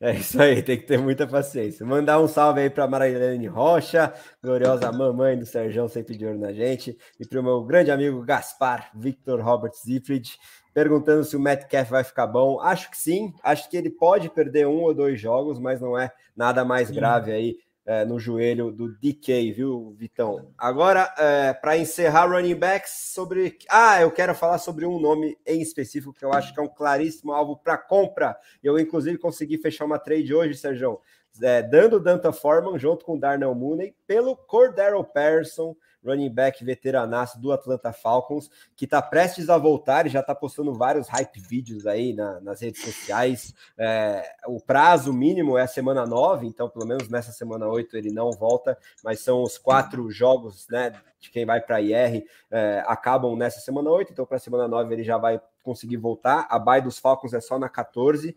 É 0.00 0.14
isso 0.14 0.40
aí, 0.40 0.62
tem 0.62 0.78
que 0.78 0.86
ter 0.86 0.98
muita 0.98 1.26
paciência. 1.26 1.84
Mandar 1.84 2.20
um 2.20 2.28
salve 2.28 2.60
aí 2.60 2.70
para 2.70 2.86
Marilene 2.86 3.46
Rocha, 3.46 4.14
gloriosa 4.42 4.90
mamãe 4.90 5.38
do 5.38 5.44
Serjão, 5.44 5.88
sempre 5.88 6.16
de 6.16 6.24
olho 6.24 6.38
na 6.38 6.52
gente, 6.52 6.96
e 7.20 7.26
para 7.26 7.40
o 7.40 7.42
meu 7.42 7.62
grande 7.62 7.90
amigo 7.90 8.22
Gaspar 8.22 8.90
Victor 8.94 9.40
Robert 9.40 9.72
Zifrid, 9.74 10.36
perguntando 10.72 11.24
se 11.24 11.36
o 11.36 11.40
Metcalf 11.40 11.90
vai 11.90 12.04
ficar 12.04 12.26
bom. 12.26 12.60
Acho 12.60 12.90
que 12.90 12.96
sim, 12.96 13.32
acho 13.42 13.68
que 13.68 13.76
ele 13.76 13.90
pode 13.90 14.30
perder 14.30 14.66
um 14.66 14.82
ou 14.82 14.94
dois 14.94 15.20
jogos, 15.20 15.58
mas 15.58 15.80
não 15.80 15.98
é 15.98 16.10
nada 16.36 16.64
mais 16.64 16.88
sim. 16.88 16.94
grave 16.94 17.32
aí 17.32 17.56
é, 17.86 18.04
no 18.04 18.18
joelho 18.18 18.70
do 18.70 18.88
DK, 18.98 19.52
viu, 19.52 19.94
Vitão? 19.98 20.52
Agora, 20.56 21.12
é, 21.18 21.52
para 21.52 21.76
encerrar 21.76 22.26
running 22.26 22.54
backs, 22.54 23.12
sobre. 23.12 23.58
Ah, 23.68 24.00
eu 24.00 24.10
quero 24.10 24.34
falar 24.34 24.58
sobre 24.58 24.86
um 24.86 24.98
nome 24.98 25.36
em 25.46 25.60
específico 25.60 26.14
que 26.14 26.24
eu 26.24 26.32
acho 26.32 26.54
que 26.54 26.60
é 26.60 26.62
um 26.62 26.68
claríssimo 26.68 27.32
alvo 27.32 27.56
para 27.56 27.76
compra. 27.76 28.36
Eu, 28.62 28.78
inclusive, 28.78 29.18
consegui 29.18 29.58
fechar 29.58 29.84
uma 29.84 29.98
trade 29.98 30.34
hoje, 30.34 30.54
Sérgio. 30.58 31.00
É, 31.42 31.62
dando 31.62 31.98
Danta 31.98 32.32
Forman 32.32 32.78
junto 32.78 33.04
com 33.04 33.18
Darnell 33.18 33.54
Mooney 33.56 33.92
pelo 34.06 34.36
Cordero 34.36 35.02
Patterson 35.02 35.74
running 36.04 36.30
back 36.30 36.64
veteranaço 36.64 37.40
do 37.40 37.52
Atlanta 37.52 37.92
Falcons, 37.92 38.50
que 38.76 38.84
está 38.84 39.00
prestes 39.00 39.48
a 39.48 39.56
voltar 39.56 40.06
e 40.06 40.10
já 40.10 40.20
está 40.20 40.34
postando 40.34 40.74
vários 40.74 41.08
hype 41.08 41.40
vídeos 41.40 41.86
aí 41.86 42.12
na, 42.12 42.40
nas 42.40 42.60
redes 42.60 42.82
sociais. 42.82 43.54
É, 43.78 44.34
o 44.46 44.60
prazo 44.60 45.12
mínimo 45.12 45.56
é 45.56 45.62
a 45.62 45.66
semana 45.66 46.06
9, 46.06 46.46
então 46.46 46.68
pelo 46.68 46.86
menos 46.86 47.08
nessa 47.08 47.32
semana 47.32 47.66
8 47.66 47.96
ele 47.96 48.12
não 48.12 48.30
volta, 48.30 48.76
mas 49.02 49.20
são 49.20 49.42
os 49.42 49.56
quatro 49.56 50.10
jogos 50.10 50.66
né, 50.68 50.92
de 51.18 51.30
quem 51.30 51.46
vai 51.46 51.60
para 51.60 51.76
a 51.76 51.80
IR 51.80 52.24
é, 52.50 52.84
acabam 52.86 53.36
nessa 53.36 53.60
semana 53.60 53.90
8, 53.90 54.12
então 54.12 54.26
para 54.26 54.36
a 54.36 54.40
semana 54.40 54.68
9 54.68 54.94
ele 54.94 55.04
já 55.04 55.16
vai 55.16 55.40
conseguir 55.62 55.96
voltar. 55.96 56.46
A 56.50 56.58
bye 56.58 56.82
dos 56.82 56.98
Falcons 56.98 57.32
é 57.32 57.40
só 57.40 57.58
na 57.58 57.68
14. 57.68 58.36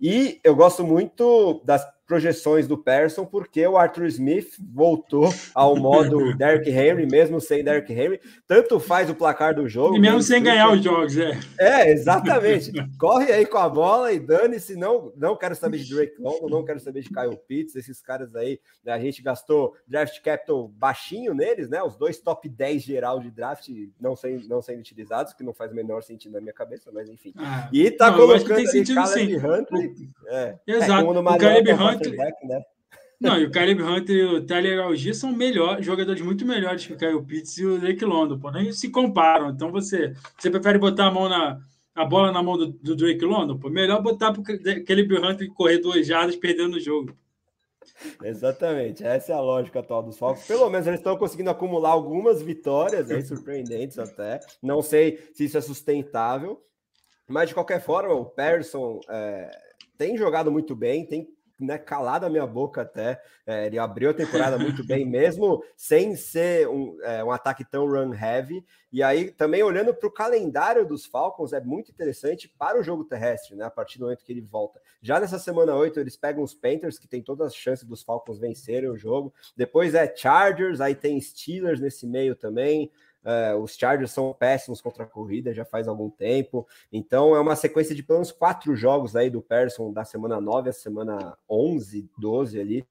E 0.00 0.40
eu 0.42 0.54
gosto 0.56 0.84
muito 0.84 1.62
das 1.64 1.86
projeções 2.06 2.66
do 2.66 2.76
Persson, 2.76 3.24
porque 3.24 3.66
o 3.66 3.76
Arthur 3.76 4.06
Smith 4.06 4.54
voltou 4.72 5.32
ao 5.54 5.76
modo 5.76 6.34
Derrick 6.36 6.70
Henry, 6.70 7.06
mesmo 7.06 7.40
sem 7.40 7.64
Derrick 7.64 7.92
Henry. 7.92 8.20
Tanto 8.46 8.78
faz 8.78 9.08
o 9.08 9.14
placar 9.14 9.54
do 9.54 9.68
jogo. 9.68 9.96
E 9.96 10.00
mesmo 10.00 10.22
sem 10.22 10.42
ganhar 10.42 10.70
os 10.72 10.82
jogos, 10.82 11.16
é. 11.16 11.38
É, 11.58 11.90
exatamente. 11.90 12.72
Corre 12.98 13.32
aí 13.32 13.46
com 13.46 13.58
a 13.58 13.68
bola 13.68 14.12
e 14.12 14.18
dane-se. 14.18 14.76
Não, 14.76 15.12
não 15.16 15.36
quero 15.36 15.54
saber 15.54 15.78
de 15.78 15.94
Drake 15.94 16.20
London, 16.20 16.48
não 16.48 16.64
quero 16.64 16.80
saber 16.80 17.02
de 17.02 17.08
Kyle 17.08 17.38
Pitts, 17.48 17.76
esses 17.76 18.00
caras 18.00 18.34
aí. 18.34 18.60
Né, 18.84 18.92
a 18.92 18.98
gente 18.98 19.22
gastou 19.22 19.74
draft 19.86 20.20
capital 20.22 20.68
baixinho 20.68 21.34
neles, 21.34 21.68
né? 21.68 21.82
Os 21.82 21.96
dois 21.96 22.18
top 22.18 22.48
10 22.48 22.82
geral 22.82 23.20
de 23.20 23.30
draft 23.30 23.68
não, 24.00 24.14
sem, 24.14 24.46
não 24.48 24.60
sendo 24.60 24.80
utilizados, 24.80 25.32
que 25.32 25.42
não 25.42 25.54
faz 25.54 25.72
o 25.72 25.74
menor 25.74 26.02
sentido 26.02 26.32
na 26.32 26.40
minha 26.40 26.52
cabeça, 26.52 26.90
mas 26.92 27.08
enfim. 27.08 27.32
Ah, 27.36 27.68
e 27.72 27.90
tá 27.90 28.10
não, 28.10 28.18
colocando 28.18 28.56
tem 28.56 28.66
sentido, 28.66 28.96
Caleb 28.96 29.36
Huntley. 29.36 29.94
É, 30.26 30.58
Exato. 30.66 30.92
É, 30.92 31.20
o 31.20 31.38
Caleb 31.38 31.72
Huntley. 31.72 31.93
Né? 32.44 32.62
Não, 33.20 33.38
e 33.38 33.44
o 33.44 33.50
Caleb 33.50 33.82
Hunter 33.82 34.16
e 34.16 34.24
o 34.24 34.46
Tyler 34.46 34.80
Algier 34.80 35.14
são 35.14 35.32
melhores, 35.32 35.84
jogadores 35.84 36.20
muito 36.20 36.44
melhores 36.44 36.86
que 36.86 36.92
o 36.92 36.96
Kyle 36.98 37.24
Pitts 37.24 37.56
e 37.58 37.64
o 37.64 37.78
Drake 37.78 38.04
London, 38.04 38.38
pô, 38.38 38.50
nem 38.50 38.72
se 38.72 38.90
comparam. 38.90 39.50
Então 39.50 39.70
você, 39.70 40.12
você 40.38 40.50
prefere 40.50 40.78
botar 40.78 41.06
a 41.06 41.10
mão 41.10 41.28
na 41.28 41.60
a 41.94 42.04
bola 42.04 42.32
na 42.32 42.42
mão 42.42 42.58
do, 42.58 42.66
do 42.66 42.96
Drake 42.96 43.24
London, 43.24 43.56
pô, 43.56 43.70
melhor 43.70 44.02
botar 44.02 44.32
para 44.32 44.40
o 44.40 44.44
Caleb 44.44 45.16
Hunter 45.16 45.48
correr 45.52 45.78
duas 45.78 46.06
jardas 46.06 46.34
perdendo 46.34 46.74
o 46.74 46.80
jogo. 46.80 47.16
Exatamente, 48.22 49.04
essa 49.04 49.32
é 49.32 49.34
a 49.34 49.40
lógica 49.40 49.78
atual 49.78 50.02
dos 50.02 50.18
Falcons. 50.18 50.46
Pelo 50.46 50.68
menos 50.68 50.86
eles 50.86 50.98
estão 50.98 51.16
conseguindo 51.16 51.50
acumular 51.50 51.90
algumas 51.90 52.42
vitórias, 52.42 53.10
aí, 53.10 53.22
surpreendentes 53.22 53.98
até. 53.98 54.40
Não 54.60 54.82
sei 54.82 55.18
se 55.32 55.44
isso 55.44 55.56
é 55.56 55.60
sustentável, 55.60 56.60
mas 57.28 57.48
de 57.48 57.54
qualquer 57.54 57.80
forma, 57.80 58.12
o 58.12 58.24
Persson 58.24 58.98
é, 59.08 59.50
tem 59.96 60.16
jogado 60.16 60.50
muito 60.50 60.74
bem, 60.74 61.06
tem 61.06 61.28
né, 61.58 61.78
calado 61.78 62.26
a 62.26 62.30
minha 62.30 62.46
boca 62.46 62.82
até. 62.82 63.20
É, 63.46 63.66
ele 63.66 63.78
abriu 63.78 64.10
a 64.10 64.14
temporada 64.14 64.58
muito 64.58 64.84
bem, 64.86 65.04
mesmo 65.04 65.62
sem 65.76 66.16
ser 66.16 66.68
um, 66.68 66.96
é, 67.02 67.22
um 67.22 67.30
ataque 67.30 67.64
tão 67.64 67.86
run 67.86 68.14
heavy. 68.14 68.64
E 68.92 69.02
aí, 69.02 69.30
também 69.30 69.62
olhando 69.62 69.92
para 69.92 70.08
o 70.08 70.12
calendário 70.12 70.86
dos 70.86 71.04
Falcons, 71.04 71.52
é 71.52 71.60
muito 71.60 71.90
interessante 71.90 72.48
para 72.48 72.78
o 72.78 72.82
jogo 72.82 73.04
terrestre, 73.04 73.56
né? 73.56 73.64
A 73.64 73.70
partir 73.70 73.98
do 73.98 74.04
momento 74.04 74.24
que 74.24 74.32
ele 74.32 74.40
volta. 74.40 74.80
Já 75.02 75.18
nessa 75.18 75.38
semana 75.38 75.74
8, 75.74 75.98
eles 75.98 76.16
pegam 76.16 76.42
os 76.42 76.54
Panthers, 76.54 76.98
que 76.98 77.08
tem 77.08 77.20
todas 77.20 77.48
as 77.48 77.56
chances 77.56 77.84
dos 77.84 78.02
Falcons 78.02 78.38
vencerem 78.38 78.88
o 78.88 78.96
jogo. 78.96 79.34
Depois 79.56 79.94
é 79.94 80.14
Chargers, 80.14 80.80
aí 80.80 80.94
tem 80.94 81.20
Steelers 81.20 81.80
nesse 81.80 82.06
meio 82.06 82.36
também. 82.36 82.90
É, 83.24 83.54
os 83.54 83.76
Chargers 83.76 84.10
são 84.10 84.32
péssimos 84.34 84.80
contra 84.80 85.04
a 85.04 85.06
corrida 85.06 85.54
já 85.54 85.64
faz 85.64 85.88
algum 85.88 86.10
tempo. 86.10 86.66
Então 86.92 87.34
é 87.34 87.40
uma 87.40 87.56
sequência 87.56 87.94
de 87.94 88.02
pelo 88.02 88.18
menos 88.18 88.32
quatro 88.32 88.76
jogos 88.76 89.16
aí 89.16 89.30
do 89.30 89.40
Persson 89.40 89.92
da 89.92 90.04
semana 90.04 90.40
9 90.40 90.70
a 90.70 90.72
semana 90.72 91.36
11, 91.48 92.08
12 92.18 92.60
ali. 92.60 92.86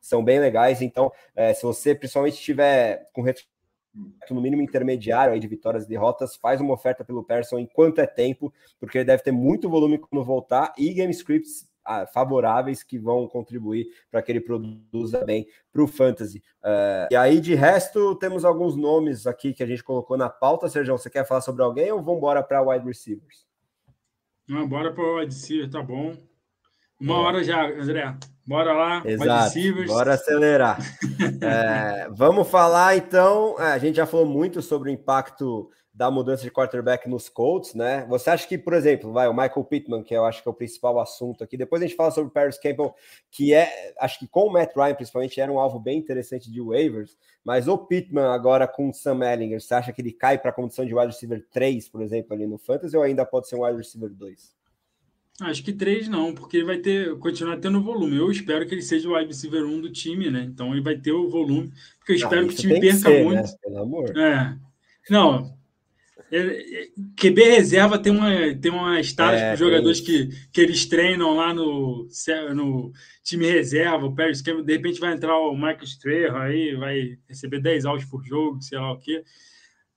São 0.00 0.24
bem 0.24 0.40
legais. 0.40 0.82
Então, 0.82 1.12
é, 1.36 1.54
se 1.54 1.62
você 1.62 1.94
principalmente 1.94 2.36
tiver 2.36 3.06
com 3.12 3.22
no 4.30 4.40
mínimo 4.40 4.62
intermediário 4.62 5.32
aí 5.32 5.40
de 5.40 5.48
vitórias 5.48 5.84
e 5.84 5.88
derrotas, 5.88 6.36
faz 6.36 6.60
uma 6.60 6.74
oferta 6.74 7.04
pelo 7.04 7.24
Persson 7.24 7.58
enquanto 7.58 8.00
é 8.00 8.06
tempo, 8.06 8.52
porque 8.78 8.98
ele 8.98 9.04
deve 9.04 9.22
ter 9.22 9.32
muito 9.32 9.68
volume 9.68 9.98
quando 9.98 10.24
voltar 10.24 10.72
e 10.76 10.92
game 10.92 11.12
scripts 11.12 11.67
favoráveis 12.12 12.82
que 12.82 12.98
vão 12.98 13.26
contribuir 13.26 13.86
para 14.10 14.22
que 14.22 14.32
ele 14.32 14.40
produza 14.40 15.24
bem 15.24 15.46
para 15.72 15.82
o 15.82 15.86
fantasy. 15.86 16.42
Uh, 16.62 17.08
e 17.10 17.16
aí, 17.16 17.40
de 17.40 17.54
resto, 17.54 18.14
temos 18.16 18.44
alguns 18.44 18.76
nomes 18.76 19.26
aqui 19.26 19.52
que 19.52 19.62
a 19.62 19.66
gente 19.66 19.82
colocou 19.82 20.16
na 20.16 20.28
pauta. 20.28 20.68
Sérgio, 20.68 20.96
você 20.96 21.08
quer 21.08 21.26
falar 21.26 21.40
sobre 21.40 21.62
alguém 21.62 21.90
ou 21.90 22.02
vamos 22.02 22.18
embora 22.18 22.42
para 22.42 22.62
wide 22.62 22.86
receivers? 22.86 23.46
Não, 24.48 24.66
bora 24.66 24.92
para 24.92 25.04
wide 25.16 25.34
receiver, 25.34 25.70
tá 25.70 25.82
bom. 25.82 26.16
Uma 27.00 27.14
é. 27.14 27.18
hora 27.18 27.44
já, 27.44 27.66
André. 27.66 28.16
Bora 28.46 28.72
lá, 28.72 29.02
Exato, 29.04 29.58
bora 29.86 30.14
acelerar. 30.14 30.78
é, 31.42 32.08
vamos 32.16 32.48
falar 32.48 32.96
então. 32.96 33.56
É, 33.58 33.72
a 33.72 33.78
gente 33.78 33.96
já 33.96 34.06
falou 34.06 34.24
muito 34.24 34.62
sobre 34.62 34.88
o 34.88 34.92
impacto 34.92 35.70
da 35.98 36.12
mudança 36.12 36.44
de 36.44 36.50
quarterback 36.52 37.08
nos 37.08 37.28
Colts, 37.28 37.74
né? 37.74 38.06
Você 38.08 38.30
acha 38.30 38.46
que, 38.46 38.56
por 38.56 38.72
exemplo, 38.72 39.12
vai 39.12 39.26
o 39.26 39.32
Michael 39.32 39.64
Pittman, 39.64 40.04
que 40.04 40.14
eu 40.14 40.24
acho 40.24 40.40
que 40.40 40.48
é 40.48 40.50
o 40.52 40.54
principal 40.54 41.00
assunto 41.00 41.42
aqui. 41.42 41.56
Depois 41.56 41.82
a 41.82 41.86
gente 41.88 41.96
fala 41.96 42.12
sobre 42.12 42.28
o 42.28 42.32
Paris 42.32 42.56
Campbell, 42.56 42.94
que 43.32 43.52
é, 43.52 43.92
acho 43.98 44.20
que 44.20 44.28
com 44.28 44.46
o 44.46 44.52
Matt 44.52 44.76
Ryan 44.76 44.94
principalmente 44.94 45.40
era 45.40 45.50
um 45.50 45.58
alvo 45.58 45.80
bem 45.80 45.98
interessante 45.98 46.52
de 46.52 46.60
waivers. 46.60 47.18
Mas 47.44 47.66
o 47.66 47.76
Pittman 47.76 48.26
agora 48.26 48.68
com 48.68 48.88
o 48.88 48.94
Sam 48.94 49.24
Ellinger, 49.24 49.60
você 49.60 49.74
acha 49.74 49.92
que 49.92 50.00
ele 50.00 50.12
cai 50.12 50.38
para 50.38 50.50
a 50.50 50.54
condição 50.54 50.86
de 50.86 50.94
wide 50.94 51.08
receiver 51.08 51.44
3, 51.50 51.88
por 51.88 52.00
exemplo, 52.00 52.32
ali 52.32 52.46
no 52.46 52.58
fantasy, 52.58 52.96
ou 52.96 53.02
ainda 53.02 53.26
pode 53.26 53.48
ser 53.48 53.56
um 53.56 53.64
wide 53.64 53.78
receiver 53.78 54.10
2? 54.10 54.56
Acho 55.40 55.64
que 55.64 55.72
três 55.72 56.06
não, 56.06 56.32
porque 56.32 56.58
ele 56.58 56.66
vai 56.66 56.78
ter, 56.78 57.18
continuar 57.18 57.56
tendo 57.56 57.82
volume. 57.82 58.16
Eu 58.16 58.30
espero 58.30 58.64
que 58.68 58.74
ele 58.74 58.82
seja 58.82 59.08
o 59.08 59.16
wide 59.16 59.26
receiver 59.26 59.64
1 59.64 59.80
do 59.80 59.90
time, 59.90 60.30
né? 60.30 60.42
Então 60.42 60.72
ele 60.72 60.80
vai 60.80 60.96
ter 60.96 61.10
o 61.10 61.28
volume, 61.28 61.72
porque 61.98 62.12
eu 62.12 62.16
espero 62.16 62.44
ah, 62.44 62.48
que 62.48 62.54
o 62.54 62.56
time 62.56 62.80
perca 62.80 62.98
ser, 62.98 63.18
né? 63.18 63.24
muito. 63.24 63.42
Né? 63.42 63.56
Pelo 63.60 63.78
amor. 63.78 64.16
É. 64.16 64.56
Não, 65.10 65.57
QB 67.16 67.42
reserva 67.42 67.98
tem 67.98 68.12
uma, 68.12 68.30
tem 68.54 68.70
uma 68.70 69.00
estágio 69.00 69.38
é, 69.38 69.46
para 69.46 69.54
os 69.54 69.58
jogadores 69.58 70.00
que, 70.00 70.28
que 70.52 70.60
eles 70.60 70.84
treinam 70.86 71.34
lá 71.34 71.54
no, 71.54 72.06
no 72.54 72.92
time 73.22 73.46
reserva, 73.46 74.06
o 74.06 74.14
Paris 74.14 74.42
Campbell, 74.42 74.64
de 74.64 74.72
repente 74.74 75.00
vai 75.00 75.14
entrar 75.14 75.38
o 75.38 75.54
Michael 75.54 75.84
Strahan 75.84 76.38
aí, 76.38 76.76
vai 76.76 77.18
receber 77.26 77.60
10 77.60 77.86
altos 77.86 78.04
por 78.04 78.22
jogo, 78.24 78.60
sei 78.60 78.78
lá 78.78 78.92
o 78.92 78.98
quê. 78.98 79.24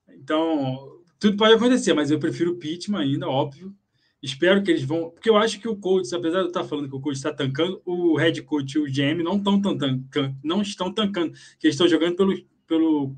Então, 0.10 1.02
tudo 1.20 1.38
pode 1.38 1.54
acontecer, 1.54 1.94
mas 1.94 2.12
eu 2.12 2.20
prefiro 2.20 2.52
o 2.52 2.58
Pittman 2.58 3.02
ainda, 3.02 3.28
óbvio. 3.28 3.76
Espero 4.22 4.62
que 4.64 4.70
eles 4.70 4.84
vão. 4.84 5.10
Porque 5.10 5.30
eu 5.30 5.36
acho 5.36 5.60
que 5.60 5.68
o 5.68 5.76
coach, 5.76 6.14
apesar 6.14 6.40
de 6.40 6.46
eu 6.46 6.48
estar 6.48 6.64
falando 6.64 6.88
que 6.88 6.96
o 6.96 7.02
coach 7.02 7.16
está 7.16 7.34
tancando, 7.34 7.82
o 7.86 8.16
head 8.18 8.42
coach 8.44 8.76
e 8.76 8.80
o 8.80 8.86
GM 8.86 9.24
não 9.24 9.38
estão 9.38 9.60
tancando, 9.60 10.06
não 10.44 10.62
estão 10.62 10.94
tancando, 10.94 11.34
que 11.60 11.68
eles 11.68 11.74
estão 11.74 11.88
jogando 11.88 12.16
pelo, 12.16 12.46
pelo, 12.68 13.16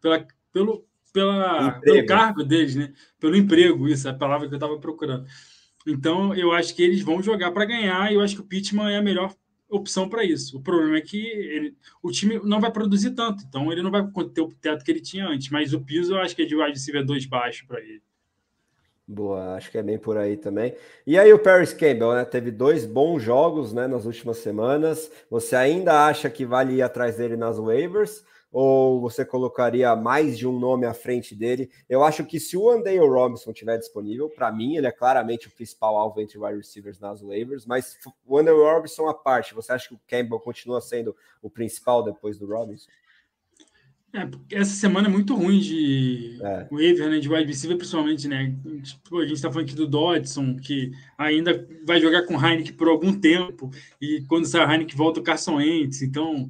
pela, 0.00 0.26
pelo, 0.52 0.86
pela, 1.14 1.80
pelo 1.80 2.04
cargo 2.04 2.42
deles, 2.42 2.74
né? 2.74 2.92
Pelo 3.20 3.36
emprego, 3.36 3.88
isso 3.88 4.08
é 4.08 4.10
a 4.10 4.14
palavra 4.14 4.48
que 4.48 4.54
eu 4.54 4.56
estava 4.56 4.76
procurando. 4.78 5.24
Então, 5.86 6.34
eu 6.34 6.50
acho 6.50 6.74
que 6.74 6.82
eles 6.82 7.02
vão 7.02 7.22
jogar 7.22 7.52
para 7.52 7.64
ganhar 7.64 8.10
e 8.10 8.16
eu 8.16 8.20
acho 8.20 8.34
que 8.34 8.40
o 8.40 8.44
Pittman 8.44 8.92
é 8.92 8.96
a 8.96 9.02
melhor 9.02 9.32
opção 9.68 10.08
para 10.08 10.24
isso. 10.24 10.58
O 10.58 10.60
problema 10.60 10.96
é 10.96 11.00
que 11.00 11.24
ele, 11.24 11.76
o 12.02 12.10
time 12.10 12.40
não 12.42 12.60
vai 12.60 12.72
produzir 12.72 13.12
tanto, 13.12 13.44
então 13.46 13.70
ele 13.70 13.82
não 13.82 13.92
vai 13.92 14.04
ter 14.34 14.40
o 14.40 14.48
teto 14.48 14.84
que 14.84 14.90
ele 14.90 15.00
tinha 15.00 15.28
antes, 15.28 15.50
mas 15.50 15.72
o 15.72 15.80
piso 15.80 16.14
eu 16.14 16.20
acho 16.20 16.34
que 16.34 16.42
é 16.42 16.46
de 16.46 16.56
wide 16.56 16.72
receiver 16.72 17.04
2 17.04 17.26
baixo 17.26 17.64
para 17.66 17.80
ele. 17.80 18.02
Boa, 19.06 19.54
acho 19.54 19.70
que 19.70 19.78
é 19.78 19.82
bem 19.82 19.98
por 19.98 20.16
aí 20.16 20.36
também. 20.36 20.74
E 21.06 21.16
aí 21.16 21.32
o 21.32 21.38
Paris 21.38 21.72
Campbell, 21.72 22.14
né? 22.14 22.24
Teve 22.24 22.50
dois 22.50 22.86
bons 22.86 23.22
jogos, 23.22 23.72
né, 23.72 23.86
nas 23.86 24.06
últimas 24.06 24.38
semanas. 24.38 25.12
Você 25.30 25.54
ainda 25.54 26.06
acha 26.06 26.28
que 26.30 26.44
vale 26.44 26.76
ir 26.76 26.82
atrás 26.82 27.18
dele 27.18 27.36
nas 27.36 27.58
waivers? 27.58 28.24
Ou 28.56 29.00
você 29.00 29.24
colocaria 29.24 29.96
mais 29.96 30.38
de 30.38 30.46
um 30.46 30.56
nome 30.56 30.86
à 30.86 30.94
frente 30.94 31.34
dele? 31.34 31.68
Eu 31.88 32.04
acho 32.04 32.24
que 32.24 32.38
se 32.38 32.56
o 32.56 32.70
Andale 32.70 32.98
Robinson 33.00 33.50
estiver 33.50 33.76
disponível, 33.76 34.30
para 34.30 34.52
mim 34.52 34.76
ele 34.76 34.86
é 34.86 34.92
claramente 34.92 35.48
o 35.48 35.50
principal 35.50 35.96
alvo 35.96 36.20
entre 36.20 36.38
wide 36.38 36.58
receivers 36.58 37.00
nas 37.00 37.20
waivers, 37.20 37.66
mas 37.66 37.98
o 38.24 38.38
Andale 38.38 38.56
Robinson 38.56 39.08
à 39.08 39.12
parte, 39.12 39.54
você 39.54 39.72
acha 39.72 39.88
que 39.88 39.94
o 39.94 40.00
Campbell 40.06 40.38
continua 40.38 40.80
sendo 40.80 41.16
o 41.42 41.50
principal 41.50 42.04
depois 42.04 42.38
do 42.38 42.46
Robinson? 42.46 42.88
É, 44.12 44.60
essa 44.60 44.76
semana 44.76 45.08
é 45.08 45.10
muito 45.10 45.34
ruim 45.34 45.58
de 45.58 46.38
é. 46.40 46.68
waiver, 46.70 47.10
né, 47.10 47.18
de 47.18 47.28
wide 47.28 47.48
receiver, 47.48 47.76
principalmente, 47.76 48.28
né? 48.28 48.54
Tipo, 48.84 49.18
a 49.18 49.22
gente 49.22 49.34
está 49.34 49.50
falando 49.50 49.66
aqui 49.66 49.74
do 49.74 49.88
Dodson, 49.88 50.54
que 50.54 50.92
ainda 51.18 51.66
vai 51.84 52.00
jogar 52.00 52.22
com 52.22 52.36
o 52.36 52.40
Heineken 52.40 52.74
por 52.74 52.86
algum 52.86 53.18
tempo, 53.18 53.68
e 54.00 54.22
quando 54.28 54.46
sai 54.46 54.64
o 54.64 54.70
Heineken 54.70 54.96
volta 54.96 55.18
o 55.18 55.24
Carson 55.24 55.56
Wentz, 55.56 56.02
então 56.02 56.48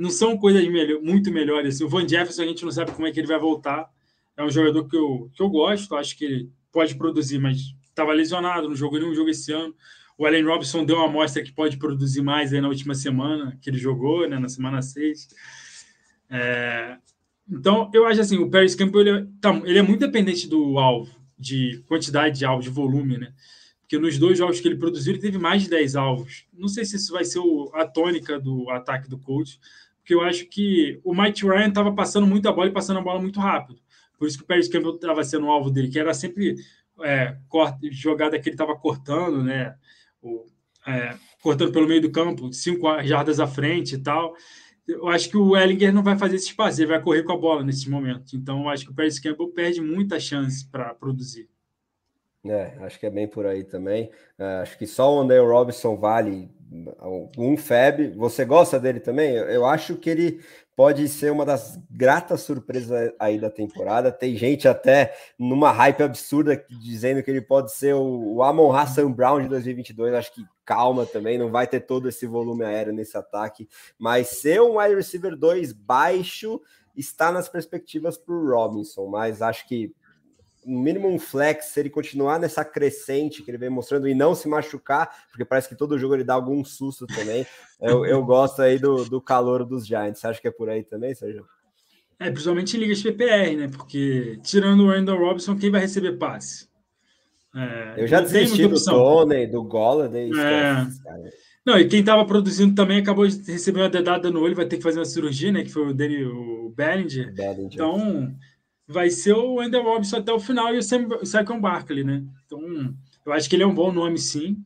não 0.00 0.08
são 0.08 0.34
coisas 0.38 0.66
melhor, 0.66 1.02
muito 1.02 1.30
melhores. 1.30 1.82
O 1.82 1.88
Van 1.88 2.08
Jefferson 2.08 2.42
a 2.42 2.46
gente 2.46 2.64
não 2.64 2.72
sabe 2.72 2.92
como 2.92 3.06
é 3.06 3.12
que 3.12 3.20
ele 3.20 3.26
vai 3.26 3.38
voltar, 3.38 3.86
é 4.34 4.42
um 4.42 4.48
jogador 4.48 4.88
que 4.88 4.96
eu, 4.96 5.30
que 5.34 5.42
eu 5.42 5.50
gosto, 5.50 5.94
acho 5.94 6.16
que 6.16 6.24
ele 6.24 6.50
pode 6.72 6.94
produzir, 6.94 7.38
mas 7.38 7.74
estava 7.84 8.10
lesionado, 8.14 8.66
não 8.66 8.74
jogou 8.74 8.98
nenhum 8.98 9.14
jogo 9.14 9.28
esse 9.28 9.52
ano. 9.52 9.74
O 10.16 10.24
Allen 10.24 10.46
Robinson 10.46 10.86
deu 10.86 10.96
uma 10.96 11.04
amostra 11.04 11.42
que 11.42 11.52
pode 11.52 11.76
produzir 11.76 12.22
mais 12.22 12.50
aí 12.50 12.62
na 12.62 12.68
última 12.68 12.94
semana, 12.94 13.58
que 13.60 13.68
ele 13.68 13.76
jogou, 13.76 14.26
né, 14.26 14.38
na 14.38 14.48
semana 14.48 14.80
6. 14.80 15.28
É, 16.30 16.96
então, 17.46 17.90
eu 17.92 18.06
acho 18.06 18.22
assim, 18.22 18.38
o 18.38 18.48
Paris 18.48 18.74
Campbell 18.74 19.00
ele, 19.02 19.10
é, 19.10 19.26
tá, 19.38 19.54
ele 19.66 19.78
é 19.78 19.82
muito 19.82 20.00
dependente 20.00 20.48
do 20.48 20.78
alvo, 20.78 21.14
de 21.38 21.84
quantidade 21.86 22.38
de 22.38 22.46
alvo, 22.46 22.62
de 22.62 22.70
volume, 22.70 23.18
né? 23.18 23.34
Porque 23.82 23.98
nos 23.98 24.18
dois 24.18 24.38
jogos 24.38 24.60
que 24.60 24.68
ele 24.68 24.78
produziu, 24.78 25.12
ele 25.12 25.20
teve 25.20 25.36
mais 25.36 25.64
de 25.64 25.68
10 25.68 25.96
alvos. 25.96 26.46
Não 26.54 26.68
sei 26.68 26.86
se 26.86 26.96
isso 26.96 27.12
vai 27.12 27.24
ser 27.24 27.40
o, 27.40 27.70
a 27.74 27.84
tônica 27.84 28.40
do 28.40 28.70
ataque 28.70 29.10
do 29.10 29.18
coach, 29.18 29.58
porque 30.10 30.14
eu 30.14 30.22
acho 30.22 30.46
que 30.46 31.00
o 31.04 31.14
Mike 31.14 31.46
Ryan 31.46 31.68
estava 31.68 31.92
passando 31.92 32.26
muita 32.26 32.50
bola 32.50 32.66
e 32.66 32.72
passando 32.72 32.98
a 32.98 33.02
bola 33.02 33.20
muito 33.20 33.38
rápido. 33.38 33.80
Por 34.18 34.26
isso 34.26 34.38
que 34.38 34.44
o 34.44 34.46
Paris 34.46 34.66
Campbell 34.66 34.96
estava 34.96 35.22
sendo 35.22 35.46
o 35.46 35.50
alvo 35.50 35.70
dele, 35.70 35.88
que 35.88 35.98
era 35.98 36.12
sempre 36.12 36.56
é, 37.02 37.36
corte, 37.48 37.92
jogada 37.92 38.38
que 38.38 38.48
ele 38.48 38.54
estava 38.54 38.76
cortando, 38.76 39.44
né? 39.44 39.76
O, 40.20 40.44
é, 40.86 41.14
cortando 41.40 41.72
pelo 41.72 41.86
meio 41.86 42.00
do 42.00 42.10
campo, 42.10 42.52
cinco 42.52 42.86
jardas 43.02 43.38
à 43.38 43.46
frente 43.46 43.94
e 43.94 43.98
tal 43.98 44.34
eu 44.88 45.06
acho 45.06 45.30
que 45.30 45.36
o 45.36 45.56
Ellinger 45.56 45.92
não 45.92 46.02
vai 46.02 46.18
fazer 46.18 46.34
esse 46.34 46.46
espaço, 46.46 46.80
ele 46.80 46.88
vai 46.88 47.00
correr 47.00 47.22
com 47.22 47.30
a 47.30 47.36
bola 47.36 47.62
nesse 47.62 47.88
momento. 47.88 48.34
Então, 48.34 48.62
eu 48.62 48.68
acho 48.68 48.84
que 48.84 48.90
o 48.90 48.94
Paris 48.94 49.20
Campbell 49.20 49.46
perde 49.50 49.80
muita 49.80 50.18
chance 50.18 50.66
para 50.68 50.92
produzir. 50.94 51.48
É, 52.44 52.76
acho 52.80 52.98
que 52.98 53.06
é 53.06 53.10
bem 53.10 53.28
por 53.28 53.46
aí 53.46 53.62
também. 53.62 54.10
É, 54.36 54.62
acho 54.62 54.76
que 54.76 54.88
só 54.88 55.14
o 55.14 55.20
Andale 55.20 55.46
Robinson 55.46 55.96
vale 55.96 56.50
um 57.36 57.56
FEB. 57.56 58.14
Você 58.16 58.44
gosta 58.44 58.78
dele 58.78 59.00
também? 59.00 59.32
Eu 59.32 59.66
acho 59.66 59.96
que 59.96 60.08
ele 60.08 60.40
pode 60.76 61.08
ser 61.08 61.30
uma 61.30 61.44
das 61.44 61.78
gratas 61.90 62.40
surpresas 62.42 63.12
aí 63.18 63.38
da 63.38 63.50
temporada. 63.50 64.10
Tem 64.12 64.36
gente 64.36 64.66
até 64.66 65.14
numa 65.38 65.70
hype 65.72 66.02
absurda 66.02 66.64
dizendo 66.80 67.22
que 67.22 67.30
ele 67.30 67.42
pode 67.42 67.72
ser 67.72 67.94
o 67.94 68.42
Amon 68.42 68.72
Hassan 68.72 69.10
Brown 69.10 69.42
de 69.42 69.48
2022. 69.48 70.14
Acho 70.14 70.32
que 70.32 70.44
calma 70.64 71.04
também, 71.04 71.36
não 71.36 71.50
vai 71.50 71.66
ter 71.66 71.80
todo 71.80 72.08
esse 72.08 72.26
volume 72.26 72.64
aéreo 72.64 72.92
nesse 72.92 73.16
ataque, 73.16 73.68
mas 73.98 74.28
ser 74.28 74.62
um 74.62 74.78
wide 74.78 74.94
receiver 74.94 75.36
2 75.36 75.72
baixo 75.72 76.60
está 76.96 77.32
nas 77.32 77.48
perspectivas 77.48 78.16
para 78.16 78.34
o 78.34 78.48
Robinson, 78.48 79.06
mas 79.06 79.42
acho 79.42 79.66
que 79.66 79.92
no 80.70 80.80
mínimo 80.80 81.08
um 81.08 81.18
flex, 81.18 81.66
se 81.66 81.80
ele 81.80 81.90
continuar 81.90 82.38
nessa 82.38 82.64
crescente 82.64 83.42
que 83.42 83.50
ele 83.50 83.58
vem 83.58 83.68
mostrando 83.68 84.06
e 84.06 84.14
não 84.14 84.34
se 84.34 84.48
machucar, 84.48 85.10
porque 85.28 85.44
parece 85.44 85.68
que 85.68 85.74
todo 85.74 85.98
jogo 85.98 86.14
ele 86.14 86.24
dá 86.24 86.34
algum 86.34 86.64
susto 86.64 87.06
também. 87.06 87.44
Eu, 87.80 88.06
eu 88.06 88.24
gosto 88.24 88.62
aí 88.62 88.78
do, 88.78 89.04
do 89.04 89.20
calor 89.20 89.64
dos 89.64 89.86
Giants. 89.86 90.20
Você 90.20 90.26
acha 90.28 90.40
que 90.40 90.48
é 90.48 90.50
por 90.50 90.68
aí 90.68 90.84
também, 90.84 91.14
Sérgio? 91.14 91.44
É, 92.18 92.30
principalmente 92.30 92.76
em 92.76 92.80
ligas 92.80 93.02
PPR, 93.02 93.56
né? 93.56 93.68
Porque 93.68 94.38
tirando 94.42 94.84
o 94.84 94.90
Randall 94.90 95.18
Robinson, 95.18 95.56
quem 95.56 95.70
vai 95.70 95.80
receber 95.80 96.18
passe? 96.18 96.68
É, 97.56 97.94
eu 97.96 98.06
já 98.06 98.20
desisti 98.20 98.68
do 98.68 98.82
Tony, 98.84 99.46
do 99.46 99.64
Golladay. 99.64 100.30
É. 100.30 100.86
Não, 101.66 101.78
e 101.78 101.88
quem 101.88 102.00
estava 102.00 102.24
produzindo 102.24 102.74
também 102.74 102.98
acabou 102.98 103.26
de 103.26 103.50
receber 103.50 103.80
uma 103.80 103.88
dedada 103.88 104.30
no 104.30 104.40
olho, 104.40 104.54
vai 104.54 104.66
ter 104.66 104.76
que 104.76 104.82
fazer 104.82 104.98
uma 104.98 105.04
cirurgia, 105.04 105.50
né? 105.50 105.62
Que 105.62 105.70
foi 105.70 105.88
o 105.88 105.94
Danny, 105.94 106.24
o 106.24 106.72
Bellinger. 106.76 107.34
Bellinger. 107.34 107.72
Então, 107.72 108.34
vai 108.90 109.08
ser 109.08 109.34
o 109.34 109.54
Wendell 109.54 109.84
Robinson 109.84 110.16
até 110.16 110.32
o 110.32 110.40
final 110.40 110.74
e 110.74 110.78
o 110.78 111.26
Saquon 111.26 111.60
Barkley, 111.60 112.02
né? 112.02 112.24
Então, 112.44 112.60
eu 113.24 113.32
acho 113.32 113.48
que 113.48 113.54
ele 113.54 113.62
é 113.62 113.66
um 113.66 113.74
bom 113.74 113.92
nome, 113.92 114.18
sim, 114.18 114.56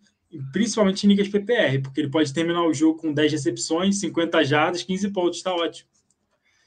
principalmente 0.52 1.04
em 1.04 1.08
ligas 1.10 1.28
PPR, 1.28 1.82
porque 1.82 2.00
ele 2.00 2.10
pode 2.10 2.32
terminar 2.32 2.64
o 2.64 2.72
jogo 2.72 2.98
com 2.98 3.12
10 3.12 3.32
recepções, 3.32 4.00
50 4.00 4.42
jardas, 4.44 4.82
15 4.82 5.10
pontos, 5.10 5.38
está 5.38 5.54
ótimo. 5.54 5.88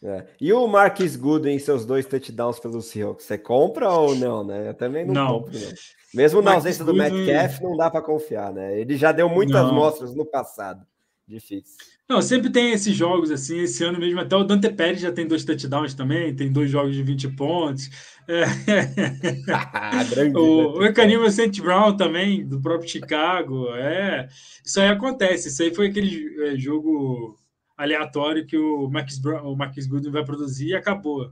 É. 0.03 0.27
E 0.39 0.53
o 0.53 0.67
Marquis 0.67 1.15
Gooden 1.15 1.55
em 1.55 1.59
seus 1.59 1.83
dois 1.83 2.05
touchdowns 2.05 2.59
pelo 2.59 2.81
Seahawks, 2.81 3.25
você 3.25 3.37
compra 3.37 3.89
ou 3.89 4.15
não, 4.15 4.43
né? 4.43 4.69
Eu 4.69 4.73
também 4.75 5.03
não, 5.03 5.13
não. 5.13 5.27
compro, 5.39 5.59
não. 5.59 5.73
Mesmo 6.13 6.41
na 6.41 6.53
ausência 6.53 6.85
do 6.85 6.93
Metcalf, 6.93 7.59
não 7.61 7.75
dá 7.75 7.89
para 7.89 8.03
confiar, 8.03 8.53
né? 8.53 8.79
Ele 8.79 8.95
já 8.95 9.11
deu 9.11 9.27
muitas 9.27 9.63
não. 9.63 9.73
mostras 9.73 10.13
no 10.13 10.23
passado. 10.23 10.85
Difícil. 11.27 11.75
Não, 12.09 12.21
sempre 12.21 12.49
tem 12.49 12.71
esses 12.71 12.95
jogos 12.95 13.29
assim. 13.31 13.59
Esse 13.59 13.83
ano 13.83 13.99
mesmo, 13.99 14.19
até 14.19 14.35
o 14.35 14.43
Dante 14.43 14.69
Pérez 14.69 15.01
já 15.01 15.11
tem 15.11 15.27
dois 15.27 15.43
touchdowns 15.43 15.93
também, 15.93 16.33
tem 16.33 16.51
dois 16.51 16.71
jogos 16.71 16.95
de 16.95 17.03
20 17.03 17.35
pontos. 17.35 17.89
É. 18.27 18.45
Grande, 20.09 20.37
o, 20.37 20.79
né? 20.79 20.87
Ecanima 20.87 21.29
St. 21.29 21.61
Brown 21.61 21.97
também, 21.97 22.47
do 22.47 22.61
próprio 22.61 22.89
Chicago. 22.89 23.67
É, 23.75 24.29
isso 24.65 24.79
aí 24.79 24.87
acontece. 24.87 25.49
Isso 25.49 25.61
aí 25.61 25.73
foi 25.73 25.87
aquele 25.87 26.33
é, 26.45 26.55
jogo 26.57 27.37
aleatório 27.77 28.45
que 28.45 28.57
o 28.57 28.89
Marcus, 28.89 29.19
Brown, 29.19 29.51
o 29.51 29.57
Marcus 29.57 29.85
Goodwin 29.85 30.11
vai 30.11 30.23
produzir 30.23 30.69
e 30.69 30.75
acabou. 30.75 31.29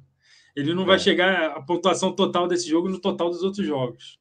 Ele 0.56 0.74
não 0.74 0.84
é. 0.84 0.88
vai 0.88 1.00
chegar 1.00 1.52
a 1.52 1.62
pontuação 1.62 2.14
total 2.14 2.48
desse 2.48 2.70
jogo 2.70 2.90
no 2.90 3.00
total 3.00 3.30
dos 3.30 3.44
outros 3.44 3.66
jogos. 3.66 4.20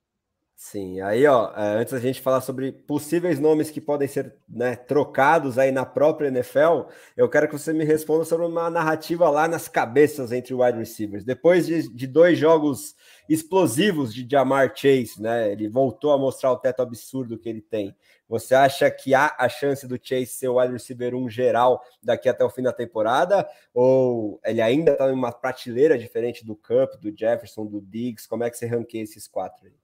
Sim, 0.56 1.00
aí 1.00 1.26
ó, 1.26 1.52
é, 1.56 1.80
antes 1.80 1.92
a 1.92 1.98
gente 1.98 2.20
falar 2.20 2.40
sobre 2.40 2.70
possíveis 2.72 3.40
nomes 3.40 3.70
que 3.70 3.80
podem 3.80 4.06
ser 4.06 4.36
né, 4.48 4.76
trocados 4.76 5.58
aí 5.58 5.72
na 5.72 5.84
própria 5.84 6.28
NFL, 6.28 6.88
eu 7.16 7.28
quero 7.28 7.48
que 7.48 7.58
você 7.58 7.72
me 7.72 7.84
responda 7.84 8.24
sobre 8.24 8.46
uma 8.46 8.70
narrativa 8.70 9.28
lá 9.28 9.48
nas 9.48 9.66
cabeças 9.66 10.30
entre 10.30 10.54
wide 10.54 10.78
receivers. 10.78 11.24
Depois 11.24 11.66
de, 11.66 11.92
de 11.92 12.06
dois 12.06 12.38
jogos 12.38 12.94
explosivos 13.28 14.14
de 14.14 14.26
Jamar 14.30 14.72
Chase, 14.74 15.20
né? 15.20 15.50
Ele 15.50 15.68
voltou 15.68 16.12
a 16.12 16.18
mostrar 16.18 16.52
o 16.52 16.56
teto 16.58 16.82
absurdo 16.82 17.38
que 17.38 17.48
ele 17.48 17.60
tem. 17.60 17.94
Você 18.28 18.54
acha 18.54 18.90
que 18.90 19.12
há 19.12 19.34
a 19.38 19.48
chance 19.48 19.86
do 19.86 19.98
Chase 20.00 20.26
ser 20.26 20.48
o 20.48 20.60
wide 20.60 20.72
receiver 20.72 21.14
1 21.14 21.28
geral 21.30 21.82
daqui 22.02 22.28
até 22.28 22.44
o 22.44 22.50
fim 22.50 22.62
da 22.62 22.72
temporada? 22.72 23.46
Ou 23.74 24.40
ele 24.44 24.62
ainda 24.62 24.92
está 24.92 25.10
em 25.10 25.14
uma 25.14 25.32
prateleira 25.32 25.98
diferente 25.98 26.44
do 26.44 26.54
Cup, 26.54 26.94
do 27.00 27.12
Jefferson, 27.16 27.66
do 27.66 27.80
Diggs? 27.80 28.28
Como 28.28 28.44
é 28.44 28.50
que 28.50 28.56
você 28.56 28.66
ranqueia 28.66 29.02
esses 29.02 29.26
quatro 29.26 29.66
aí? 29.66 29.83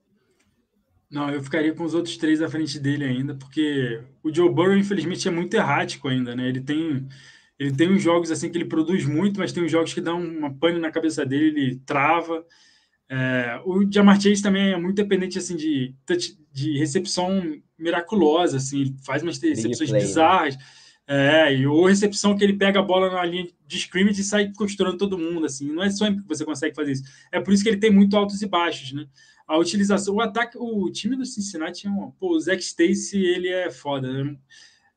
Não, 1.10 1.28
eu 1.28 1.42
ficaria 1.42 1.74
com 1.74 1.82
os 1.82 1.92
outros 1.92 2.16
três 2.16 2.40
à 2.40 2.48
frente 2.48 2.78
dele 2.78 3.04
ainda, 3.04 3.34
porque 3.34 4.00
o 4.22 4.32
Joe 4.32 4.48
Burrow, 4.48 4.76
infelizmente, 4.76 5.26
é 5.26 5.30
muito 5.30 5.54
errático 5.54 6.06
ainda, 6.06 6.36
né? 6.36 6.48
Ele 6.48 6.60
tem, 6.60 7.08
ele 7.58 7.72
tem 7.72 7.90
uns 7.90 8.00
jogos 8.00 8.30
assim 8.30 8.48
que 8.48 8.56
ele 8.56 8.66
produz 8.66 9.04
muito, 9.04 9.40
mas 9.40 9.52
tem 9.52 9.64
uns 9.64 9.72
jogos 9.72 9.92
que 9.92 10.00
dão 10.00 10.22
uma 10.22 10.54
pane 10.54 10.78
na 10.78 10.90
cabeça 10.90 11.26
dele, 11.26 11.60
ele 11.60 11.82
trava. 11.84 12.44
É, 13.08 13.60
o 13.64 13.90
Jamar 13.90 14.20
Chase 14.20 14.40
também 14.40 14.70
é 14.70 14.76
muito 14.76 14.94
dependente 14.94 15.36
assim 15.36 15.56
de, 15.56 15.92
de 16.52 16.78
recepção 16.78 17.60
miraculosa, 17.76 18.58
assim, 18.58 18.82
ele 18.82 18.96
faz 19.04 19.20
umas 19.20 19.36
recepções 19.38 19.90
play, 19.90 20.00
né? 20.00 20.06
bizarras. 20.06 20.56
Né? 20.56 20.62
É, 21.12 21.52
e 21.56 21.66
ou 21.66 21.86
recepção 21.86 22.36
que 22.36 22.44
ele 22.44 22.52
pega 22.52 22.78
a 22.78 22.84
bola 22.84 23.10
na 23.10 23.24
linha 23.24 23.48
de 23.66 23.76
scrimmage 23.78 24.20
e 24.20 24.24
sai 24.24 24.52
costurando 24.52 24.96
todo 24.96 25.18
mundo, 25.18 25.44
assim. 25.44 25.72
Não 25.72 25.82
é 25.82 25.90
só 25.90 26.08
que 26.08 26.20
você 26.28 26.44
consegue 26.44 26.76
fazer 26.76 26.92
isso. 26.92 27.02
É 27.32 27.40
por 27.40 27.52
isso 27.52 27.64
que 27.64 27.68
ele 27.68 27.78
tem 27.78 27.90
muito 27.90 28.16
altos 28.16 28.40
e 28.42 28.46
baixos, 28.46 28.92
né? 28.92 29.04
A 29.50 29.58
utilização, 29.58 30.14
o 30.14 30.20
ataque, 30.20 30.56
o 30.56 30.88
time 30.90 31.16
do 31.16 31.26
Cincinnati 31.26 31.86
é 31.86 31.90
um, 31.90 32.12
pô, 32.12 32.36
o 32.36 32.40
Zach 32.40 32.62
Stacy, 32.62 33.18
ele 33.18 33.48
é 33.48 33.68
foda, 33.68 34.12
né? 34.12 34.36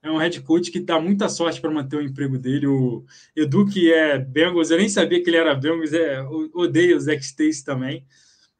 é 0.04 0.12
um 0.12 0.18
head 0.18 0.42
coach 0.42 0.70
que 0.70 0.82
dá 0.82 1.00
muita 1.00 1.28
sorte 1.30 1.60
para 1.60 1.72
manter 1.72 1.96
o 1.96 2.02
emprego 2.02 2.38
dele. 2.38 2.68
O 2.68 3.06
Edu, 3.36 3.66
que 3.66 3.92
é 3.92 4.20
Bengals, 4.20 4.70
eu 4.70 4.78
nem 4.78 4.90
sabia 4.90 5.24
que 5.24 5.30
ele 5.30 5.38
era 5.38 5.56
Bengals, 5.56 5.94
é, 5.94 6.22
odeio 6.54 6.98
o 6.98 7.00
Zach 7.00 7.24
Stacy 7.24 7.64
também. 7.64 8.06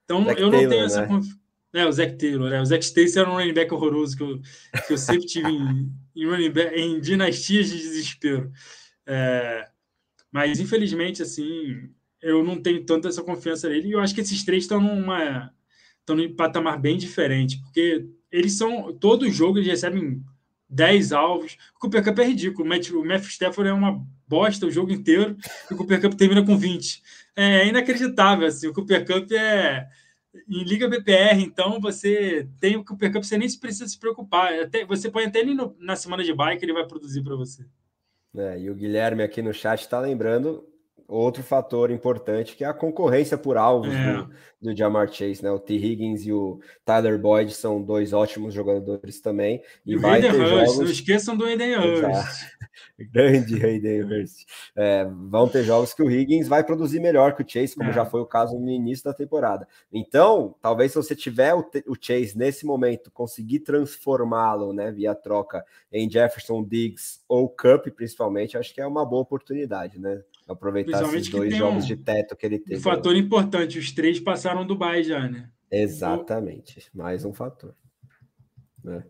Então, 0.06 0.24
Zach 0.24 0.40
eu 0.40 0.46
não 0.46 0.52
Taylor, 0.54 0.70
tenho 0.70 0.86
essa 0.86 1.02
né? 1.02 1.08
confiança. 1.08 1.44
É, 1.74 1.86
o 1.86 1.92
Zach 1.92 2.18
Taylor, 2.18 2.50
né? 2.50 2.62
O 2.62 2.66
Zach 2.66 2.84
Stacy 2.84 3.20
era 3.20 3.30
um 3.30 3.34
running 3.34 3.54
back 3.54 3.74
horroroso 3.74 4.16
que 4.16 4.24
eu, 4.24 4.40
que 4.88 4.94
eu 4.94 4.98
sempre 4.98 5.26
tive 5.26 5.50
em, 5.50 5.92
em, 6.16 6.26
running 6.26 6.52
back, 6.52 6.80
em 6.80 7.00
dinastias 7.02 7.68
de 7.68 7.78
desespero. 7.78 8.52
É, 9.06 9.68
mas, 10.32 10.60
infelizmente, 10.60 11.22
assim, 11.22 11.90
eu 12.22 12.44
não 12.44 12.62
tenho 12.62 12.86
tanta 12.86 13.10
essa 13.10 13.22
confiança 13.22 13.68
nele. 13.68 13.90
E 13.90 13.92
eu 13.92 14.00
acho 14.00 14.16
que 14.16 14.22
esses 14.22 14.46
três 14.46 14.64
estão 14.64 14.80
numa 14.80 15.54
estão 16.04 16.20
em 16.20 16.34
patamar 16.34 16.80
bem 16.80 16.98
diferente, 16.98 17.60
porque 17.62 18.06
eles 18.32 18.58
são. 18.58 18.94
Todo 18.94 19.30
jogo 19.32 19.58
eles 19.58 19.70
recebem 19.70 20.22
10 20.70 21.14
alvos. 21.14 21.58
O 21.76 21.80
Cooper 21.80 22.04
Cup 22.04 22.20
é 22.20 22.26
ridículo. 22.26 22.66
O 22.66 23.06
Matthew 23.06 23.30
Stafford 23.30 23.70
é 23.70 23.74
uma 23.74 24.06
bosta 24.28 24.66
o 24.66 24.72
jogo 24.72 24.92
inteiro 24.92 25.38
e 25.70 25.74
o 25.74 25.78
Cooper 25.78 26.02
Cup 26.02 26.14
termina 26.14 26.46
com 26.46 26.58
20. 26.58 27.02
É 27.36 27.68
inacreditável. 27.68 28.48
Assim. 28.48 28.68
O 28.68 28.74
Cooper 28.74 29.06
Cup 29.06 29.32
é. 29.32 29.88
Em 30.50 30.64
Liga 30.64 30.90
BPR, 30.90 31.44
então, 31.44 31.80
você 31.80 32.50
tem 32.60 32.76
o 32.76 32.84
Cooper 32.84 33.14
Cup, 33.14 33.24
você 33.24 33.38
nem 33.38 33.48
precisa 33.60 33.88
se 33.88 34.00
preocupar. 34.00 34.52
Até, 34.62 34.84
você 34.84 35.08
põe 35.08 35.26
até 35.26 35.40
ele 35.40 35.54
no, 35.54 35.76
na 35.80 35.96
semana 35.96 36.24
de 36.24 36.34
bike, 36.34 36.66
ele 36.66 36.74
vai 36.74 36.88
produzir 36.88 37.22
para 37.22 37.36
você. 37.36 37.64
É, 38.36 38.60
e 38.60 38.68
o 38.68 38.74
Guilherme 38.74 39.22
aqui 39.22 39.44
no 39.44 39.54
chat 39.54 39.82
está 39.82 40.00
lembrando 40.00 40.68
outro 41.08 41.44
fator 41.44 41.92
importante 41.92 42.56
que 42.56 42.64
é 42.64 42.68
a 42.68 42.74
concorrência 42.74 43.38
por 43.38 43.58
alvos 43.58 43.94
é. 43.94 44.14
do, 44.14 44.30
do 44.62 44.76
Jamar 44.76 45.12
Chase, 45.12 45.44
né? 45.44 45.52
O 45.52 45.60
T. 45.60 45.76
Higgins 45.76 46.26
e 46.26 46.32
o 46.32 46.60
Tyler 46.86 47.20
Boyd 47.20 47.54
são 47.54 47.82
dois 47.82 48.14
ótimos 48.14 48.54
jogadores 48.54 49.20
também. 49.22 49.62
E, 49.86 49.94
e 49.94 49.98
vai 49.98 50.22
ter 50.22 50.34
Hurst, 50.34 50.50
jogos... 50.50 50.78
não 50.78 50.86
esqueçam 50.86 51.38
do 51.38 51.46
Hayden 51.46 51.76
Hurst. 51.76 52.46
Grande 53.12 53.64
Hayden 53.64 54.04
Hurst. 54.04 54.46
É, 54.76 55.06
vão 55.06 55.48
ter 55.48 55.64
jogos 55.64 55.94
que 55.94 56.02
o 56.02 56.10
Higgins 56.10 56.48
vai 56.48 56.64
produzir 56.64 57.00
melhor 57.00 57.36
que 57.36 57.44
o 57.44 57.48
Chase, 57.48 57.76
como 57.76 57.90
é. 57.90 57.94
já 57.94 58.06
foi 58.06 58.22
o 58.22 58.26
caso 58.26 58.58
no 58.58 58.70
início 58.70 59.04
da 59.04 59.14
temporada. 59.14 59.68
Então, 59.92 60.56
talvez 60.62 60.92
se 60.92 60.98
você 60.98 61.16
tiver 61.16 61.54
o, 61.54 61.66
o 61.88 61.96
Chase 62.00 62.38
nesse 62.38 62.66
momento, 62.66 63.12
conseguir 63.12 63.60
transformá-lo, 63.60 64.74
né, 64.74 64.92
via 64.92 65.14
troca 65.14 65.64
em 65.92 66.10
Jefferson 66.10 66.64
Diggs 66.64 67.20
ou 67.28 67.50
Cup, 67.50 67.88
principalmente, 67.96 68.58
acho 68.58 68.74
que 68.74 68.82
é 68.82 68.88
uma 68.88 69.06
boa 69.06 69.22
oportunidade, 69.22 70.00
né? 70.00 70.22
Aproveitar 70.48 71.02
esses 71.02 71.30
dois 71.30 71.56
jogos 71.56 71.86
um, 71.86 71.88
de 71.88 71.96
teto 71.96 72.36
que 72.36 72.46
ele 72.46 72.60
teve. 72.60 72.80
Um 72.80 72.82
fator 72.84 73.16
importante, 73.16 73.80
os 73.80 73.92
três 73.92 74.20
passaram 74.20 74.62
do 74.62 74.74
Dubai 74.74 75.04
já, 75.04 75.28
né? 75.28 75.50
Exatamente, 75.72 76.90
mais 76.94 77.26
um 77.26 77.34
fator. 77.34 77.74
Né? 78.84 79.04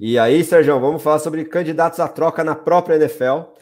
E 0.00 0.18
aí, 0.18 0.42
Sérgio, 0.42 0.80
vamos 0.80 1.02
falar 1.02 1.18
sobre 1.18 1.44
candidatos 1.44 2.00
à 2.00 2.08
troca 2.08 2.42
na 2.42 2.54
própria 2.54 2.96
NFL. 2.96 3.52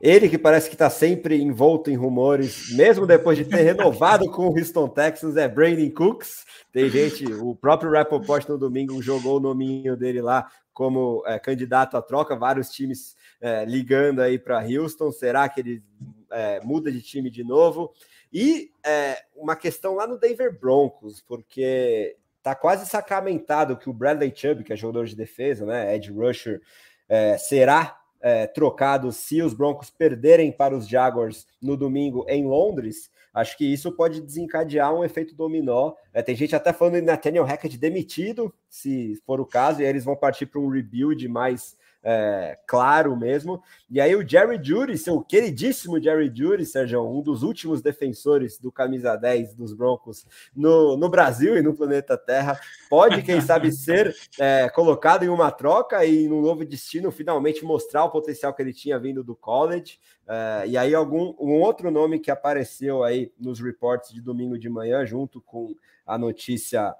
Ele 0.00 0.28
que 0.28 0.38
parece 0.38 0.68
que 0.68 0.76
está 0.76 0.88
sempre 0.88 1.40
envolto 1.40 1.90
em 1.90 1.96
rumores, 1.96 2.72
mesmo 2.76 3.06
depois 3.06 3.36
de 3.36 3.44
ter 3.44 3.62
renovado 3.62 4.30
com 4.30 4.46
o 4.46 4.56
Houston 4.56 4.88
Texans, 4.88 5.36
é 5.36 5.48
Brandon 5.48 5.90
Cooks. 5.90 6.44
Tem 6.72 6.88
gente, 6.88 7.24
o 7.32 7.54
próprio 7.56 7.90
Rappaport 7.90 8.48
no 8.48 8.56
domingo 8.56 9.02
jogou 9.02 9.38
o 9.38 9.40
nominho 9.40 9.96
dele 9.96 10.22
lá 10.22 10.48
como 10.72 11.24
é, 11.26 11.40
candidato 11.40 11.96
à 11.96 12.02
troca, 12.02 12.36
vários 12.36 12.70
times 12.70 13.16
é, 13.40 13.64
ligando 13.64 14.20
aí 14.20 14.38
para 14.38 14.64
Houston. 14.64 15.10
Será 15.10 15.48
que 15.48 15.60
ele 15.60 15.82
é, 16.30 16.60
muda 16.60 16.90
de 16.90 17.02
time 17.02 17.30
de 17.30 17.44
novo? 17.44 17.92
E 18.32 18.70
é, 18.84 19.22
uma 19.34 19.56
questão 19.56 19.94
lá 19.94 20.06
no 20.06 20.18
Denver 20.18 20.58
Broncos, 20.58 21.20
porque 21.20 22.16
tá 22.42 22.54
quase 22.54 22.86
sacramentado 22.86 23.76
que 23.76 23.90
o 23.90 23.92
Bradley 23.92 24.32
Chubb, 24.34 24.64
que 24.64 24.72
é 24.72 24.76
jogador 24.76 25.06
de 25.06 25.16
defesa, 25.16 25.66
né, 25.66 25.94
Ed 25.94 26.10
Rusher, 26.10 26.60
é, 27.08 27.36
será 27.38 27.98
é, 28.20 28.46
trocado 28.46 29.12
se 29.12 29.40
os 29.42 29.54
Broncos 29.54 29.90
perderem 29.90 30.50
para 30.52 30.76
os 30.76 30.88
Jaguars 30.88 31.46
no 31.60 31.76
domingo 31.76 32.24
em 32.28 32.46
Londres. 32.46 33.10
Acho 33.32 33.56
que 33.56 33.64
isso 33.64 33.92
pode 33.92 34.20
desencadear 34.20 34.92
um 34.92 35.04
efeito 35.04 35.34
dominó. 35.34 35.94
É, 36.12 36.22
tem 36.22 36.34
gente 36.34 36.56
até 36.56 36.72
falando 36.72 36.96
em 36.96 37.02
Nathaniel 37.02 37.44
Hackett 37.44 37.78
demitido, 37.78 38.52
se 38.68 39.20
for 39.24 39.40
o 39.40 39.46
caso, 39.46 39.80
e 39.80 39.84
aí 39.84 39.90
eles 39.90 40.04
vão 40.04 40.16
partir 40.16 40.46
para 40.46 40.60
um 40.60 40.68
rebuild 40.68 41.26
mais 41.28 41.76
é, 42.02 42.58
claro 42.66 43.16
mesmo. 43.16 43.62
E 43.90 44.00
aí 44.00 44.14
o 44.14 44.26
Jerry 44.26 44.58
Judy, 44.62 44.96
seu 44.96 45.20
queridíssimo 45.20 46.00
Jerry 46.00 46.32
Judy, 46.34 46.64
Sérgio, 46.64 47.02
um 47.02 47.20
dos 47.20 47.42
últimos 47.42 47.82
defensores 47.82 48.58
do 48.58 48.70
camisa 48.70 49.16
10 49.16 49.54
dos 49.54 49.72
Broncos 49.72 50.26
no, 50.54 50.96
no 50.96 51.08
Brasil 51.08 51.56
e 51.56 51.62
no 51.62 51.74
planeta 51.74 52.16
Terra, 52.16 52.58
pode, 52.88 53.22
quem 53.22 53.40
sabe, 53.40 53.70
ser 53.72 54.14
é, 54.38 54.68
colocado 54.68 55.24
em 55.24 55.28
uma 55.28 55.50
troca 55.50 56.04
e 56.04 56.28
num 56.28 56.40
novo 56.40 56.64
destino 56.64 57.10
finalmente 57.10 57.64
mostrar 57.64 58.04
o 58.04 58.10
potencial 58.10 58.54
que 58.54 58.62
ele 58.62 58.72
tinha 58.72 58.98
vindo 58.98 59.24
do 59.24 59.34
college. 59.34 59.98
É, 60.26 60.64
e 60.68 60.76
aí 60.76 60.94
algum 60.94 61.34
um 61.38 61.60
outro 61.60 61.90
nome 61.90 62.18
que 62.18 62.30
apareceu 62.30 63.02
aí 63.02 63.32
nos 63.38 63.60
reports 63.60 64.12
de 64.12 64.20
domingo 64.20 64.58
de 64.58 64.68
manhã, 64.68 65.04
junto 65.04 65.40
com 65.40 65.74
a 66.06 66.16
notícia 66.16 66.94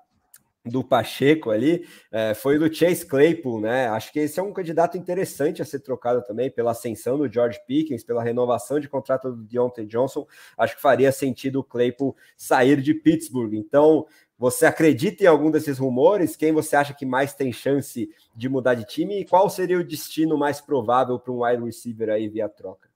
do 0.68 0.84
Pacheco 0.84 1.50
ali, 1.50 1.86
é, 2.12 2.34
foi 2.34 2.58
do 2.58 2.72
Chase 2.72 3.06
Claypool, 3.06 3.60
né? 3.60 3.88
Acho 3.88 4.12
que 4.12 4.20
esse 4.20 4.38
é 4.38 4.42
um 4.42 4.52
candidato 4.52 4.96
interessante 4.96 5.62
a 5.62 5.64
ser 5.64 5.80
trocado 5.80 6.22
também 6.22 6.50
pela 6.50 6.72
ascensão 6.72 7.16
do 7.18 7.32
George 7.32 7.58
Pickens, 7.66 8.04
pela 8.04 8.22
renovação 8.22 8.78
de 8.78 8.88
contrato 8.88 9.30
do 9.30 9.42
Deontay 9.42 9.86
Johnson. 9.86 10.26
Acho 10.56 10.76
que 10.76 10.82
faria 10.82 11.10
sentido 11.10 11.60
o 11.60 11.64
Claypool 11.64 12.16
sair 12.36 12.80
de 12.80 12.94
Pittsburgh. 12.94 13.54
Então, 13.54 14.06
você 14.38 14.66
acredita 14.66 15.24
em 15.24 15.26
algum 15.26 15.50
desses 15.50 15.78
rumores? 15.78 16.36
Quem 16.36 16.52
você 16.52 16.76
acha 16.76 16.94
que 16.94 17.04
mais 17.04 17.34
tem 17.34 17.52
chance 17.52 18.08
de 18.36 18.48
mudar 18.48 18.74
de 18.74 18.84
time? 18.84 19.20
E 19.20 19.24
qual 19.24 19.50
seria 19.50 19.78
o 19.78 19.84
destino 19.84 20.38
mais 20.38 20.60
provável 20.60 21.18
para 21.18 21.32
um 21.32 21.44
wide 21.44 21.64
receiver 21.64 22.08
aí 22.08 22.28
via 22.28 22.48
troca? 22.48 22.88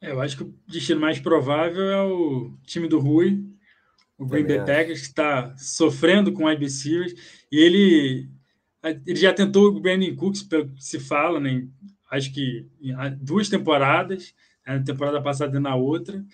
É, 0.00 0.10
eu 0.10 0.20
acho 0.20 0.36
que 0.36 0.42
o 0.44 0.54
destino 0.66 1.00
mais 1.00 1.18
provável 1.18 1.90
é 1.90 2.02
o 2.02 2.52
time 2.64 2.88
do 2.88 2.98
Rui, 2.98 3.44
o 4.18 4.26
Green 4.26 4.46
Bay 4.46 4.58
Packers, 4.58 5.00
que 5.00 5.06
está 5.08 5.54
sofrendo 5.56 6.32
com 6.32 6.46
wide 6.46 6.62
receivers, 6.62 7.14
e 7.50 7.58
ele, 7.58 8.30
ele 9.06 9.16
já 9.16 9.32
tentou 9.32 9.68
o 9.68 9.80
Brandon 9.80 10.14
Cooks, 10.16 10.42
pelo 10.42 10.68
que 10.68 10.82
se 10.82 10.98
fala, 10.98 11.38
né? 11.38 11.66
acho 12.10 12.32
que 12.32 12.66
duas 13.20 13.48
temporadas, 13.48 14.34
né? 14.66 14.78
na 14.78 14.84
temporada 14.84 15.20
passada 15.20 15.56
e 15.56 15.60
na 15.60 15.74
outra, 15.74 16.24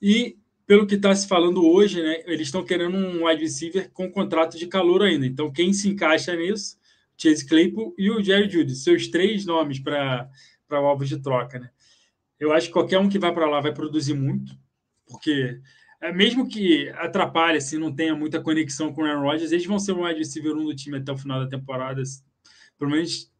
e 0.00 0.38
pelo 0.66 0.86
que 0.86 0.96
está 0.96 1.14
se 1.14 1.26
falando 1.26 1.66
hoje, 1.66 2.02
né, 2.02 2.22
eles 2.26 2.48
estão 2.48 2.62
querendo 2.62 2.94
um 2.94 3.26
wide 3.26 3.42
receiver 3.42 3.90
com 3.90 4.10
contrato 4.10 4.58
de 4.58 4.66
calor 4.66 5.02
ainda. 5.02 5.24
Então, 5.24 5.50
quem 5.50 5.72
se 5.72 5.88
encaixa 5.88 6.36
nisso 6.36 6.76
Chase 7.16 7.46
Claypool 7.46 7.94
e 7.98 8.10
o 8.10 8.22
Jerry 8.22 8.48
Judy, 8.48 8.76
seus 8.76 9.08
três 9.08 9.44
nomes 9.44 9.80
para 9.80 10.30
o 10.70 10.74
alvo 10.76 11.04
de 11.04 11.20
troca, 11.20 11.58
né? 11.58 11.70
Eu 12.38 12.52
acho 12.52 12.68
que 12.68 12.72
qualquer 12.72 12.98
um 12.98 13.08
que 13.08 13.18
vai 13.18 13.32
para 13.34 13.48
lá 13.48 13.60
vai 13.60 13.72
produzir 13.72 14.14
muito, 14.14 14.56
porque 15.06 15.60
mesmo 16.14 16.48
que 16.48 16.88
atrapalhe, 16.90 17.58
assim, 17.58 17.78
não 17.78 17.92
tenha 17.92 18.14
muita 18.14 18.40
conexão 18.40 18.92
com 18.92 19.02
o 19.02 19.04
Aaron 19.04 19.22
Rodgers, 19.22 19.52
eles 19.52 19.66
vão 19.66 19.78
ser 19.78 19.92
o 19.92 20.04
wide 20.04 20.18
receiver 20.18 20.54
1 20.54 20.64
do 20.64 20.74
time 20.74 20.98
até 20.98 21.10
o 21.10 21.18
final 21.18 21.40
da 21.40 21.48
temporada, 21.48 22.02
pelo 22.78 22.90
menos 22.90 23.30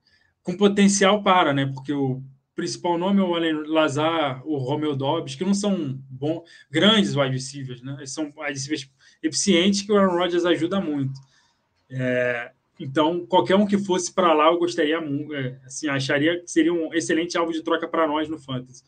com 0.43 0.57
potencial 0.57 1.23
para, 1.23 1.53
né? 1.53 1.67
Porque 1.67 1.93
o 1.93 2.23
principal 2.57 2.99
nome 2.99 3.21
é 3.21 3.23
o 3.23 3.37
Allen 3.37 3.63
Lazar, 3.69 4.43
o 4.45 4.59
Romeo 4.59 4.97
Dobbs, 4.97 5.37
que 5.37 5.45
não 5.45 5.55
são 5.55 5.97
bons, 6.11 6.43
grandes 6.69 7.15
wide 7.15 7.33
receivers, 7.33 7.83
né? 7.83 7.95
Eles 7.99 8.13
são 8.13 8.25
wide 8.25 8.55
receivers 8.55 8.91
eficientes 9.23 9.83
que 9.83 9.93
o 9.93 9.97
Aaron 9.97 10.17
Rodgers 10.17 10.45
ajuda 10.45 10.81
muito. 10.81 11.21
É, 11.89 12.51
então, 12.81 13.27
qualquer 13.27 13.57
um 13.57 13.67
que 13.67 13.79
fosse 13.79 14.13
para 14.13 14.33
lá, 14.33 14.47
eu 14.47 14.59
gostaria, 14.59 14.97
é, 14.97 15.59
assim, 15.65 15.89
acharia 15.89 16.41
que 16.41 16.51
seria 16.51 16.73
um 16.73 16.93
excelente 16.93 17.39
alvo 17.39 17.53
de 17.53 17.63
troca 17.63 17.87
para 17.87 18.07
nós 18.07 18.29
no 18.29 18.39
Fantasy. 18.39 18.83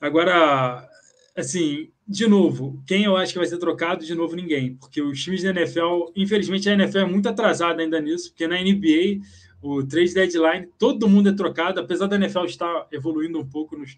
Agora, 0.00 0.88
assim, 1.36 1.90
de 2.12 2.26
novo, 2.28 2.82
quem 2.86 3.04
eu 3.04 3.16
acho 3.16 3.32
que 3.32 3.38
vai 3.38 3.48
ser 3.48 3.58
trocado? 3.58 4.04
De 4.04 4.14
novo, 4.14 4.36
ninguém. 4.36 4.76
Porque 4.76 5.00
os 5.00 5.22
times 5.22 5.42
da 5.42 5.50
NFL, 5.50 6.12
infelizmente, 6.14 6.68
a 6.68 6.74
NFL 6.74 6.98
é 6.98 7.04
muito 7.04 7.28
atrasada 7.28 7.82
ainda 7.82 8.00
nisso, 8.00 8.30
porque 8.30 8.46
na 8.46 8.60
NBA 8.60 9.22
o 9.62 9.82
trade 9.86 10.12
deadline, 10.12 10.68
todo 10.76 11.08
mundo 11.08 11.28
é 11.28 11.32
trocado, 11.32 11.80
apesar 11.80 12.08
da 12.08 12.16
NFL 12.16 12.44
estar 12.44 12.88
evoluindo 12.90 13.38
um 13.38 13.48
pouco 13.48 13.76
nos, 13.76 13.96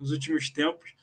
nos 0.00 0.10
últimos 0.10 0.50
tempos. 0.50 0.94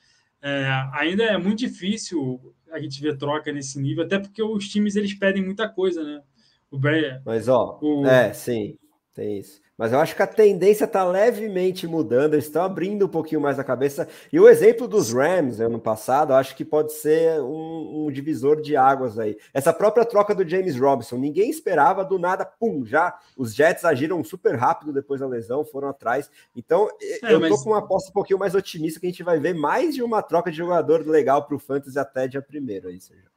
É, 0.42 0.66
ainda 0.94 1.22
é 1.22 1.38
muito 1.38 1.60
difícil 1.60 2.40
a 2.72 2.78
gente 2.80 3.00
ver 3.00 3.16
troca 3.16 3.52
nesse 3.52 3.80
nível, 3.80 4.04
até 4.04 4.18
porque 4.18 4.42
os 4.42 4.68
times 4.68 4.96
eles 4.96 5.14
pedem 5.14 5.44
muita 5.44 5.68
coisa, 5.68 6.02
né? 6.02 6.22
O 6.70 6.78
Mas 7.24 7.48
ó, 7.48 7.78
o... 7.80 8.06
é, 8.06 8.32
sim, 8.32 8.76
tem 9.14 9.38
isso. 9.38 9.60
Mas 9.80 9.94
eu 9.94 9.98
acho 9.98 10.14
que 10.14 10.22
a 10.22 10.26
tendência 10.26 10.84
está 10.84 11.02
levemente 11.02 11.86
mudando, 11.86 12.34
eles 12.34 12.44
estão 12.44 12.62
abrindo 12.62 13.06
um 13.06 13.08
pouquinho 13.08 13.40
mais 13.40 13.58
a 13.58 13.64
cabeça. 13.64 14.06
E 14.30 14.38
o 14.38 14.46
exemplo 14.46 14.86
dos 14.86 15.10
Rams 15.10 15.58
ano 15.58 15.80
passado, 15.80 16.34
acho 16.34 16.54
que 16.54 16.66
pode 16.66 16.92
ser 16.92 17.40
um, 17.40 18.04
um, 18.04 18.10
divisor 18.12 18.60
de 18.60 18.76
águas 18.76 19.18
aí. 19.18 19.38
Essa 19.54 19.72
própria 19.72 20.04
troca 20.04 20.34
do 20.34 20.46
James 20.46 20.78
Robinson, 20.78 21.16
ninguém 21.16 21.48
esperava, 21.48 22.04
do 22.04 22.18
nada, 22.18 22.44
pum, 22.44 22.84
já 22.84 23.18
os 23.34 23.54
Jets 23.54 23.82
agiram 23.86 24.22
super 24.22 24.54
rápido 24.54 24.92
depois 24.92 25.22
da 25.22 25.26
lesão, 25.26 25.64
foram 25.64 25.88
atrás. 25.88 26.30
Então, 26.54 26.90
é, 27.00 27.32
eu 27.32 27.40
mas... 27.40 27.48
tô 27.48 27.64
com 27.64 27.70
uma 27.70 27.78
aposta 27.78 28.10
um 28.10 28.12
pouquinho 28.12 28.38
mais 28.38 28.54
otimista 28.54 29.00
que 29.00 29.06
a 29.06 29.08
gente 29.08 29.22
vai 29.22 29.40
ver 29.40 29.54
mais 29.54 29.94
de 29.94 30.02
uma 30.02 30.20
troca 30.20 30.50
de 30.50 30.58
jogador 30.58 31.08
legal 31.08 31.46
para 31.46 31.56
o 31.56 31.58
Fantasy 31.58 31.98
até 31.98 32.28
dia 32.28 32.42
primeiro 32.42 32.88
aí, 32.88 33.00
Sérgio. 33.00 33.30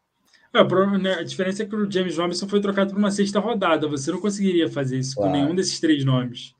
É, 0.53 0.97
né, 0.99 1.13
a 1.15 1.23
diferença 1.23 1.63
é 1.63 1.65
que 1.65 1.75
o 1.75 1.89
James 1.89 2.17
Robinson 2.17 2.47
foi 2.47 2.61
trocado 2.61 2.91
por 2.91 2.99
uma 2.99 3.09
sexta 3.09 3.39
rodada. 3.39 3.87
Você 3.87 4.11
não 4.11 4.21
conseguiria 4.21 4.69
fazer 4.69 4.99
isso 4.99 5.15
claro. 5.15 5.31
com 5.31 5.37
nenhum 5.37 5.55
desses 5.55 5.79
três 5.79 6.05
nomes. 6.05 6.53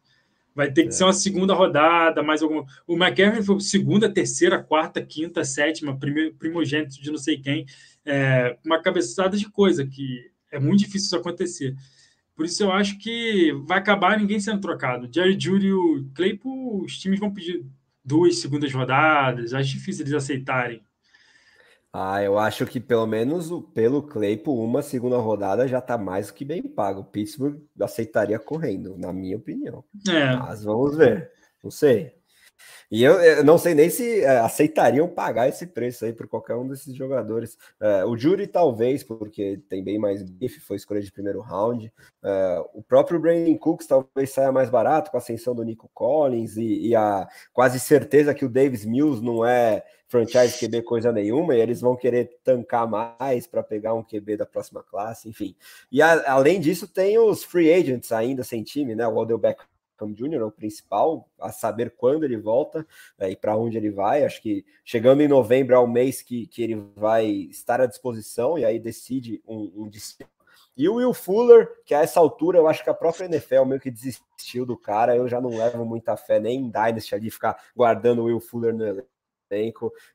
Vai 0.56 0.72
ter 0.72 0.84
que 0.84 0.90
é. 0.90 0.92
ser 0.92 1.04
uma 1.04 1.14
segunda 1.14 1.54
rodada, 1.54 2.24
mais 2.24 2.42
alguma. 2.42 2.66
O 2.88 2.96
McCarron 2.96 3.44
foi 3.44 3.60
segunda, 3.60 4.12
terceira, 4.12 4.62
quarta, 4.62 5.02
quinta, 5.02 5.44
sétima, 5.44 5.98
primeiro, 5.98 6.34
primogênito 6.36 7.02
de 7.02 7.12
não 7.12 7.18
sei 7.18 7.40
quem. 7.40 7.66
É, 8.06 8.58
uma 8.66 8.82
cabeçada 8.82 9.38
de 9.38 9.50
coisa 9.50 9.86
que 9.86 10.32
é 10.52 10.60
muito 10.60 10.80
difícil 10.80 11.06
isso 11.08 11.16
acontecer. 11.16 11.76
Por 12.36 12.46
isso 12.46 12.64
eu 12.64 12.72
acho 12.72 12.98
que 12.98 13.52
vai 13.66 13.78
acabar 13.78 14.18
ninguém 14.18 14.40
sendo 14.40 14.62
trocado. 14.62 15.10
Jerry 15.14 15.40
Judy 15.40 15.68
e 15.68 15.74
o 15.74 16.10
Claypool, 16.16 16.84
os 16.84 16.98
times 16.98 17.20
vão 17.20 17.32
pedir 17.32 17.64
duas 18.04 18.38
segundas 18.38 18.72
rodadas. 18.74 19.54
Acho 19.54 19.72
difícil 19.72 20.04
eles 20.04 20.14
aceitarem. 20.14 20.82
Ah, 21.96 22.24
eu 22.24 22.40
acho 22.40 22.66
que 22.66 22.80
pelo 22.80 23.06
menos 23.06 23.52
pelo 23.72 24.02
Claypool, 24.02 24.64
uma 24.64 24.82
segunda 24.82 25.18
rodada 25.18 25.68
já 25.68 25.78
está 25.78 25.96
mais 25.96 26.28
do 26.28 26.34
que 26.34 26.44
bem 26.44 26.64
pago. 26.64 27.02
O 27.02 27.06
Pittsburgh 27.06 27.62
aceitaria 27.80 28.40
correndo, 28.40 28.98
na 28.98 29.14
minha 29.14 29.38
opinião. 29.38 29.84
É. 30.10 30.36
Mas 30.36 30.64
vamos 30.64 30.98
ver. 30.98 31.32
Não 31.64 31.70
sei. 31.70 32.16
E 32.90 33.04
eu, 33.04 33.14
eu, 33.22 33.44
não 33.44 33.58
sei 33.58 33.74
nem 33.74 33.90
se 33.90 34.22
é, 34.22 34.40
aceitariam 34.40 35.08
pagar 35.08 35.48
esse 35.48 35.68
preço 35.68 36.06
aí 36.06 36.14
por 36.14 36.28
qualquer 36.28 36.56
um 36.56 36.68
desses 36.68 36.96
jogadores. 36.96 37.58
É, 37.80 38.06
o 38.06 38.18
Jury, 38.18 38.48
talvez, 38.48 39.04
porque 39.04 39.62
tem 39.70 39.84
bem 39.84 40.00
mais 40.00 40.24
bife, 40.24 40.60
foi 40.60 40.78
escolha 40.78 41.02
de 41.02 41.12
primeiro 41.12 41.42
round. 41.42 41.92
É, 42.24 42.64
o 42.74 42.84
próprio 42.84 43.20
Brandon 43.20 43.58
Cooks 43.58 43.88
talvez 43.88 44.32
saia 44.32 44.52
mais 44.52 44.70
barato 44.70 45.12
com 45.12 45.18
a 45.18 45.20
ascensão 45.20 45.56
do 45.56 45.64
Nico 45.64 45.90
Collins 45.94 46.58
e, 46.58 46.88
e 46.88 46.96
a 46.96 47.28
quase 47.52 47.80
certeza 47.80 48.34
que 48.34 48.46
o 48.46 48.50
Davis 48.50 48.86
Mills 48.86 49.24
não 49.24 49.46
é 49.46 49.84
franchise 50.14 50.60
QB 50.60 50.84
coisa 50.84 51.12
nenhuma, 51.12 51.56
e 51.56 51.60
eles 51.60 51.82
vão 51.82 51.96
querer 51.96 52.38
tancar 52.44 52.88
mais 52.88 53.48
para 53.48 53.64
pegar 53.64 53.96
um 53.96 54.04
QB 54.04 54.38
da 54.38 54.46
próxima 54.46 54.84
classe, 54.84 55.28
enfim. 55.28 55.56
E 55.92 56.04
a, 56.04 56.32
além 56.32 56.60
disso, 56.60 56.88
tem 56.88 57.18
os 57.18 57.44
free 57.44 57.74
agents 57.74 58.12
ainda 58.12 58.44
sem 58.44 58.64
time, 58.64 58.94
né? 58.94 59.08
O 59.08 59.16
Odell 59.18 59.40
Beckham 59.40 60.14
Jr., 60.14 60.36
é 60.36 60.44
o 60.44 60.52
principal, 60.52 61.28
a 61.40 61.52
saber 61.52 61.96
quando 61.98 62.26
ele 62.26 62.38
volta 62.38 62.86
é, 63.18 63.32
e 63.32 63.36
para 63.36 63.58
onde 63.58 63.76
ele 63.76 63.90
vai. 63.90 64.24
Acho 64.24 64.40
que 64.40 64.64
chegando 64.86 65.22
em 65.22 65.28
novembro 65.28 65.74
é 65.74 65.80
o 65.80 65.88
mês 65.88 66.22
que, 66.22 66.46
que 66.46 66.62
ele 66.62 66.76
vai 66.96 67.26
estar 67.26 67.82
à 67.82 67.88
disposição 67.88 68.60
e 68.60 68.66
aí 68.66 68.78
decide 68.78 69.42
um, 69.48 69.72
um 69.76 69.90
destino. 69.90 70.30
E 70.76 70.90
o 70.90 70.96
Will 70.96 71.14
Fuller, 71.14 71.72
que 71.86 71.94
a 71.94 72.02
essa 72.02 72.20
altura 72.20 72.58
eu 72.58 72.68
acho 72.68 72.84
que 72.84 72.90
a 72.90 72.96
própria 72.96 73.26
NFL 73.26 73.64
meio 73.66 73.80
que 73.80 73.92
desistiu 73.92 74.66
do 74.66 74.76
cara, 74.76 75.16
eu 75.16 75.28
já 75.28 75.40
não 75.40 75.52
levo 75.52 75.86
muita 75.86 76.18
fé 76.18 76.40
nem 76.40 76.62
em 76.62 76.70
Dynasty 76.70 77.14
ali 77.14 77.30
ficar 77.30 77.64
guardando 77.76 78.24
o 78.24 78.26
Will 78.26 78.40
Fuller 78.40 78.74
no 78.74 78.86
elenco, 78.86 79.08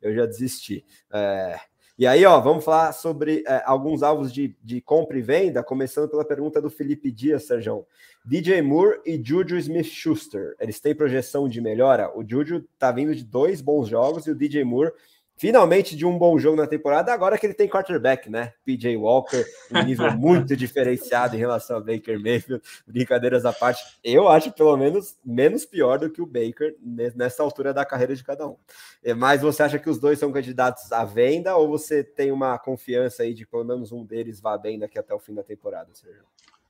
eu 0.03 0.15
já 0.15 0.27
desisti. 0.27 0.85
É... 1.13 1.59
E 1.99 2.07
aí, 2.07 2.25
ó, 2.25 2.41
vamos 2.41 2.65
falar 2.65 2.93
sobre 2.93 3.43
é, 3.45 3.61
alguns 3.67 4.05
alvos 4.05 4.33
de, 4.33 4.57
de 4.63 4.81
compra 4.81 5.19
e 5.19 5.23
venda, 5.23 5.65
começando 5.65 6.09
pela 6.09 6.25
pergunta 6.25 6.63
do 6.63 6.71
Felipe 6.71 7.11
Dias, 7.11 7.45
Sérgio. 7.45 7.85
DJ 8.25 8.63
Moore 8.63 9.01
e 9.05 9.21
Juju 9.21 9.57
Smith-Schuster, 9.57 10.55
eles 10.61 10.79
têm 10.79 10.95
projeção 10.95 11.49
de 11.49 11.61
melhora? 11.61 12.17
O 12.17 12.23
Juju 12.25 12.65
tá 12.79 12.93
vindo 12.93 13.17
de 13.17 13.25
dois 13.25 13.61
bons 13.61 13.89
jogos 13.89 14.29
e 14.29 14.31
o 14.31 14.35
DJ 14.35 14.63
Moore 14.63 14.93
finalmente 15.39 15.97
de 15.97 16.05
um 16.05 16.19
bom 16.19 16.39
jogo 16.39 16.57
na 16.57 16.67
temporada, 16.67 17.13
agora 17.13 17.39
que 17.39 17.47
ele 17.47 17.55
tem 17.55 17.69
quarterback, 17.69 18.29
né? 18.29 18.53
PJ 18.65 18.97
Walker, 18.97 19.45
um 19.73 19.83
nível 19.85 20.11
muito 20.19 20.57
diferenciado 20.57 21.37
em 21.37 21.39
relação 21.39 21.77
ao 21.77 21.83
Baker 21.83 22.21
Mayfield, 22.21 22.63
brincadeiras 22.87 23.45
à 23.45 23.53
parte, 23.53 23.83
eu 24.03 24.29
acho 24.29 24.53
pelo 24.53 24.77
menos 24.77 25.17
menos 25.25 25.65
pior 25.65 25.99
do 25.99 26.11
que 26.11 26.21
o 26.21 26.27
Baker 26.27 26.77
nessa 27.15 27.43
altura 27.43 27.73
da 27.73 27.85
carreira 27.85 28.15
de 28.15 28.25
cada 28.25 28.47
um. 28.47 28.57
É, 29.03 29.15
mas 29.15 29.41
você 29.41 29.63
acha 29.63 29.79
que 29.79 29.89
os 29.89 29.99
dois 29.99 30.19
são 30.19 30.33
candidatos 30.33 30.91
à 30.91 31.05
venda 31.05 31.57
ou 31.57 31.69
você 31.69 32.03
tem 32.03 32.33
uma 32.33 32.59
confiança 32.59 33.23
aí 33.23 33.33
de 33.33 33.47
pelo 33.47 33.65
menos 33.65 33.93
um 33.93 34.05
deles 34.05 34.41
vá 34.41 34.59
bem 34.59 34.79
daqui 34.79 34.99
até 34.99 35.15
o 35.15 35.19
fim 35.19 35.35
da 35.35 35.43
temporada, 35.43 35.89
Sérgio? 35.95 36.25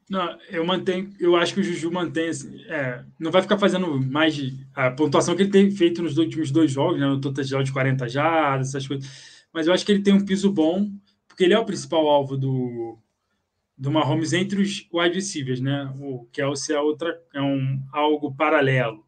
Não, 0.08 0.38
eu 0.48 0.64
mantenho, 0.64 1.12
eu 1.20 1.36
acho 1.36 1.52
que 1.52 1.60
o 1.60 1.62
Juju 1.62 1.92
mantém, 1.92 2.30
assim, 2.30 2.62
é, 2.64 3.04
não 3.18 3.30
vai 3.30 3.42
ficar 3.42 3.58
fazendo 3.58 4.00
mais 4.00 4.34
de, 4.34 4.66
a 4.74 4.90
pontuação 4.90 5.36
que 5.36 5.42
ele 5.42 5.50
tem 5.50 5.70
feito 5.70 6.02
nos 6.02 6.16
últimos 6.16 6.50
dois 6.50 6.72
jogos, 6.72 6.98
né, 6.98 7.06
no 7.06 7.20
total 7.20 7.62
de 7.62 7.72
40 7.72 8.08
já, 8.08 8.56
essas 8.58 8.88
coisas, 8.88 9.06
mas 9.52 9.66
eu 9.66 9.72
acho 9.72 9.84
que 9.84 9.92
ele 9.92 10.02
tem 10.02 10.14
um 10.14 10.24
piso 10.24 10.50
bom, 10.50 10.90
porque 11.26 11.44
ele 11.44 11.52
é 11.52 11.58
o 11.58 11.64
principal 11.64 12.08
alvo 12.08 12.38
do, 12.38 12.98
do 13.76 13.90
Mahomes 13.90 14.32
entre 14.32 14.62
os 14.62 14.88
wide 14.90 15.14
receivers, 15.14 15.60
né, 15.60 15.92
o 16.00 16.26
Kelsey 16.32 16.74
é 16.74 16.80
outra, 16.80 17.20
é 17.34 17.42
um 17.42 17.78
algo 17.92 18.34
paralelo, 18.34 19.04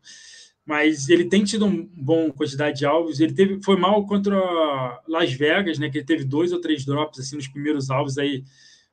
mas 0.67 1.09
ele 1.09 1.25
tem 1.25 1.45
tido 1.45 1.65
um 1.65 1.83
bom 1.97 2.31
quantidade 2.31 2.81
de 2.81 2.85
alvos, 2.85 3.21
ele 3.21 3.33
teve, 3.33 3.59
foi 3.63 3.79
mal 3.79 4.07
contra 4.07 4.37
Las 5.09 5.33
Vegas, 5.33 5.79
né, 5.79 5.89
que 5.89 5.97
ele 5.97 6.05
teve 6.05 6.25
dois 6.25 6.53
ou 6.53 6.61
três 6.61 6.85
drops, 6.85 7.21
assim, 7.21 7.37
nos 7.37 7.49
primeiros 7.49 7.89
alvos 7.89 8.19
aí, 8.19 8.45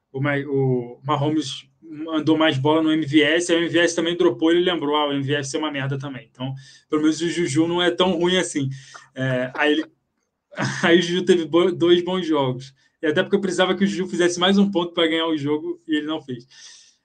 o, 0.10 0.20
o 0.20 1.02
Mahomes 1.04 1.68
andou 2.10 2.38
mais 2.38 2.58
bola 2.58 2.82
no 2.82 2.92
MVS, 2.92 3.50
a 3.50 3.56
MVS 3.56 3.94
também 3.94 4.16
dropou, 4.16 4.52
ele 4.52 4.70
lembrou, 4.70 4.96
ah, 4.96 5.08
o 5.08 5.14
MVS 5.14 5.54
é 5.54 5.58
uma 5.58 5.72
merda 5.72 5.98
também. 5.98 6.28
Então, 6.32 6.54
pelo 6.90 7.02
menos 7.02 7.22
o 7.22 7.30
Juju 7.30 7.68
não 7.68 7.82
é 7.82 7.92
tão 7.92 8.12
ruim 8.14 8.38
assim. 8.38 8.70
É, 9.16 9.52
aí, 9.56 9.74
ele, 9.74 9.86
aí 10.84 11.00
o 11.00 11.02
Juju 11.02 11.24
teve 11.24 11.46
dois 11.46 12.04
bons 12.04 12.26
jogos. 12.26 12.74
E 13.02 13.08
até 13.08 13.22
porque 13.22 13.36
eu 13.36 13.42
precisava 13.42 13.76
que 13.76 13.84
o 13.84 13.88
Juju 13.88 14.08
fizesse 14.08 14.40
mais 14.40 14.58
um 14.58 14.70
ponto 14.72 14.94
para 14.94 15.08
ganhar 15.08 15.28
o 15.28 15.38
jogo 15.38 15.82
e 15.88 15.98
ele 15.98 16.08
não 16.08 16.22
fez. 16.22 16.48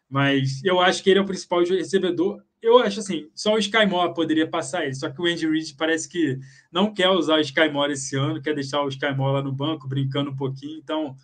Mas 0.08 0.62
eu 0.64 0.80
acho 0.80 1.02
que 1.02 1.10
ele 1.10 1.18
é 1.18 1.22
o 1.22 1.26
principal 1.26 1.64
recebedor. 1.64 2.42
Eu 2.60 2.78
acho 2.78 3.00
assim, 3.00 3.28
só 3.34 3.54
o 3.54 3.58
Sky 3.58 3.86
Moore 3.86 4.14
poderia 4.14 4.46
passar 4.46 4.84
ele. 4.84 4.94
Só 4.94 5.10
que 5.10 5.20
o 5.20 5.26
Andy 5.26 5.48
Reid 5.48 5.74
parece 5.74 6.08
que 6.08 6.38
não 6.70 6.92
quer 6.92 7.08
usar 7.08 7.36
o 7.36 7.40
Sky 7.40 7.68
Moore 7.68 7.92
esse 7.92 8.16
ano, 8.16 8.40
quer 8.40 8.54
deixar 8.54 8.82
o 8.82 8.88
Sky 8.88 9.14
Moore 9.16 9.34
lá 9.34 9.42
no 9.42 9.52
banco, 9.52 9.88
brincando 9.88 10.30
um 10.30 10.36
pouquinho. 10.36 10.78
Então, 10.78 11.16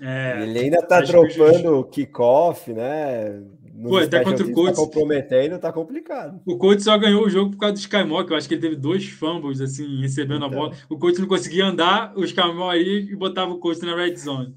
é, 0.00 0.42
ele 0.42 0.58
ainda 0.58 0.82
tá 0.82 1.00
dropando 1.00 1.78
o 1.78 1.84
kickoff, 1.84 2.72
né? 2.72 3.42
Pô, 3.82 3.96
até 3.98 4.22
contra 4.22 4.46
o 4.46 4.52
Colts. 4.52 4.76
Tá 4.76 4.84
comprometendo, 4.84 5.58
tá 5.58 5.72
complicado. 5.72 6.40
O 6.46 6.56
Colts 6.56 6.84
só 6.84 6.96
ganhou 6.96 7.24
o 7.24 7.30
jogo 7.30 7.50
por 7.52 7.58
causa 7.58 7.74
do 7.74 7.78
Skymore, 7.78 8.26
que 8.26 8.32
eu 8.32 8.36
acho 8.36 8.48
que 8.48 8.54
ele 8.54 8.60
teve 8.60 8.76
dois 8.76 9.08
fumbles, 9.08 9.60
assim, 9.60 10.00
recebendo 10.00 10.46
então. 10.46 10.58
a 10.58 10.68
bola. 10.68 10.76
O 10.88 10.98
Colts 10.98 11.18
não 11.18 11.26
conseguia 11.26 11.66
andar, 11.66 12.16
o 12.16 12.24
Skymore 12.24 12.76
aí 12.76 13.08
e 13.10 13.16
botava 13.16 13.52
o 13.52 13.58
Colts 13.58 13.82
na 13.82 13.96
red 13.96 14.16
zone. 14.16 14.56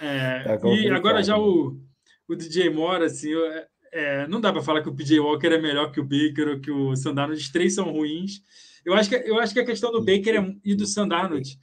É, 0.00 0.56
tá 0.56 0.68
e 0.68 0.88
agora 0.90 1.22
já 1.22 1.38
o, 1.38 1.78
o 2.28 2.34
DJ 2.34 2.70
Moore, 2.70 3.04
assim, 3.04 3.30
é, 3.92 4.26
não 4.26 4.40
dá 4.40 4.52
para 4.52 4.62
falar 4.62 4.82
que 4.82 4.88
o 4.88 4.94
PJ 4.94 5.20
Walker 5.20 5.46
é 5.46 5.58
melhor 5.58 5.92
que 5.92 6.00
o 6.00 6.04
Baker 6.04 6.48
ou 6.48 6.60
que 6.60 6.70
o 6.70 6.96
Sandarnold. 6.96 7.40
Os 7.40 7.50
três 7.50 7.74
são 7.74 7.92
ruins. 7.92 8.42
Eu 8.84 8.94
acho 8.94 9.08
que, 9.08 9.16
eu 9.16 9.38
acho 9.38 9.54
que 9.54 9.60
a 9.60 9.64
questão 9.64 9.92
do 9.92 10.04
Baker 10.04 10.34
é, 10.34 10.56
e 10.64 10.74
do 10.74 10.86
Sandarnold 10.86 11.58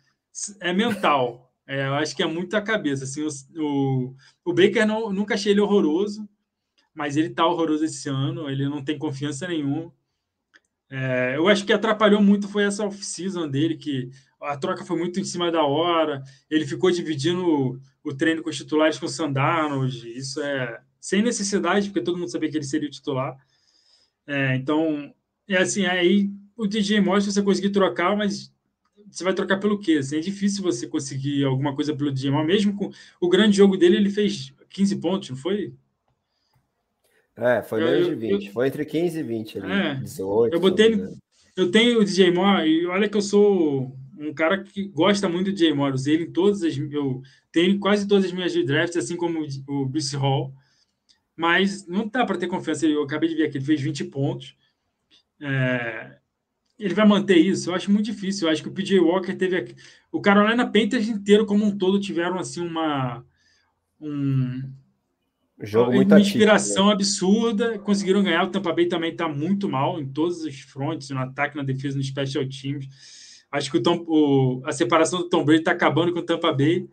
é 0.61 0.71
mental. 0.71 1.50
É, 1.71 1.87
eu 1.87 1.93
acho 1.93 2.13
que 2.13 2.21
é 2.21 2.25
muito 2.27 2.57
a 2.57 2.61
cabeça. 2.61 3.05
Assim, 3.05 3.21
o, 3.23 3.29
o, 3.63 4.15
o 4.43 4.53
Baker 4.53 4.85
não, 4.85 5.13
nunca 5.13 5.35
achei 5.35 5.53
ele 5.53 5.61
horroroso. 5.61 6.27
mas 6.93 7.15
ele 7.15 7.29
tá 7.29 7.47
horroroso 7.47 7.85
esse 7.85 8.09
ano, 8.09 8.49
ele 8.49 8.67
não 8.67 8.83
tem 8.83 8.99
confiança 8.99 9.47
nenhuma. 9.47 9.93
É, 10.89 11.37
eu 11.37 11.47
acho 11.47 11.65
que 11.65 11.71
atrapalhou 11.71 12.21
muito 12.21 12.49
foi 12.49 12.65
essa 12.65 12.85
off-season 12.85 13.47
dele, 13.47 13.77
que 13.77 14.11
a 14.41 14.57
troca 14.57 14.83
foi 14.83 14.97
muito 14.97 15.21
em 15.21 15.23
cima 15.23 15.49
da 15.49 15.63
hora, 15.63 16.21
ele 16.49 16.67
ficou 16.67 16.91
dividindo 16.91 17.45
o, 17.45 17.79
o 18.03 18.13
treino 18.13 18.43
com 18.43 18.49
os 18.49 18.57
titulares 18.57 18.99
com 18.99 19.05
o 19.05 19.09
Sandarnold, 19.09 20.11
isso 20.11 20.41
é 20.41 20.81
sem 20.99 21.21
necessidade, 21.21 21.87
porque 21.87 22.03
todo 22.03 22.17
mundo 22.17 22.29
sabia 22.29 22.51
que 22.51 22.57
ele 22.57 22.65
seria 22.65 22.89
o 22.89 22.91
titular. 22.91 23.37
É, 24.27 24.57
então, 24.57 25.13
é 25.47 25.57
assim, 25.57 25.85
aí 25.85 26.29
o 26.57 26.67
DJ 26.67 27.01
se 27.21 27.31
você 27.31 27.41
conseguir 27.41 27.69
trocar, 27.69 28.17
mas 28.17 28.51
você 29.11 29.23
vai 29.23 29.33
trocar 29.33 29.59
pelo 29.59 29.77
quê? 29.77 29.97
Assim, 29.99 30.17
é 30.17 30.19
difícil 30.19 30.63
você 30.63 30.87
conseguir 30.87 31.43
alguma 31.43 31.75
coisa 31.75 31.95
pelo 31.95 32.11
DJ 32.11 32.31
Moore, 32.31 32.47
mesmo 32.47 32.75
com 32.75 32.91
o 33.19 33.29
grande 33.29 33.57
jogo 33.57 33.77
dele, 33.77 33.97
ele 33.97 34.09
fez 34.09 34.53
15 34.69 34.95
pontos, 34.97 35.29
não 35.29 35.37
foi? 35.37 35.73
É, 37.35 37.61
foi 37.61 37.83
menos 37.83 38.07
de 38.07 38.15
20. 38.15 38.45
Eu, 38.45 38.53
foi 38.53 38.67
entre 38.67 38.85
15 38.85 39.19
e 39.19 39.23
20 39.23 39.59
ali. 39.59 39.71
É, 39.71 39.95
18. 39.95 40.53
Eu 40.53 40.59
botei. 40.59 41.07
Eu 41.55 41.69
tenho 41.69 41.99
o 41.99 42.05
DJ 42.05 42.31
Moore 42.31 42.67
e 42.67 42.85
olha 42.85 43.09
que 43.09 43.17
eu 43.17 43.21
sou 43.21 43.95
um 44.17 44.33
cara 44.33 44.63
que 44.63 44.87
gosta 44.87 45.27
muito 45.27 45.47
do 45.47 45.53
DJ 45.53 45.73
Moore. 45.73 45.93
Usei 45.93 46.15
ele 46.15 46.23
em 46.25 46.31
todas 46.31 46.63
as. 46.63 46.77
Eu 46.77 47.21
tenho 47.51 47.79
quase 47.79 48.07
todas 48.07 48.25
as 48.25 48.31
minhas 48.31 48.53
drafts, 48.65 48.97
assim 48.97 49.17
como 49.17 49.45
o 49.67 49.85
Bruce 49.85 50.15
Hall. 50.15 50.53
Mas 51.35 51.87
não 51.87 52.07
dá 52.07 52.25
para 52.25 52.37
ter 52.37 52.47
confiança. 52.47 52.85
Eu 52.85 53.03
acabei 53.03 53.29
de 53.29 53.35
ver 53.35 53.47
aqui, 53.47 53.57
ele 53.57 53.65
fez 53.65 53.81
20 53.81 54.05
pontos. 54.05 54.55
É, 55.41 56.17
ele 56.81 56.93
vai 56.93 57.07
manter 57.07 57.37
isso? 57.37 57.69
Eu 57.69 57.75
acho 57.75 57.91
muito 57.91 58.05
difícil. 58.05 58.47
Eu 58.47 58.51
acho 58.51 58.63
que 58.63 58.69
o 58.69 58.71
PJ 58.71 58.99
Walker 58.99 59.33
teve. 59.35 59.75
O 60.11 60.19
Carolina 60.19 60.65
Panthers 60.65 61.07
inteiro, 61.07 61.45
como 61.45 61.63
um 61.63 61.77
todo, 61.77 61.99
tiveram 61.99 62.39
assim 62.39 62.61
uma. 62.61 63.23
Um, 63.99 64.73
Jogo 65.63 65.91
uma 65.91 66.19
inspiração 66.19 66.87
né? 66.87 66.93
absurda, 66.93 67.77
conseguiram 67.77 68.23
ganhar. 68.23 68.43
O 68.43 68.49
Tampa 68.49 68.73
Bay 68.73 68.87
também 68.87 69.11
está 69.11 69.27
muito 69.27 69.69
mal 69.69 70.01
em 70.01 70.07
todos 70.07 70.43
os 70.43 70.59
frontes, 70.61 71.11
no 71.11 71.19
ataque, 71.19 71.55
na 71.55 71.63
defesa, 71.63 71.97
no 71.97 72.03
special 72.03 72.47
teams. 72.49 72.87
Acho 73.51 73.69
que 73.69 73.77
o 73.77 73.83
Tom, 73.83 74.03
o, 74.07 74.61
a 74.65 74.71
separação 74.71 75.19
do 75.19 75.29
Tom 75.29 75.45
Brady 75.45 75.61
está 75.61 75.71
acabando 75.71 76.13
com 76.13 76.19
o 76.19 76.25
Tampa 76.25 76.51
Bay. 76.51 76.89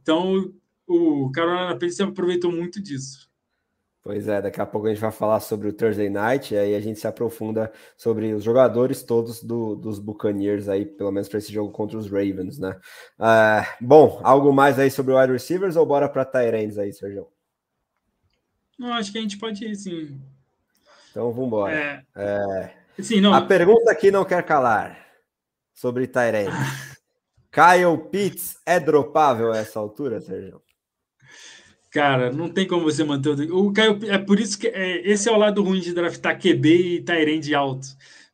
Então, 0.00 0.50
o 0.86 1.30
Carolina 1.30 1.72
Panthers 1.72 2.00
aproveitou 2.00 2.50
muito 2.50 2.80
disso. 2.80 3.25
Pois 4.06 4.28
é, 4.28 4.40
daqui 4.40 4.60
a 4.60 4.66
pouco 4.66 4.86
a 4.86 4.90
gente 4.90 5.00
vai 5.00 5.10
falar 5.10 5.40
sobre 5.40 5.66
o 5.66 5.72
Thursday 5.72 6.08
Night, 6.08 6.54
e 6.54 6.56
aí 6.56 6.76
a 6.76 6.80
gente 6.80 7.00
se 7.00 7.08
aprofunda 7.08 7.72
sobre 7.96 8.32
os 8.32 8.44
jogadores 8.44 9.02
todos 9.02 9.42
do, 9.42 9.74
dos 9.74 9.98
Buccaneers 9.98 10.68
aí, 10.68 10.86
pelo 10.86 11.10
menos 11.10 11.28
para 11.28 11.40
esse 11.40 11.52
jogo 11.52 11.72
contra 11.72 11.98
os 11.98 12.08
Ravens, 12.08 12.56
né? 12.56 12.78
Uh, 13.18 13.84
bom, 13.84 14.20
algo 14.22 14.52
mais 14.52 14.78
aí 14.78 14.92
sobre 14.92 15.12
o 15.12 15.20
wide 15.20 15.32
receivers 15.32 15.74
ou 15.74 15.84
bora 15.84 16.08
para 16.08 16.24
Tyrants 16.24 16.78
aí, 16.78 16.92
Sérgio? 16.92 17.26
Não, 18.78 18.92
acho 18.92 19.10
que 19.10 19.18
a 19.18 19.22
gente 19.22 19.38
pode 19.38 19.64
ir, 19.64 19.74
sim. 19.74 20.20
Então, 21.10 21.32
vamos 21.32 21.48
embora. 21.48 21.74
É... 21.74 22.04
É... 22.14 23.02
Sim, 23.02 23.20
não... 23.20 23.34
A 23.34 23.42
pergunta 23.42 23.90
aqui 23.90 24.12
não 24.12 24.24
quer 24.24 24.44
calar 24.44 25.04
sobre 25.74 26.06
Tyrants. 26.06 26.54
Kyle 27.50 28.08
Pitts 28.08 28.60
é 28.64 28.78
dropável 28.78 29.50
a 29.50 29.56
essa 29.56 29.80
altura, 29.80 30.20
Sérgio? 30.20 30.62
Cara, 31.96 32.30
não 32.30 32.50
tem 32.50 32.66
como 32.66 32.84
você 32.84 33.02
manter 33.02 33.30
o. 33.50 33.68
o 33.68 33.72
Caio, 33.72 33.98
é 34.04 34.18
por 34.18 34.38
isso 34.38 34.58
que 34.58 34.66
é, 34.66 35.00
esse 35.10 35.30
é 35.30 35.32
o 35.32 35.36
lado 35.38 35.62
ruim 35.62 35.80
de 35.80 35.94
draftar 35.94 36.38
QB 36.38 36.76
e 36.76 37.00
Tyrande 37.00 37.54
alto. 37.54 37.88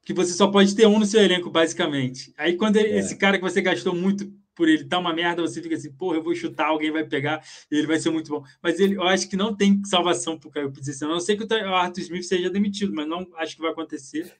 Que 0.05 0.13
você 0.13 0.33
só 0.33 0.49
pode 0.49 0.75
ter 0.75 0.85
um 0.89 0.99
no 0.99 1.07
seu 1.07 1.23
elenco, 1.23 1.49
basicamente. 1.49 2.35
Aí, 2.37 2.57
quando 2.57 2.79
é. 2.79 2.99
esse 2.99 3.15
cara 3.17 3.39
que 3.39 3.45
você 3.45 3.63
gastou 3.63 3.95
muito 3.95 4.29
por 4.53 4.69
ele 4.69 4.83
tá 4.83 4.99
uma 4.99 5.15
merda, 5.15 5.43
você 5.43 5.63
fica 5.63 5.77
assim, 5.77 5.93
porra, 5.93 6.17
eu 6.17 6.25
vou 6.25 6.35
chutar, 6.35 6.67
alguém 6.67 6.91
vai 6.91 7.05
pegar 7.05 7.41
e 7.71 7.77
ele 7.77 7.87
vai 7.87 8.01
ser 8.01 8.11
muito 8.11 8.33
bom. 8.33 8.43
Mas 8.61 8.81
ele, 8.81 8.97
eu 8.97 9.05
acho 9.05 9.31
que 9.31 9.37
não 9.37 9.55
tem 9.55 9.81
salvação 9.85 10.37
pro 10.37 10.51
Caio 10.51 10.73
Pitts. 10.73 11.01
A 11.01 11.07
não 11.07 11.21
sei 11.21 11.37
que 11.37 11.45
o 11.45 11.75
Arthur 11.75 12.01
Smith 12.01 12.25
seja 12.25 12.51
demitido, 12.51 12.93
mas 12.93 13.07
não 13.07 13.25
acho 13.37 13.55
que 13.55 13.63
vai 13.63 13.71
acontecer. 13.71 14.35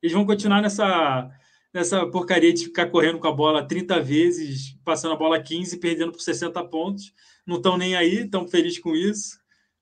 Eles 0.00 0.14
vão 0.14 0.24
continuar 0.24 0.62
nessa, 0.62 1.28
nessa 1.74 2.06
porcaria 2.06 2.52
de 2.52 2.66
ficar 2.66 2.86
correndo 2.86 3.18
com 3.18 3.26
a 3.26 3.32
bola 3.32 3.66
30 3.66 4.00
vezes, 4.00 4.78
passando 4.84 5.14
a 5.14 5.16
bola 5.16 5.42
15 5.42 5.74
e 5.74 5.80
perdendo 5.80 6.12
por 6.12 6.20
60 6.20 6.62
pontos 6.66 7.12
não 7.46 7.56
estão 7.56 7.76
nem 7.76 7.94
aí, 7.96 8.24
estão 8.24 8.46
felizes 8.46 8.78
com 8.78 8.94
isso. 8.94 9.38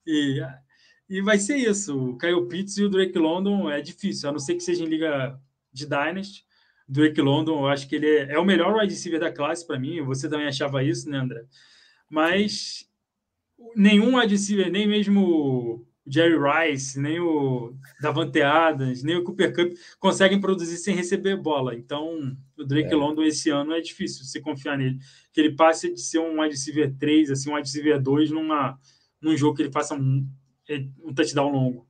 E, 0.06 0.40
e 1.09 1.22
vai 1.22 1.39
ser 1.39 1.56
isso. 1.56 2.10
O 2.10 2.18
Kyle 2.18 2.47
Pitts 2.48 2.76
e 2.78 2.85
o 2.85 2.89
Drake 2.89 3.18
London 3.18 3.70
é 3.70 3.80
difícil, 3.80 4.28
a 4.28 4.32
não 4.32 4.39
ser 4.39 4.55
que 4.55 4.60
seja 4.60 4.85
em 4.85 4.89
liga 4.89 5.39
de 5.72 5.86
Dynasty. 5.86 6.47
Drake 6.89 7.20
London, 7.20 7.60
eu 7.60 7.66
acho 7.66 7.86
que 7.86 7.97
ele 7.97 8.09
é, 8.09 8.32
é 8.32 8.39
o 8.39 8.44
melhor 8.44 8.74
wide 8.74 8.93
receiver 8.93 9.20
da 9.20 9.32
classe 9.32 9.66
para 9.66 9.78
mim. 9.78 10.02
Você 10.02 10.28
também 10.28 10.47
achava 10.47 10.82
isso, 10.82 11.09
né, 11.10 11.18
André? 11.18 11.44
Mas 12.09 12.89
nenhum 13.76 14.16
wide 14.16 14.32
receiver, 14.32 14.70
nem 14.70 14.86
mesmo 14.86 15.86
Jerry 16.10 16.36
Rice, 16.36 16.98
nem 16.98 17.20
o 17.20 17.74
Davante 18.01 18.40
Adams, 18.40 19.02
nem 19.02 19.16
o 19.16 19.24
Cooper 19.24 19.55
Cup 19.55 19.72
conseguem 19.98 20.40
produzir 20.40 20.76
sem 20.78 20.94
receber 20.94 21.36
bola. 21.36 21.74
Então, 21.74 22.36
o 22.56 22.64
Drake 22.64 22.93
é. 22.93 22.97
London 22.97 23.22
esse 23.22 23.51
ano 23.51 23.72
é 23.72 23.80
difícil 23.80 24.24
você 24.24 24.40
confiar 24.40 24.78
nele. 24.78 24.98
Que 25.32 25.40
ele 25.40 25.56
passe 25.56 25.93
de 25.93 26.01
ser 26.01 26.18
um 26.18 26.40
wide 26.40 26.55
receiver 26.55 26.94
3, 26.98 27.30
assim, 27.30 27.51
um 27.51 27.55
wide 27.55 27.68
receiver 27.68 28.01
2 28.01 28.30
numa, 28.30 28.78
num 29.20 29.36
jogo 29.36 29.56
que 29.56 29.62
ele 29.62 29.72
faça 29.72 29.94
um, 29.94 30.26
um 31.05 31.14
touchdown 31.14 31.51
longo. 31.51 31.89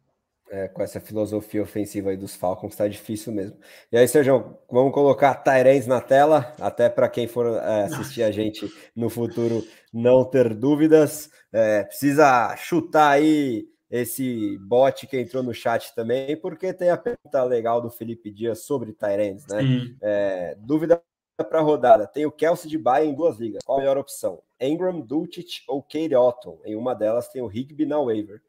É, 0.51 0.67
com 0.67 0.83
essa 0.83 0.99
filosofia 0.99 1.63
ofensiva 1.63 2.09
aí 2.09 2.17
dos 2.17 2.35
Falcons, 2.35 2.75
tá 2.75 2.89
difícil 2.89 3.33
mesmo. 3.33 3.59
E 3.93 3.99
aí, 3.99 4.09
Sérgio, 4.09 4.57
vamos 4.71 4.95
colocar 4.95 5.35
Tyrens 5.35 5.87
na 5.87 6.01
tela, 6.01 6.55
até 6.59 6.89
para 6.89 7.07
quem 7.09 7.29
for 7.29 7.47
é, 7.47 7.83
assistir 7.83 8.23
a 8.23 8.31
gente 8.31 8.67
no 8.97 9.11
futuro 9.11 9.63
não 9.93 10.25
ter 10.25 10.55
dúvidas. 10.55 11.31
É, 11.53 11.85
precisa 11.85 12.57
chutar 12.57 13.11
aí 13.11 13.67
esse 13.91 14.59
bot 14.59 15.07
que 15.07 15.19
entrou 15.19 15.43
no 15.43 15.55
chat 15.55 15.95
também, 15.95 16.37
porque 16.37 16.73
tem 16.73 16.91
a 16.91 16.97
pergunta 16.97 17.43
legal 17.45 17.81
do 17.81 17.91
Felipe 17.91 18.31
Dias 18.31 18.61
sobre 18.65 18.93
Tyrants, 18.93 19.47
né? 19.47 19.63
É, 20.03 20.57
dúvida 20.59 21.03
para 21.37 21.59
a 21.59 21.63
rodada: 21.63 22.07
tem 22.07 22.27
o 22.27 22.33
Kelsey 22.33 22.69
de 22.69 22.77
Baia 22.77 23.07
em 23.07 23.15
duas 23.15 23.39
ligas. 23.39 23.63
Qual 23.65 23.79
a 23.79 23.81
melhor 23.81 23.97
opção? 23.97 24.43
Engram, 24.61 25.01
Dulcich 25.01 25.65
ou 25.67 25.83
Kate 25.83 26.15
Otton? 26.15 26.61
Em 26.65 26.77
uma 26.77 26.95
delas 26.95 27.29
tem 27.29 27.41
o 27.41 27.51
Higby 27.51 27.87
na 27.87 28.01
waiver. 28.01 28.43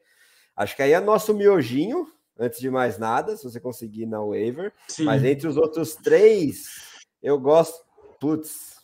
Acho 0.56 0.76
que 0.76 0.82
aí 0.82 0.92
é 0.92 1.00
nosso 1.00 1.34
miojinho, 1.34 2.08
antes 2.38 2.60
de 2.60 2.70
mais 2.70 2.98
nada, 2.98 3.38
se 3.38 3.44
você 3.44 3.60
conseguir 3.60 4.06
na 4.06 4.22
waiver. 4.22 4.74
Sim. 4.88 5.06
Mas 5.06 5.24
entre 5.24 5.48
os 5.48 5.56
outros 5.56 5.96
três, 5.96 6.66
eu 7.24 7.40
gosto. 7.40 7.88
Putz, 8.20 8.80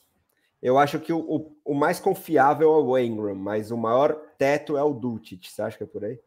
eu 0.62 0.78
acho 0.78 0.98
que 1.00 1.12
o, 1.12 1.20
o, 1.20 1.58
o 1.66 1.74
mais 1.74 2.00
confiável 2.00 2.74
é 2.74 2.78
o 2.78 2.98
Engram, 2.98 3.36
mas 3.36 3.70
o 3.70 3.76
maior 3.76 4.16
teto 4.38 4.78
é 4.78 4.84
o 4.84 4.94
Dulcich. 4.94 5.52
Você 5.52 5.62
acha 5.62 5.78
que 5.78 5.84
é 5.84 5.88
por 5.88 6.06
aí? 6.06 6.18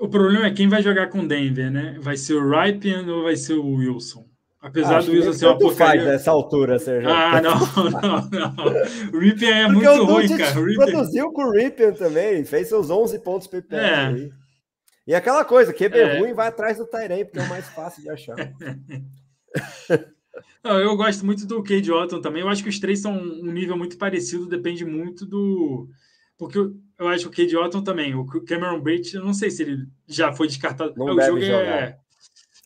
O 0.00 0.08
problema 0.08 0.46
é 0.46 0.50
quem 0.50 0.68
vai 0.68 0.82
jogar 0.82 1.08
com 1.08 1.26
Denver, 1.26 1.70
né? 1.70 1.96
Vai 2.00 2.16
ser 2.16 2.34
o 2.34 2.50
Ripien 2.50 3.08
ou 3.08 3.22
vai 3.24 3.36
ser 3.36 3.54
o 3.54 3.66
Wilson? 3.66 4.26
Apesar 4.60 5.02
do 5.02 5.12
Wilson 5.12 5.32
ser 5.32 5.46
uma 5.46 5.58
porcaria. 5.58 6.02
faz 6.02 6.12
nessa 6.12 6.30
altura, 6.30 6.78
Sérgio. 6.78 7.08
Ah, 7.10 7.40
não, 7.42 7.58
não, 7.90 8.28
não. 8.28 8.54
O 9.14 9.18
Ripien 9.18 9.52
é 9.52 9.66
Porque 9.66 9.88
muito 9.88 10.04
ruim, 10.04 10.28
cara. 10.36 10.58
O 10.58 10.64
Ripien... 10.64 10.90
produziu 10.90 11.32
com 11.32 11.44
o 11.44 11.52
Ripien 11.52 11.92
também, 11.92 12.44
fez 12.44 12.68
seus 12.68 12.90
11 12.90 13.20
pontos 13.20 13.46
PPR 13.46 13.76
é. 13.76 14.06
aí. 14.06 14.30
E 15.06 15.14
aquela 15.14 15.44
coisa, 15.44 15.72
QB 15.72 15.98
é. 15.98 16.18
ruim 16.18 16.34
vai 16.34 16.48
atrás 16.48 16.76
do 16.76 16.86
Tyrene, 16.86 17.24
porque 17.24 17.38
é 17.38 17.42
o 17.42 17.48
mais 17.48 17.66
fácil 17.68 18.02
de 18.02 18.10
achar. 18.10 18.36
Não, 20.62 20.78
eu 20.78 20.94
gosto 20.96 21.24
muito 21.24 21.46
do 21.46 21.62
Cade 21.62 21.90
Otton 21.90 22.20
também. 22.20 22.42
Eu 22.42 22.48
acho 22.48 22.62
que 22.62 22.68
os 22.68 22.78
três 22.78 23.00
são 23.00 23.16
um 23.16 23.50
nível 23.50 23.76
muito 23.76 23.96
parecido, 23.96 24.46
depende 24.46 24.84
muito 24.84 25.24
do, 25.24 25.88
porque 26.38 26.58
eu 26.58 27.08
acho 27.08 27.28
que 27.28 27.42
o 27.42 27.44
Cade 27.44 27.56
Otton 27.56 27.82
também, 27.82 28.14
o 28.14 28.24
Cameron 28.24 28.80
Bates, 28.80 29.12
eu 29.12 29.24
não 29.24 29.34
sei 29.34 29.50
se 29.50 29.62
ele 29.64 29.86
já 30.06 30.32
foi 30.32 30.46
descartado. 30.46 30.94
Não 30.96 31.16
o 31.16 31.20
jogo 31.20 31.40
jogar. 31.40 31.82
é. 31.82 31.98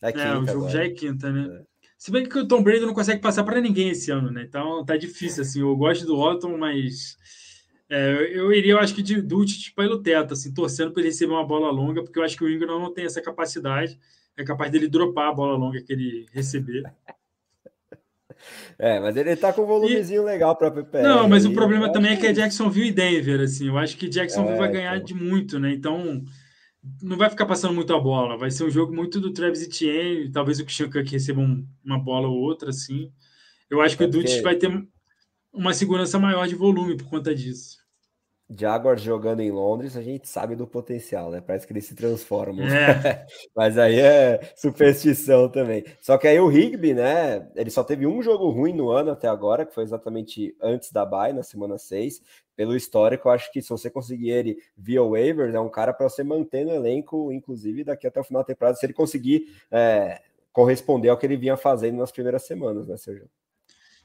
É, 0.01 0.11
quinta, 0.11 0.23
é, 0.23 0.31
o 0.31 0.45
jogo 0.45 0.49
agora. 0.51 0.71
já 0.71 0.83
é 0.83 0.89
quinta, 0.89 1.31
né? 1.31 1.59
É. 1.59 1.63
Se 1.97 2.11
bem 2.11 2.27
que 2.27 2.37
o 2.37 2.47
Tom 2.47 2.61
Brady 2.61 2.85
não 2.85 2.93
consegue 2.93 3.21
passar 3.21 3.43
para 3.43 3.61
ninguém 3.61 3.89
esse 3.89 4.11
ano, 4.11 4.29
né? 4.29 4.43
Então 4.43 4.83
tá 4.85 4.95
difícil, 4.97 5.41
assim. 5.41 5.61
Eu 5.61 5.75
gosto 5.75 6.05
do 6.05 6.19
Otton, 6.19 6.57
mas 6.57 7.17
é, 7.89 8.37
eu 8.37 8.51
iria, 8.51 8.73
eu 8.73 8.79
acho 8.79 8.93
que 8.93 9.01
de 9.01 9.21
Dutch 9.21 9.73
pelo 9.73 10.01
teto, 10.01 10.33
assim, 10.33 10.53
torcendo 10.53 10.91
para 10.91 11.01
ele 11.01 11.09
receber 11.09 11.31
uma 11.31 11.45
bola 11.45 11.71
longa, 11.71 12.03
porque 12.03 12.19
eu 12.19 12.23
acho 12.23 12.35
que 12.35 12.43
o 12.43 12.49
Ingram 12.49 12.79
não 12.79 12.93
tem 12.93 13.05
essa 13.05 13.21
capacidade. 13.21 13.97
É 14.35 14.43
capaz 14.43 14.71
dele 14.71 14.87
dropar 14.87 15.29
a 15.29 15.33
bola 15.33 15.55
longa 15.55 15.81
que 15.81 15.93
ele 15.93 16.25
receber. 16.33 16.83
É, 18.77 18.99
mas 18.99 19.15
ele 19.15 19.35
tá 19.35 19.53
com 19.53 19.63
um 19.63 19.65
volumezinho 19.67 20.21
e... 20.21 20.25
legal 20.25 20.55
para 20.55 20.71
PPR. 20.71 21.03
Não, 21.03 21.27
mas 21.27 21.45
aí, 21.45 21.51
o 21.51 21.53
problema 21.53 21.91
também 21.91 22.13
é 22.13 22.15
que 22.15 22.27
é 22.27 22.33
Jacksonville 22.33 22.89
e 22.89 22.91
Denver, 22.91 23.41
assim. 23.41 23.67
Eu 23.67 23.77
acho 23.77 23.97
que 23.97 24.07
Jacksonville 24.07 24.55
é, 24.55 24.59
vai 24.59 24.71
ganhar 24.71 24.95
então. 24.95 25.05
de 25.05 25.13
muito, 25.13 25.59
né? 25.59 25.71
Então, 25.71 26.23
não 27.01 27.17
vai 27.17 27.29
ficar 27.29 27.45
passando 27.45 27.73
muito 27.73 27.93
a 27.93 27.99
bola. 27.99 28.37
Vai 28.37 28.51
ser 28.51 28.63
um 28.63 28.69
jogo 28.69 28.93
muito 28.93 29.19
do 29.19 29.31
Travis 29.31 29.61
Etienne, 29.61 30.31
talvez 30.31 30.59
o 30.59 30.65
Christian 30.65 30.89
Kirk 30.89 31.11
receba 31.11 31.41
um, 31.41 31.65
uma 31.83 31.99
bola 31.99 32.27
ou 32.27 32.37
outra, 32.37 32.69
assim. 32.69 33.11
Eu 33.69 33.81
acho 33.81 33.97
que 33.97 34.03
o 34.03 34.09
Dutch 34.09 34.41
vai 34.41 34.55
ter 34.55 34.69
uma 35.51 35.73
segurança 35.73 36.19
maior 36.19 36.47
de 36.47 36.55
volume 36.55 36.97
por 36.97 37.07
conta 37.07 37.33
disso. 37.33 37.82
Jaguars 38.49 39.01
jogando 39.01 39.39
em 39.41 39.51
Londres, 39.51 39.95
a 39.95 40.01
gente 40.01 40.27
sabe 40.27 40.55
do 40.55 40.67
potencial, 40.67 41.31
né? 41.31 41.41
Parece 41.41 41.65
que 41.65 41.73
eles 41.73 41.85
se 41.85 41.95
transformam. 41.95 42.65
É. 42.65 43.25
Mas 43.55 43.77
aí 43.77 43.99
é 43.99 44.53
superstição 44.55 45.49
também. 45.49 45.83
Só 46.01 46.17
que 46.17 46.27
aí 46.27 46.39
o 46.39 46.47
Rigby, 46.47 46.93
né? 46.93 47.49
Ele 47.55 47.69
só 47.69 47.83
teve 47.83 48.05
um 48.05 48.21
jogo 48.21 48.49
ruim 48.49 48.73
no 48.73 48.89
ano 48.89 49.11
até 49.11 49.27
agora, 49.27 49.65
que 49.65 49.73
foi 49.73 49.83
exatamente 49.83 50.55
antes 50.61 50.91
da 50.91 51.05
bye, 51.05 51.33
na 51.33 51.43
semana 51.43 51.77
6. 51.77 52.21
Pelo 52.55 52.75
histórico, 52.75 53.27
eu 53.27 53.31
acho 53.31 53.51
que 53.51 53.61
se 53.61 53.69
você 53.69 53.89
conseguir 53.89 54.29
ele 54.29 54.57
via 54.77 55.01
waivers, 55.01 55.55
é 55.55 55.59
um 55.59 55.69
cara 55.69 55.93
para 55.93 56.07
você 56.07 56.23
manter 56.23 56.65
no 56.65 56.71
elenco, 56.71 57.31
inclusive 57.31 57.83
daqui 57.83 58.05
até 58.05 58.19
o 58.19 58.23
final 58.23 58.43
da 58.43 58.47
temporada, 58.47 58.77
se 58.77 58.85
ele 58.85 58.93
conseguir 58.93 59.47
é, 59.71 60.21
corresponder 60.51 61.09
ao 61.09 61.17
que 61.17 61.25
ele 61.25 61.37
vinha 61.37 61.57
fazendo 61.57 61.97
nas 61.97 62.11
primeiras 62.11 62.43
semanas, 62.43 62.87
né, 62.87 62.95
Sérgio? 62.97 63.27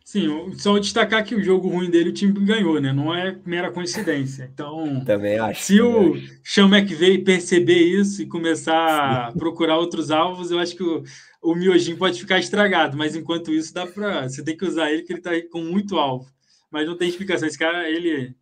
Sim, 0.09 0.55
só 0.55 0.79
destacar 0.79 1.23
que 1.23 1.35
o 1.35 1.45
jogo 1.45 1.69
ruim 1.69 1.91
dele 1.91 2.09
o 2.09 2.13
time 2.15 2.33
ganhou, 2.33 2.81
né? 2.81 2.95
Não 2.95 3.15
é 3.15 3.39
mera 3.45 3.71
coincidência. 3.71 4.51
Então, 4.51 5.05
também 5.05 5.39
acho. 5.39 5.63
Se 5.65 5.83
o 5.83 6.15
Sean 6.43 6.65
McVay 6.67 7.19
perceber 7.19 7.77
isso 7.77 8.23
e 8.23 8.27
começar 8.27 8.73
Sim. 8.73 9.29
a 9.29 9.33
procurar 9.39 9.77
outros 9.77 10.11
alvos, 10.11 10.51
eu 10.51 10.59
acho 10.59 10.75
que 10.75 10.83
o, 10.83 11.05
o 11.43 11.55
miojinho 11.55 11.99
pode 11.99 12.19
ficar 12.19 12.39
estragado. 12.39 12.97
Mas 12.97 13.15
enquanto 13.15 13.53
isso, 13.53 13.75
dá 13.75 13.87
para 13.87 14.27
você 14.27 14.43
tem 14.43 14.57
que 14.57 14.65
usar 14.65 14.91
ele, 14.91 15.03
que 15.03 15.13
ele 15.13 15.21
está 15.21 15.33
com 15.53 15.61
muito 15.61 15.99
alvo. 15.99 16.27
Mas 16.71 16.87
não 16.87 16.97
tem 16.97 17.11
explicação. 17.11 17.47
Esse 17.47 17.59
cara, 17.59 17.87
ele 17.91 18.35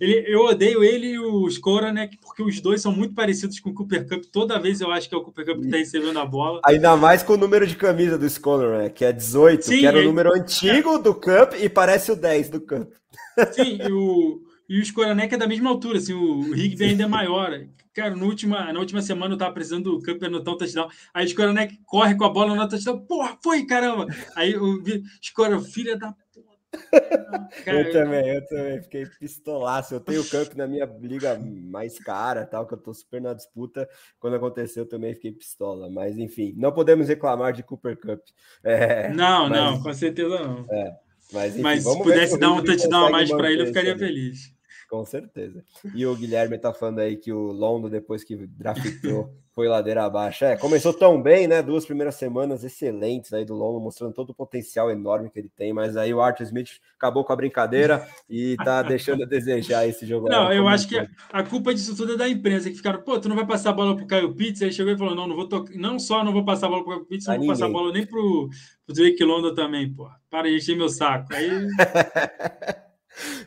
ele, 0.00 0.24
eu 0.26 0.40
odeio 0.40 0.84
ele 0.84 1.12
e 1.12 1.18
o 1.18 1.46
Skoranek, 1.48 2.14
né, 2.14 2.20
porque 2.22 2.42
os 2.42 2.60
dois 2.60 2.80
são 2.80 2.92
muito 2.92 3.14
parecidos 3.14 3.60
com 3.60 3.70
o 3.70 3.74
Cooper 3.74 4.08
Cup. 4.08 4.24
Toda 4.32 4.58
vez 4.58 4.80
eu 4.80 4.90
acho 4.90 5.08
que 5.08 5.14
é 5.14 5.18
o 5.18 5.22
Cooper 5.22 5.46
Cup 5.46 5.58
que 5.58 5.66
está 5.66 5.76
recebendo 5.76 6.18
a 6.18 6.26
bola. 6.26 6.60
Ainda 6.64 6.96
mais 6.96 7.22
com 7.22 7.34
o 7.34 7.36
número 7.36 7.66
de 7.66 7.76
camisa 7.76 8.18
do 8.18 8.26
Skoranek, 8.26 8.82
né, 8.82 8.90
que 8.90 9.04
é 9.04 9.12
18, 9.12 9.64
Sim, 9.64 9.78
que 9.78 9.86
era 9.86 9.98
o 9.98 10.04
número 10.04 10.34
antigo 10.34 10.98
do 10.98 11.14
Cup 11.14 11.54
e 11.60 11.68
parece 11.68 12.12
o 12.12 12.16
10 12.16 12.50
do 12.50 12.60
Cup. 12.60 12.92
Sim, 13.52 13.78
e 13.82 13.92
o, 13.92 14.42
e 14.68 14.78
o 14.78 14.82
Skoranek 14.82 15.34
é 15.34 15.38
da 15.38 15.46
mesma 15.46 15.70
altura, 15.70 15.98
assim, 15.98 16.12
o 16.12 16.52
Rigby 16.52 16.84
ainda 16.84 17.04
é 17.04 17.08
maior. 17.08 17.66
Cara, 17.94 18.14
no 18.14 18.26
última, 18.26 18.72
na 18.72 18.78
última 18.78 19.00
semana 19.00 19.34
eu 19.34 19.38
tava 19.38 19.54
precisando 19.54 19.90
do 19.90 20.02
Cup 20.02 20.22
anotar 20.22 20.52
um 20.52 20.58
touchdown. 20.58 20.88
Aí 21.14 21.24
o 21.24 21.28
Skoranek 21.28 21.78
corre 21.86 22.14
com 22.14 22.24
a 22.24 22.28
bola 22.28 22.54
no 22.54 22.68
touchdown. 22.68 22.98
Porra, 23.06 23.38
foi, 23.42 23.64
caramba! 23.64 24.06
Aí 24.34 24.54
o 24.54 24.82
Skora, 25.22 25.58
filha 25.60 25.96
da 25.96 26.14
eu 27.66 27.92
também, 27.92 28.28
eu 28.28 28.46
também 28.46 28.82
fiquei 28.82 29.06
pistolaço. 29.06 29.94
Eu 29.94 30.00
tenho 30.00 30.22
o 30.22 30.28
Camp 30.28 30.54
na 30.54 30.66
minha 30.66 30.84
liga 31.00 31.38
mais 31.38 31.98
cara, 31.98 32.46
tal, 32.46 32.66
que 32.66 32.74
eu 32.74 32.78
tô 32.78 32.92
super 32.92 33.20
na 33.20 33.34
disputa. 33.34 33.88
Quando 34.18 34.36
aconteceu, 34.36 34.84
eu 34.84 34.88
também 34.88 35.14
fiquei 35.14 35.32
pistola. 35.32 35.90
Mas 35.90 36.18
enfim, 36.18 36.54
não 36.56 36.72
podemos 36.72 37.08
reclamar 37.08 37.52
de 37.52 37.62
Cooper 37.62 37.98
Cup. 37.98 38.20
É, 38.62 39.08
não, 39.12 39.48
mas, 39.48 39.58
não, 39.58 39.82
com 39.82 39.92
certeza 39.92 40.40
não. 40.40 40.66
É, 40.70 40.96
mas, 41.32 41.54
enfim, 41.54 41.62
mas 41.62 41.84
se 41.84 42.02
pudesse 42.02 42.38
dar 42.38 42.52
um 42.52 42.62
touchdown 42.62 43.06
a 43.06 43.10
mais 43.10 43.30
para 43.30 43.50
ele, 43.50 43.62
eu 43.62 43.66
ficaria 43.66 43.96
feliz. 43.98 44.54
Com 44.88 45.04
certeza. 45.04 45.64
E 45.94 46.06
o 46.06 46.14
Guilherme 46.14 46.58
tá 46.58 46.72
falando 46.72 47.00
aí 47.00 47.16
que 47.16 47.32
o 47.32 47.50
Londo, 47.50 47.90
depois 47.90 48.22
que 48.22 48.36
draftou, 48.46 49.34
foi 49.56 49.68
ladeira 49.68 50.04
abaixo. 50.04 50.44
É, 50.44 50.54
começou 50.54 50.92
tão 50.92 51.20
bem, 51.20 51.48
né? 51.48 51.62
Duas 51.62 51.86
primeiras 51.86 52.16
semanas 52.16 52.62
excelentes 52.62 53.32
aí 53.32 53.42
do 53.42 53.54
Londo, 53.54 53.80
mostrando 53.80 54.12
todo 54.12 54.28
o 54.28 54.34
potencial 54.34 54.90
enorme 54.90 55.30
que 55.30 55.38
ele 55.38 55.48
tem, 55.48 55.72
mas 55.72 55.96
aí 55.96 56.12
o 56.12 56.20
Arthur 56.20 56.42
Smith 56.42 56.72
acabou 56.94 57.24
com 57.24 57.32
a 57.32 57.36
brincadeira 57.36 58.06
e 58.28 58.54
tá 58.56 58.82
deixando 58.84 59.22
a 59.22 59.26
desejar 59.26 59.88
esse 59.88 60.04
jogo. 60.04 60.28
Não, 60.28 60.52
eu 60.52 60.68
acho 60.68 60.86
que 60.86 61.02
a 61.32 61.42
culpa 61.42 61.72
disso 61.72 61.96
tudo 61.96 62.12
é 62.12 62.16
da 62.18 62.28
imprensa, 62.28 62.68
que 62.68 62.76
ficaram, 62.76 63.00
pô, 63.00 63.18
tu 63.18 63.30
não 63.30 63.36
vai 63.36 63.46
passar 63.46 63.70
a 63.70 63.72
bola 63.72 63.96
pro 63.96 64.06
Caio 64.06 64.34
Pitts? 64.34 64.60
Aí 64.60 64.70
chegou 64.70 64.92
e 64.92 64.98
falou, 64.98 65.14
não, 65.14 65.26
não 65.26 65.34
vou 65.34 65.48
tocar, 65.48 65.74
não 65.74 65.98
só 65.98 66.22
não 66.22 66.34
vou 66.34 66.44
passar 66.44 66.66
a 66.66 66.68
bola 66.68 66.84
pro 66.84 66.92
Caio 66.92 67.06
Pitts, 67.06 67.26
não 67.26 67.36
vou 67.36 67.40
ninguém. 67.40 67.54
passar 67.54 67.66
a 67.66 67.72
bola 67.72 67.92
nem 67.94 68.04
pro, 68.04 68.50
pro 68.84 68.94
Drake 68.94 69.24
London 69.24 69.54
também, 69.54 69.90
pô. 69.90 70.06
Para 70.28 70.50
encher 70.50 70.76
meu 70.76 70.90
saco. 70.90 71.32
Aí... 71.32 71.48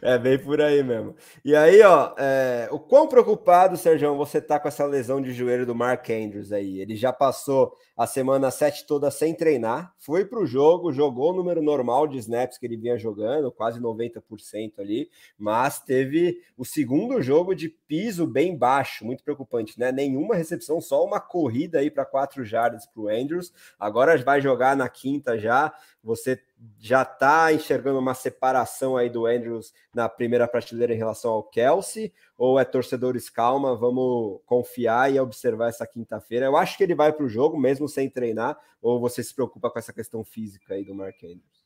É 0.02 0.18
bem 0.18 0.38
por 0.38 0.62
aí 0.62 0.82
mesmo. 0.84 1.16
E 1.44 1.56
aí, 1.56 1.82
ó, 1.82 2.14
é, 2.18 2.68
o 2.72 2.80
quão 2.80 3.08
preocupado, 3.08 3.78
Sérgio, 3.78 4.16
você 4.16 4.42
tá 4.42 4.60
com 4.60 4.68
essa 4.68 4.86
lesão 4.86 5.22
de 5.22 5.34
joelho 5.34 5.66
do 5.66 5.76
Mark 5.76 6.10
Andrews 6.10 6.52
aí? 6.52 6.80
Ele 6.80 6.96
já 6.96 7.12
passou 7.12 7.74
a 7.98 8.08
semana 8.08 8.50
7 8.50 8.86
toda 8.88 9.12
sem 9.12 9.34
treinar, 9.34 9.94
foi 10.00 10.24
para 10.24 10.40
o 10.40 10.46
jogo, 10.46 10.94
jogou 10.94 11.32
o 11.32 11.36
número 11.36 11.62
normal 11.62 12.08
de 12.08 12.18
snaps 12.18 12.58
que 12.58 12.66
ele 12.66 12.78
vinha 12.78 12.98
jogando, 12.98 13.52
quase 13.52 13.80
90% 13.82 14.80
ali, 14.80 15.10
mas 15.38 15.82
teve 15.82 16.42
o 16.58 16.64
segundo 16.64 17.22
jogo 17.22 17.54
de 17.54 17.68
piso 17.68 18.26
bem 18.26 18.56
baixo, 18.56 19.06
muito 19.06 19.22
preocupante, 19.22 19.78
né? 19.78 19.92
Nenhuma 19.92 20.36
recepção, 20.36 20.80
só 20.80 21.04
uma 21.04 21.20
corrida 21.20 21.80
aí 21.80 21.92
para 21.92 22.06
quatro 22.06 22.46
jardas 22.46 22.86
para 22.86 23.02
o 23.02 23.10
Andrews. 23.10 23.52
Agora 23.78 24.18
vai 24.24 24.40
jogar 24.40 24.78
na 24.78 24.88
quinta 24.88 25.38
já. 25.38 25.74
Você 26.02 26.42
já 26.78 27.04
está 27.04 27.52
enxergando 27.54 28.00
uma 28.00 28.14
separação 28.14 28.98
aí 28.98 29.10
do 29.10 29.26
Andrews 29.26 29.74
na 29.94 30.08
primeira 30.08 30.48
prateleira 30.48 30.94
em 30.94 30.98
relação 30.98 31.32
ao 31.32 31.44
Kelsey? 31.44 32.14
Ou 32.38 32.60
é 32.60 32.66
torcedores, 32.66 33.30
calma, 33.30 33.76
vamos 33.76 34.42
confiar 34.46 35.14
e 35.14 35.20
observar 35.20 35.70
essa 35.70 35.86
quinta-feira? 35.86 36.46
Eu 36.46 36.58
acho 36.58 36.78
que 36.78 36.84
ele 36.84 36.96
vai 36.96 37.12
para 37.12 37.26
o 37.26 37.30
jogo, 37.30 37.60
mesmo 37.60 37.88
sem 37.88 38.10
treinar, 38.10 38.58
ou 38.82 39.00
você 39.00 39.24
se 39.24 39.34
preocupa 39.34 39.70
com 39.70 39.80
essa 39.80 39.94
questão 39.94 40.24
física 40.24 40.74
aí 40.74 40.84
do 40.84 40.96
Mark 40.96 41.16
Andrews? 41.24 41.66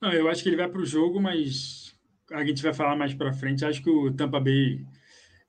Não, 0.00 0.12
eu 0.12 0.28
acho 0.28 0.42
que 0.42 0.48
ele 0.48 0.56
vai 0.56 0.68
para 0.68 0.80
o 0.80 0.86
jogo, 0.86 1.20
mas 1.20 1.94
a 2.30 2.44
gente 2.44 2.62
vai 2.62 2.72
falar 2.72 2.94
mais 2.94 3.14
para 3.14 3.32
frente. 3.32 3.64
Acho 3.64 3.82
que 3.82 3.90
o 3.90 4.12
Tampa 4.12 4.38
Bay 4.38 4.86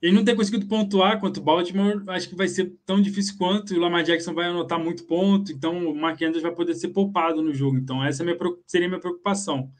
ele 0.02 0.16
não 0.16 0.24
tem 0.24 0.34
conseguido 0.34 0.66
pontuar 0.66 1.20
quanto 1.20 1.38
o 1.38 1.42
Baltimore, 1.42 2.02
acho 2.08 2.28
que 2.28 2.34
vai 2.34 2.48
ser 2.48 2.74
tão 2.86 3.02
difícil 3.02 3.36
quanto. 3.36 3.74
O 3.74 3.78
Lamar 3.78 4.02
Jackson 4.02 4.32
vai 4.32 4.46
anotar 4.46 4.78
muito 4.78 5.04
ponto, 5.04 5.52
então 5.52 5.90
o 5.90 5.94
Mark 5.94 6.20
Andrews 6.22 6.42
vai 6.42 6.52
poder 6.52 6.74
ser 6.74 6.88
poupado 6.88 7.42
no 7.42 7.52
jogo. 7.52 7.76
Então, 7.76 8.02
essa 8.02 8.22
é 8.22 8.24
minha, 8.24 8.38
seria 8.66 8.86
a 8.86 8.88
minha 8.88 9.00
preocupação. 9.00 9.70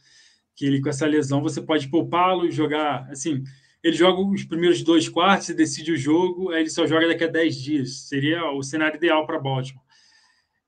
Que 0.54 0.66
ele, 0.66 0.80
com 0.80 0.88
essa 0.88 1.06
lesão, 1.06 1.42
você 1.42 1.60
pode 1.60 1.88
poupá-lo 1.88 2.46
e 2.46 2.50
jogar. 2.50 3.08
Assim, 3.10 3.42
ele 3.82 3.96
joga 3.96 4.20
os 4.20 4.44
primeiros 4.44 4.82
dois 4.82 5.08
quartos 5.08 5.48
e 5.48 5.54
decide 5.54 5.92
o 5.92 5.96
jogo, 5.96 6.50
aí 6.50 6.60
ele 6.60 6.70
só 6.70 6.86
joga 6.86 7.08
daqui 7.08 7.24
a 7.24 7.28
10 7.28 7.56
dias. 7.56 8.08
Seria 8.08 8.50
o 8.52 8.62
cenário 8.62 8.96
ideal 8.96 9.26
para 9.26 9.38
Baltimore. 9.38 9.84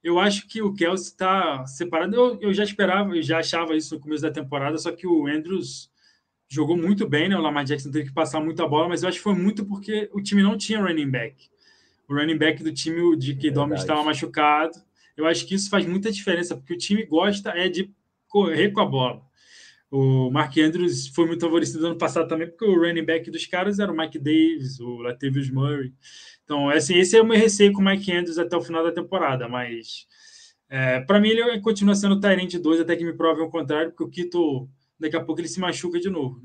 Eu 0.03 0.19
acho 0.19 0.49
que 0.49 0.61
o 0.61 0.75
Kelsey 0.75 1.13
está 1.13 1.65
separado. 1.67 2.17
Eu, 2.17 2.41
eu 2.41 2.55
já 2.55 2.65
esperava, 2.65 3.15
eu 3.15 3.23
já 3.23 3.39
achava 3.39 3.77
isso 3.77 3.95
no 3.95 4.01
começo 4.01 4.23
da 4.23 4.31
temporada, 4.31 4.77
só 4.79 4.91
que 4.91 5.07
o 5.07 5.27
Andrews 5.27 5.91
jogou 6.49 6.77
muito 6.77 7.09
bem, 7.09 7.29
né? 7.29 7.37
O 7.37 7.41
Lamar 7.41 7.65
Jackson 7.65 7.91
teve 7.91 8.09
que 8.09 8.15
passar 8.15 8.41
muita 8.41 8.67
bola, 8.67 8.89
mas 8.89 9.03
eu 9.03 9.09
acho 9.09 9.19
que 9.19 9.25
foi 9.25 9.35
muito 9.35 9.65
porque 9.65 10.11
o 10.13 10.21
time 10.21 10.43
não 10.43 10.57
tinha 10.57 10.83
running 10.83 11.11
back. 11.11 11.49
O 12.09 12.15
running 12.15 12.37
back 12.37 12.63
do 12.63 12.73
time, 12.73 13.01
o 13.01 13.17
Dick 13.17 13.51
Domi 13.51 13.75
estava 13.75 14.03
machucado. 14.03 14.75
Eu 15.17 15.27
acho 15.27 15.47
que 15.47 15.55
isso 15.55 15.71
faz 15.71 15.87
muita 15.87 16.11
diferença, 16.11 16.57
porque 16.57 16.75
o 16.75 16.79
time 16.79 17.05
gosta 17.05 17.51
é 17.51 17.69
de 17.69 17.91
correr 18.29 18.71
com 18.71 18.81
a 18.81 18.85
bola. 18.85 19.23
O 19.95 20.31
Mark 20.31 20.57
Andrews 20.57 21.09
foi 21.09 21.27
muito 21.27 21.43
favorecido 21.43 21.87
ano 21.87 21.99
passado 21.99 22.27
também, 22.27 22.49
porque 22.49 22.65
o 22.65 22.81
running 22.81 23.05
back 23.05 23.31
dos 23.31 23.45
caras 23.45 23.79
era 23.79 23.93
o 23.93 23.97
Mike 23.97 24.19
Davis, 24.19 24.81
o 24.81 24.97
Latavius 24.97 25.51
Murray. 25.51 25.93
Então, 26.43 26.71
assim, 26.71 26.97
esse 26.97 27.15
é 27.15 27.21
o 27.21 27.27
meu 27.27 27.37
receio 27.37 27.75
com 27.75 27.83
o 27.83 27.85
Mike 27.85 28.11
Andrews 28.11 28.39
até 28.39 28.57
o 28.57 28.63
final 28.63 28.83
da 28.83 28.91
temporada, 28.91 29.47
mas 29.51 30.07
é, 30.71 31.01
para 31.01 31.21
mim 31.21 31.29
ele 31.29 31.61
continua 31.61 31.95
sendo 31.95 32.19
Tyrant 32.19 32.55
2 32.55 32.81
até 32.81 32.97
que 32.97 33.05
me 33.05 33.13
prove 33.13 33.43
o 33.43 33.51
contrário, 33.51 33.91
porque 33.91 34.05
o 34.05 34.09
Kito 34.09 34.67
daqui 34.99 35.15
a 35.15 35.23
pouco 35.23 35.43
ele 35.43 35.49
se 35.49 35.61
machuca 35.61 36.01
de 36.01 36.09
novo. 36.09 36.41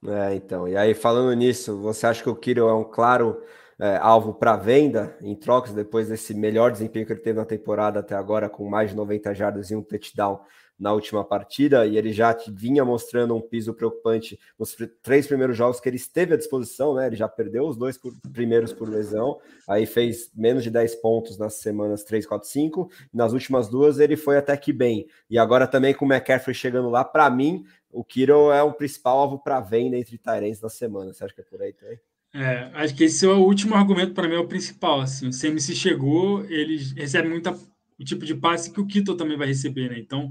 Né? 0.00 0.30
É, 0.30 0.34
então. 0.36 0.68
E 0.68 0.76
aí, 0.76 0.94
falando 0.94 1.36
nisso, 1.36 1.76
você 1.80 2.06
acha 2.06 2.22
que 2.22 2.30
o 2.30 2.36
Kiro 2.36 2.68
é 2.68 2.74
um 2.74 2.84
claro 2.84 3.42
é, 3.76 3.96
alvo 3.96 4.34
para 4.34 4.56
venda 4.56 5.16
em 5.20 5.34
trocas 5.34 5.74
depois 5.74 6.08
desse 6.08 6.32
melhor 6.32 6.70
desempenho 6.70 7.04
que 7.04 7.12
ele 7.12 7.20
teve 7.20 7.40
na 7.40 7.44
temporada 7.44 7.98
até 7.98 8.14
agora, 8.14 8.48
com 8.48 8.68
mais 8.68 8.90
de 8.90 8.96
90 8.96 9.34
jardas 9.34 9.70
e 9.72 9.74
um 9.74 9.82
touchdown 9.82 10.40
na 10.82 10.92
última 10.92 11.24
partida, 11.24 11.86
e 11.86 11.96
ele 11.96 12.12
já 12.12 12.36
vinha 12.48 12.84
mostrando 12.84 13.36
um 13.36 13.40
piso 13.40 13.72
preocupante 13.72 14.36
nos 14.58 14.76
três 15.00 15.28
primeiros 15.28 15.56
jogos 15.56 15.78
que 15.78 15.88
ele 15.88 15.94
esteve 15.94 16.34
à 16.34 16.36
disposição, 16.36 16.96
né? 16.96 17.06
Ele 17.06 17.14
já 17.14 17.28
perdeu 17.28 17.68
os 17.68 17.76
dois 17.76 17.96
por, 17.96 18.12
primeiros 18.32 18.72
por 18.72 18.88
lesão, 18.88 19.38
aí 19.68 19.86
fez 19.86 20.32
menos 20.34 20.64
de 20.64 20.70
10 20.70 20.96
pontos 20.96 21.38
nas 21.38 21.54
semanas 21.54 22.02
3, 22.02 22.26
4, 22.26 22.48
5, 22.48 22.90
nas 23.14 23.32
últimas 23.32 23.68
duas 23.68 24.00
ele 24.00 24.16
foi 24.16 24.36
até 24.36 24.56
que 24.56 24.72
bem. 24.72 25.06
E 25.30 25.38
agora 25.38 25.68
também 25.68 25.94
com 25.94 26.04
o 26.04 26.12
McCaffrey 26.12 26.52
chegando 26.52 26.90
lá, 26.90 27.04
para 27.04 27.30
mim, 27.30 27.62
o 27.88 28.02
Kiro 28.02 28.50
é 28.50 28.64
um 28.64 28.72
principal 28.72 29.18
alvo 29.18 29.38
para 29.38 29.60
venda 29.60 29.96
entre 29.96 30.18
Tyrants 30.18 30.60
na 30.60 30.68
semana. 30.68 31.12
Você 31.12 31.22
acha 31.22 31.32
que 31.32 31.42
é 31.42 31.44
por 31.44 31.62
aí 31.62 31.72
também? 31.72 32.00
É, 32.34 32.70
acho 32.74 32.92
que 32.96 33.04
esse 33.04 33.24
é 33.24 33.28
o 33.28 33.44
último 33.44 33.76
argumento 33.76 34.14
para 34.14 34.26
mim, 34.26 34.34
é 34.34 34.38
o 34.40 34.48
principal. 34.48 35.00
Assim, 35.00 35.28
o 35.28 35.30
CMC 35.30 35.76
chegou, 35.76 36.44
ele 36.46 36.76
recebe 36.96 37.28
muita 37.28 37.56
o 38.02 38.04
tipo 38.04 38.24
de 38.24 38.34
passe 38.34 38.70
que 38.70 38.80
o 38.80 38.86
Kito 38.86 39.16
também 39.16 39.38
vai 39.38 39.46
receber, 39.46 39.88
né? 39.88 39.98
Então, 39.98 40.28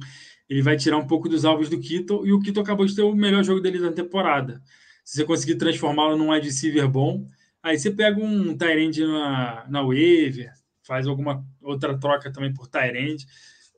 ele 0.51 0.61
vai 0.61 0.75
tirar 0.75 0.97
um 0.97 1.07
pouco 1.07 1.29
dos 1.29 1.45
alvos 1.45 1.69
do 1.69 1.79
Kito, 1.79 2.27
e 2.27 2.33
o 2.33 2.39
Kito 2.41 2.59
acabou 2.59 2.85
de 2.85 2.93
ter 2.93 3.03
o 3.03 3.15
melhor 3.15 3.41
jogo 3.41 3.61
dele 3.61 3.79
da 3.79 3.89
temporada. 3.89 4.61
Se 5.01 5.15
você 5.15 5.23
conseguir 5.23 5.55
transformá-lo 5.55 6.17
num 6.17 6.29
wide 6.29 6.45
receiver 6.45 6.89
bom, 6.89 7.25
aí 7.63 7.79
você 7.79 7.89
pega 7.89 8.19
um 8.19 8.57
Tyrande 8.57 9.01
na, 9.05 9.65
na 9.69 9.81
waiver, 9.81 10.51
faz 10.83 11.07
alguma 11.07 11.41
outra 11.61 11.97
troca 11.97 12.29
também 12.33 12.53
por 12.53 12.67
Tyrande, 12.67 13.25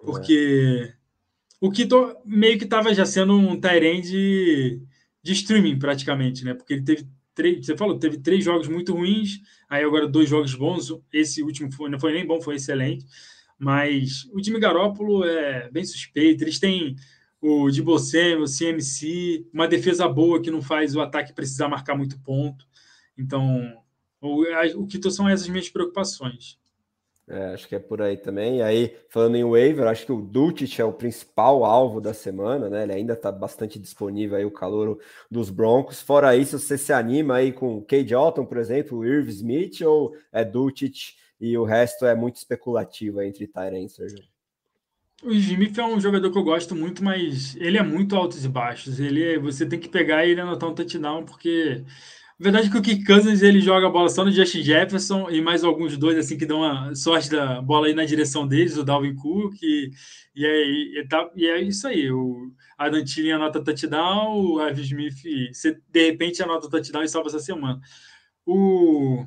porque 0.04 0.90
é. 0.90 0.94
o 1.62 1.70
Kito 1.70 2.18
meio 2.26 2.58
que 2.58 2.64
estava 2.64 2.92
já 2.92 3.06
sendo 3.06 3.38
um 3.38 3.62
Tyrande 3.62 4.82
de 5.22 5.32
streaming 5.32 5.78
praticamente, 5.78 6.44
né? 6.44 6.56
Porque 6.56 6.74
ele 6.74 6.84
teve 6.84 7.08
três, 7.36 7.64
você 7.64 7.78
falou, 7.78 8.00
teve 8.00 8.18
três 8.18 8.44
jogos 8.44 8.68
muito 8.68 8.96
ruins, 8.96 9.42
aí 9.70 9.84
agora 9.84 10.08
dois 10.08 10.28
jogos 10.28 10.56
bons, 10.56 10.92
esse 11.14 11.44
último 11.44 11.72
foi, 11.72 11.88
não 11.92 12.00
foi 12.00 12.14
nem 12.14 12.26
bom, 12.26 12.42
foi 12.42 12.56
excelente. 12.56 13.06
Mas 13.64 14.30
o 14.34 14.42
time 14.42 14.60
Garópolo 14.60 15.24
é 15.24 15.70
bem 15.72 15.86
suspeito. 15.86 16.44
Eles 16.44 16.60
têm 16.60 16.98
o 17.42 17.72
Debo 17.72 17.98
Samuel, 17.98 18.42
o 18.42 18.46
CMC, 18.46 19.48
uma 19.54 19.68
defesa 19.68 20.08
boa 20.08 20.42
que 20.42 20.52
não 20.52 20.62
faz 20.62 20.96
o 20.96 21.02
ataque 21.02 21.34
precisar 21.34 21.70
marcar 21.70 21.96
muito 21.96 22.20
ponto. 22.20 22.68
Então, 23.18 23.82
o, 24.22 24.44
o 24.76 24.86
que 24.86 25.00
são 25.10 25.30
essas 25.30 25.48
minhas 25.48 25.70
preocupações. 25.70 26.60
É, 27.26 27.54
acho 27.54 27.70
que 27.70 27.76
é 27.76 27.80
por 27.80 28.02
aí 28.02 28.18
também. 28.18 28.58
E 28.58 28.62
aí, 28.62 28.98
falando 29.08 29.36
em 29.38 29.46
waiver, 29.46 29.88
acho 29.88 30.06
que 30.06 30.12
o 30.12 30.22
Dulcich 30.22 30.82
é 30.82 30.86
o 30.86 30.92
principal 30.92 31.64
alvo 31.64 32.02
da 32.02 32.14
semana, 32.14 32.70
né? 32.70 32.84
Ele 32.84 32.94
ainda 32.94 33.14
está 33.14 33.32
bastante 33.32 33.80
disponível 33.80 34.38
aí, 34.38 34.44
o 34.44 34.52
calor 34.52 35.00
dos 35.32 35.50
Broncos. 35.50 36.02
Fora 36.02 36.36
isso, 36.36 36.60
você 36.60 36.78
se 36.78 36.92
anima 36.92 37.36
aí 37.36 37.54
com 37.54 37.82
Cade 37.82 38.14
Otton, 38.14 38.46
por 38.46 38.58
exemplo, 38.58 38.98
o 38.98 39.06
Irv 39.06 39.30
Smith, 39.30 39.82
ou 39.82 40.14
é 40.34 40.44
Dulcich 40.44 41.16
e 41.44 41.58
o 41.58 41.66
resto 41.66 42.06
é 42.06 42.16
muito 42.16 42.38
especulativo 42.38 43.22
entre 43.22 43.46
Tyrants, 43.46 43.96
Sérgio? 43.96 44.24
O 45.22 45.34
Smith 45.34 45.78
é 45.78 45.84
um 45.86 46.00
jogador 46.00 46.32
que 46.32 46.38
eu 46.38 46.44
gosto 46.44 46.74
muito, 46.74 47.04
mas 47.04 47.54
ele 47.58 47.78
é 47.78 47.84
muito 47.84 48.16
altos 48.16 48.46
e 48.46 48.48
baixos. 48.48 48.98
Ele 48.98 49.22
é, 49.22 49.38
você 49.38 49.66
tem 49.66 49.78
que 49.78 49.90
pegar 49.90 50.26
ele 50.26 50.40
e 50.40 50.42
anotar 50.42 50.70
um 50.70 50.74
touchdown, 50.74 51.26
porque 51.26 51.84
a 52.40 52.44
verdade 52.44 52.68
é 52.68 52.72
que 52.72 52.78
o 52.78 52.82
Kirk 52.82 53.04
Cousins 53.04 53.42
ele 53.42 53.60
joga 53.60 53.88
a 53.88 53.90
bola 53.90 54.08
só 54.08 54.24
no 54.24 54.32
Justin 54.32 54.64
Jefferson 54.64 55.30
e 55.30 55.42
mais 55.42 55.66
alguns 55.66 55.98
dois 55.98 56.18
assim 56.18 56.38
que 56.38 56.46
dão 56.46 56.64
a 56.64 56.96
sorte 56.96 57.30
da 57.30 57.62
bola 57.62 57.88
aí 57.88 57.94
na 57.94 58.06
direção 58.06 58.48
deles, 58.48 58.78
o 58.78 58.84
Dalvin 58.86 59.14
Cook 59.14 59.62
e, 59.62 59.92
e, 60.34 60.46
é, 60.46 61.02
e, 61.02 61.08
tá, 61.10 61.30
e 61.36 61.46
é 61.46 61.62
isso 61.62 61.86
aí. 61.90 62.10
O 62.10 62.54
Adam 62.78 63.04
Thielen 63.04 63.34
anota 63.34 63.62
touchdown, 63.62 64.40
o 64.40 64.66
Ivan 64.66 64.82
Smith 64.82 65.22
de 65.90 66.06
repente 66.06 66.42
anota 66.42 66.70
touchdown 66.70 67.04
e 67.04 67.10
salva 67.10 67.28
essa 67.28 67.40
semana. 67.40 67.82
O 68.46 69.26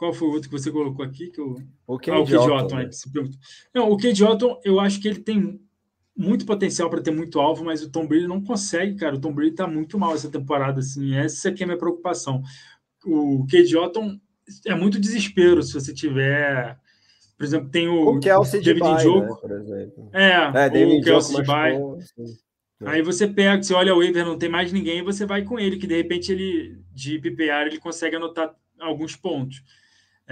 qual 0.00 0.14
foi 0.14 0.28
o 0.28 0.30
outro 0.30 0.48
que 0.48 0.58
você 0.58 0.70
colocou 0.70 1.04
aqui? 1.04 1.30
Que 1.30 1.38
eu... 1.38 1.58
O 1.86 1.98
Cade 1.98 2.16
ah, 2.16 2.20
o 2.20 2.24
Cade 2.24 2.50
Otton. 2.50 2.76
Né? 2.76 2.90
Não, 3.74 3.90
o 3.90 3.98
Cade 3.98 4.24
Otton, 4.24 4.58
eu 4.64 4.80
acho 4.80 4.98
que 4.98 5.06
ele 5.06 5.20
tem 5.20 5.60
muito 6.16 6.46
potencial 6.46 6.88
para 6.88 7.02
ter 7.02 7.10
muito 7.10 7.38
alvo, 7.38 7.66
mas 7.66 7.82
o 7.82 7.90
Tom 7.90 8.06
Brady 8.06 8.26
não 8.26 8.42
consegue, 8.42 8.96
cara. 8.96 9.16
O 9.16 9.20
Tom 9.20 9.34
Brady 9.34 9.50
está 9.50 9.66
muito 9.66 9.98
mal 9.98 10.14
essa 10.14 10.30
temporada, 10.30 10.80
assim. 10.80 11.14
Essa 11.14 11.50
aqui 11.50 11.62
é 11.62 11.64
a 11.64 11.66
minha 11.66 11.78
preocupação. 11.78 12.42
O 13.04 13.46
Cade 13.46 13.76
Otton 13.76 14.18
é 14.66 14.74
muito 14.74 14.98
desespero 14.98 15.62
se 15.62 15.74
você 15.74 15.92
tiver. 15.92 16.78
Por 17.36 17.44
exemplo, 17.44 17.68
tem 17.68 17.86
o, 17.86 18.16
o 18.16 18.20
Kelsey 18.20 18.62
David 18.62 18.80
Bay, 18.80 19.04
Njoku. 19.04 19.48
Né. 19.48 19.90
É, 20.14 20.32
é 20.80 20.86
o 20.86 21.02
Kelsey 21.02 21.44
Bay. 21.44 21.78
Aí 22.86 23.02
você 23.02 23.28
pega, 23.28 23.62
você 23.62 23.74
olha 23.74 23.94
o 23.94 23.98
waiver, 23.98 24.24
não 24.24 24.38
tem 24.38 24.48
mais 24.48 24.72
ninguém, 24.72 25.00
e 25.00 25.04
você 25.04 25.26
vai 25.26 25.44
com 25.44 25.58
ele, 25.58 25.76
que 25.76 25.86
de 25.86 25.94
repente 25.94 26.32
ele, 26.32 26.80
de 26.90 27.18
PPR, 27.18 27.66
ele 27.66 27.78
consegue 27.78 28.16
anotar 28.16 28.54
alguns 28.80 29.14
pontos. 29.14 29.62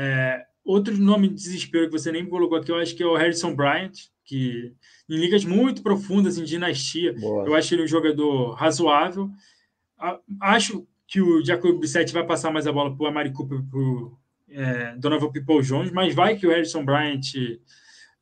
É, 0.00 0.46
outro 0.64 0.96
nome 0.96 1.26
de 1.26 1.34
desespero 1.34 1.86
que 1.86 1.98
você 1.98 2.12
nem 2.12 2.24
colocou 2.24 2.56
aqui, 2.56 2.70
eu 2.70 2.78
acho 2.78 2.94
que 2.94 3.02
é 3.02 3.06
o 3.06 3.16
Harrison 3.16 3.52
Bryant, 3.52 3.92
que 4.24 4.72
em 5.10 5.16
ligas 5.16 5.44
muito 5.44 5.82
profundas, 5.82 6.38
em 6.38 6.44
dinastia. 6.44 7.12
Boa. 7.14 7.44
Eu 7.44 7.54
acho 7.56 7.74
ele 7.74 7.82
um 7.82 7.88
jogador 7.88 8.52
razoável. 8.52 9.28
Acho 10.40 10.86
que 11.08 11.20
o 11.20 11.44
Jacob 11.44 11.76
Brissett 11.78 12.12
vai 12.12 12.24
passar 12.24 12.52
mais 12.52 12.66
a 12.66 12.72
bola 12.72 12.94
para 12.94 13.04
o 13.04 13.06
Amari 13.08 13.32
Cooper, 13.32 13.60
para 13.68 13.78
o 13.80 14.16
é, 14.48 14.94
Donovan 14.96 15.32
People 15.32 15.62
Jones, 15.62 15.90
mas 15.90 16.14
vai 16.14 16.36
que 16.36 16.46
o 16.46 16.50
Harrison 16.50 16.84
Bryant 16.84 17.32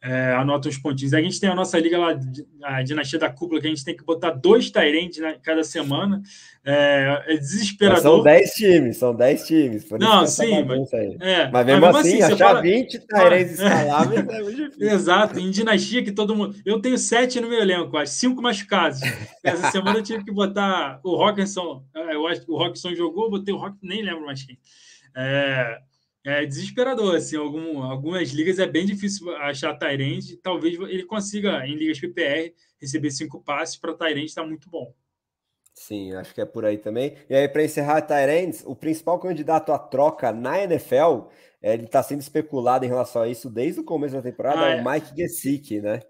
é, 0.03 0.33
anota 0.35 0.69
uns 0.69 0.79
pontinhos. 0.79 1.15
A 1.15 1.21
gente 1.21 1.41
tem 1.41 1.49
a 1.49 1.55
nossa 1.55 1.79
liga 1.79 1.99
lá, 1.99 2.19
a 2.63 2.83
dinastia 2.83 3.19
da 3.19 3.31
cúpula, 3.31 3.61
que 3.61 3.67
a 3.67 3.71
gente 3.71 3.85
tem 3.85 3.97
que 3.97 4.05
botar 4.05 4.31
dois 4.31 4.71
Tyrants 4.71 5.19
cada 5.43 5.65
semana. 5.65 6.23
É, 6.65 7.25
é 7.29 7.37
desesperador. 7.37 8.03
Mas 8.03 8.03
são 8.03 8.23
10 8.23 8.51
times, 8.55 8.97
são 8.97 9.15
10 9.15 9.47
times. 9.47 9.91
Não, 9.99 10.27
sim, 10.27 10.65
mas, 10.65 10.93
é, 10.93 11.51
mas 11.51 11.67
mesmo 11.67 11.81
mas 11.81 11.97
assim, 11.97 12.23
assim 12.23 12.33
achar 12.35 12.49
fala... 12.49 12.63
20 12.63 12.99
Tyrants 13.07 13.61
ah, 13.61 13.67
escaláveis 13.67 14.21
é 14.21 14.43
muito 14.43 14.57
difícil. 14.71 14.91
Exato, 14.91 15.39
em 15.39 15.51
dinastia 15.51 16.05
que 16.05 16.13
todo 16.13 16.37
mundo. 16.37 16.57
Eu 16.65 16.81
tenho 16.81 16.99
7 16.99 17.41
no 17.41 17.49
meu 17.49 17.61
elenco, 17.61 17.91
quase, 17.91 18.15
5 18.15 18.41
machucados. 18.43 19.01
Essa 19.43 19.71
semana 19.73 19.99
eu 19.99 20.03
tive 20.03 20.25
que 20.25 20.33
botar 20.33 21.01
o 21.03 21.17
Rockinson. 21.17 21.85
É, 21.95 22.15
eu 22.15 22.27
acho 22.27 22.43
que 22.43 22.51
o 22.51 22.57
Rockinson 22.57 22.95
jogou, 22.95 23.25
eu 23.25 23.31
botei 23.31 23.55
o 23.55 23.59
Rock, 23.59 23.77
nem 23.83 24.03
lembro 24.03 24.25
mais 24.25 24.43
quem. 24.43 24.59
É, 25.17 25.79
é 26.27 26.45
desesperador. 26.45 27.17
Assim, 27.17 27.37
algum, 27.37 27.83
algumas 27.83 28.31
ligas 28.31 28.59
é 28.59 28.67
bem 28.67 28.85
difícil 28.85 29.35
achar 29.37 29.79
Tyrande. 29.79 30.37
Talvez 30.39 30.75
ele 30.75 31.05
consiga, 31.05 31.67
em 31.67 31.77
ligas 31.77 32.01
PPR, 32.01 32.53
receber 32.81 33.11
cinco 33.11 33.43
passes 33.43 33.77
para 33.77 33.95
Tyrande, 33.95 34.25
está 34.25 34.45
muito 34.45 34.69
bom. 34.69 34.93
Sim, 35.73 36.15
acho 36.15 36.35
que 36.35 36.41
é 36.41 36.47
por 36.47 36.65
aí 36.65 36.79
também. 36.79 37.15
E 37.29 37.35
aí, 37.35 37.47
para 37.47 37.63
encerrar 37.63 38.01
Tyrands, 38.01 38.65
o 38.65 38.75
principal 38.75 39.19
candidato 39.19 39.73
à 39.73 39.79
troca 39.79 40.33
na 40.33 40.65
NFL, 40.65 41.29
é, 41.61 41.75
ele 41.75 41.85
está 41.85 42.03
sendo 42.03 42.23
especulado 42.23 42.87
em 42.87 42.89
relação 42.89 43.23
a 43.23 43.29
isso 43.29 43.51
desde 43.51 43.81
o 43.81 43.85
começo 43.85 44.15
da 44.15 44.23
temporada, 44.23 44.63
ah, 44.63 44.71
é 44.71 44.81
o 44.81 44.91
Mike 44.91 45.15
Gesicki, 45.15 45.83
né? 45.83 46.01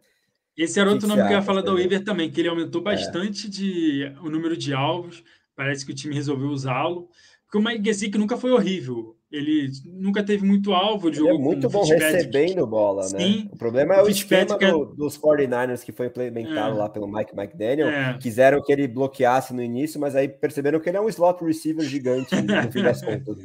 Esse 0.57 0.79
era 0.79 0.89
outro 0.89 1.09
que 1.09 1.15
nome 1.15 1.27
que 1.27 1.35
eu 1.35 1.39
ia 1.39 1.43
falar 1.43 1.63
do 1.63 1.75
Weaver 1.75 2.05
também, 2.05 2.31
que 2.31 2.41
ele 2.41 2.49
aumentou 2.49 2.81
é. 2.81 2.85
bastante 2.85 3.49
é. 3.49 3.51
de, 3.51 4.13
o 4.23 4.31
número 4.31 4.57
de 4.57 4.73
alvos. 4.73 5.25
Parece 5.57 5.85
que 5.85 5.91
o 5.91 5.95
time 5.95 6.15
resolveu 6.15 6.49
usá-lo. 6.49 7.09
Porque 7.45 7.59
o 7.59 7.63
Mike 7.63 7.85
Gesicki 7.85 8.19
nunca 8.19 8.37
foi 8.37 8.53
horrível. 8.53 9.16
Ele 9.37 9.71
nunca 9.85 10.23
teve 10.23 10.47
muito 10.47 10.73
alvo. 10.73 11.09
Ele, 11.09 11.19
ele 11.19 11.29
é 11.29 11.39
muito 11.39 11.69
bom 11.69 11.85
recebendo 11.85 12.67
bola, 12.67 13.03
né? 13.03 13.19
Sim. 13.19 13.45
né? 13.45 13.49
O 13.53 13.57
problema 13.57 13.95
é 13.95 14.03
o, 14.03 14.07
o 14.07 14.09
esquema 14.09 14.57
do, 14.57 14.85
dos 14.87 15.19
49ers 15.19 15.85
que 15.85 15.93
foi 15.93 16.07
implementado 16.07 16.77
é. 16.77 16.79
lá 16.79 16.89
pelo 16.89 17.07
Mike 17.07 17.35
McDaniel. 17.37 17.89
É. 17.89 18.19
Quiseram 18.19 18.63
que 18.63 18.73
ele 18.73 18.89
bloqueasse 18.89 19.53
no 19.53 19.63
início, 19.63 20.01
mas 20.01 20.17
aí 20.17 20.29
perceberam 20.29 20.81
que 20.81 20.89
ele 20.89 20.97
é 20.97 21.01
um 21.01 21.09
slot 21.09 21.45
receiver 21.45 21.85
gigante 21.85 22.35
no 22.35 22.43
fim 22.73 22.83
das 22.83 23.03
contas. 23.03 23.37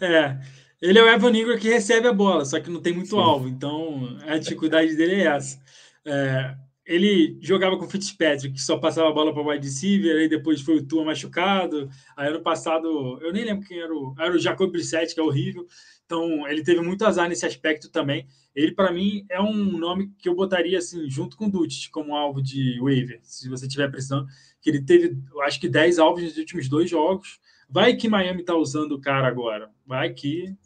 É. 0.00 0.38
Ele 0.80 0.98
é 0.98 1.02
o 1.02 1.08
Evan 1.08 1.36
Ingram 1.36 1.58
que 1.58 1.68
recebe 1.68 2.06
a 2.06 2.12
bola, 2.12 2.44
só 2.44 2.60
que 2.60 2.70
não 2.70 2.80
tem 2.80 2.92
muito 2.92 3.10
Sim. 3.10 3.18
alvo. 3.18 3.48
Então, 3.48 4.16
a 4.26 4.38
dificuldade 4.38 4.96
dele 4.96 5.16
é 5.16 5.26
essa. 5.26 5.58
É, 6.04 6.54
ele 6.88 7.36
jogava 7.42 7.76
com 7.76 7.84
o 7.84 7.90
Fitzpatrick, 7.90 8.54
que 8.54 8.62
só 8.62 8.78
passava 8.78 9.10
a 9.10 9.12
bola 9.12 9.30
para 9.30 9.42
o 9.42 9.50
wide 9.50 9.66
receiver, 9.66 10.16
aí 10.16 10.26
depois 10.26 10.62
foi 10.62 10.78
o 10.78 10.82
Tua 10.82 11.04
machucado. 11.04 11.90
Aí 12.16 12.28
ano 12.28 12.40
passado, 12.40 13.18
eu 13.20 13.30
nem 13.30 13.44
lembro 13.44 13.68
quem 13.68 13.78
era 13.78 13.94
o. 13.94 14.14
Era 14.18 14.34
o 14.34 14.38
Jacob 14.38 14.72
Brissett, 14.72 15.14
que 15.14 15.20
é 15.20 15.22
horrível. 15.22 15.66
Então, 16.06 16.48
ele 16.48 16.62
teve 16.62 16.80
muito 16.80 17.04
azar 17.04 17.28
nesse 17.28 17.44
aspecto 17.44 17.90
também. 17.90 18.26
Ele, 18.56 18.72
para 18.72 18.90
mim, 18.90 19.26
é 19.28 19.38
um 19.38 19.76
nome 19.76 20.10
que 20.18 20.30
eu 20.30 20.34
botaria 20.34 20.78
assim, 20.78 21.10
junto 21.10 21.36
com 21.36 21.44
o 21.44 21.50
Dutch, 21.50 21.90
como 21.90 22.16
alvo 22.16 22.42
de 22.42 22.80
waiver, 22.80 23.20
se 23.22 23.50
você 23.50 23.68
tiver 23.68 23.90
precisando. 23.90 24.26
Que 24.62 24.70
ele 24.70 24.80
teve, 24.80 25.18
acho 25.42 25.60
que 25.60 25.68
10 25.68 25.98
alvos 25.98 26.22
nos 26.22 26.38
últimos 26.38 26.70
dois 26.70 26.88
jogos. 26.88 27.38
Vai 27.68 27.96
que 27.96 28.08
Miami 28.08 28.40
está 28.40 28.56
usando 28.56 28.92
o 28.92 29.00
cara 29.00 29.28
agora. 29.28 29.70
Vai 29.86 30.14
que. 30.14 30.56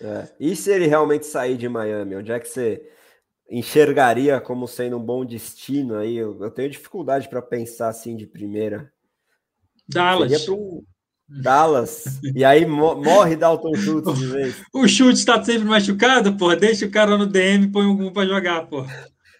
É. 0.00 0.28
E 0.38 0.54
se 0.54 0.70
ele 0.70 0.86
realmente 0.86 1.26
sair 1.26 1.56
de 1.56 1.68
Miami? 1.68 2.14
Onde 2.14 2.30
é 2.30 2.38
que 2.38 2.46
você 2.46 2.80
enxergaria 3.58 4.40
como 4.40 4.66
sendo 4.66 4.96
um 4.96 5.04
bom 5.04 5.24
destino 5.24 5.96
aí? 5.96 6.16
Eu, 6.16 6.42
eu 6.42 6.50
tenho 6.50 6.70
dificuldade 6.70 7.28
para 7.28 7.40
pensar 7.40 7.88
assim 7.88 8.16
de 8.16 8.26
primeira. 8.26 8.92
Dallas. 9.88 10.48
Um 10.48 10.82
Dallas. 11.26 12.20
e 12.34 12.44
aí 12.44 12.66
morre 12.66 13.36
Dalton 13.36 13.74
Schultz 13.74 14.18
de 14.18 14.26
vez. 14.28 14.62
o 14.72 14.86
Schultz 14.86 15.20
está 15.20 15.42
sempre 15.42 15.64
machucado, 15.64 16.36
pô. 16.36 16.54
Deixa 16.54 16.86
o 16.86 16.90
cara 16.90 17.16
no 17.16 17.26
DM 17.26 17.64
e 17.64 17.70
põe 17.70 17.86
um 17.86 18.12
para 18.12 18.26
jogar, 18.26 18.66
pô. 18.66 18.84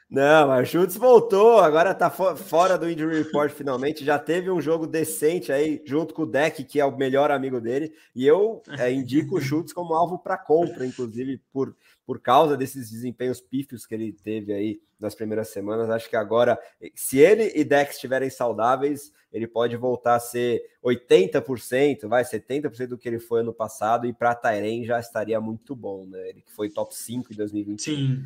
Não, 0.09 0.47
mas 0.47 0.69
o 0.69 0.71
Schultz 0.71 0.97
voltou, 0.97 1.59
agora 1.59 1.93
tá 1.93 2.09
fora 2.09 2.79
do 2.79 2.89
injury 2.89 3.19
report 3.19 3.51
finalmente. 3.51 4.05
Já 4.05 4.19
teve 4.19 4.49
um 4.49 4.61
jogo 4.61 4.87
decente 4.87 5.51
aí, 5.51 5.83
junto 5.85 6.15
com 6.15 6.23
o 6.23 6.27
Deck, 6.27 6.63
que 6.63 6.79
é 6.79 6.85
o 6.85 6.97
melhor 6.97 7.31
amigo 7.31 7.61
dele. 7.61 7.93
E 8.15 8.25
eu 8.25 8.63
é, 8.79 8.93
indico 8.93 9.37
o 9.37 9.41
Schultz 9.41 9.73
como 9.73 9.93
alvo 9.93 10.19
para 10.19 10.39
compra, 10.39 10.87
inclusive, 10.87 11.41
por 11.53 11.75
por 12.07 12.21
causa 12.21 12.57
desses 12.57 12.91
desempenhos 12.91 13.41
pífios 13.41 13.87
que 13.87 13.95
ele 13.95 14.13
teve 14.13 14.53
aí 14.53 14.81
nas 14.99 15.15
primeiras 15.15 15.49
semanas. 15.49 15.89
Acho 15.89 16.09
que 16.09 16.17
agora, 16.17 16.59
se 16.95 17.19
ele 17.19 17.53
e 17.55 17.65
Dex 17.65 17.95
estiverem 17.95 18.31
saudáveis, 18.31 19.13
ele 19.33 19.47
pode 19.47 19.77
voltar 19.77 20.15
a 20.15 20.21
ser 20.21 20.63
80%, 20.83 22.07
vai, 22.07 22.23
70% 22.23 22.89
do 22.89 22.99
que 22.99 23.09
ele 23.09 23.19
foi 23.19 23.41
ano 23.41 23.53
passado, 23.53 24.07
e 24.07 24.13
para 24.13 24.35
Tairen 24.35 24.85
já 24.85 25.01
estaria 25.01 25.41
muito 25.41 25.75
bom, 25.75 26.07
né? 26.07 26.29
Ele 26.29 26.43
que 26.43 26.53
foi 26.53 26.71
top 26.71 26.95
5 26.95 27.33
em 27.33 27.37
2021. 27.37 27.79
Sim. 27.79 28.25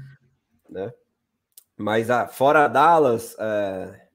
Né? 0.69 0.93
Mas 1.77 2.11
ah, 2.11 2.27
fora 2.27 2.67
Dallas, 2.67 3.37
é, 3.39 4.09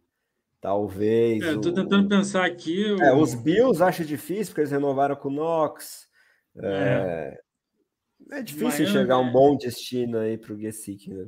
talvez. 0.59 1.41
É, 1.41 1.49
eu 1.51 1.61
tô 1.61 1.73
tentando 1.73 2.07
pensar 2.09 2.45
aqui. 2.45 2.95
É, 3.01 3.13
os 3.13 3.33
Bills 3.33 3.81
acho 3.81 4.03
difícil, 4.03 4.47
porque 4.47 4.61
eles 4.61 4.71
renovaram 4.71 5.15
com 5.15 5.29
o 5.29 5.31
Knox. 5.31 6.07
É. 6.57 7.41
É 8.33 8.41
difícil 8.41 8.67
Miami, 8.67 8.83
enxergar 8.85 9.19
um 9.19 9.31
bom 9.31 9.55
destino 9.55 10.17
aí 10.17 10.39
para 10.39 10.53
o 10.53 10.59
Gesick, 10.59 11.07
né? 11.07 11.27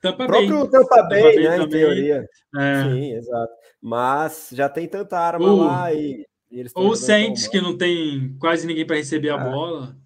Tampa 0.00 0.24
o 0.24 0.26
próprio 0.26 0.58
Bay. 0.58 0.70
Tampa 0.70 1.02
Bay, 1.04 1.22
Tampa 1.22 1.56
né, 1.58 1.62
em 1.62 1.68
teoria. 1.68 2.28
É. 2.56 2.82
Sim, 2.82 3.12
exato. 3.12 3.52
Mas 3.80 4.48
já 4.52 4.68
tem 4.68 4.88
tanta 4.88 5.18
arma 5.18 5.48
uh, 5.48 5.56
lá 5.56 5.94
e, 5.94 6.26
e 6.50 6.60
eles 6.60 6.72
Ou 6.74 6.90
o 6.90 6.96
Saints, 6.96 7.46
que 7.46 7.60
não 7.60 7.78
tem 7.78 8.36
quase 8.40 8.66
ninguém 8.66 8.84
para 8.84 8.96
receber 8.96 9.30
a 9.30 9.36
ah. 9.36 9.38
bola. 9.38 9.96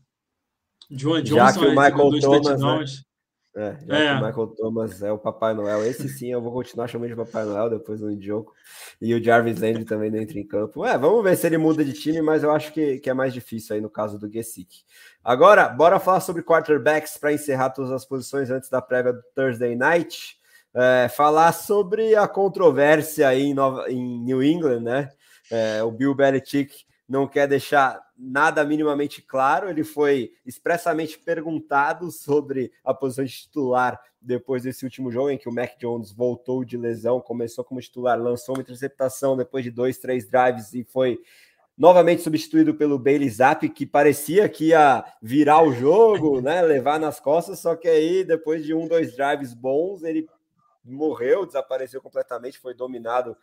John 0.91 1.23
Johnson 1.23 1.35
já 1.35 1.53
que 1.53 1.65
o 1.65 1.71
Michael 1.71 2.21
Thomas, 2.21 2.61
né? 2.61 3.03
É, 3.57 3.77
já 3.85 3.99
é. 3.99 4.07
que 4.07 4.23
o 4.23 4.27
Michael 4.27 4.47
Thomas 4.49 5.03
é 5.03 5.11
o 5.11 5.19
Papai 5.19 5.55
Noel. 5.55 5.85
Esse 5.85 6.09
sim 6.09 6.31
eu 6.31 6.41
vou 6.41 6.53
continuar 6.53 6.87
chamando 6.87 7.09
de 7.09 7.17
Papai 7.17 7.45
Noel 7.45 7.69
depois 7.69 8.01
no 8.01 8.21
jogo. 8.23 8.53
E 9.01 9.13
o 9.15 9.23
Jarvis 9.23 9.61
Landry 9.61 9.85
também 9.85 10.11
não 10.11 10.19
entra 10.19 10.39
em 10.39 10.47
campo. 10.47 10.85
É, 10.85 10.97
vamos 10.97 11.23
ver 11.25 11.37
se 11.37 11.47
ele 11.47 11.59
muda 11.59 11.85
de 11.85 11.93
time, 11.93 12.23
mas 12.23 12.43
eu 12.43 12.53
acho 12.53 12.73
que, 12.73 12.99
que 12.99 13.11
é 13.11 13.15
mais 13.15 13.35
difícil 13.35 13.75
aí 13.75 13.81
no 13.81 13.91
caso 13.91 14.19
do 14.19 14.31
Gesick. 14.31 14.83
Agora, 15.25 15.69
bora 15.69 15.99
falar 15.99 16.21
sobre 16.21 16.43
quarterbacks 16.43 17.17
para 17.19 17.33
encerrar 17.33 17.71
todas 17.71 17.91
as 17.91 18.05
posições 18.05 18.51
antes 18.51 18.71
da 18.71 18.81
prévia 18.81 19.13
do 19.13 19.23
Thursday 19.35 19.75
Night. 19.75 20.39
é, 20.75 21.09
falar 21.09 21.53
sobre 21.53 22.15
a 22.15 22.29
controvérsia 22.29 23.29
aí 23.29 23.43
em, 23.43 23.55
Nova, 23.55 23.91
em 23.91 24.21
New 24.21 24.43
England, 24.43 24.81
né? 24.81 25.09
É, 25.51 25.83
o 25.83 25.91
Bill 25.91 26.15
Belichick 26.15 26.85
não 27.11 27.27
quer 27.27 27.49
deixar 27.49 28.01
nada 28.17 28.65
minimamente 28.65 29.21
claro. 29.21 29.69
Ele 29.69 29.83
foi 29.83 30.31
expressamente 30.47 31.19
perguntado 31.19 32.09
sobre 32.13 32.71
a 32.85 32.95
posição 32.95 33.25
de 33.25 33.33
titular 33.33 34.01
depois 34.23 34.63
desse 34.63 34.85
último 34.85 35.11
jogo, 35.11 35.29
em 35.31 35.37
que 35.37 35.49
o 35.49 35.53
Mac 35.53 35.77
Jones 35.77 36.13
voltou 36.13 36.65
de 36.65 36.77
lesão, 36.77 37.21
começou 37.21 37.65
como 37.65 37.81
titular, 37.81 38.17
lançou 38.17 38.55
uma 38.55 38.63
interceptação 38.63 39.37
depois 39.37 39.65
de 39.65 39.73
dois, 39.73 39.99
três 39.99 40.31
drives 40.31 40.73
e 40.73 40.85
foi 40.85 41.19
novamente 41.77 42.23
substituído 42.23 42.75
pelo 42.75 42.99
Bailey 42.99 43.29
Zapp, 43.29 43.69
que 43.71 43.87
parecia 43.87 44.49
que 44.49 44.67
ia 44.67 45.05
virar 45.21 45.63
o 45.63 45.73
jogo, 45.73 46.39
né, 46.43 46.63
levar 46.63 47.01
nas 47.01 47.19
costas, 47.19 47.59
só 47.59 47.75
que 47.75 47.89
aí 47.89 48.23
depois 48.23 48.65
de 48.65 48.73
um, 48.73 48.87
dois 48.87 49.17
drives 49.17 49.53
bons, 49.53 50.05
ele 50.05 50.29
morreu, 50.85 51.45
desapareceu 51.45 52.01
completamente, 52.01 52.59
foi 52.59 52.73
dominado 52.73 53.37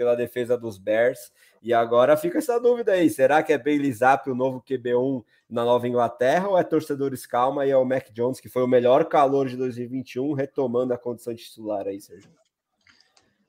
pela 0.00 0.16
defesa 0.16 0.56
dos 0.56 0.78
Bears. 0.78 1.30
E 1.62 1.74
agora 1.74 2.16
fica 2.16 2.38
essa 2.38 2.58
dúvida 2.58 2.92
aí: 2.92 3.10
será 3.10 3.42
que 3.42 3.52
é 3.52 3.58
Bailey 3.58 3.92
Zapp 3.92 4.30
o 4.30 4.34
novo 4.34 4.64
QB1 4.66 5.22
na 5.46 5.62
Nova 5.62 5.86
Inglaterra 5.86 6.48
ou 6.48 6.58
é 6.58 6.64
torcedores 6.64 7.26
calma 7.26 7.66
e 7.66 7.70
é 7.70 7.76
o 7.76 7.84
Mac 7.84 8.10
Jones, 8.10 8.40
que 8.40 8.48
foi 8.48 8.62
o 8.62 8.66
melhor 8.66 9.04
calor 9.04 9.46
de 9.46 9.58
2021, 9.58 10.32
retomando 10.32 10.94
a 10.94 10.98
condição 10.98 11.34
titular 11.34 11.86
aí, 11.86 12.00
Sérgio? 12.00 12.30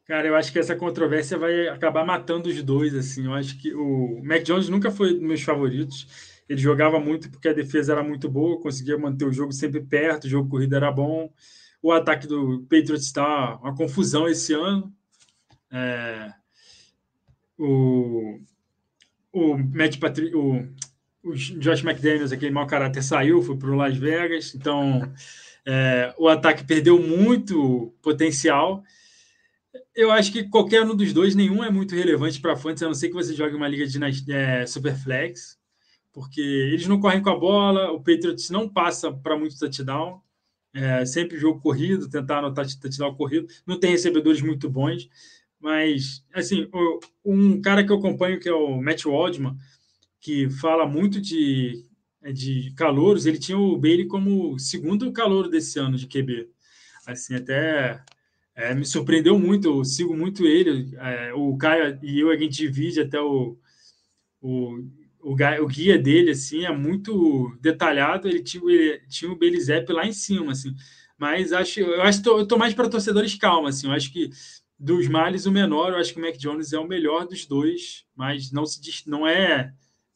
Cara, 0.05 0.27
eu 0.27 0.35
acho 0.35 0.51
que 0.51 0.59
essa 0.59 0.75
controvérsia 0.75 1.37
vai 1.37 1.69
acabar 1.69 2.05
matando 2.05 2.49
os 2.49 2.61
dois, 2.61 2.93
assim. 2.93 3.27
Eu 3.27 3.33
acho 3.33 3.57
que 3.57 3.73
o 3.73 4.21
Mac 4.21 4.43
Jones 4.43 4.67
nunca 4.67 4.91
foi 4.91 5.13
dos 5.13 5.21
meus 5.21 5.41
favoritos. 5.41 6.41
Ele 6.49 6.59
jogava 6.59 6.99
muito 6.99 7.31
porque 7.31 7.47
a 7.47 7.53
defesa 7.53 7.93
era 7.93 8.03
muito 8.03 8.27
boa, 8.27 8.59
conseguia 8.59 8.97
manter 8.97 9.23
o 9.23 9.31
jogo 9.31 9.53
sempre 9.53 9.79
perto, 9.79 10.25
o 10.25 10.29
jogo 10.29 10.49
corrido 10.49 10.75
era 10.75 10.91
bom. 10.91 11.31
O 11.81 11.93
ataque 11.93 12.27
do 12.27 12.59
Patriots 12.63 13.05
está 13.05 13.55
uma 13.55 13.73
confusão 13.73 14.27
esse 14.27 14.53
ano. 14.53 14.93
É, 15.71 16.33
o, 17.61 18.39
o 19.31 19.57
Matt 19.57 19.99
Patri, 19.99 20.33
o, 20.33 20.67
o 21.23 21.35
Josh 21.35 21.83
McDaniels, 21.83 22.31
aquele 22.31 22.51
mau 22.51 22.65
caráter, 22.65 23.03
saiu, 23.03 23.41
foi 23.41 23.55
para 23.55 23.69
o 23.69 23.75
Las 23.75 23.95
Vegas, 23.95 24.55
então 24.55 25.13
é, 25.65 26.13
o 26.17 26.27
ataque 26.27 26.63
perdeu 26.63 26.99
muito 26.99 27.93
potencial. 28.01 28.83
Eu 29.95 30.11
acho 30.11 30.31
que 30.31 30.43
qualquer 30.45 30.83
um 30.83 30.95
dos 30.95 31.13
dois, 31.13 31.35
nenhum 31.35 31.63
é 31.63 31.69
muito 31.69 31.95
relevante 31.95 32.41
para 32.41 32.53
a 32.53 32.57
Fantasy, 32.57 32.83
a 32.83 32.87
não 32.87 32.95
ser 32.95 33.09
que 33.09 33.13
você 33.13 33.33
jogue 33.33 33.55
uma 33.55 33.67
liga 33.67 33.85
de 33.85 34.33
é, 34.33 34.65
Superflex, 34.65 35.59
porque 36.11 36.41
eles 36.41 36.87
não 36.87 36.99
correm 36.99 37.21
com 37.21 37.29
a 37.29 37.37
bola, 37.37 37.91
o 37.91 37.99
Patriots 37.99 38.49
não 38.49 38.67
passa 38.67 39.11
para 39.11 39.37
muito 39.37 39.57
touchdown, 39.57 40.19
é, 40.73 41.05
sempre 41.05 41.37
jogo 41.37 41.61
corrido, 41.61 42.09
tentar 42.09 42.39
anotar 42.39 42.65
touchdown 42.79 43.13
corrido, 43.15 43.47
não 43.67 43.79
tem 43.79 43.91
recebedores 43.91 44.41
muito 44.41 44.69
bons. 44.69 45.07
Mas, 45.61 46.25
assim, 46.33 46.67
um 47.23 47.61
cara 47.61 47.85
que 47.85 47.91
eu 47.91 47.97
acompanho, 47.97 48.39
que 48.39 48.49
é 48.49 48.53
o 48.53 48.81
Matt 48.81 49.05
Waldman, 49.05 49.55
que 50.19 50.49
fala 50.49 50.87
muito 50.87 51.21
de, 51.21 51.85
de 52.33 52.73
calouros, 52.75 53.25
ele 53.25 53.37
tinha 53.37 53.57
o 53.57 53.77
Bailey 53.77 54.07
como 54.07 54.57
segundo 54.57 55.11
calouro 55.11 55.49
desse 55.49 55.77
ano 55.79 55.97
de 55.97 56.07
QB. 56.07 56.49
Assim, 57.05 57.35
até 57.35 58.03
é, 58.55 58.73
me 58.73 58.85
surpreendeu 58.85 59.37
muito, 59.37 59.67
eu 59.67 59.85
sigo 59.85 60.15
muito 60.15 60.45
ele. 60.45 60.95
É, 60.97 61.33
o 61.33 61.55
Caio 61.57 61.99
e 62.01 62.19
eu, 62.19 62.31
a 62.31 62.37
gente 62.37 62.55
divide 62.55 63.01
até 63.01 63.19
o, 63.19 63.55
o, 64.41 64.79
o, 65.19 65.33
o, 65.33 65.67
guia 65.67 65.97
dele, 65.97 66.31
assim, 66.31 66.65
é 66.65 66.75
muito 66.75 67.55
detalhado. 67.61 68.27
Ele 68.27 68.41
tinha, 68.41 68.63
ele 68.71 68.99
tinha 69.07 69.31
o 69.31 69.37
Bailey 69.37 69.61
Zepp 69.61 69.91
lá 69.93 70.07
em 70.07 70.13
cima, 70.13 70.53
assim. 70.53 70.73
Mas 71.17 71.53
acho, 71.53 71.79
eu 71.79 72.01
acho 72.01 72.21
que 72.21 72.29
eu 72.29 72.47
tô 72.47 72.57
mais 72.57 72.73
para 72.73 72.89
torcedores 72.89 73.35
calma, 73.35 73.69
assim. 73.69 73.87
Eu 73.87 73.93
acho 73.93 74.11
que 74.11 74.31
dos 74.81 75.07
males 75.07 75.45
o 75.45 75.51
menor. 75.51 75.91
Eu 75.91 75.97
acho 75.97 76.13
que 76.13 76.19
o 76.19 76.23
Mac 76.23 76.35
Jones 76.35 76.73
é 76.73 76.79
o 76.79 76.87
melhor 76.87 77.27
dos 77.27 77.45
dois, 77.45 78.05
mas 78.15 78.51
não 78.51 78.65
se 78.65 78.81
diz, 78.81 79.05
não 79.05 79.27
é 79.27 79.71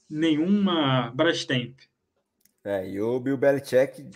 nenhuma 0.09 1.11
Brastemp. 1.15 1.77
É, 2.63 2.89
e 2.89 2.99
o 2.99 3.19
Bill 3.19 3.37
Belichick, 3.37 4.09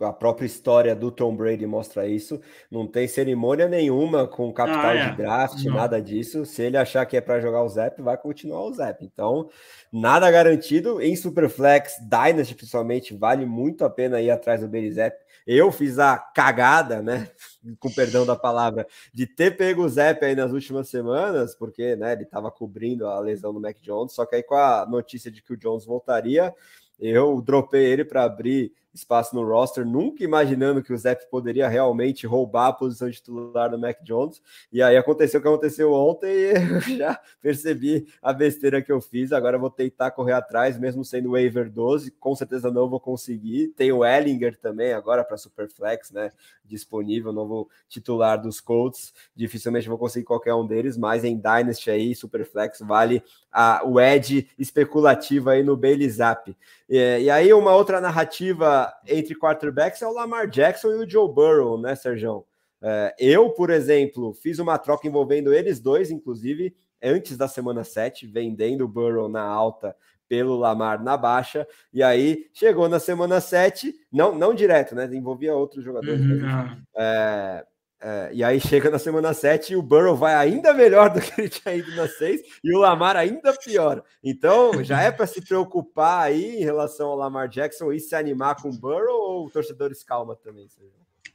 a 0.00 0.12
própria 0.12 0.46
história 0.46 0.96
do 0.96 1.10
Tom 1.10 1.36
Brady 1.36 1.66
mostra 1.66 2.06
isso. 2.06 2.40
Não 2.70 2.86
tem 2.86 3.06
cerimônia 3.06 3.68
nenhuma 3.68 4.26
com 4.26 4.50
capital 4.50 4.90
ah, 4.90 4.94
é. 4.94 5.10
de 5.10 5.16
draft, 5.16 5.64
não. 5.64 5.74
nada 5.74 6.00
disso. 6.00 6.46
Se 6.46 6.62
ele 6.62 6.78
achar 6.78 7.04
que 7.04 7.16
é 7.16 7.20
para 7.20 7.40
jogar 7.40 7.62
o 7.62 7.68
Zap, 7.68 8.00
vai 8.00 8.16
continuar 8.16 8.62
o 8.62 8.72
Zap. 8.72 9.04
Então, 9.04 9.50
nada 9.92 10.30
garantido. 10.30 11.02
Em 11.02 11.14
Superflex, 11.14 11.98
Dynasty 12.00 12.54
principalmente, 12.54 13.14
vale 13.14 13.44
muito 13.44 13.84
a 13.84 13.90
pena 13.90 14.22
ir 14.22 14.30
atrás 14.30 14.62
do 14.62 14.68
Bailey 14.68 14.92
Zap. 14.92 15.14
Eu 15.46 15.72
fiz 15.72 15.98
a 15.98 16.18
cagada, 16.18 17.02
né? 17.02 17.28
Com 17.78 17.90
perdão 17.90 18.26
da 18.26 18.36
palavra, 18.36 18.86
de 19.12 19.26
ter 19.26 19.56
pego 19.56 19.84
o 19.84 19.88
Zep 19.88 20.24
aí 20.24 20.34
nas 20.34 20.52
últimas 20.52 20.88
semanas, 20.88 21.54
porque 21.54 21.96
né, 21.96 22.12
ele 22.12 22.24
estava 22.24 22.50
cobrindo 22.50 23.06
a 23.06 23.20
lesão 23.20 23.52
do 23.52 23.60
Mac 23.60 23.76
Jones. 23.80 24.12
Só 24.12 24.26
que 24.26 24.36
aí, 24.36 24.42
com 24.42 24.56
a 24.56 24.86
notícia 24.86 25.30
de 25.30 25.42
que 25.42 25.52
o 25.52 25.56
Jones 25.56 25.84
voltaria, 25.84 26.52
eu 26.98 27.40
dropei 27.40 27.84
ele 27.84 28.04
para 28.04 28.24
abrir 28.24 28.72
espaço 28.94 29.34
no 29.34 29.46
roster, 29.46 29.86
nunca 29.86 30.22
imaginando 30.22 30.82
que 30.82 30.92
o 30.92 30.98
Zep 30.98 31.28
poderia 31.30 31.68
realmente 31.68 32.26
roubar 32.26 32.68
a 32.68 32.72
posição 32.72 33.08
de 33.08 33.16
titular 33.16 33.70
do 33.70 33.78
Mac 33.78 34.02
Jones. 34.02 34.42
E 34.72 34.82
aí 34.82 34.96
aconteceu 34.96 35.40
o 35.40 35.42
que 35.42 35.48
aconteceu 35.48 35.92
ontem 35.92 36.28
e 36.28 36.52
eu 36.74 36.80
já 36.98 37.20
percebi 37.40 38.06
a 38.20 38.32
besteira 38.32 38.82
que 38.82 38.92
eu 38.92 39.00
fiz. 39.00 39.32
Agora 39.32 39.58
vou 39.58 39.70
tentar 39.70 40.10
correr 40.10 40.32
atrás, 40.32 40.78
mesmo 40.78 41.04
sendo 41.04 41.32
waiver 41.32 41.70
12, 41.70 42.10
com 42.12 42.34
certeza 42.34 42.70
não 42.70 42.88
vou 42.88 43.00
conseguir. 43.00 43.68
Tem 43.68 43.92
o 43.92 44.04
Ellinger 44.04 44.58
também 44.58 44.92
agora 44.92 45.24
para 45.24 45.36
Superflex, 45.36 46.10
né? 46.10 46.30
Disponível, 46.64 47.32
novo 47.32 47.68
titular 47.88 48.40
dos 48.40 48.60
Colts. 48.60 49.12
Dificilmente 49.34 49.88
vou 49.88 49.98
conseguir 49.98 50.24
qualquer 50.24 50.54
um 50.54 50.66
deles, 50.66 50.96
mas 50.96 51.24
em 51.24 51.36
Dynasty 51.36 51.90
aí, 51.90 52.14
Superflex, 52.14 52.80
vale 52.80 53.22
a, 53.52 53.82
o 53.84 54.00
Ed 54.00 54.48
especulativo 54.58 55.50
aí 55.50 55.62
no 55.62 55.76
Bailey 55.76 56.08
Zap. 56.08 56.56
E, 56.88 57.18
e, 57.20 57.30
aí, 57.30 57.52
uma 57.52 57.74
outra 57.74 58.00
narrativa 58.00 58.81
entre 59.06 59.34
quarterbacks 59.34 60.02
é 60.02 60.06
o 60.06 60.12
Lamar 60.12 60.48
Jackson 60.48 60.92
e 60.92 61.04
o 61.04 61.08
Joe 61.08 61.32
Burrow, 61.32 61.80
né, 61.80 61.94
Sérgio? 61.94 62.44
É, 62.80 63.14
eu, 63.18 63.50
por 63.50 63.70
exemplo, 63.70 64.34
fiz 64.34 64.58
uma 64.58 64.76
troca 64.78 65.06
envolvendo 65.06 65.52
eles 65.52 65.80
dois, 65.80 66.10
inclusive, 66.10 66.74
antes 67.02 67.36
da 67.36 67.46
semana 67.46 67.84
7, 67.84 68.26
vendendo 68.26 68.84
o 68.84 68.88
Burrow 68.88 69.28
na 69.28 69.42
alta 69.42 69.94
pelo 70.28 70.56
Lamar 70.56 71.02
na 71.02 71.16
baixa, 71.16 71.66
e 71.92 72.02
aí 72.02 72.46
chegou 72.54 72.88
na 72.88 72.98
semana 72.98 73.40
7, 73.40 73.94
não, 74.10 74.34
não 74.34 74.54
direto, 74.54 74.94
né? 74.94 75.04
Envolvia 75.12 75.54
outros 75.54 75.84
jogadores. 75.84 76.20
Uhum. 76.20 76.40
Mas, 76.40 76.78
é, 76.96 77.66
é, 78.04 78.30
e 78.34 78.42
aí 78.42 78.60
chega 78.60 78.90
na 78.90 78.98
semana 78.98 79.32
7 79.32 79.72
e 79.72 79.76
o 79.76 79.82
Burrow 79.82 80.16
vai 80.16 80.34
ainda 80.34 80.74
melhor 80.74 81.08
do 81.08 81.20
que 81.20 81.40
ele 81.40 81.48
tinha 81.48 81.76
ido 81.76 81.94
na 81.94 82.08
6 82.08 82.40
e 82.64 82.74
o 82.74 82.80
Lamar 82.80 83.16
ainda 83.16 83.52
pior. 83.52 84.02
Então, 84.24 84.82
já 84.82 85.00
é 85.00 85.12
para 85.12 85.24
se 85.24 85.40
preocupar 85.40 86.24
aí 86.24 86.56
em 86.56 86.64
relação 86.64 87.10
ao 87.10 87.16
Lamar 87.16 87.48
Jackson 87.48 87.92
e 87.92 88.00
se 88.00 88.16
animar 88.16 88.60
com 88.60 88.70
o 88.70 88.76
Burrow 88.76 89.42
ou 89.42 89.50
torcedores 89.50 90.02
calma 90.02 90.34
também? 90.34 90.66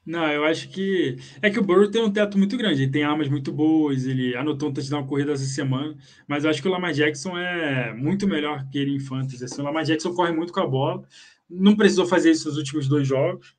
Não, 0.05 0.29
eu 0.29 0.43
acho 0.43 0.69
que 0.69 1.15
é 1.41 1.49
que 1.49 1.59
o 1.59 1.63
Burrow 1.63 1.89
tem 1.89 2.03
um 2.03 2.11
teto 2.11 2.37
muito 2.37 2.57
grande, 2.57 2.83
ele 2.83 2.91
tem 2.91 3.03
armas 3.03 3.29
muito 3.29 3.51
boas, 3.51 4.05
ele 4.05 4.35
anotou 4.35 4.67
um 4.67 4.73
touchdown 4.73 5.07
corrida 5.07 5.31
essa 5.31 5.45
semana, 5.45 5.97
mas 6.27 6.43
eu 6.43 6.49
acho 6.49 6.61
que 6.61 6.67
o 6.67 6.71
Lamar 6.71 6.91
Jackson 6.91 7.37
é 7.37 7.93
muito 7.93 8.27
melhor 8.27 8.67
que 8.69 8.77
ele 8.77 8.93
em 8.93 8.99
fantasy. 8.99 9.43
Assim, 9.43 9.61
o 9.61 9.63
Lamar 9.63 9.85
Jackson 9.85 10.13
corre 10.13 10.33
muito 10.33 10.51
com 10.51 10.59
a 10.59 10.67
bola, 10.67 11.03
não 11.49 11.77
precisou 11.77 12.05
fazer 12.05 12.31
isso 12.31 12.49
nos 12.49 12.57
últimos 12.57 12.89
dois 12.89 13.07
jogos, 13.07 13.56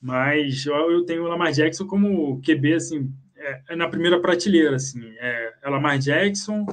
mas 0.00 0.64
eu, 0.64 0.74
eu 0.90 1.04
tenho 1.04 1.24
o 1.24 1.28
Lamar 1.28 1.52
Jackson 1.52 1.86
como 1.86 2.40
QB, 2.40 2.74
assim, 2.74 3.12
é, 3.36 3.62
é 3.70 3.76
na 3.76 3.88
primeira 3.88 4.20
prateleira, 4.20 4.76
assim. 4.76 5.02
É, 5.18 5.54
é 5.62 5.68
Lamar 5.68 5.98
Jackson, 5.98 6.66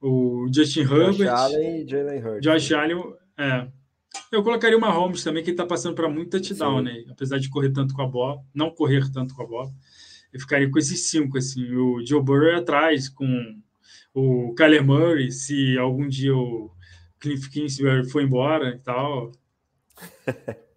o 0.00 0.46
Justin 0.52 0.84
Josh 0.84 0.92
Herbert. 0.92 1.28
Allen 1.28 1.82
e 1.82 1.88
Jalen 1.88 2.24
Hurts. 2.24 2.42
Josh 2.42 2.72
Allen, 2.72 3.02
é. 3.38 3.68
Eu 4.32 4.42
colocaria 4.42 4.76
uma 4.76 4.90
Holmes 4.90 5.22
também, 5.22 5.42
que 5.42 5.50
ele 5.50 5.54
está 5.54 5.66
passando 5.66 5.94
para 5.94 6.08
muito 6.08 6.30
touchdown, 6.30 6.78
Sim. 6.78 6.84
né? 6.84 7.04
Apesar 7.10 7.38
de 7.38 7.48
correr 7.48 7.70
tanto 7.70 7.94
com 7.94 8.02
a 8.02 8.06
bola, 8.06 8.40
não 8.52 8.70
correr 8.70 9.08
tanto 9.12 9.34
com 9.34 9.42
a 9.42 9.46
bola. 9.46 9.70
Eu 10.32 10.40
ficaria 10.40 10.70
com 10.70 10.78
esses 10.78 11.08
cinco, 11.08 11.38
assim. 11.38 11.72
O 11.74 12.04
Joe 12.04 12.22
Burrow 12.22 12.56
atrás, 12.56 13.08
com 13.08 13.60
o 14.14 14.54
Kyler 14.54 14.84
Murray, 14.84 15.30
se 15.30 15.76
algum 15.78 16.08
dia 16.08 16.34
o 16.34 16.70
Cliff 17.20 17.50
Kingsbury 17.50 18.08
for 18.08 18.22
embora 18.22 18.70
e 18.70 18.78
tal. 18.78 19.32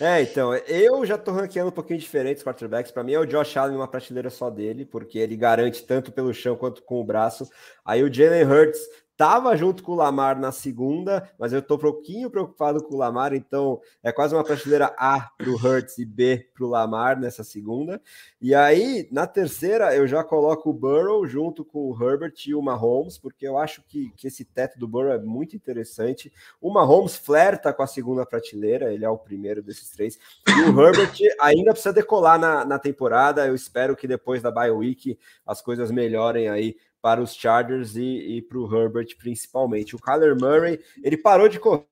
É, 0.00 0.22
então, 0.22 0.54
eu 0.54 1.04
já 1.06 1.16
tô 1.16 1.30
ranqueando 1.30 1.68
um 1.68 1.72
pouquinho 1.72 1.98
diferente 1.98 2.38
os 2.38 2.44
quarterbacks. 2.44 2.90
Para 2.90 3.04
mim 3.04 3.12
é 3.12 3.18
o 3.18 3.26
Josh 3.26 3.56
Allen 3.56 3.76
uma 3.76 3.88
prateleira 3.88 4.30
só 4.30 4.50
dele, 4.50 4.84
porque 4.84 5.18
ele 5.18 5.36
garante 5.36 5.84
tanto 5.84 6.10
pelo 6.10 6.34
chão 6.34 6.56
quanto 6.56 6.82
com 6.82 7.00
o 7.00 7.04
braço. 7.04 7.48
Aí 7.84 8.02
o 8.02 8.12
Jalen 8.12 8.44
Hurts 8.44 8.80
Tava 9.16 9.56
junto 9.56 9.84
com 9.84 9.92
o 9.92 9.94
Lamar 9.94 10.40
na 10.40 10.50
segunda, 10.50 11.30
mas 11.38 11.52
eu 11.52 11.62
tô 11.62 11.76
um 11.76 11.78
pouquinho 11.78 12.28
preocupado 12.28 12.82
com 12.82 12.96
o 12.96 12.98
Lamar, 12.98 13.32
então 13.32 13.80
é 14.02 14.10
quase 14.10 14.34
uma 14.34 14.42
prateleira 14.42 14.92
A 14.98 15.30
para 15.38 15.48
o 15.48 15.54
Hurts 15.54 15.98
e 15.98 16.04
B 16.04 16.50
para 16.52 16.64
o 16.64 16.68
Lamar 16.68 17.20
nessa 17.20 17.44
segunda. 17.44 18.02
E 18.40 18.52
aí, 18.56 19.08
na 19.12 19.24
terceira, 19.24 19.94
eu 19.94 20.08
já 20.08 20.24
coloco 20.24 20.68
o 20.68 20.72
Burrow 20.72 21.24
junto 21.28 21.64
com 21.64 21.90
o 21.90 21.94
Herbert 21.94 22.34
e 22.44 22.56
o 22.56 22.62
Mahomes, 22.62 23.16
porque 23.16 23.46
eu 23.46 23.56
acho 23.56 23.84
que, 23.86 24.10
que 24.16 24.26
esse 24.26 24.44
teto 24.44 24.80
do 24.80 24.88
Burrow 24.88 25.12
é 25.12 25.18
muito 25.18 25.54
interessante. 25.54 26.32
O 26.60 26.72
Mahomes 26.72 27.16
flerta 27.16 27.72
com 27.72 27.84
a 27.84 27.86
segunda 27.86 28.26
prateleira, 28.26 28.92
ele 28.92 29.04
é 29.04 29.08
o 29.08 29.16
primeiro 29.16 29.62
desses 29.62 29.90
três. 29.90 30.18
E 30.48 30.70
o 30.70 30.80
Herbert 30.80 31.12
ainda 31.40 31.70
precisa 31.70 31.94
decolar 31.94 32.36
na, 32.38 32.64
na 32.64 32.80
temporada. 32.80 33.46
Eu 33.46 33.54
espero 33.54 33.94
que 33.94 34.08
depois 34.08 34.42
da 34.42 34.50
bye 34.50 34.72
week 34.72 35.16
as 35.46 35.62
coisas 35.62 35.92
melhorem 35.92 36.48
aí 36.48 36.76
para 37.04 37.20
os 37.20 37.34
Chargers 37.34 37.96
e, 37.96 38.38
e 38.38 38.40
para 38.40 38.56
o 38.56 38.74
Herbert 38.74 39.14
principalmente. 39.18 39.94
O 39.94 39.98
Kyler 39.98 40.34
Murray, 40.34 40.80
ele 41.02 41.18
parou 41.18 41.50
de 41.50 41.60
correr, 41.60 41.84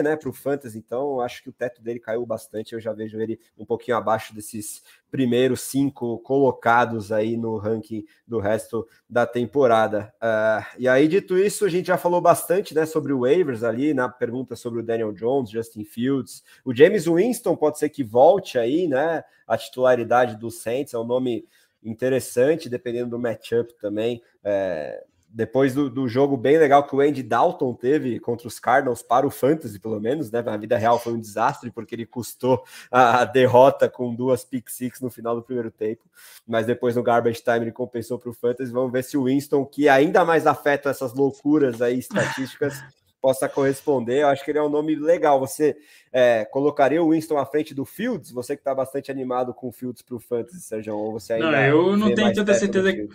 né, 0.00 0.14
para 0.14 0.28
o 0.28 0.32
Fantasy, 0.32 0.78
então 0.78 1.20
acho 1.20 1.42
que 1.42 1.48
o 1.48 1.52
teto 1.52 1.82
dele 1.82 1.98
caiu 1.98 2.24
bastante. 2.24 2.72
Eu 2.72 2.78
já 2.78 2.92
vejo 2.92 3.20
ele 3.20 3.40
um 3.58 3.64
pouquinho 3.64 3.96
abaixo 3.96 4.32
desses 4.32 4.80
primeiros 5.10 5.62
cinco 5.62 6.20
colocados 6.20 7.10
aí 7.10 7.36
no 7.36 7.56
ranking 7.56 8.04
do 8.24 8.38
resto 8.38 8.86
da 9.08 9.26
temporada. 9.26 10.14
Uh, 10.22 10.64
e 10.78 10.86
aí, 10.86 11.08
dito 11.08 11.36
isso, 11.36 11.64
a 11.64 11.68
gente 11.68 11.86
já 11.86 11.98
falou 11.98 12.20
bastante 12.20 12.72
né, 12.72 12.86
sobre 12.86 13.12
o 13.12 13.22
waivers 13.22 13.64
ali, 13.64 13.92
na 13.92 14.08
pergunta 14.08 14.54
sobre 14.54 14.78
o 14.78 14.84
Daniel 14.84 15.12
Jones, 15.12 15.50
Justin 15.50 15.82
Fields. 15.82 16.44
O 16.64 16.72
James 16.72 17.06
Winston 17.06 17.56
pode 17.56 17.76
ser 17.76 17.88
que 17.88 18.04
volte 18.04 18.56
aí, 18.56 18.86
né? 18.86 19.24
A 19.48 19.58
titularidade 19.58 20.36
do 20.36 20.48
Saints 20.48 20.94
é 20.94 20.98
um 20.98 21.04
nome 21.04 21.44
interessante, 21.82 22.68
dependendo 22.68 23.10
do 23.10 23.18
matchup 23.18 23.74
também. 23.80 24.22
É, 24.44 25.04
depois 25.32 25.72
do, 25.72 25.88
do, 25.88 26.08
jogo 26.08 26.36
bem 26.36 26.58
legal 26.58 26.84
que 26.84 26.94
o 26.94 27.00
Andy 27.00 27.22
Dalton 27.22 27.72
teve 27.74 28.18
contra 28.18 28.48
os 28.48 28.58
Cardinals, 28.58 29.00
para 29.00 29.26
o 29.26 29.30
Fantasy, 29.30 29.78
pelo 29.78 30.00
menos, 30.00 30.30
né? 30.30 30.42
Na 30.42 30.56
vida 30.56 30.76
real 30.76 30.98
foi 30.98 31.12
um 31.12 31.20
desastre, 31.20 31.70
porque 31.70 31.94
ele 31.94 32.04
custou 32.04 32.64
a, 32.90 33.24
derrota 33.24 33.88
com 33.88 34.12
duas 34.14 34.44
pick 34.44 34.68
six 34.68 35.00
no 35.00 35.08
final 35.08 35.36
do 35.36 35.42
primeiro 35.42 35.70
tempo. 35.70 36.02
Mas 36.46 36.66
depois 36.66 36.96
no 36.96 37.02
Garbage 37.02 37.42
Time 37.42 37.60
ele 37.60 37.72
compensou 37.72 38.18
para 38.18 38.30
o 38.30 38.34
Fantasy. 38.34 38.72
Vamos 38.72 38.90
ver 38.90 39.04
se 39.04 39.16
o 39.16 39.24
Winston, 39.24 39.64
que 39.64 39.88
ainda 39.88 40.24
mais 40.24 40.46
afeta 40.46 40.90
essas 40.90 41.14
loucuras 41.14 41.80
aí 41.80 41.98
estatísticas, 41.98 42.74
possa 43.20 43.48
corresponder. 43.48 44.22
Eu 44.22 44.28
acho 44.28 44.44
que 44.44 44.50
ele 44.50 44.58
é 44.58 44.62
um 44.62 44.68
nome 44.68 44.94
legal. 44.94 45.38
Você 45.38 45.76
é, 46.12 46.44
colocaria 46.44 47.02
o 47.02 47.10
Winston 47.10 47.38
à 47.38 47.44
frente 47.44 47.74
do 47.74 47.84
Fields? 47.84 48.30
Você 48.32 48.56
que 48.56 48.60
está 48.60 48.74
bastante 48.74 49.10
animado 49.10 49.52
com 49.52 49.68
o 49.68 49.72
Fields 49.72 50.02
para 50.02 50.16
o 50.16 50.20
Fantasy, 50.20 50.60
Sérgio, 50.60 50.96
ou 50.96 51.12
você 51.12 51.34
ainda. 51.34 51.50
Não, 51.50 51.58
eu 51.60 51.96
não 51.96 52.14
tenho 52.14 52.32
tanta 52.32 52.54
certeza. 52.54 52.92
Que... 52.92 53.08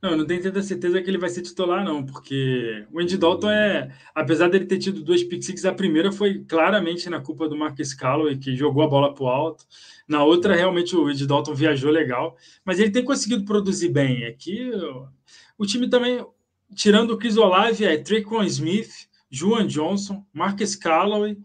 Não, 0.00 0.16
não 0.16 0.24
tenho 0.24 0.40
tanta 0.40 0.62
certeza 0.62 1.02
que 1.02 1.10
ele 1.10 1.18
vai 1.18 1.28
ser 1.28 1.42
titular, 1.42 1.84
não, 1.84 2.06
porque 2.06 2.86
o 2.92 3.00
Andy 3.00 3.18
Dalton 3.18 3.50
é. 3.50 3.90
Apesar 4.14 4.48
dele 4.48 4.64
ter 4.64 4.78
tido 4.78 5.02
duas 5.02 5.24
pick 5.24 5.42
six, 5.42 5.64
a 5.64 5.72
primeira 5.72 6.12
foi 6.12 6.44
claramente 6.44 7.10
na 7.10 7.20
culpa 7.20 7.48
do 7.48 7.56
Marcus 7.56 7.92
Calloway, 7.94 8.38
que 8.38 8.54
jogou 8.54 8.84
a 8.84 8.88
bola 8.88 9.12
para 9.12 9.24
o 9.24 9.28
alto. 9.28 9.64
Na 10.06 10.22
outra, 10.22 10.54
realmente, 10.54 10.94
o 10.94 11.08
Andy 11.08 11.26
Dalton 11.26 11.52
viajou 11.52 11.90
legal, 11.90 12.36
mas 12.64 12.78
ele 12.78 12.92
tem 12.92 13.04
conseguido 13.04 13.44
produzir 13.44 13.88
bem. 13.88 14.22
É 14.22 14.32
que 14.32 14.70
o 15.58 15.66
time 15.66 15.90
também, 15.90 16.24
tirando 16.74 17.12
o 17.12 17.18
Chris 17.18 17.36
Olave, 17.36 17.84
é 17.84 17.96
Traycon 17.96 18.42
Smith, 18.44 19.08
Juan 19.30 19.66
Johnson, 19.66 20.24
Marcus 20.32 20.74
Callaway. 20.74 21.36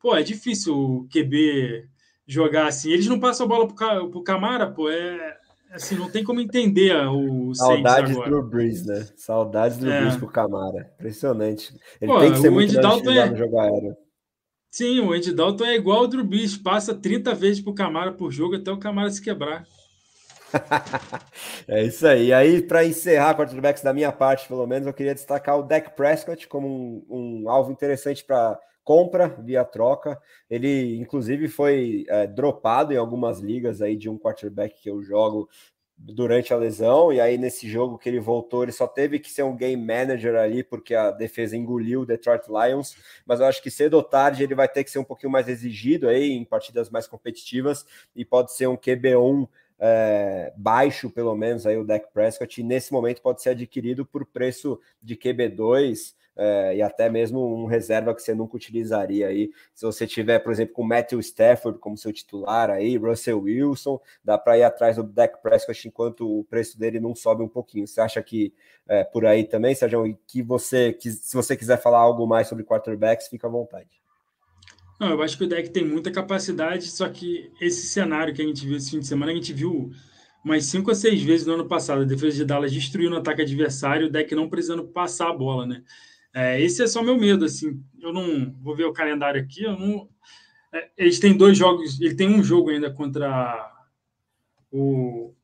Pô, 0.00 0.16
é 0.16 0.22
difícil 0.22 0.76
o 0.76 1.08
QB 1.08 1.88
jogar 2.26 2.66
assim. 2.66 2.90
Eles 2.90 3.06
não 3.06 3.20
passam 3.20 3.46
a 3.46 3.48
bola 3.48 3.68
pro, 3.68 4.10
pro 4.10 4.22
Camara, 4.22 4.70
pô, 4.70 4.88
é 4.88 5.36
assim, 5.72 5.96
não 5.96 6.10
tem 6.10 6.22
como 6.22 6.40
entender 6.40 6.94
o 7.08 7.54
Saudades 7.54 8.14
do 8.14 8.42
Breeze, 8.42 8.86
né? 8.86 9.06
Saudades 9.16 9.78
do 9.78 9.90
é. 9.90 10.00
Breeze 10.00 10.18
pro 10.18 10.28
Camara. 10.28 10.92
Impressionante. 10.94 11.74
Ele 12.00 12.12
pô, 12.12 12.20
tem 12.20 12.32
que 12.32 12.38
ser 12.38 12.50
muito 12.50 12.74
Dalton 12.74 13.10
é... 13.10 13.30
no 13.30 13.36
jogo 13.36 13.58
aéreo. 13.58 13.96
Sim, 14.70 15.00
o 15.00 15.12
Andy 15.12 15.34
Dalton 15.34 15.66
é 15.66 15.76
igual 15.76 15.98
ao 15.98 16.08
Drew 16.08 16.24
Brees, 16.24 16.56
passa 16.56 16.94
30 16.94 17.34
vezes 17.34 17.62
pro 17.62 17.74
Camara 17.74 18.10
por 18.10 18.30
jogo 18.30 18.56
até 18.56 18.72
o 18.72 18.78
Camara 18.78 19.10
se 19.10 19.20
quebrar. 19.20 19.66
é 21.68 21.82
isso 21.84 22.06
aí. 22.06 22.32
Aí, 22.32 22.62
para 22.62 22.84
encerrar 22.84 23.36
quarterbacks 23.36 23.82
da 23.82 23.92
minha 23.92 24.12
parte, 24.12 24.48
pelo 24.48 24.66
menos, 24.66 24.86
eu 24.86 24.94
queria 24.94 25.14
destacar 25.14 25.58
o 25.58 25.62
Dak 25.62 25.94
Prescott 25.96 26.46
como 26.48 26.68
um, 26.68 27.04
um 27.44 27.48
alvo 27.48 27.72
interessante 27.72 28.24
para 28.24 28.58
compra 28.84 29.28
via 29.28 29.64
troca. 29.64 30.20
Ele, 30.50 30.96
inclusive, 30.98 31.48
foi 31.48 32.04
é, 32.08 32.26
dropado 32.26 32.92
em 32.92 32.96
algumas 32.96 33.38
ligas 33.38 33.80
aí 33.80 33.96
de 33.96 34.08
um 34.08 34.18
quarterback 34.18 34.80
que 34.80 34.90
eu 34.90 35.02
jogo 35.02 35.48
durante 36.04 36.52
a 36.52 36.56
lesão, 36.56 37.12
e 37.12 37.20
aí 37.20 37.38
nesse 37.38 37.68
jogo 37.68 37.96
que 37.96 38.08
ele 38.08 38.18
voltou, 38.18 38.64
ele 38.64 38.72
só 38.72 38.88
teve 38.88 39.18
que 39.20 39.30
ser 39.30 39.44
um 39.44 39.56
game 39.56 39.80
manager 39.80 40.34
ali, 40.34 40.64
porque 40.64 40.94
a 40.94 41.10
defesa 41.12 41.56
engoliu 41.56 42.00
o 42.00 42.06
Detroit 42.06 42.42
Lions, 42.48 42.96
mas 43.24 43.38
eu 43.38 43.46
acho 43.46 43.62
que 43.62 43.70
cedo 43.70 43.94
ou 43.94 44.02
tarde 44.02 44.42
ele 44.42 44.54
vai 44.54 44.68
ter 44.68 44.82
que 44.82 44.90
ser 44.90 44.98
um 44.98 45.04
pouquinho 45.04 45.30
mais 45.30 45.48
exigido 45.48 46.08
aí 46.08 46.32
em 46.32 46.44
partidas 46.44 46.90
mais 46.90 47.06
competitivas, 47.06 47.86
e 48.16 48.24
pode 48.24 48.52
ser 48.52 48.66
um 48.66 48.76
QB1 48.76 49.48
é, 49.84 50.52
baixo, 50.56 51.10
pelo 51.10 51.34
menos, 51.34 51.66
aí 51.66 51.76
o 51.76 51.84
Dak 51.84 52.06
Prescott, 52.12 52.60
e 52.60 52.64
nesse 52.64 52.92
momento 52.92 53.20
pode 53.20 53.42
ser 53.42 53.50
adquirido 53.50 54.06
por 54.06 54.24
preço 54.24 54.80
de 55.02 55.16
QB2 55.16 56.14
é, 56.36 56.76
e 56.76 56.82
até 56.82 57.10
mesmo 57.10 57.44
um 57.44 57.66
reserva 57.66 58.14
que 58.14 58.22
você 58.22 58.32
nunca 58.32 58.56
utilizaria 58.56 59.26
aí. 59.26 59.50
Se 59.74 59.84
você 59.84 60.06
tiver, 60.06 60.38
por 60.38 60.52
exemplo, 60.52 60.72
com 60.72 60.84
Matthew 60.84 61.18
Stafford 61.18 61.80
como 61.80 61.98
seu 61.98 62.12
titular 62.12 62.70
aí, 62.70 62.96
Russell 62.96 63.40
Wilson, 63.40 64.00
dá 64.22 64.38
para 64.38 64.56
ir 64.56 64.62
atrás 64.62 64.96
do 64.96 65.02
Dak 65.02 65.42
Prescott 65.42 65.88
enquanto 65.88 66.38
o 66.38 66.44
preço 66.44 66.78
dele 66.78 67.00
não 67.00 67.12
sobe 67.12 67.42
um 67.42 67.48
pouquinho. 67.48 67.86
Você 67.88 68.00
acha 68.00 68.22
que 68.22 68.54
é, 68.88 69.02
por 69.02 69.26
aí 69.26 69.42
também, 69.42 69.74
Sérgio, 69.74 70.16
que 70.28 70.42
você, 70.42 70.92
que, 70.92 71.10
se 71.10 71.34
você 71.34 71.56
quiser 71.56 71.82
falar 71.82 71.98
algo 71.98 72.24
mais 72.24 72.46
sobre 72.46 72.62
quarterbacks, 72.62 73.26
fica 73.26 73.48
à 73.48 73.50
vontade. 73.50 74.01
Não, 75.02 75.10
eu 75.10 75.20
acho 75.20 75.36
que 75.36 75.42
o 75.42 75.48
deck 75.48 75.68
tem 75.70 75.84
muita 75.84 76.12
capacidade, 76.12 76.86
só 76.86 77.08
que 77.08 77.50
esse 77.60 77.88
cenário 77.88 78.32
que 78.32 78.40
a 78.40 78.46
gente 78.46 78.64
viu 78.64 78.76
esse 78.76 78.88
fim 78.88 79.00
de 79.00 79.06
semana, 79.08 79.32
a 79.32 79.34
gente 79.34 79.52
viu 79.52 79.90
umas 80.44 80.64
cinco 80.66 80.90
ou 80.90 80.94
seis 80.94 81.20
vezes 81.20 81.44
no 81.44 81.54
ano 81.54 81.66
passado. 81.66 82.02
A 82.02 82.04
defesa 82.04 82.36
de 82.36 82.44
Dallas 82.44 82.72
destruindo 82.72 83.16
o 83.16 83.18
ataque 83.18 83.42
adversário, 83.42 84.06
o 84.06 84.10
deck 84.10 84.32
não 84.32 84.48
precisando 84.48 84.84
passar 84.84 85.28
a 85.30 85.36
bola, 85.36 85.66
né? 85.66 85.82
É, 86.32 86.62
esse 86.62 86.84
é 86.84 86.86
só 86.86 87.02
meu 87.02 87.18
medo, 87.18 87.44
assim. 87.44 87.82
Eu 88.00 88.12
não 88.12 88.54
vou 88.62 88.76
ver 88.76 88.84
o 88.84 88.92
calendário 88.92 89.42
aqui. 89.42 89.64
Eu 89.64 89.76
não. 89.76 90.08
É, 90.72 90.88
eles 90.96 91.18
têm 91.18 91.36
dois 91.36 91.58
jogos. 91.58 92.00
Ele 92.00 92.14
tem 92.14 92.28
um 92.28 92.44
jogo 92.44 92.70
ainda 92.70 92.88
contra 92.88 93.72
o, 94.70 95.34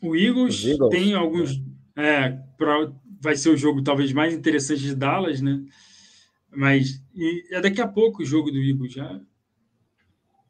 o 0.00 0.16
Eagles. 0.16 0.64
Eagles. 0.64 0.90
Tem 0.90 1.12
alguns. 1.12 1.62
É, 1.94 2.30
pra, 2.56 2.90
vai 3.20 3.36
ser 3.36 3.50
o 3.50 3.58
jogo 3.58 3.82
talvez 3.82 4.10
mais 4.10 4.32
interessante 4.32 4.80
de 4.80 4.94
Dallas, 4.94 5.42
né? 5.42 5.62
Mas 6.50 7.02
é 7.50 7.60
daqui 7.60 7.80
a 7.80 7.86
pouco 7.86 8.22
o 8.22 8.26
jogo 8.26 8.50
do 8.50 8.58
Eagles 8.58 8.92
já. 8.92 9.20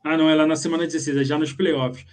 Ah, 0.03 0.17
não, 0.17 0.29
é 0.31 0.35
lá 0.35 0.47
na 0.47 0.57
semana 0.57 0.87
16, 0.87 1.17
é 1.19 1.25
já 1.25 1.39
nos 1.39 1.53
playoffs. 1.53 2.07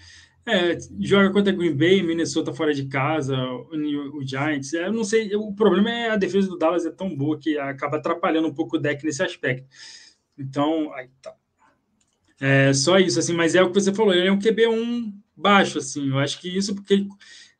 É, 0.46 0.78
joga 1.02 1.30
contra 1.32 1.52
Green 1.52 1.76
Bay, 1.76 2.02
Minnesota 2.02 2.54
fora 2.54 2.74
de 2.74 2.86
casa, 2.86 3.38
o, 3.38 4.18
o 4.18 4.26
Giants. 4.26 4.74
É, 4.74 4.88
eu 4.88 4.94
não 4.94 5.04
sei, 5.04 5.36
o 5.36 5.54
problema 5.54 5.92
é 5.92 6.10
a 6.10 6.16
defesa 6.16 6.48
do 6.48 6.58
Dallas 6.58 6.86
é 6.86 6.92
tão 6.92 7.14
boa 7.16 7.38
que 7.38 7.58
acaba 7.58 7.98
atrapalhando 7.98 8.48
um 8.48 8.54
pouco 8.54 8.78
o 8.78 8.80
deck 8.80 9.04
nesse 9.06 9.22
aspecto. 9.24 9.68
Então, 10.38 10.94
aí 10.94 11.10
tá. 11.22 11.36
É 12.40 12.72
só 12.72 13.00
isso, 13.00 13.20
assim, 13.20 13.34
mas 13.34 13.56
é 13.56 13.64
o 13.64 13.70
que 13.72 13.82
você 13.82 13.94
falou, 13.94 14.14
ele 14.14 14.28
é 14.28 14.32
um 14.32 14.40
QB1 14.40 15.14
baixo, 15.36 15.80
assim. 15.80 16.10
Eu 16.10 16.20
acho 16.20 16.40
que 16.40 16.56
isso 16.56 16.76
porque 16.76 17.06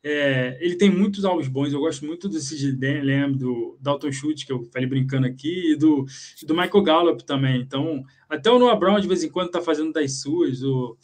é, 0.02 0.56
ele 0.60 0.76
tem 0.76 0.90
muitos 0.90 1.24
alvos 1.24 1.48
bons. 1.48 1.72
Eu 1.72 1.80
gosto 1.80 2.04
muito 2.06 2.28
do 2.28 2.38
Sid 2.38 2.78
Lamb, 2.80 3.36
do 3.36 3.76
Dalton 3.80 4.12
Schultz, 4.12 4.44
que 4.44 4.52
eu 4.52 4.64
falei 4.72 4.88
brincando 4.88 5.26
aqui, 5.26 5.72
e 5.72 5.76
do, 5.76 6.04
do 6.46 6.54
Michael 6.54 6.82
Gallup 6.82 7.24
também. 7.24 7.60
Então, 7.60 8.02
até 8.28 8.50
o 8.50 8.58
Noah 8.58 8.78
Brown, 8.78 9.00
de 9.00 9.08
vez 9.08 9.24
em 9.24 9.28
quando, 9.28 9.48
está 9.48 9.60
fazendo 9.60 9.92
das 9.92 10.20
suas. 10.20 10.62
O, 10.62 10.96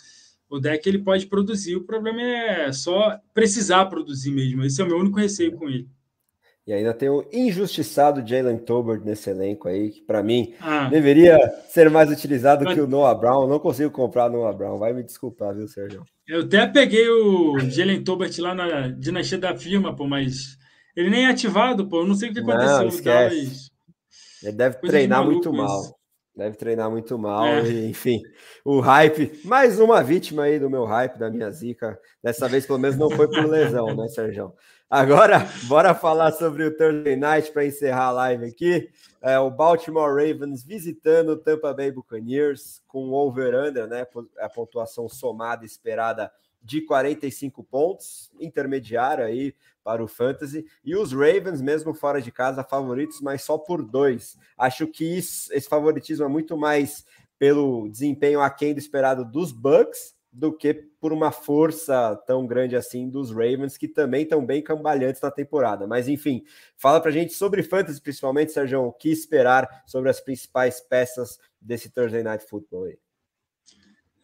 o 0.49 0.61
deck 0.61 0.89
ele 0.89 0.99
pode 0.99 1.27
produzir. 1.27 1.77
O 1.77 1.85
problema 1.85 2.23
é 2.23 2.73
só 2.73 3.19
precisar 3.33 3.87
produzir 3.87 4.31
mesmo. 4.31 4.65
Esse 4.65 4.81
é 4.81 4.85
o 4.85 4.89
meu 4.89 4.99
único 4.99 5.19
receio 5.19 5.53
com 5.53 5.69
ele. 5.69 5.89
E 6.67 6.73
ainda 6.73 6.95
tem 6.95 7.11
o 7.11 7.29
injustiçado 7.31 8.27
Jalen 8.27 8.57
Tolbert 8.57 9.03
nesse 9.05 9.29
elenco 9.29 9.69
aí, 9.69 9.91
que 9.91 10.01
para 10.01 10.23
mim 10.23 10.55
ah. 10.61 10.89
deveria 10.89 11.39
ser 11.69 11.91
mais 11.91 12.11
utilizado 12.11 12.65
mas... 12.65 12.75
que 12.75 12.81
o 12.81 12.87
Noah 12.87 13.15
Brown. 13.15 13.47
Não 13.47 13.59
consigo 13.59 13.91
comprar 13.91 14.31
Noah 14.31 14.57
Brown. 14.57 14.79
Vai 14.79 14.95
me 14.95 15.03
desculpar, 15.03 15.55
viu, 15.55 15.69
Sérgio? 15.69 16.03
Eu 16.27 16.41
até 16.41 16.67
peguei 16.67 17.07
o 17.07 17.59
Jalen 17.59 18.03
Tolbert 18.03 18.33
lá 18.39 18.55
na 18.55 18.89
dinastia 18.89 19.37
da 19.37 19.55
firma, 19.55 19.95
pô, 19.95 20.07
mas 20.07 20.57
ele 20.97 21.11
nem 21.11 21.27
é 21.27 21.29
ativado, 21.29 21.87
pô. 21.87 22.01
Eu 22.01 22.07
não 22.07 22.15
sei 22.15 22.31
o 22.31 22.33
que 22.33 22.41
aconteceu. 22.41 22.79
Não, 22.79 22.89
esquece. 22.89 23.71
Ele 24.43 24.53
deve 24.53 24.77
Coisa 24.79 24.97
treinar 24.97 25.23
muito 25.23 25.53
mal. 25.53 25.83
Isso. 25.83 25.95
Deve 26.37 26.57
treinar 26.57 26.91
muito 26.91 27.17
mal, 27.17 27.45
é. 27.45 27.63
e, 27.63 27.91
enfim. 27.91 28.21
O 28.65 28.81
hype, 28.81 29.39
mais 29.45 29.79
uma 29.79 30.03
vítima 30.03 30.45
aí 30.45 30.59
do 30.59 30.69
meu 30.69 30.85
hype, 30.85 31.17
da 31.17 31.31
minha 31.31 31.49
zica. 31.51 31.97
Dessa 32.23 32.49
vez, 32.49 32.67
pelo 32.67 32.79
menos, 32.79 32.97
não 32.97 33.09
foi 33.09 33.29
por 33.29 33.47
lesão, 33.47 33.95
né, 33.95 34.09
Sérgio? 34.09 34.53
Agora, 34.91 35.49
bora 35.65 35.95
falar 35.95 36.33
sobre 36.33 36.65
o 36.65 36.77
Thursday 36.77 37.17
Night 37.17 37.51
para 37.51 37.67
encerrar 37.67 38.07
a 38.07 38.11
live 38.13 38.45
aqui. 38.45 38.91
É, 39.21 39.39
o 39.39 39.51
Baltimore 39.51 40.15
Ravens 40.15 40.63
visitando 40.63 41.31
o 41.31 41.37
Tampa 41.37 41.73
Bay 41.73 41.91
Buccaneers 41.91 42.83
com 42.87 43.09
o 43.09 43.13
over-under, 43.13 43.89
né? 43.89 44.07
A 44.39 44.49
pontuação 44.49 45.09
somada 45.09 45.65
esperada 45.65 46.31
de 46.63 46.81
45 46.83 47.65
pontos, 47.65 48.31
intermediário 48.39 49.25
aí 49.25 49.55
para 49.83 50.03
o 50.03 50.09
Fantasy. 50.09 50.67
E 50.85 50.95
os 50.95 51.13
Ravens, 51.13 51.61
mesmo 51.61 51.93
fora 51.93 52.21
de 52.21 52.31
casa, 52.31 52.63
favoritos, 52.63 53.21
mas 53.21 53.43
só 53.43 53.59
por 53.59 53.83
dois. 53.83 54.39
Acho 54.57 54.87
que 54.87 55.05
isso, 55.05 55.53
esse 55.53 55.69
favoritismo 55.69 56.25
é 56.25 56.29
muito 56.29 56.57
mais 56.57 57.05
pelo 57.39 57.89
desempenho 57.89 58.41
aquém 58.41 58.73
do 58.73 58.79
esperado 58.79 59.25
dos 59.25 59.51
Bucks 59.51 60.14
do 60.35 60.53
que 60.53 60.75
por 60.75 61.13
uma 61.13 61.31
força 61.31 62.17
tão 62.27 62.45
grande 62.45 62.75
assim 62.75 63.09
dos 63.09 63.31
Ravens, 63.31 63.77
que 63.77 63.87
também 63.87 64.25
estão 64.25 64.45
bem 64.45 64.61
cambalhantes 64.61 65.23
na 65.23 65.31
temporada. 65.31 65.87
Mas 65.87 66.09
enfim, 66.09 66.43
fala 66.77 67.01
pra 67.01 67.13
gente 67.13 67.33
sobre 67.33 67.63
fantasy, 67.63 68.01
principalmente, 68.01 68.51
Sérgio, 68.51 68.83
o 68.83 68.93
que 68.93 69.11
esperar 69.11 69.85
sobre 69.87 70.11
as 70.11 70.21
principais 70.21 70.81
peças 70.81 71.39
desse 71.61 71.89
Thursday 71.89 72.25
Night 72.25 72.45
Football 72.45 72.87
aí. 72.87 72.99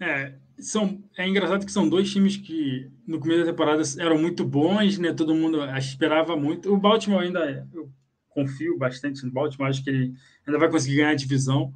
É, 0.01 0.35
são, 0.59 1.01
é 1.16 1.28
engraçado 1.28 1.65
que 1.65 1.70
são 1.70 1.89
dois 1.89 2.11
times 2.11 2.37
que 2.37 2.91
no 3.07 3.20
começo 3.20 3.41
da 3.41 3.53
temporada 3.53 3.82
eram 3.99 4.19
muito 4.19 4.45
bons, 4.45 4.99
né? 4.99 5.12
Todo 5.12 5.35
mundo 5.35 5.62
esperava 5.77 6.37
muito. 6.37 6.73
O 6.73 6.77
Baltimore 6.77 7.23
ainda, 7.23 7.69
eu 7.73 7.89
confio 8.31 8.77
bastante 8.77 9.24
no 9.24 9.31
Baltimore, 9.31 9.69
acho 9.69 9.85
que 9.85 9.91
ele 9.91 10.15
ainda 10.45 10.59
vai 10.59 10.70
conseguir 10.70 10.97
ganhar 10.97 11.11
a 11.11 11.15
divisão. 11.15 11.73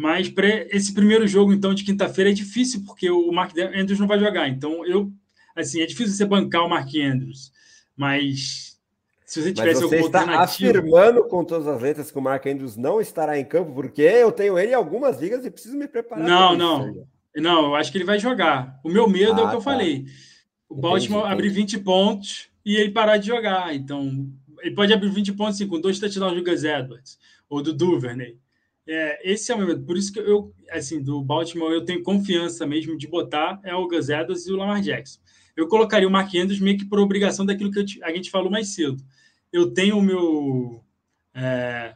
Mas 0.00 0.30
para 0.30 0.48
esse 0.74 0.94
primeiro 0.94 1.28
jogo, 1.28 1.52
então, 1.52 1.74
de 1.74 1.84
quinta-feira 1.84 2.30
é 2.30 2.32
difícil, 2.32 2.82
porque 2.86 3.10
o 3.10 3.30
Mark 3.30 3.52
Andrews 3.58 4.00
não 4.00 4.06
vai 4.06 4.18
jogar. 4.18 4.48
Então, 4.48 4.82
eu, 4.86 5.12
assim, 5.54 5.82
é 5.82 5.84
difícil 5.84 6.14
você 6.14 6.24
bancar 6.24 6.64
o 6.64 6.70
Mark 6.70 6.88
Andrews. 6.96 7.52
Mas 7.94 8.78
se 9.26 9.42
você 9.42 9.52
tivesse 9.52 9.82
Mas 9.82 9.90
você 9.90 10.00
está 10.00 10.40
afirmando 10.40 11.22
com 11.24 11.44
todas 11.44 11.66
as 11.66 11.82
letras 11.82 12.10
que 12.10 12.16
o 12.16 12.22
Mark 12.22 12.46
Andrews 12.46 12.78
não 12.78 12.98
estará 12.98 13.38
em 13.38 13.44
campo, 13.44 13.74
porque 13.74 14.00
eu 14.00 14.32
tenho 14.32 14.58
ele 14.58 14.70
em 14.70 14.74
algumas 14.74 15.20
ligas 15.20 15.44
e 15.44 15.50
preciso 15.50 15.76
me 15.76 15.86
preparar. 15.86 16.26
Não, 16.26 16.56
não. 16.56 17.06
Não, 17.36 17.66
eu 17.66 17.74
acho 17.74 17.92
que 17.92 17.98
ele 17.98 18.06
vai 18.06 18.18
jogar. 18.18 18.80
O 18.82 18.88
meu 18.88 19.06
medo 19.06 19.34
ah, 19.34 19.40
é 19.40 19.44
o 19.44 19.48
que 19.50 19.56
eu 19.56 19.60
ah, 19.60 19.64
tá. 19.64 19.70
falei. 19.70 20.06
O 20.66 20.76
Baltimore 20.76 21.30
abrir 21.30 21.50
20 21.50 21.78
pontos 21.80 22.48
e 22.64 22.74
ele 22.74 22.90
parar 22.90 23.18
de 23.18 23.26
jogar. 23.26 23.74
Então, 23.74 24.26
ele 24.62 24.74
pode 24.74 24.94
abrir 24.94 25.10
20 25.10 25.34
pontos 25.34 25.56
assim, 25.56 25.68
com 25.68 25.78
dois 25.78 25.98
touchdowns 25.98 26.34
do 26.34 26.42
Gus 26.42 26.64
Edwards 26.64 27.18
ou 27.50 27.62
do 27.62 27.74
Duvernay. 27.74 28.38
É, 28.92 29.20
esse 29.22 29.52
é 29.52 29.54
o 29.54 29.58
meu 29.58 29.68
medo. 29.68 29.84
Por 29.84 29.96
isso 29.96 30.12
que 30.12 30.18
eu, 30.18 30.52
assim, 30.68 31.00
do 31.00 31.22
Baltimore, 31.22 31.72
eu 31.72 31.84
tenho 31.84 32.02
confiança 32.02 32.66
mesmo 32.66 32.98
de 32.98 33.06
botar 33.06 33.60
é 33.62 33.72
o 33.72 33.86
Gus 33.86 34.08
Edwards 34.08 34.48
e 34.48 34.52
o 34.52 34.56
Lamar 34.56 34.80
Jackson. 34.80 35.20
Eu 35.56 35.68
colocaria 35.68 36.08
o 36.08 36.10
Mark 36.10 36.34
Andrews 36.34 36.58
meio 36.58 36.76
que 36.76 36.84
por 36.84 36.98
obrigação 36.98 37.46
daquilo 37.46 37.70
que 37.70 37.84
a 38.02 38.10
gente 38.12 38.32
falou 38.32 38.50
mais 38.50 38.74
cedo. 38.74 39.00
Eu 39.52 39.72
tenho 39.72 39.96
o 39.96 40.02
meu. 40.02 40.84
É, 41.32 41.94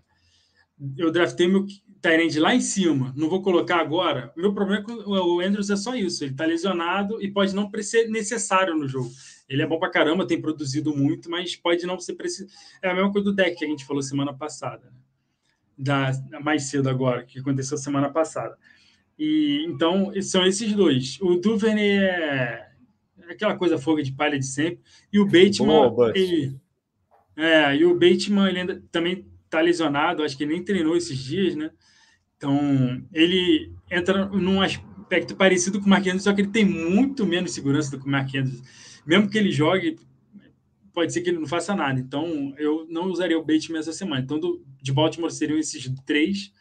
eu 0.97 1.11
draftei 1.11 1.49
meu 1.49 1.67
Tyrande 2.01 2.39
lá 2.39 2.55
em 2.55 2.61
cima, 2.61 3.13
não 3.17 3.29
vou 3.29 3.43
colocar 3.43 3.81
agora. 3.81 4.33
O 4.37 4.41
meu 4.41 4.55
problema 4.55 4.85
é 4.89 5.21
o 5.21 5.41
Andrews 5.41 5.71
é 5.71 5.77
só 5.77 5.97
isso. 5.97 6.23
Ele 6.23 6.31
está 6.31 6.45
lesionado 6.45 7.21
e 7.21 7.29
pode 7.29 7.57
não 7.57 7.69
ser 7.83 8.09
necessário 8.09 8.77
no 8.77 8.87
jogo. 8.87 9.11
Ele 9.49 9.63
é 9.63 9.67
bom 9.67 9.81
para 9.81 9.91
caramba, 9.91 10.27
tem 10.27 10.41
produzido 10.41 10.95
muito, 10.97 11.29
mas 11.29 11.57
pode 11.57 11.85
não 11.87 11.99
ser 11.99 12.15
preciso. 12.15 12.49
É 12.81 12.91
a 12.91 12.95
mesma 12.95 13.11
coisa 13.11 13.25
do 13.25 13.35
deck 13.35 13.57
que 13.57 13.65
a 13.65 13.69
gente 13.69 13.85
falou 13.85 14.01
semana 14.01 14.33
passada, 14.33 14.85
né? 14.91 15.04
Da, 15.77 16.13
mais 16.43 16.65
cedo 16.65 16.89
agora, 16.89 17.25
que 17.25 17.39
aconteceu 17.39 17.77
semana 17.77 18.11
passada. 18.11 18.57
E 19.19 19.65
então 19.69 20.13
são 20.23 20.45
esses 20.47 20.73
dois. 20.73 21.19
O 21.21 21.37
Duvernay 21.37 21.99
é, 21.99 22.69
é 23.29 23.33
aquela 23.33 23.57
coisa 23.57 23.79
fogo 23.79 24.03
de 24.03 24.13
palha 24.13 24.39
de 24.39 24.47
sempre. 24.47 24.81
E 25.13 25.19
o 25.19 25.25
Bateman, 25.25 25.91
Boa, 25.91 26.13
ele, 26.15 26.57
é, 27.37 27.77
e 27.77 27.85
o 27.85 27.95
Bateman 27.95 28.49
ele 28.49 28.61
ainda 28.61 28.83
também 28.91 29.27
está 29.45 29.61
lesionado, 29.61 30.23
acho 30.23 30.37
que 30.37 30.47
nem 30.47 30.65
treinou 30.65 30.97
esses 30.97 31.17
dias, 31.17 31.55
né? 31.55 31.71
Então, 32.37 33.03
ele 33.13 33.73
entra 33.91 34.27
num 34.27 34.61
aspecto 34.61 35.37
parecido 35.37 35.81
com 35.81 35.87
o 35.87 35.89
Mark 35.89 36.05
Andrews, 36.07 36.25
só 36.25 36.33
que 36.33 36.43
ele 36.43 36.51
tem 36.51 36.65
muito 36.65 37.25
menos 37.25 37.53
segurança 37.53 37.91
do 37.91 38.01
que 38.01 38.09
o 38.09 38.11
Mark 38.11 38.29
Andrews. 38.35 38.63
Mesmo 39.07 39.31
que 39.31 39.39
ele 39.39 39.53
jogue, 39.53 39.97
pode 40.95 41.13
ser 41.13 41.21
que 41.21 41.31
ele 41.31 41.41
não 41.41 41.47
faça 41.47 41.75
nada. 41.75 41.99
Então, 41.99 42.55
eu 42.57 42.87
não 42.89 43.07
usaria 43.07 43.39
o 43.39 43.45
Bateman 43.45 43.81
essa 43.81 43.93
semana. 43.93 44.23
Então, 44.23 44.39
do, 44.39 44.65
de 44.81 44.93
Baltimore 44.93 45.31
seriam 45.31 45.59
esses 45.59 45.93
três. 46.07 46.53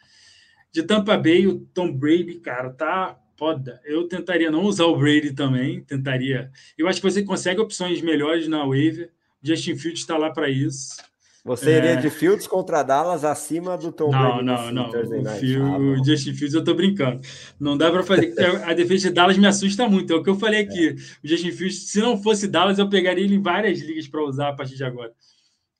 De 0.72 0.82
Tampa 0.82 1.16
Bay, 1.16 1.46
o 1.46 1.60
Tom 1.72 1.92
Brady, 1.92 2.40
cara, 2.40 2.68
tá 2.70 3.16
foda. 3.36 3.80
Eu 3.84 4.08
tentaria 4.08 4.50
não 4.50 4.64
usar 4.64 4.86
o 4.86 4.96
Brady 4.96 5.32
também, 5.32 5.82
tentaria. 5.84 6.50
Eu 6.76 6.88
acho 6.88 7.00
que 7.00 7.08
você 7.08 7.22
consegue 7.22 7.60
opções 7.60 8.02
melhores 8.02 8.48
na 8.48 8.66
waiver. 8.66 9.10
Justin 9.40 9.76
Fields 9.76 10.00
está 10.00 10.16
lá 10.18 10.30
para 10.30 10.50
isso. 10.50 10.96
Você 11.44 11.72
é... 11.72 11.76
iria 11.76 11.96
de 11.96 12.08
Fields 12.08 12.46
contra 12.46 12.82
Dallas 12.82 13.22
acima 13.22 13.76
do 13.76 13.92
Tom 13.92 14.10
não, 14.10 14.18
Brady? 14.18 14.44
Não, 14.44 14.72
não, 14.72 14.90
não. 14.90 15.32
O, 15.34 15.38
Field, 15.38 15.60
ah, 15.60 15.78
o 15.78 16.04
Justin 16.04 16.32
Fields 16.32 16.54
eu 16.54 16.64
tô 16.64 16.72
brincando. 16.72 17.20
Não 17.60 17.76
dá 17.76 17.90
para 17.90 18.02
fazer. 18.02 18.34
a 18.64 18.72
defesa 18.72 19.08
de 19.08 19.14
Dallas 19.14 19.36
me 19.36 19.46
assusta 19.46 19.86
muito. 19.86 20.10
É 20.10 20.16
o 20.16 20.22
que 20.22 20.30
eu 20.30 20.36
falei 20.36 20.62
aqui. 20.62 20.88
É. 20.88 20.92
O 20.92 21.28
Justin 21.28 21.52
Fields, 21.52 21.90
se 21.90 22.00
não 22.00 22.20
fosse 22.22 22.48
Dallas, 22.48 22.78
eu 22.78 22.88
pegaria 22.88 23.22
ele 23.22 23.34
em 23.34 23.42
várias 23.42 23.78
ligas 23.80 24.08
para 24.08 24.24
usar 24.24 24.48
a 24.48 24.52
partir 24.54 24.74
de 24.74 24.84
agora. 24.84 25.12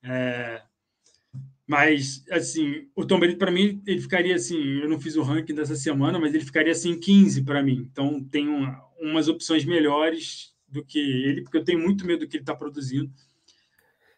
É... 0.03 0.61
Mas, 1.67 2.23
assim, 2.31 2.87
o 2.95 3.07
Tom 3.07 3.19
Brady, 3.19 3.37
para 3.37 3.51
mim, 3.51 3.83
ele 3.87 4.03
ficaria 4.03 4.35
assim. 4.35 4.61
Eu 4.83 4.89
não 4.91 5.01
fiz 5.01 5.17
o 5.17 5.23
ranking 5.23 5.55
dessa 5.55 5.75
semana, 5.75 6.19
mas 6.19 6.35
ele 6.35 6.45
ficaria 6.45 6.73
assim 6.73 7.01
15 7.01 7.43
para 7.43 7.63
mim. 7.63 7.89
Então, 7.91 8.23
tem 8.23 8.47
uma, 8.47 8.83
umas 9.01 9.29
opções 9.29 9.65
melhores 9.65 10.53
do 10.69 10.85
que 10.85 10.99
ele, 10.99 11.41
porque 11.41 11.57
eu 11.57 11.65
tenho 11.65 11.79
muito 11.79 12.07
medo 12.07 12.21
do 12.21 12.29
que 12.29 12.37
ele 12.37 12.43
está 12.43 12.55
produzindo. 12.55 13.11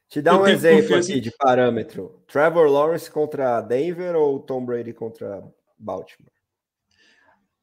Te 0.09 0.23
dá 0.23 0.41
um 0.41 0.47
exemplo 0.47 0.97
aqui 0.97 1.20
de 1.20 1.31
parâmetro: 1.37 2.23
Trevor 2.27 2.69
Lawrence 2.69 3.11
contra 3.11 3.61
Denver 3.61 4.15
ou 4.15 4.39
Tom 4.41 4.65
Brady 4.65 4.93
contra 4.93 5.43
Baltimore? 5.78 6.33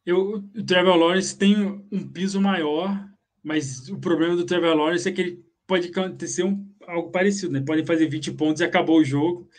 Eu, 0.05 0.43
o 0.55 0.63
Trevor 0.65 0.97
Lawrence 0.97 1.37
tem 1.37 1.85
um 1.91 2.07
piso 2.07 2.41
maior, 2.41 3.07
mas 3.41 3.87
o 3.87 3.97
problema 3.97 4.35
do 4.35 4.45
Trevor 4.45 4.75
Lawrence 4.75 5.07
é 5.07 5.11
que 5.11 5.21
ele 5.21 5.45
pode 5.65 5.87
acontecer 5.87 6.43
um, 6.43 6.67
algo 6.85 7.09
parecido, 7.09 7.53
né? 7.53 7.63
Pode 7.65 7.85
fazer 7.85 8.07
20 8.07 8.33
pontos 8.33 8.61
e 8.61 8.65
acabou 8.65 8.99
o 8.99 9.05
jogo. 9.05 9.49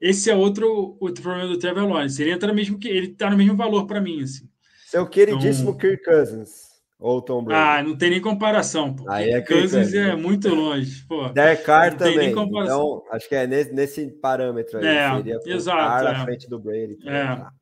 Esse 0.00 0.30
é 0.30 0.34
outro, 0.34 0.96
outro 0.98 1.22
problema 1.22 1.48
do 1.48 1.58
Trevor 1.58 1.86
Lawrence. 1.86 2.20
Ele 2.20 2.32
entra 2.32 2.52
mesmo 2.52 2.78
que 2.78 2.88
ele 2.88 3.08
tá 3.08 3.30
no 3.30 3.36
mesmo 3.36 3.56
valor 3.56 3.86
para 3.86 4.00
mim, 4.00 4.22
assim. 4.22 4.48
Seu 4.86 5.06
queridíssimo 5.06 5.70
então, 5.70 5.78
Kirk 5.78 6.04
Cousins. 6.04 6.71
Ou 7.02 7.20
Tom 7.20 7.42
Brady? 7.42 7.60
Ah, 7.60 7.82
não 7.82 7.96
tem 7.96 8.10
nem 8.10 8.20
comparação. 8.20 8.94
Pô. 8.94 9.10
Aí 9.10 9.30
é 9.30 9.40
Cousins 9.40 9.92
é 9.92 10.14
muito 10.14 10.48
longe. 10.48 11.04
Pô. 11.08 11.28
Derek 11.30 11.64
Carr 11.64 11.96
também. 11.96 12.30
Então, 12.30 13.02
acho 13.10 13.28
que 13.28 13.34
é 13.34 13.46
nesse, 13.46 13.74
nesse 13.74 14.06
parâmetro 14.06 14.78
aí. 14.78 14.86
É, 14.86 15.16
seria 15.16 15.40
exato. 15.46 15.78
Carr 15.78 16.04
é. 16.04 16.16
à 16.16 16.24
frente 16.24 16.48
do 16.48 16.60
Brady. 16.60 16.98
É. 17.04 17.22
Ah, 17.22 17.52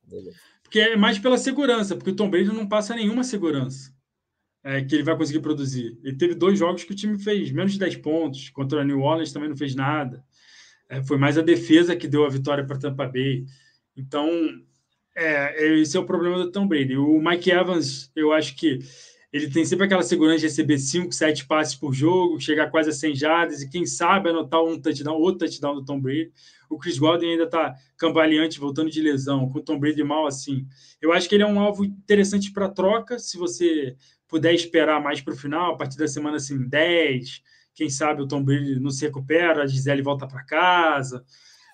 porque 0.61 0.79
é 0.79 0.95
mais 0.95 1.17
pela 1.17 1.37
segurança, 1.37 1.95
porque 1.95 2.11
o 2.11 2.15
Tom 2.15 2.29
Brady 2.29 2.53
não 2.53 2.67
passa 2.67 2.95
nenhuma 2.95 3.23
segurança 3.23 3.91
é, 4.63 4.81
que 4.81 4.95
ele 4.95 5.03
vai 5.03 5.17
conseguir 5.17 5.39
produzir. 5.39 5.97
Ele 6.03 6.15
teve 6.15 6.35
dois 6.35 6.57
jogos 6.57 6.83
que 6.83 6.91
o 6.91 6.95
time 6.95 7.17
fez 7.17 7.51
menos 7.51 7.73
de 7.73 7.79
10 7.79 7.97
pontos. 7.97 8.49
Contra 8.49 8.81
a 8.81 8.83
New 8.83 9.01
Orleans 9.01 9.33
também 9.33 9.49
não 9.49 9.57
fez 9.57 9.75
nada. 9.75 10.23
É, 10.87 11.01
foi 11.01 11.17
mais 11.17 11.37
a 11.37 11.41
defesa 11.41 11.95
que 11.95 12.07
deu 12.07 12.25
a 12.25 12.29
vitória 12.29 12.65
para 12.65 12.77
Tampa 12.77 13.07
Bay. 13.07 13.45
Então, 13.97 14.29
é, 15.15 15.79
esse 15.79 15.97
é 15.97 15.99
o 15.99 16.05
problema 16.05 16.37
do 16.37 16.51
Tom 16.51 16.67
Brady. 16.67 16.95
O 16.95 17.19
Mike 17.19 17.49
Evans, 17.49 18.11
eu 18.15 18.31
acho 18.31 18.55
que 18.55 18.79
ele 19.31 19.49
tem 19.49 19.63
sempre 19.63 19.85
aquela 19.85 20.03
segurança 20.03 20.39
de 20.39 20.47
receber 20.47 20.77
5, 20.77 21.11
7 21.13 21.45
passes 21.45 21.75
por 21.75 21.93
jogo, 21.93 22.39
chegar 22.39 22.69
quase 22.69 22.89
a 22.89 22.93
100 22.93 23.15
jardas 23.15 23.61
e 23.61 23.69
quem 23.69 23.85
sabe 23.85 24.29
anotar 24.29 24.61
um 24.61 24.79
touchdown, 24.79 25.15
outro 25.15 25.47
touchdown 25.47 25.75
do 25.75 25.85
Tom 25.85 25.99
Brady. 26.01 26.31
O 26.69 26.77
Chris 26.77 26.99
Godwin 26.99 27.31
ainda 27.31 27.43
está 27.45 27.73
cambaleante, 27.97 28.59
voltando 28.59 28.89
de 28.89 29.01
lesão, 29.01 29.49
com 29.49 29.59
o 29.59 29.61
Tom 29.61 29.79
Brady 29.79 30.03
mal 30.03 30.27
assim. 30.27 30.65
Eu 31.01 31.13
acho 31.13 31.29
que 31.29 31.35
ele 31.35 31.43
é 31.43 31.47
um 31.47 31.59
alvo 31.59 31.85
interessante 31.85 32.51
para 32.51 32.69
troca, 32.69 33.17
se 33.19 33.37
você 33.37 33.95
puder 34.27 34.53
esperar 34.53 35.01
mais 35.01 35.21
para 35.21 35.33
o 35.33 35.37
final, 35.37 35.73
a 35.73 35.77
partir 35.77 35.97
da 35.97 36.07
semana 36.07 36.37
assim, 36.37 36.67
10, 36.67 37.41
quem 37.73 37.89
sabe 37.89 38.21
o 38.21 38.27
Tom 38.27 38.43
Brady 38.43 38.79
não 38.79 38.89
se 38.89 39.05
recupera, 39.05 39.63
a 39.63 39.67
Gisele 39.67 40.01
volta 40.01 40.27
para 40.27 40.43
casa, 40.43 41.23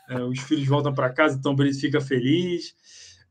é, 0.10 0.22
os 0.22 0.40
filhos 0.40 0.68
voltam 0.68 0.94
para 0.94 1.10
casa, 1.10 1.38
o 1.38 1.42
Tom 1.42 1.56
Brady 1.56 1.80
fica 1.80 2.00
feliz. 2.00 2.76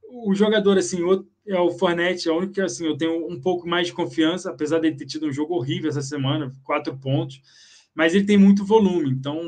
O 0.08 0.34
jogador, 0.34 0.78
assim, 0.78 1.02
outro, 1.02 1.28
é 1.46 1.58
o 1.58 1.70
Fornette, 1.70 2.28
é 2.28 2.32
o 2.32 2.38
único 2.38 2.54
que 2.54 2.60
assim, 2.60 2.86
eu 2.86 2.96
tenho 2.96 3.30
um 3.30 3.40
pouco 3.40 3.68
mais 3.68 3.86
de 3.86 3.92
confiança, 3.92 4.50
apesar 4.50 4.80
de 4.80 4.88
ele 4.88 4.96
ter 4.96 5.06
tido 5.06 5.26
um 5.26 5.32
jogo 5.32 5.54
horrível 5.54 5.88
essa 5.88 6.02
semana, 6.02 6.52
quatro 6.64 6.96
pontos, 6.98 7.40
mas 7.94 8.14
ele 8.14 8.26
tem 8.26 8.36
muito 8.36 8.64
volume, 8.64 9.10
então 9.10 9.40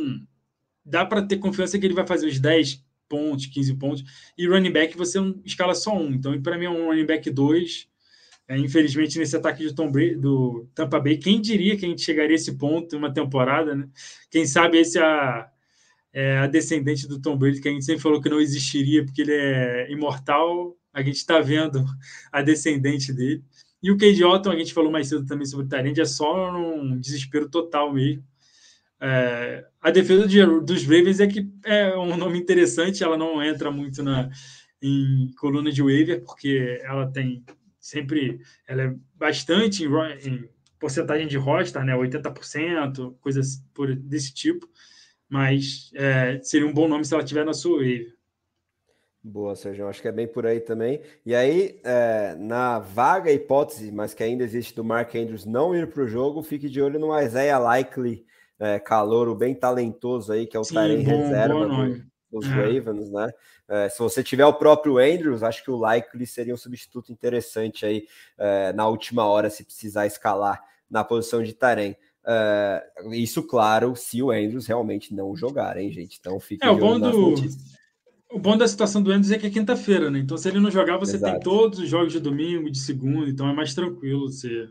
dá 0.84 1.04
para 1.04 1.22
ter 1.22 1.38
confiança 1.38 1.78
que 1.78 1.84
ele 1.84 1.94
vai 1.94 2.06
fazer 2.06 2.26
os 2.28 2.38
10 2.38 2.84
pontos, 3.08 3.46
15 3.46 3.74
pontos, 3.74 4.04
e 4.36 4.46
running 4.46 4.70
back 4.70 4.96
você 4.96 5.18
escala 5.44 5.74
só 5.74 5.96
um, 5.96 6.12
então 6.12 6.40
para 6.40 6.56
mim 6.56 6.66
é 6.66 6.70
um 6.70 6.86
running 6.86 7.06
back 7.06 7.28
2, 7.28 7.88
é, 8.48 8.56
infelizmente 8.56 9.18
nesse 9.18 9.36
ataque 9.36 9.66
de 9.66 9.74
Tom 9.74 9.90
Brady, 9.90 10.16
do 10.16 10.68
Tampa 10.74 11.00
Bay, 11.00 11.18
quem 11.18 11.40
diria 11.40 11.76
que 11.76 11.84
a 11.84 11.88
gente 11.88 12.02
chegaria 12.02 12.34
a 12.34 12.36
esse 12.36 12.56
ponto 12.56 12.94
em 12.94 12.98
uma 12.98 13.12
temporada, 13.12 13.74
né? 13.74 13.88
Quem 14.30 14.46
sabe 14.46 14.78
esse 14.78 14.98
é 14.98 15.02
a, 15.02 15.50
é 16.12 16.38
a 16.38 16.46
descendente 16.46 17.06
do 17.06 17.20
Tom 17.20 17.36
Brady, 17.36 17.60
que 17.60 17.68
a 17.68 17.72
gente 17.72 17.84
sempre 17.84 18.02
falou 18.02 18.20
que 18.20 18.28
não 18.28 18.40
existiria 18.40 19.04
porque 19.04 19.22
ele 19.22 19.34
é 19.34 19.90
imortal, 19.90 20.76
a 20.92 21.02
gente 21.02 21.16
está 21.16 21.40
vendo 21.40 21.84
a 22.32 22.42
descendente 22.42 23.12
dele. 23.12 23.42
E 23.82 23.90
o 23.90 23.96
Cade 23.96 24.24
Otton, 24.24 24.50
a 24.50 24.56
gente 24.56 24.74
falou 24.74 24.90
mais 24.90 25.08
cedo 25.08 25.24
também 25.24 25.46
sobre 25.46 25.66
o 25.66 25.68
Tarend, 25.68 26.00
é 26.00 26.04
só 26.04 26.56
um 26.56 26.98
desespero 26.98 27.48
total 27.48 27.92
mesmo. 27.92 28.24
É, 29.00 29.64
a 29.80 29.90
defesa 29.90 30.26
de, 30.26 30.44
dos 30.60 30.82
Ravens 30.82 31.20
é 31.20 31.26
que 31.28 31.48
é 31.64 31.96
um 31.96 32.16
nome 32.16 32.38
interessante, 32.38 33.04
ela 33.04 33.16
não 33.16 33.40
entra 33.42 33.70
muito 33.70 34.02
na, 34.02 34.28
em 34.82 35.32
coluna 35.38 35.70
de 35.70 35.82
waiver, 35.82 36.24
porque 36.24 36.80
ela 36.82 37.06
tem 37.10 37.44
sempre, 37.78 38.40
ela 38.66 38.82
é 38.82 38.94
bastante 39.14 39.84
em, 39.84 40.28
em 40.28 40.48
porcentagem 40.78 41.28
de 41.28 41.36
roster, 41.36 41.84
né? 41.84 41.94
80%, 41.94 43.14
coisas 43.20 43.62
por, 43.72 43.94
desse 43.94 44.34
tipo. 44.34 44.68
Mas 45.28 45.90
é, 45.94 46.40
seria 46.42 46.66
um 46.66 46.72
bom 46.72 46.88
nome 46.88 47.04
se 47.04 47.14
ela 47.14 47.24
tiver 47.24 47.44
na 47.44 47.52
sua 47.52 47.78
wave. 47.78 48.18
Boa, 49.22 49.54
Sérgio. 49.54 49.86
Acho 49.86 50.00
que 50.00 50.08
é 50.08 50.12
bem 50.12 50.26
por 50.26 50.46
aí 50.46 50.60
também. 50.60 51.02
E 51.26 51.34
aí, 51.34 51.80
é, 51.84 52.34
na 52.36 52.78
vaga 52.78 53.30
hipótese, 53.30 53.92
mas 53.92 54.14
que 54.14 54.22
ainda 54.22 54.44
existe 54.44 54.74
do 54.74 54.84
Mark 54.84 55.14
Andrews 55.14 55.44
não 55.44 55.74
ir 55.74 55.88
para 55.88 56.02
o 56.02 56.08
jogo, 56.08 56.42
fique 56.42 56.68
de 56.68 56.80
olho 56.80 56.98
no 56.98 57.18
Isaiah 57.20 57.58
Likely, 57.58 58.24
é, 58.58 58.78
calouro 58.78 59.34
bem 59.34 59.54
talentoso 59.54 60.32
aí, 60.32 60.46
que 60.46 60.56
é 60.56 60.60
o 60.60 60.62
Tyrene 60.62 61.02
reserva 61.02 61.66
do, 61.66 62.02
dos 62.30 62.46
é. 62.46 62.54
Ravens, 62.54 63.10
né? 63.10 63.30
É, 63.68 63.88
se 63.88 63.98
você 63.98 64.22
tiver 64.22 64.46
o 64.46 64.54
próprio 64.54 64.96
Andrews, 64.96 65.42
acho 65.42 65.62
que 65.62 65.70
o 65.70 65.76
Likely 65.76 66.26
seria 66.26 66.54
um 66.54 66.58
substituto 66.58 67.12
interessante 67.12 67.84
aí 67.84 68.06
é, 68.38 68.72
na 68.72 68.88
última 68.88 69.26
hora, 69.26 69.50
se 69.50 69.62
precisar 69.62 70.06
escalar 70.06 70.62
na 70.90 71.04
posição 71.04 71.42
de 71.42 71.52
Tarém. 71.52 71.94
É, 72.30 72.84
isso, 73.12 73.42
claro, 73.42 73.96
se 73.96 74.22
o 74.22 74.30
Andrews 74.30 74.66
realmente 74.66 75.14
não 75.14 75.34
jogar, 75.34 75.78
hein, 75.78 75.90
gente? 75.90 76.18
Então 76.20 76.38
fique 76.38 76.64
é, 76.66 76.68
o 76.68 76.76
bom 76.76 77.00
do 77.00 77.34
O 78.30 78.38
bom 78.38 78.54
da 78.54 78.68
situação 78.68 79.02
do 79.02 79.10
Andrews 79.10 79.32
é 79.32 79.38
que 79.38 79.46
é 79.46 79.50
quinta-feira, 79.50 80.10
né? 80.10 80.18
Então, 80.18 80.36
se 80.36 80.46
ele 80.46 80.60
não 80.60 80.70
jogar, 80.70 80.98
você 80.98 81.16
Exato. 81.16 81.32
tem 81.32 81.40
todos 81.40 81.78
os 81.78 81.88
jogos 81.88 82.12
de 82.12 82.20
domingo, 82.20 82.70
de 82.70 82.78
segunda, 82.78 83.30
então 83.30 83.48
é 83.48 83.54
mais 83.54 83.74
tranquilo. 83.74 84.30
Você 84.30 84.68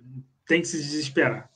tem 0.47 0.61
que 0.61 0.67
se 0.67 0.77
desesperar. 0.77 1.49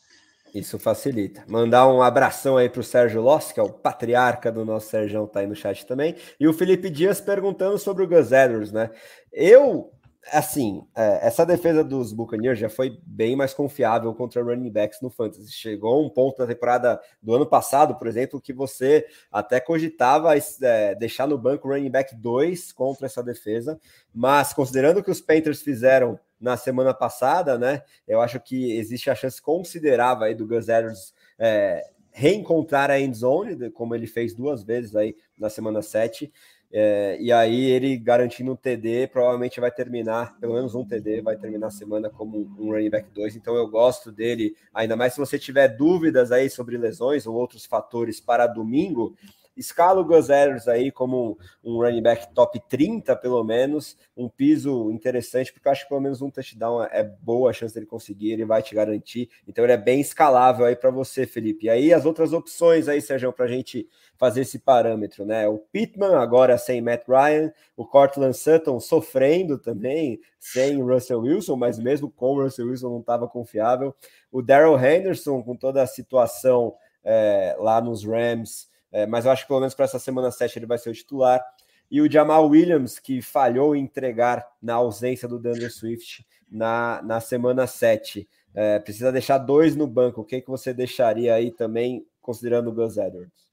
Isso 0.54 0.80
facilita. 0.80 1.44
Mandar 1.48 1.88
um 1.88 2.02
abração 2.02 2.58
aí 2.58 2.68
para 2.68 2.82
o 2.82 2.84
Sérgio 2.84 3.22
Loss, 3.22 3.52
que 3.52 3.60
é 3.60 3.64
o 3.64 3.70
patriarca 3.70 4.52
do 4.52 4.66
nosso 4.66 4.90
Sérgio, 4.90 5.28
tá 5.28 5.42
aí 5.42 5.48
no 5.48 5.56
chat 5.56 5.86
também. 5.86 6.16
E 6.40 6.48
o 6.48 6.54
Felipe 6.54 6.90
Dias 6.90 7.22
perguntando 7.22 7.78
sobre 7.78 8.04
o 8.04 8.08
Gus 8.08 8.32
Edwards, 8.32 8.72
né? 8.72 8.90
Eu, 9.32 9.92
assim, 10.32 10.86
é, 10.96 11.28
essa 11.28 11.46
defesa 11.46 11.84
dos 11.84 12.14
Buccaneers 12.14 12.60
já 12.60 12.70
foi 12.70 13.00
bem 13.06 13.36
mais 13.36 13.54
confiável 13.54 14.14
contra 14.14 14.44
running 14.44 14.70
backs 14.70 15.02
no 15.02 15.10
Fantasy. 15.10 15.52
Chegou 15.52 16.06
um 16.06 16.10
ponto 16.10 16.38
da 16.38 16.48
temporada 16.48 17.02
do 17.22 17.34
ano 17.34 17.46
passado, 17.46 17.96
por 17.96 18.08
exemplo, 18.08 18.42
que 18.42 18.54
você 18.54 19.06
até 19.32 19.60
cogitava 19.60 20.34
é, 20.62 20.96
deixar 20.96 21.28
no 21.28 21.38
banco 21.38 21.68
running 21.68 21.90
back 21.90 22.16
2 22.16 22.72
contra 22.72 23.06
essa 23.06 23.24
defesa, 23.24 23.80
mas 24.14 24.54
considerando 24.54 25.04
que 25.04 25.12
os 25.12 25.22
Panthers 25.22 25.62
fizeram 25.62 26.20
na 26.40 26.58
semana 26.58 26.94
passada, 26.94 27.58
né? 27.58 27.84
Eu 28.08 28.20
acho 28.20 28.40
que 28.40 28.76
existe 28.78 29.10
a 29.10 29.16
chance 29.16 29.42
considerável 29.42 30.26
aí 30.26 30.34
do 30.34 30.48
Gus 30.48 30.68
Edwards 30.68 31.14
é, 31.38 31.84
reencontrar 32.12 32.90
a 32.90 33.00
end 33.00 33.16
zone, 33.18 33.70
como 33.72 33.96
ele 33.96 34.08
fez 34.08 34.34
duas 34.34 34.64
vezes 34.64 34.96
aí 34.96 35.16
na 35.38 35.50
semana 35.50 35.82
7. 35.82 36.32
É, 36.74 37.18
e 37.20 37.32
aí 37.34 37.66
ele 37.66 37.98
garantindo 37.98 38.52
um 38.52 38.56
TD, 38.56 39.08
provavelmente 39.08 39.60
vai 39.60 39.72
terminar, 39.72 40.38
pelo 40.40 40.54
menos 40.54 40.74
um 40.74 40.86
TD, 40.86 41.22
vai 41.22 41.36
terminar 41.36 41.68
a 41.68 41.72
semana 41.72 42.10
como 42.10 42.38
um 42.58 42.72
running 42.72 42.90
back 42.90 43.10
2. 43.14 43.36
Então 43.36 43.56
eu 43.56 43.68
gosto 43.68 44.12
dele, 44.12 44.56
ainda 44.74 44.96
mais 44.96 45.14
se 45.14 45.20
você 45.20 45.38
tiver 45.38 45.68
dúvidas 45.68 46.32
aí 46.32 46.50
sobre 46.50 46.78
lesões 46.78 47.28
ou 47.28 47.36
outros 47.36 47.66
fatores 47.66 48.22
para 48.22 48.48
domingo, 48.48 49.16
Escala 49.56 50.00
o 50.00 50.06
Gus 50.06 50.30
Edwards 50.30 50.68
aí 50.68 50.92
como 50.92 51.38
um, 51.64 51.78
running 51.78 52.02
back 52.02 52.34
top 52.34 52.60
30, 52.70 53.16
pelo 53.18 53.44
menos, 53.44 53.98
um 54.16 54.30
piso 54.30 54.90
interessante, 54.92 55.52
porque 55.52 55.68
eu 55.68 55.72
acho 55.72 55.84
que 55.84 55.90
pelo 55.90 56.02
menos 56.02 56.22
um 56.22 56.30
touchdown 56.30 56.84
é 56.84 57.04
boa 57.04 57.50
a 57.50 57.54
chance 57.54 57.74
dele 57.74 57.86
conseguir, 57.86 58.32
ele 58.32 58.46
vai 58.46 58.62
te 58.62 58.74
garantir. 58.74 59.30
Então 59.48 59.64
ele 59.64 59.74
é 59.74 59.78
bem 59.78 60.00
escalável 60.00 60.66
aí 60.66 60.76
para 60.76 60.90
você, 60.90 61.26
Felipe. 61.26 61.66
E 61.66 61.70
aí 61.70 61.94
as 61.94 62.06
outras 62.06 62.34
opções 62.34 62.88
aí, 62.88 63.02
Sérgio, 63.02 63.34
para 63.34 63.46
a 63.46 63.50
gente 63.50 63.88
fazer 64.18 64.42
esse 64.42 64.60
parâmetro, 64.60 65.26
né? 65.26 65.48
O 65.48 65.58
Pittman 65.58 66.16
agora 66.16 66.58
sem 66.58 66.82
Matt 66.82 67.08
Ryan, 67.08 67.52
o 67.76 67.86
Cortland 67.86 68.38
Sutton 68.38 68.80
sofrendo 68.80 69.58
também, 69.58 70.20
sem 70.40 70.82
Russell 70.82 71.22
Wilson, 71.22 71.56
mas 71.56 71.78
mesmo 71.78 72.10
com 72.10 72.36
Russell 72.36 72.68
Wilson 72.68 72.90
não 72.90 73.00
estava 73.00 73.28
confiável. 73.28 73.94
O 74.32 74.42
Daryl 74.42 74.78
Henderson 74.78 75.44
com 75.44 75.56
toda 75.56 75.82
a 75.82 75.88
situação 75.88 76.76
é, 77.04 77.56
lá 77.60 77.82
nos 77.82 78.06
Rams 78.06 78.71
é, 78.92 79.06
mas 79.06 79.26
eu 79.26 79.32
acho 79.32 79.44
que 79.44 79.48
pelo 79.48 79.60
menos 79.60 79.74
para 79.74 79.86
essa 79.86 80.00
semana 80.00 80.32
7 80.32 80.60
ele 80.60 80.66
vai 80.66 80.78
ser 80.78 80.90
o 80.90 80.94
titular. 80.94 81.42
E 81.90 82.02
o 82.02 82.12
Jamal 82.12 82.48
Williams, 82.48 83.00
que 83.00 83.22
falhou 83.22 83.76
em 83.76 83.84
entregar 83.84 84.46
na 84.62 84.76
ausência 84.76 85.28
do 85.28 85.38
Dunder 85.38 85.72
Swift 85.72 86.26
na, 86.50 87.02
na 87.04 87.20
semana 87.20 87.68
7. 87.68 88.28
É, 88.54 88.80
precisa 88.80 89.12
deixar 89.12 89.38
dois 89.38 89.76
no 89.76 89.88
banco. 89.88 90.22
O 90.22 90.26
que, 90.26 90.42
que 90.42 90.50
você 90.50 90.74
deixaria 90.74 91.34
aí 91.34 91.52
também, 91.52 92.06
considerando 92.22 92.70
o 92.70 92.74
Gus 92.74 92.98
Edwards? 92.98 93.52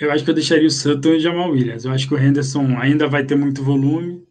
Eu 0.00 0.10
acho 0.10 0.24
que 0.24 0.30
eu 0.30 0.34
deixaria 0.34 0.66
o 0.66 0.70
Sutton 0.70 1.10
e 1.10 1.16
o 1.16 1.20
Jamal 1.20 1.50
Williams. 1.50 1.84
Eu 1.84 1.92
acho 1.92 2.08
que 2.08 2.14
o 2.14 2.18
Henderson 2.18 2.76
ainda 2.78 3.06
vai 3.06 3.24
ter 3.24 3.36
muito 3.36 3.62
volume. 3.62 4.26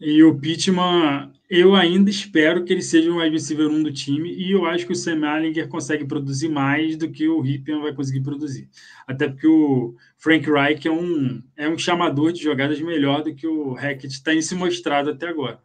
E 0.00 0.22
o 0.22 0.38
Pittman, 0.38 1.30
eu 1.50 1.74
ainda 1.74 2.08
espero 2.08 2.64
que 2.64 2.72
ele 2.72 2.80
seja 2.80 3.10
um 3.10 3.18
wide 3.18 3.32
receiver 3.34 3.66
1 3.66 3.82
do 3.82 3.92
time 3.92 4.32
e 4.32 4.52
eu 4.52 4.64
acho 4.66 4.86
que 4.86 4.92
o 4.92 4.96
Sam 4.96 5.26
Allinger 5.26 5.68
consegue 5.68 6.04
produzir 6.04 6.48
mais 6.48 6.96
do 6.96 7.10
que 7.10 7.28
o 7.28 7.40
Ripien 7.40 7.82
vai 7.82 7.92
conseguir 7.92 8.20
produzir. 8.20 8.70
Até 9.04 9.28
porque 9.28 9.48
o 9.48 9.96
Frank 10.16 10.48
Reich 10.48 10.86
é 10.86 10.92
um, 10.92 11.42
é 11.56 11.68
um 11.68 11.76
chamador 11.76 12.32
de 12.32 12.40
jogadas 12.40 12.80
melhor 12.80 13.24
do 13.24 13.34
que 13.34 13.48
o 13.48 13.72
Hackett 13.72 14.22
tem 14.22 14.40
se 14.40 14.54
mostrado 14.54 15.10
até 15.10 15.26
agora. 15.26 15.60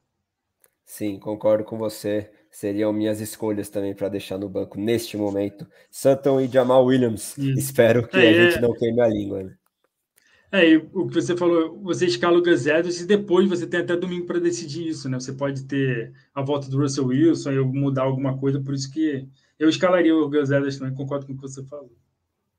Sim, 0.83 1.19
concordo 1.19 1.63
com 1.63 1.77
você. 1.77 2.31
Seriam 2.49 2.91
minhas 2.91 3.21
escolhas 3.21 3.69
também 3.69 3.93
para 3.93 4.09
deixar 4.09 4.39
no 4.39 4.49
banco 4.49 4.79
neste 4.79 5.15
momento. 5.17 5.67
Sutton 5.91 6.41
e 6.41 6.47
Jamal 6.47 6.83
Williams. 6.85 7.37
Isso. 7.37 7.59
Espero 7.59 8.07
que 8.07 8.17
é, 8.17 8.29
a 8.29 8.49
gente 8.49 8.61
não 8.61 8.73
queime 8.73 9.01
a 9.01 9.07
língua. 9.07 9.43
Né? 9.43 9.55
É, 10.57 10.77
o 10.93 11.07
que 11.07 11.13
você 11.15 11.35
falou, 11.35 11.81
você 11.81 12.05
escala 12.05 12.37
o 12.37 12.41
Gus 12.41 12.65
Edwards 12.65 13.01
e 13.01 13.05
depois 13.05 13.49
você 13.49 13.67
tem 13.67 13.81
até 13.81 13.95
domingo 13.95 14.25
para 14.25 14.39
decidir 14.39 14.87
isso, 14.87 15.09
né? 15.09 15.19
Você 15.19 15.33
pode 15.33 15.65
ter 15.65 16.13
a 16.33 16.41
volta 16.41 16.69
do 16.69 16.77
Russell 16.79 17.07
Wilson 17.07 17.51
e 17.51 17.59
mudar 17.59 18.03
alguma 18.03 18.37
coisa, 18.37 18.61
por 18.61 18.73
isso 18.73 18.91
que 18.91 19.27
eu 19.59 19.67
escalaria 19.67 20.15
o 20.15 20.29
Gus 20.29 20.51
Edwards 20.51 20.77
também, 20.77 20.93
concordo 20.95 21.25
com 21.25 21.33
o 21.33 21.35
que 21.35 21.41
você 21.41 21.63
falou. 21.65 21.91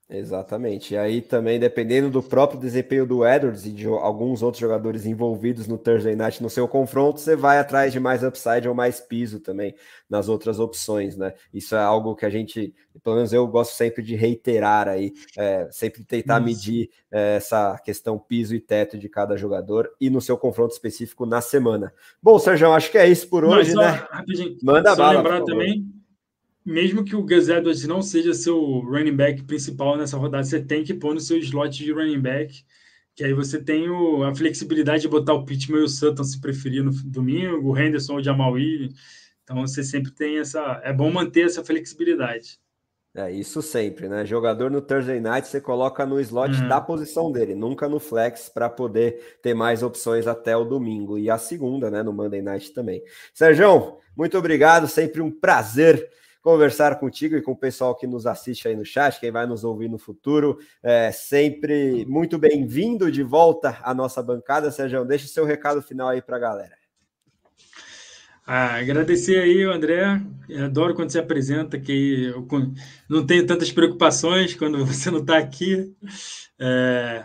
Exatamente. 0.08 0.94
E 0.94 0.96
aí 0.96 1.20
também, 1.20 1.58
dependendo 1.58 2.08
do 2.08 2.22
próprio 2.22 2.60
desempenho 2.60 3.04
do 3.04 3.26
Edwards 3.26 3.66
e 3.66 3.72
de 3.72 3.86
alguns 3.86 4.40
outros 4.40 4.60
jogadores 4.60 5.04
envolvidos 5.04 5.66
no 5.66 5.76
Thursday 5.76 6.14
Night 6.14 6.40
no 6.40 6.48
seu 6.48 6.68
confronto, 6.68 7.18
você 7.18 7.34
vai 7.34 7.58
atrás 7.58 7.92
de 7.92 7.98
mais 7.98 8.22
upside 8.22 8.68
ou 8.68 8.74
mais 8.74 9.00
piso 9.00 9.40
também 9.40 9.74
nas 10.08 10.28
outras 10.28 10.60
opções, 10.60 11.16
né? 11.16 11.34
Isso 11.52 11.74
é 11.74 11.80
algo 11.80 12.14
que 12.14 12.24
a 12.24 12.30
gente, 12.30 12.72
pelo 13.02 13.16
menos 13.16 13.32
eu 13.32 13.44
gosto 13.48 13.72
sempre 13.72 14.00
de 14.00 14.14
reiterar 14.14 14.86
aí, 14.86 15.12
é, 15.36 15.68
sempre 15.72 16.04
tentar 16.04 16.36
Isso. 16.36 16.46
medir 16.46 16.90
é, 17.10 17.36
essa 17.36 17.76
questão 17.84 18.16
piso 18.16 18.54
e 18.54 18.60
teto 18.60 18.96
de 18.96 19.08
cada 19.08 19.36
jogador 19.36 19.90
e 20.00 20.08
no 20.08 20.20
seu 20.20 20.38
confronto 20.38 20.72
específico 20.72 21.26
na 21.26 21.40
semana. 21.40 21.92
Bom, 22.22 22.38
Sérgio, 22.38 22.72
acho 22.72 22.92
que 22.92 22.98
é 22.98 23.08
isso 23.08 23.28
por 23.28 23.44
hoje, 23.44 23.74
Mas, 23.74 23.92
né? 23.92 24.06
Manda 24.62 24.90
só 24.90 24.96
bala. 24.96 25.16
lembrar 25.16 25.42
também 25.42 25.95
mesmo 26.66 27.04
que 27.04 27.14
o 27.14 27.22
Gus 27.22 27.48
Edwards 27.48 27.86
não 27.86 28.02
seja 28.02 28.34
seu 28.34 28.58
running 28.80 29.14
back 29.14 29.44
principal 29.44 29.96
nessa 29.96 30.16
rodada, 30.16 30.42
você 30.42 30.60
tem 30.60 30.82
que 30.82 30.92
pôr 30.92 31.14
no 31.14 31.20
seu 31.20 31.38
slot 31.38 31.84
de 31.84 31.92
running 31.92 32.20
back, 32.20 32.64
que 33.14 33.22
aí 33.22 33.32
você 33.32 33.62
tem 33.62 33.88
o, 33.88 34.24
a 34.24 34.34
flexibilidade 34.34 35.02
de 35.02 35.08
botar 35.08 35.32
o 35.34 35.44
Pittman 35.44 35.80
e 35.80 35.84
o 35.84 35.88
Sutton 35.88 36.24
se 36.24 36.40
preferir 36.40 36.82
no 36.82 36.90
domingo, 36.90 37.70
o 37.70 37.78
Henderson 37.78 38.14
ou 38.14 38.18
o 38.18 38.22
Jamal 38.22 38.52
Williams. 38.52 38.94
Então 39.44 39.60
você 39.60 39.84
sempre 39.84 40.10
tem 40.10 40.38
essa. 40.38 40.80
É 40.82 40.92
bom 40.92 41.08
manter 41.10 41.46
essa 41.46 41.64
flexibilidade. 41.64 42.58
É, 43.14 43.30
isso 43.30 43.62
sempre, 43.62 44.08
né? 44.08 44.26
Jogador 44.26 44.68
no 44.68 44.82
Thursday 44.82 45.20
Night 45.20 45.46
você 45.46 45.60
coloca 45.60 46.04
no 46.04 46.20
slot 46.20 46.52
uhum. 46.60 46.68
da 46.68 46.80
posição 46.80 47.30
dele, 47.30 47.54
nunca 47.54 47.88
no 47.88 48.00
flex, 48.00 48.48
para 48.48 48.68
poder 48.68 49.38
ter 49.40 49.54
mais 49.54 49.84
opções 49.84 50.26
até 50.26 50.54
o 50.56 50.64
domingo. 50.64 51.16
E 51.16 51.30
a 51.30 51.38
segunda, 51.38 51.90
né? 51.90 52.02
No 52.02 52.12
Monday 52.12 52.42
Night 52.42 52.74
também. 52.74 53.02
Sérgio, 53.32 53.98
muito 54.16 54.36
obrigado, 54.36 54.88
sempre 54.88 55.22
um 55.22 55.30
prazer 55.30 56.10
conversar 56.46 57.00
contigo 57.00 57.34
e 57.34 57.42
com 57.42 57.50
o 57.50 57.56
pessoal 57.56 57.92
que 57.92 58.06
nos 58.06 58.24
assiste 58.24 58.68
aí 58.68 58.76
no 58.76 58.84
chat, 58.84 59.18
quem 59.18 59.32
vai 59.32 59.44
nos 59.48 59.64
ouvir 59.64 59.88
no 59.88 59.98
futuro. 59.98 60.60
É 60.80 61.10
sempre 61.10 62.06
muito 62.06 62.38
bem-vindo 62.38 63.10
de 63.10 63.20
volta 63.24 63.80
à 63.82 63.92
nossa 63.92 64.22
bancada, 64.22 64.70
Sérgio. 64.70 65.04
Deixa 65.04 65.24
o 65.24 65.28
seu 65.28 65.44
recado 65.44 65.82
final 65.82 66.06
aí 66.06 66.22
para 66.22 66.36
a 66.36 66.38
galera. 66.38 66.76
Ah, 68.46 68.76
agradecer 68.76 69.40
aí, 69.40 69.64
André. 69.64 70.22
Eu 70.48 70.66
adoro 70.66 70.94
quando 70.94 71.10
você 71.10 71.18
apresenta, 71.18 71.80
que 71.80 72.26
eu 72.26 72.46
não 73.08 73.26
tenho 73.26 73.44
tantas 73.44 73.72
preocupações 73.72 74.54
quando 74.54 74.78
você 74.86 75.10
não 75.10 75.22
está 75.22 75.38
aqui. 75.38 75.92
É, 76.60 77.24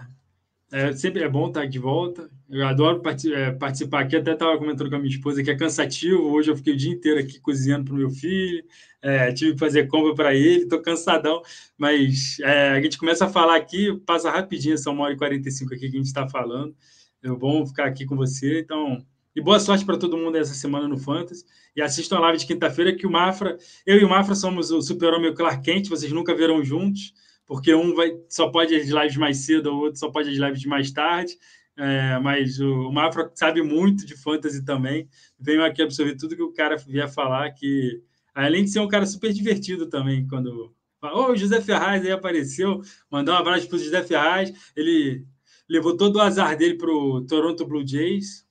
é, 0.71 0.93
sempre 0.93 1.21
é 1.21 1.29
bom 1.29 1.47
estar 1.47 1.67
de 1.67 1.77
volta. 1.77 2.27
Eu 2.51 2.67
adoro 2.67 3.01
é, 3.33 3.51
participar 3.51 4.01
aqui. 4.01 4.17
Até 4.17 4.33
estava 4.33 4.57
comentando 4.57 4.89
com 4.89 4.97
a 4.97 4.99
minha 4.99 5.09
esposa 5.09 5.41
que 5.41 5.49
é 5.49 5.55
cansativo. 5.55 6.21
Hoje 6.23 6.51
eu 6.51 6.57
fiquei 6.57 6.73
o 6.73 6.77
dia 6.77 6.91
inteiro 6.91 7.17
aqui 7.17 7.39
cozinhando 7.39 7.85
para 7.85 7.93
o 7.93 7.97
meu 7.97 8.09
filho. 8.09 8.61
É, 9.01 9.31
tive 9.31 9.53
que 9.53 9.57
fazer 9.57 9.87
compra 9.87 10.13
para 10.13 10.35
ele. 10.35 10.63
Estou 10.63 10.81
cansadão. 10.81 11.41
Mas 11.77 12.37
é, 12.41 12.71
a 12.71 12.81
gente 12.81 12.97
começa 12.97 13.25
a 13.25 13.29
falar 13.29 13.55
aqui, 13.55 13.97
passa 14.05 14.29
rapidinho 14.29 14.73
essa 14.73 14.91
uma 14.91 15.05
hora 15.05 15.13
e 15.13 15.17
45 15.17 15.73
aqui 15.73 15.89
que 15.89 15.95
a 15.95 15.99
gente 15.99 16.07
está 16.07 16.27
falando. 16.27 16.75
É 17.23 17.29
bom 17.29 17.65
ficar 17.65 17.85
aqui 17.85 18.05
com 18.05 18.17
você. 18.17 18.59
Então, 18.59 19.01
e 19.33 19.39
boa 19.39 19.57
sorte 19.57 19.85
para 19.85 19.97
todo 19.97 20.17
mundo 20.17 20.35
essa 20.35 20.53
semana 20.53 20.89
no 20.89 20.97
Fantasy. 20.97 21.45
E 21.73 21.81
assistam 21.81 22.17
a 22.17 22.19
live 22.19 22.39
de 22.39 22.45
quinta-feira, 22.45 22.93
que 22.93 23.07
o 23.07 23.11
Mafra, 23.11 23.57
eu 23.85 23.97
e 23.97 24.03
o 24.03 24.09
Mafra 24.09 24.35
somos 24.35 24.71
o 24.71 24.81
super-homem 24.81 25.27
e 25.27 25.29
o 25.29 25.33
Clark 25.33 25.63
Kent, 25.63 25.87
vocês 25.87 26.11
nunca 26.11 26.35
verão 26.35 26.61
juntos 26.61 27.13
porque 27.51 27.75
um 27.75 27.93
vai, 27.93 28.13
só 28.29 28.47
pode 28.47 28.73
as 28.73 28.87
lives 28.87 29.17
mais 29.17 29.39
cedo, 29.39 29.71
o 29.71 29.79
outro 29.79 29.99
só 29.99 30.09
pode 30.09 30.29
lives 30.29 30.61
de 30.61 30.69
mais 30.69 30.89
tarde. 30.89 31.37
É, 31.83 32.19
mas 32.19 32.59
o, 32.59 32.89
o 32.89 32.93
Mafra 32.93 33.31
sabe 33.33 33.63
muito 33.63 34.05
de 34.05 34.15
fantasy 34.15 34.63
também. 34.63 35.09
Venho 35.39 35.63
aqui 35.63 35.81
absorver 35.81 36.15
tudo 36.15 36.35
que 36.35 36.43
o 36.43 36.53
cara 36.53 36.77
vier 36.77 37.09
falar, 37.09 37.49
que 37.51 38.03
Além 38.33 38.63
de 38.63 38.71
ser 38.71 38.79
um 38.79 38.87
cara 38.87 39.05
super 39.05 39.33
divertido 39.33 39.87
também, 39.87 40.27
quando. 40.27 40.73
Oh, 41.03 41.31
o 41.31 41.35
José 41.35 41.59
Ferraz 41.61 42.05
aí 42.05 42.11
apareceu, 42.11 42.81
mandar 43.09 43.33
um 43.33 43.37
abraço 43.37 43.67
para 43.67 43.75
o 43.75 43.79
José 43.79 44.03
Ferraz. 44.03 44.53
Ele 44.75 45.25
levou 45.67 45.97
todo 45.97 46.17
o 46.17 46.21
azar 46.21 46.55
dele 46.55 46.75
para 46.75 46.91
o 46.91 47.25
Toronto 47.25 47.65
Blue 47.65 47.85
Jays. 47.85 48.45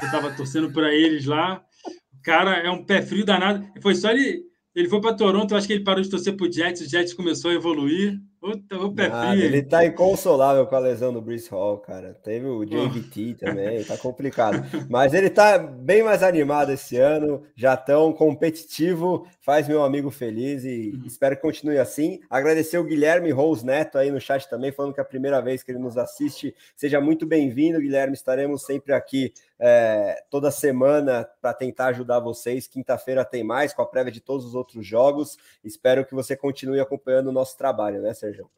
Eu 0.00 0.06
estava 0.06 0.32
torcendo 0.32 0.72
para 0.72 0.92
eles 0.92 1.26
lá. 1.26 1.64
O 2.12 2.22
cara 2.22 2.56
é 2.56 2.70
um 2.70 2.84
pé 2.84 3.02
frio 3.02 3.24
danado. 3.24 3.66
Foi 3.80 3.94
só 3.94 4.10
ele. 4.10 4.44
Ele 4.74 4.88
foi 4.88 5.00
para 5.00 5.14
Toronto, 5.14 5.54
acho 5.54 5.66
que 5.66 5.74
ele 5.74 5.84
parou 5.84 6.02
de 6.02 6.08
torcer 6.08 6.34
para 6.34 6.46
o 6.46 6.50
Jets, 6.50 6.80
o 6.80 6.88
Jets 6.88 7.12
começou 7.12 7.50
a 7.50 7.54
evoluir. 7.54 8.18
Puta, 8.42 8.76
o 8.76 8.92
pé 8.92 9.08
Nada. 9.08 9.36
Ele 9.40 9.62
tá 9.62 9.86
inconsolável 9.86 10.66
com 10.66 10.74
a 10.74 10.80
lesão 10.80 11.12
do 11.12 11.22
Brice 11.22 11.48
Hall, 11.48 11.78
cara. 11.78 12.12
Teve 12.24 12.44
o 12.46 12.64
JVT 12.64 13.36
oh. 13.36 13.38
também, 13.46 13.84
tá 13.84 13.96
complicado. 13.96 14.64
Mas 14.90 15.14
ele 15.14 15.30
tá 15.30 15.56
bem 15.58 16.02
mais 16.02 16.24
animado 16.24 16.72
esse 16.72 16.96
ano, 16.96 17.44
já 17.54 17.76
tão 17.76 18.12
competitivo, 18.12 19.28
faz 19.40 19.68
meu 19.68 19.84
amigo 19.84 20.10
feliz 20.10 20.64
e 20.64 20.90
uhum. 20.92 21.06
espero 21.06 21.36
que 21.36 21.42
continue 21.42 21.78
assim. 21.78 22.18
Agradecer 22.28 22.78
o 22.78 22.84
Guilherme 22.84 23.30
Rose 23.30 23.64
Neto 23.64 23.96
aí 23.96 24.10
no 24.10 24.20
chat 24.20 24.50
também, 24.50 24.72
falando 24.72 24.92
que 24.92 24.98
é 24.98 25.04
a 25.04 25.06
primeira 25.06 25.40
vez 25.40 25.62
que 25.62 25.70
ele 25.70 25.78
nos 25.78 25.96
assiste. 25.96 26.52
Seja 26.74 27.00
muito 27.00 27.24
bem-vindo, 27.24 27.78
Guilherme. 27.78 28.14
Estaremos 28.14 28.66
sempre 28.66 28.92
aqui 28.92 29.32
é, 29.64 30.24
toda 30.28 30.50
semana 30.50 31.24
para 31.40 31.54
tentar 31.54 31.86
ajudar 31.86 32.18
vocês. 32.18 32.66
Quinta-feira 32.66 33.24
tem 33.24 33.44
mais, 33.44 33.72
com 33.72 33.80
a 33.80 33.86
prévia 33.86 34.10
de 34.10 34.20
todos 34.20 34.44
os 34.44 34.56
outros 34.56 34.84
jogos. 34.84 35.38
Espero 35.62 36.04
que 36.04 36.16
você 36.16 36.36
continue 36.36 36.80
acompanhando 36.80 37.28
o 37.28 37.32
nosso 37.32 37.56
trabalho, 37.56 38.02
né, 38.02 38.12
Sérgio? 38.12 38.50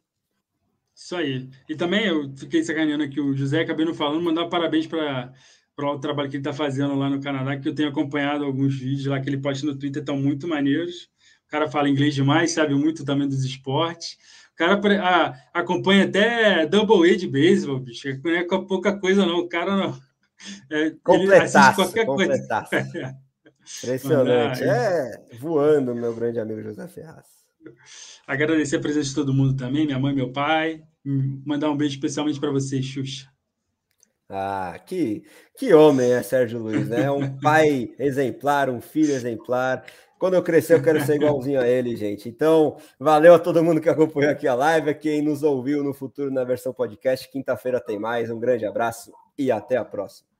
Isso 0.95 1.15
aí. 1.15 1.47
E 1.69 1.75
também 1.75 2.07
eu 2.07 2.33
fiquei 2.35 2.63
sacaneando 2.63 3.03
aqui 3.03 3.21
o 3.21 3.35
José, 3.35 3.61
acabei 3.61 3.85
não 3.85 3.93
falando, 3.93 4.23
mandar 4.23 4.47
parabéns 4.47 4.87
para 4.87 5.31
o 5.77 5.99
trabalho 5.99 6.27
que 6.27 6.37
ele 6.37 6.41
está 6.41 6.53
fazendo 6.53 6.95
lá 6.95 7.07
no 7.07 7.21
Canadá, 7.21 7.55
que 7.55 7.69
eu 7.69 7.75
tenho 7.75 7.89
acompanhado 7.89 8.43
alguns 8.43 8.73
vídeos 8.75 9.05
lá 9.05 9.19
que 9.19 9.29
ele 9.29 9.37
posta 9.37 9.63
no 9.63 9.77
Twitter, 9.77 10.01
estão 10.01 10.17
muito 10.17 10.47
maneiros. 10.47 11.07
O 11.45 11.51
cara 11.51 11.69
fala 11.69 11.87
inglês 11.87 12.15
demais, 12.15 12.51
sabe 12.51 12.73
muito 12.73 13.05
também 13.05 13.27
dos 13.27 13.45
esportes. 13.45 14.17
O 14.53 14.55
cara 14.55 14.81
ah, 15.03 15.35
acompanha 15.53 16.05
até 16.05 16.65
Double 16.65 17.11
A 17.11 17.15
de 17.15 17.27
beisebol, 17.27 17.77
bicho. 17.77 18.07
Não 18.23 18.31
é 18.31 18.43
pouca 18.43 18.97
coisa, 18.97 19.23
não. 19.23 19.39
O 19.41 19.47
cara 19.47 19.75
não. 19.75 19.99
É, 20.69 20.91
completaço, 21.03 21.75
qualquer 21.75 22.05
completaço. 22.05 22.69
coisa. 22.69 23.17
Impressionante. 23.83 24.63
É 24.63 25.11
voando, 25.39 25.95
meu 25.95 26.13
grande 26.13 26.39
amigo 26.39 26.61
José 26.61 26.87
Ferraz. 26.87 27.25
Agradecer 28.27 28.77
a 28.77 28.79
presença 28.79 29.09
de 29.09 29.15
todo 29.15 29.33
mundo 29.33 29.55
também, 29.55 29.85
minha 29.85 29.99
mãe, 29.99 30.13
meu 30.13 30.31
pai. 30.31 30.83
Mandar 31.45 31.69
um 31.69 31.77
beijo 31.77 31.95
especialmente 31.95 32.39
para 32.39 32.51
você, 32.51 32.81
Xuxa. 32.81 33.27
Ah, 34.27 34.79
que, 34.83 35.23
que 35.55 35.71
homem 35.73 36.11
é 36.11 36.23
Sérgio 36.23 36.59
Luiz, 36.59 36.89
né? 36.89 37.09
Um 37.11 37.37
pai 37.39 37.93
exemplar, 37.99 38.69
um 38.69 38.81
filho 38.81 39.13
exemplar. 39.13 39.85
Quando 40.17 40.33
eu 40.33 40.41
crescer, 40.41 40.73
eu 40.75 40.81
quero 40.81 41.03
ser 41.05 41.17
igualzinho 41.17 41.59
a 41.59 41.67
ele, 41.67 41.95
gente. 41.95 42.27
Então, 42.27 42.77
valeu 42.99 43.35
a 43.35 43.39
todo 43.39 43.63
mundo 43.63 43.81
que 43.81 43.89
acompanhou 43.89 44.31
aqui 44.31 44.47
a 44.47 44.55
live, 44.55 44.89
a 44.89 44.93
quem 44.93 45.21
nos 45.21 45.43
ouviu 45.43 45.83
no 45.83 45.93
futuro 45.93 46.31
na 46.31 46.43
versão 46.43 46.73
podcast. 46.73 47.29
Quinta-feira 47.29 47.79
tem 47.79 47.99
mais. 47.99 48.31
Um 48.31 48.39
grande 48.39 48.65
abraço 48.65 49.11
e 49.37 49.51
até 49.51 49.77
a 49.77 49.85
próxima. 49.85 50.34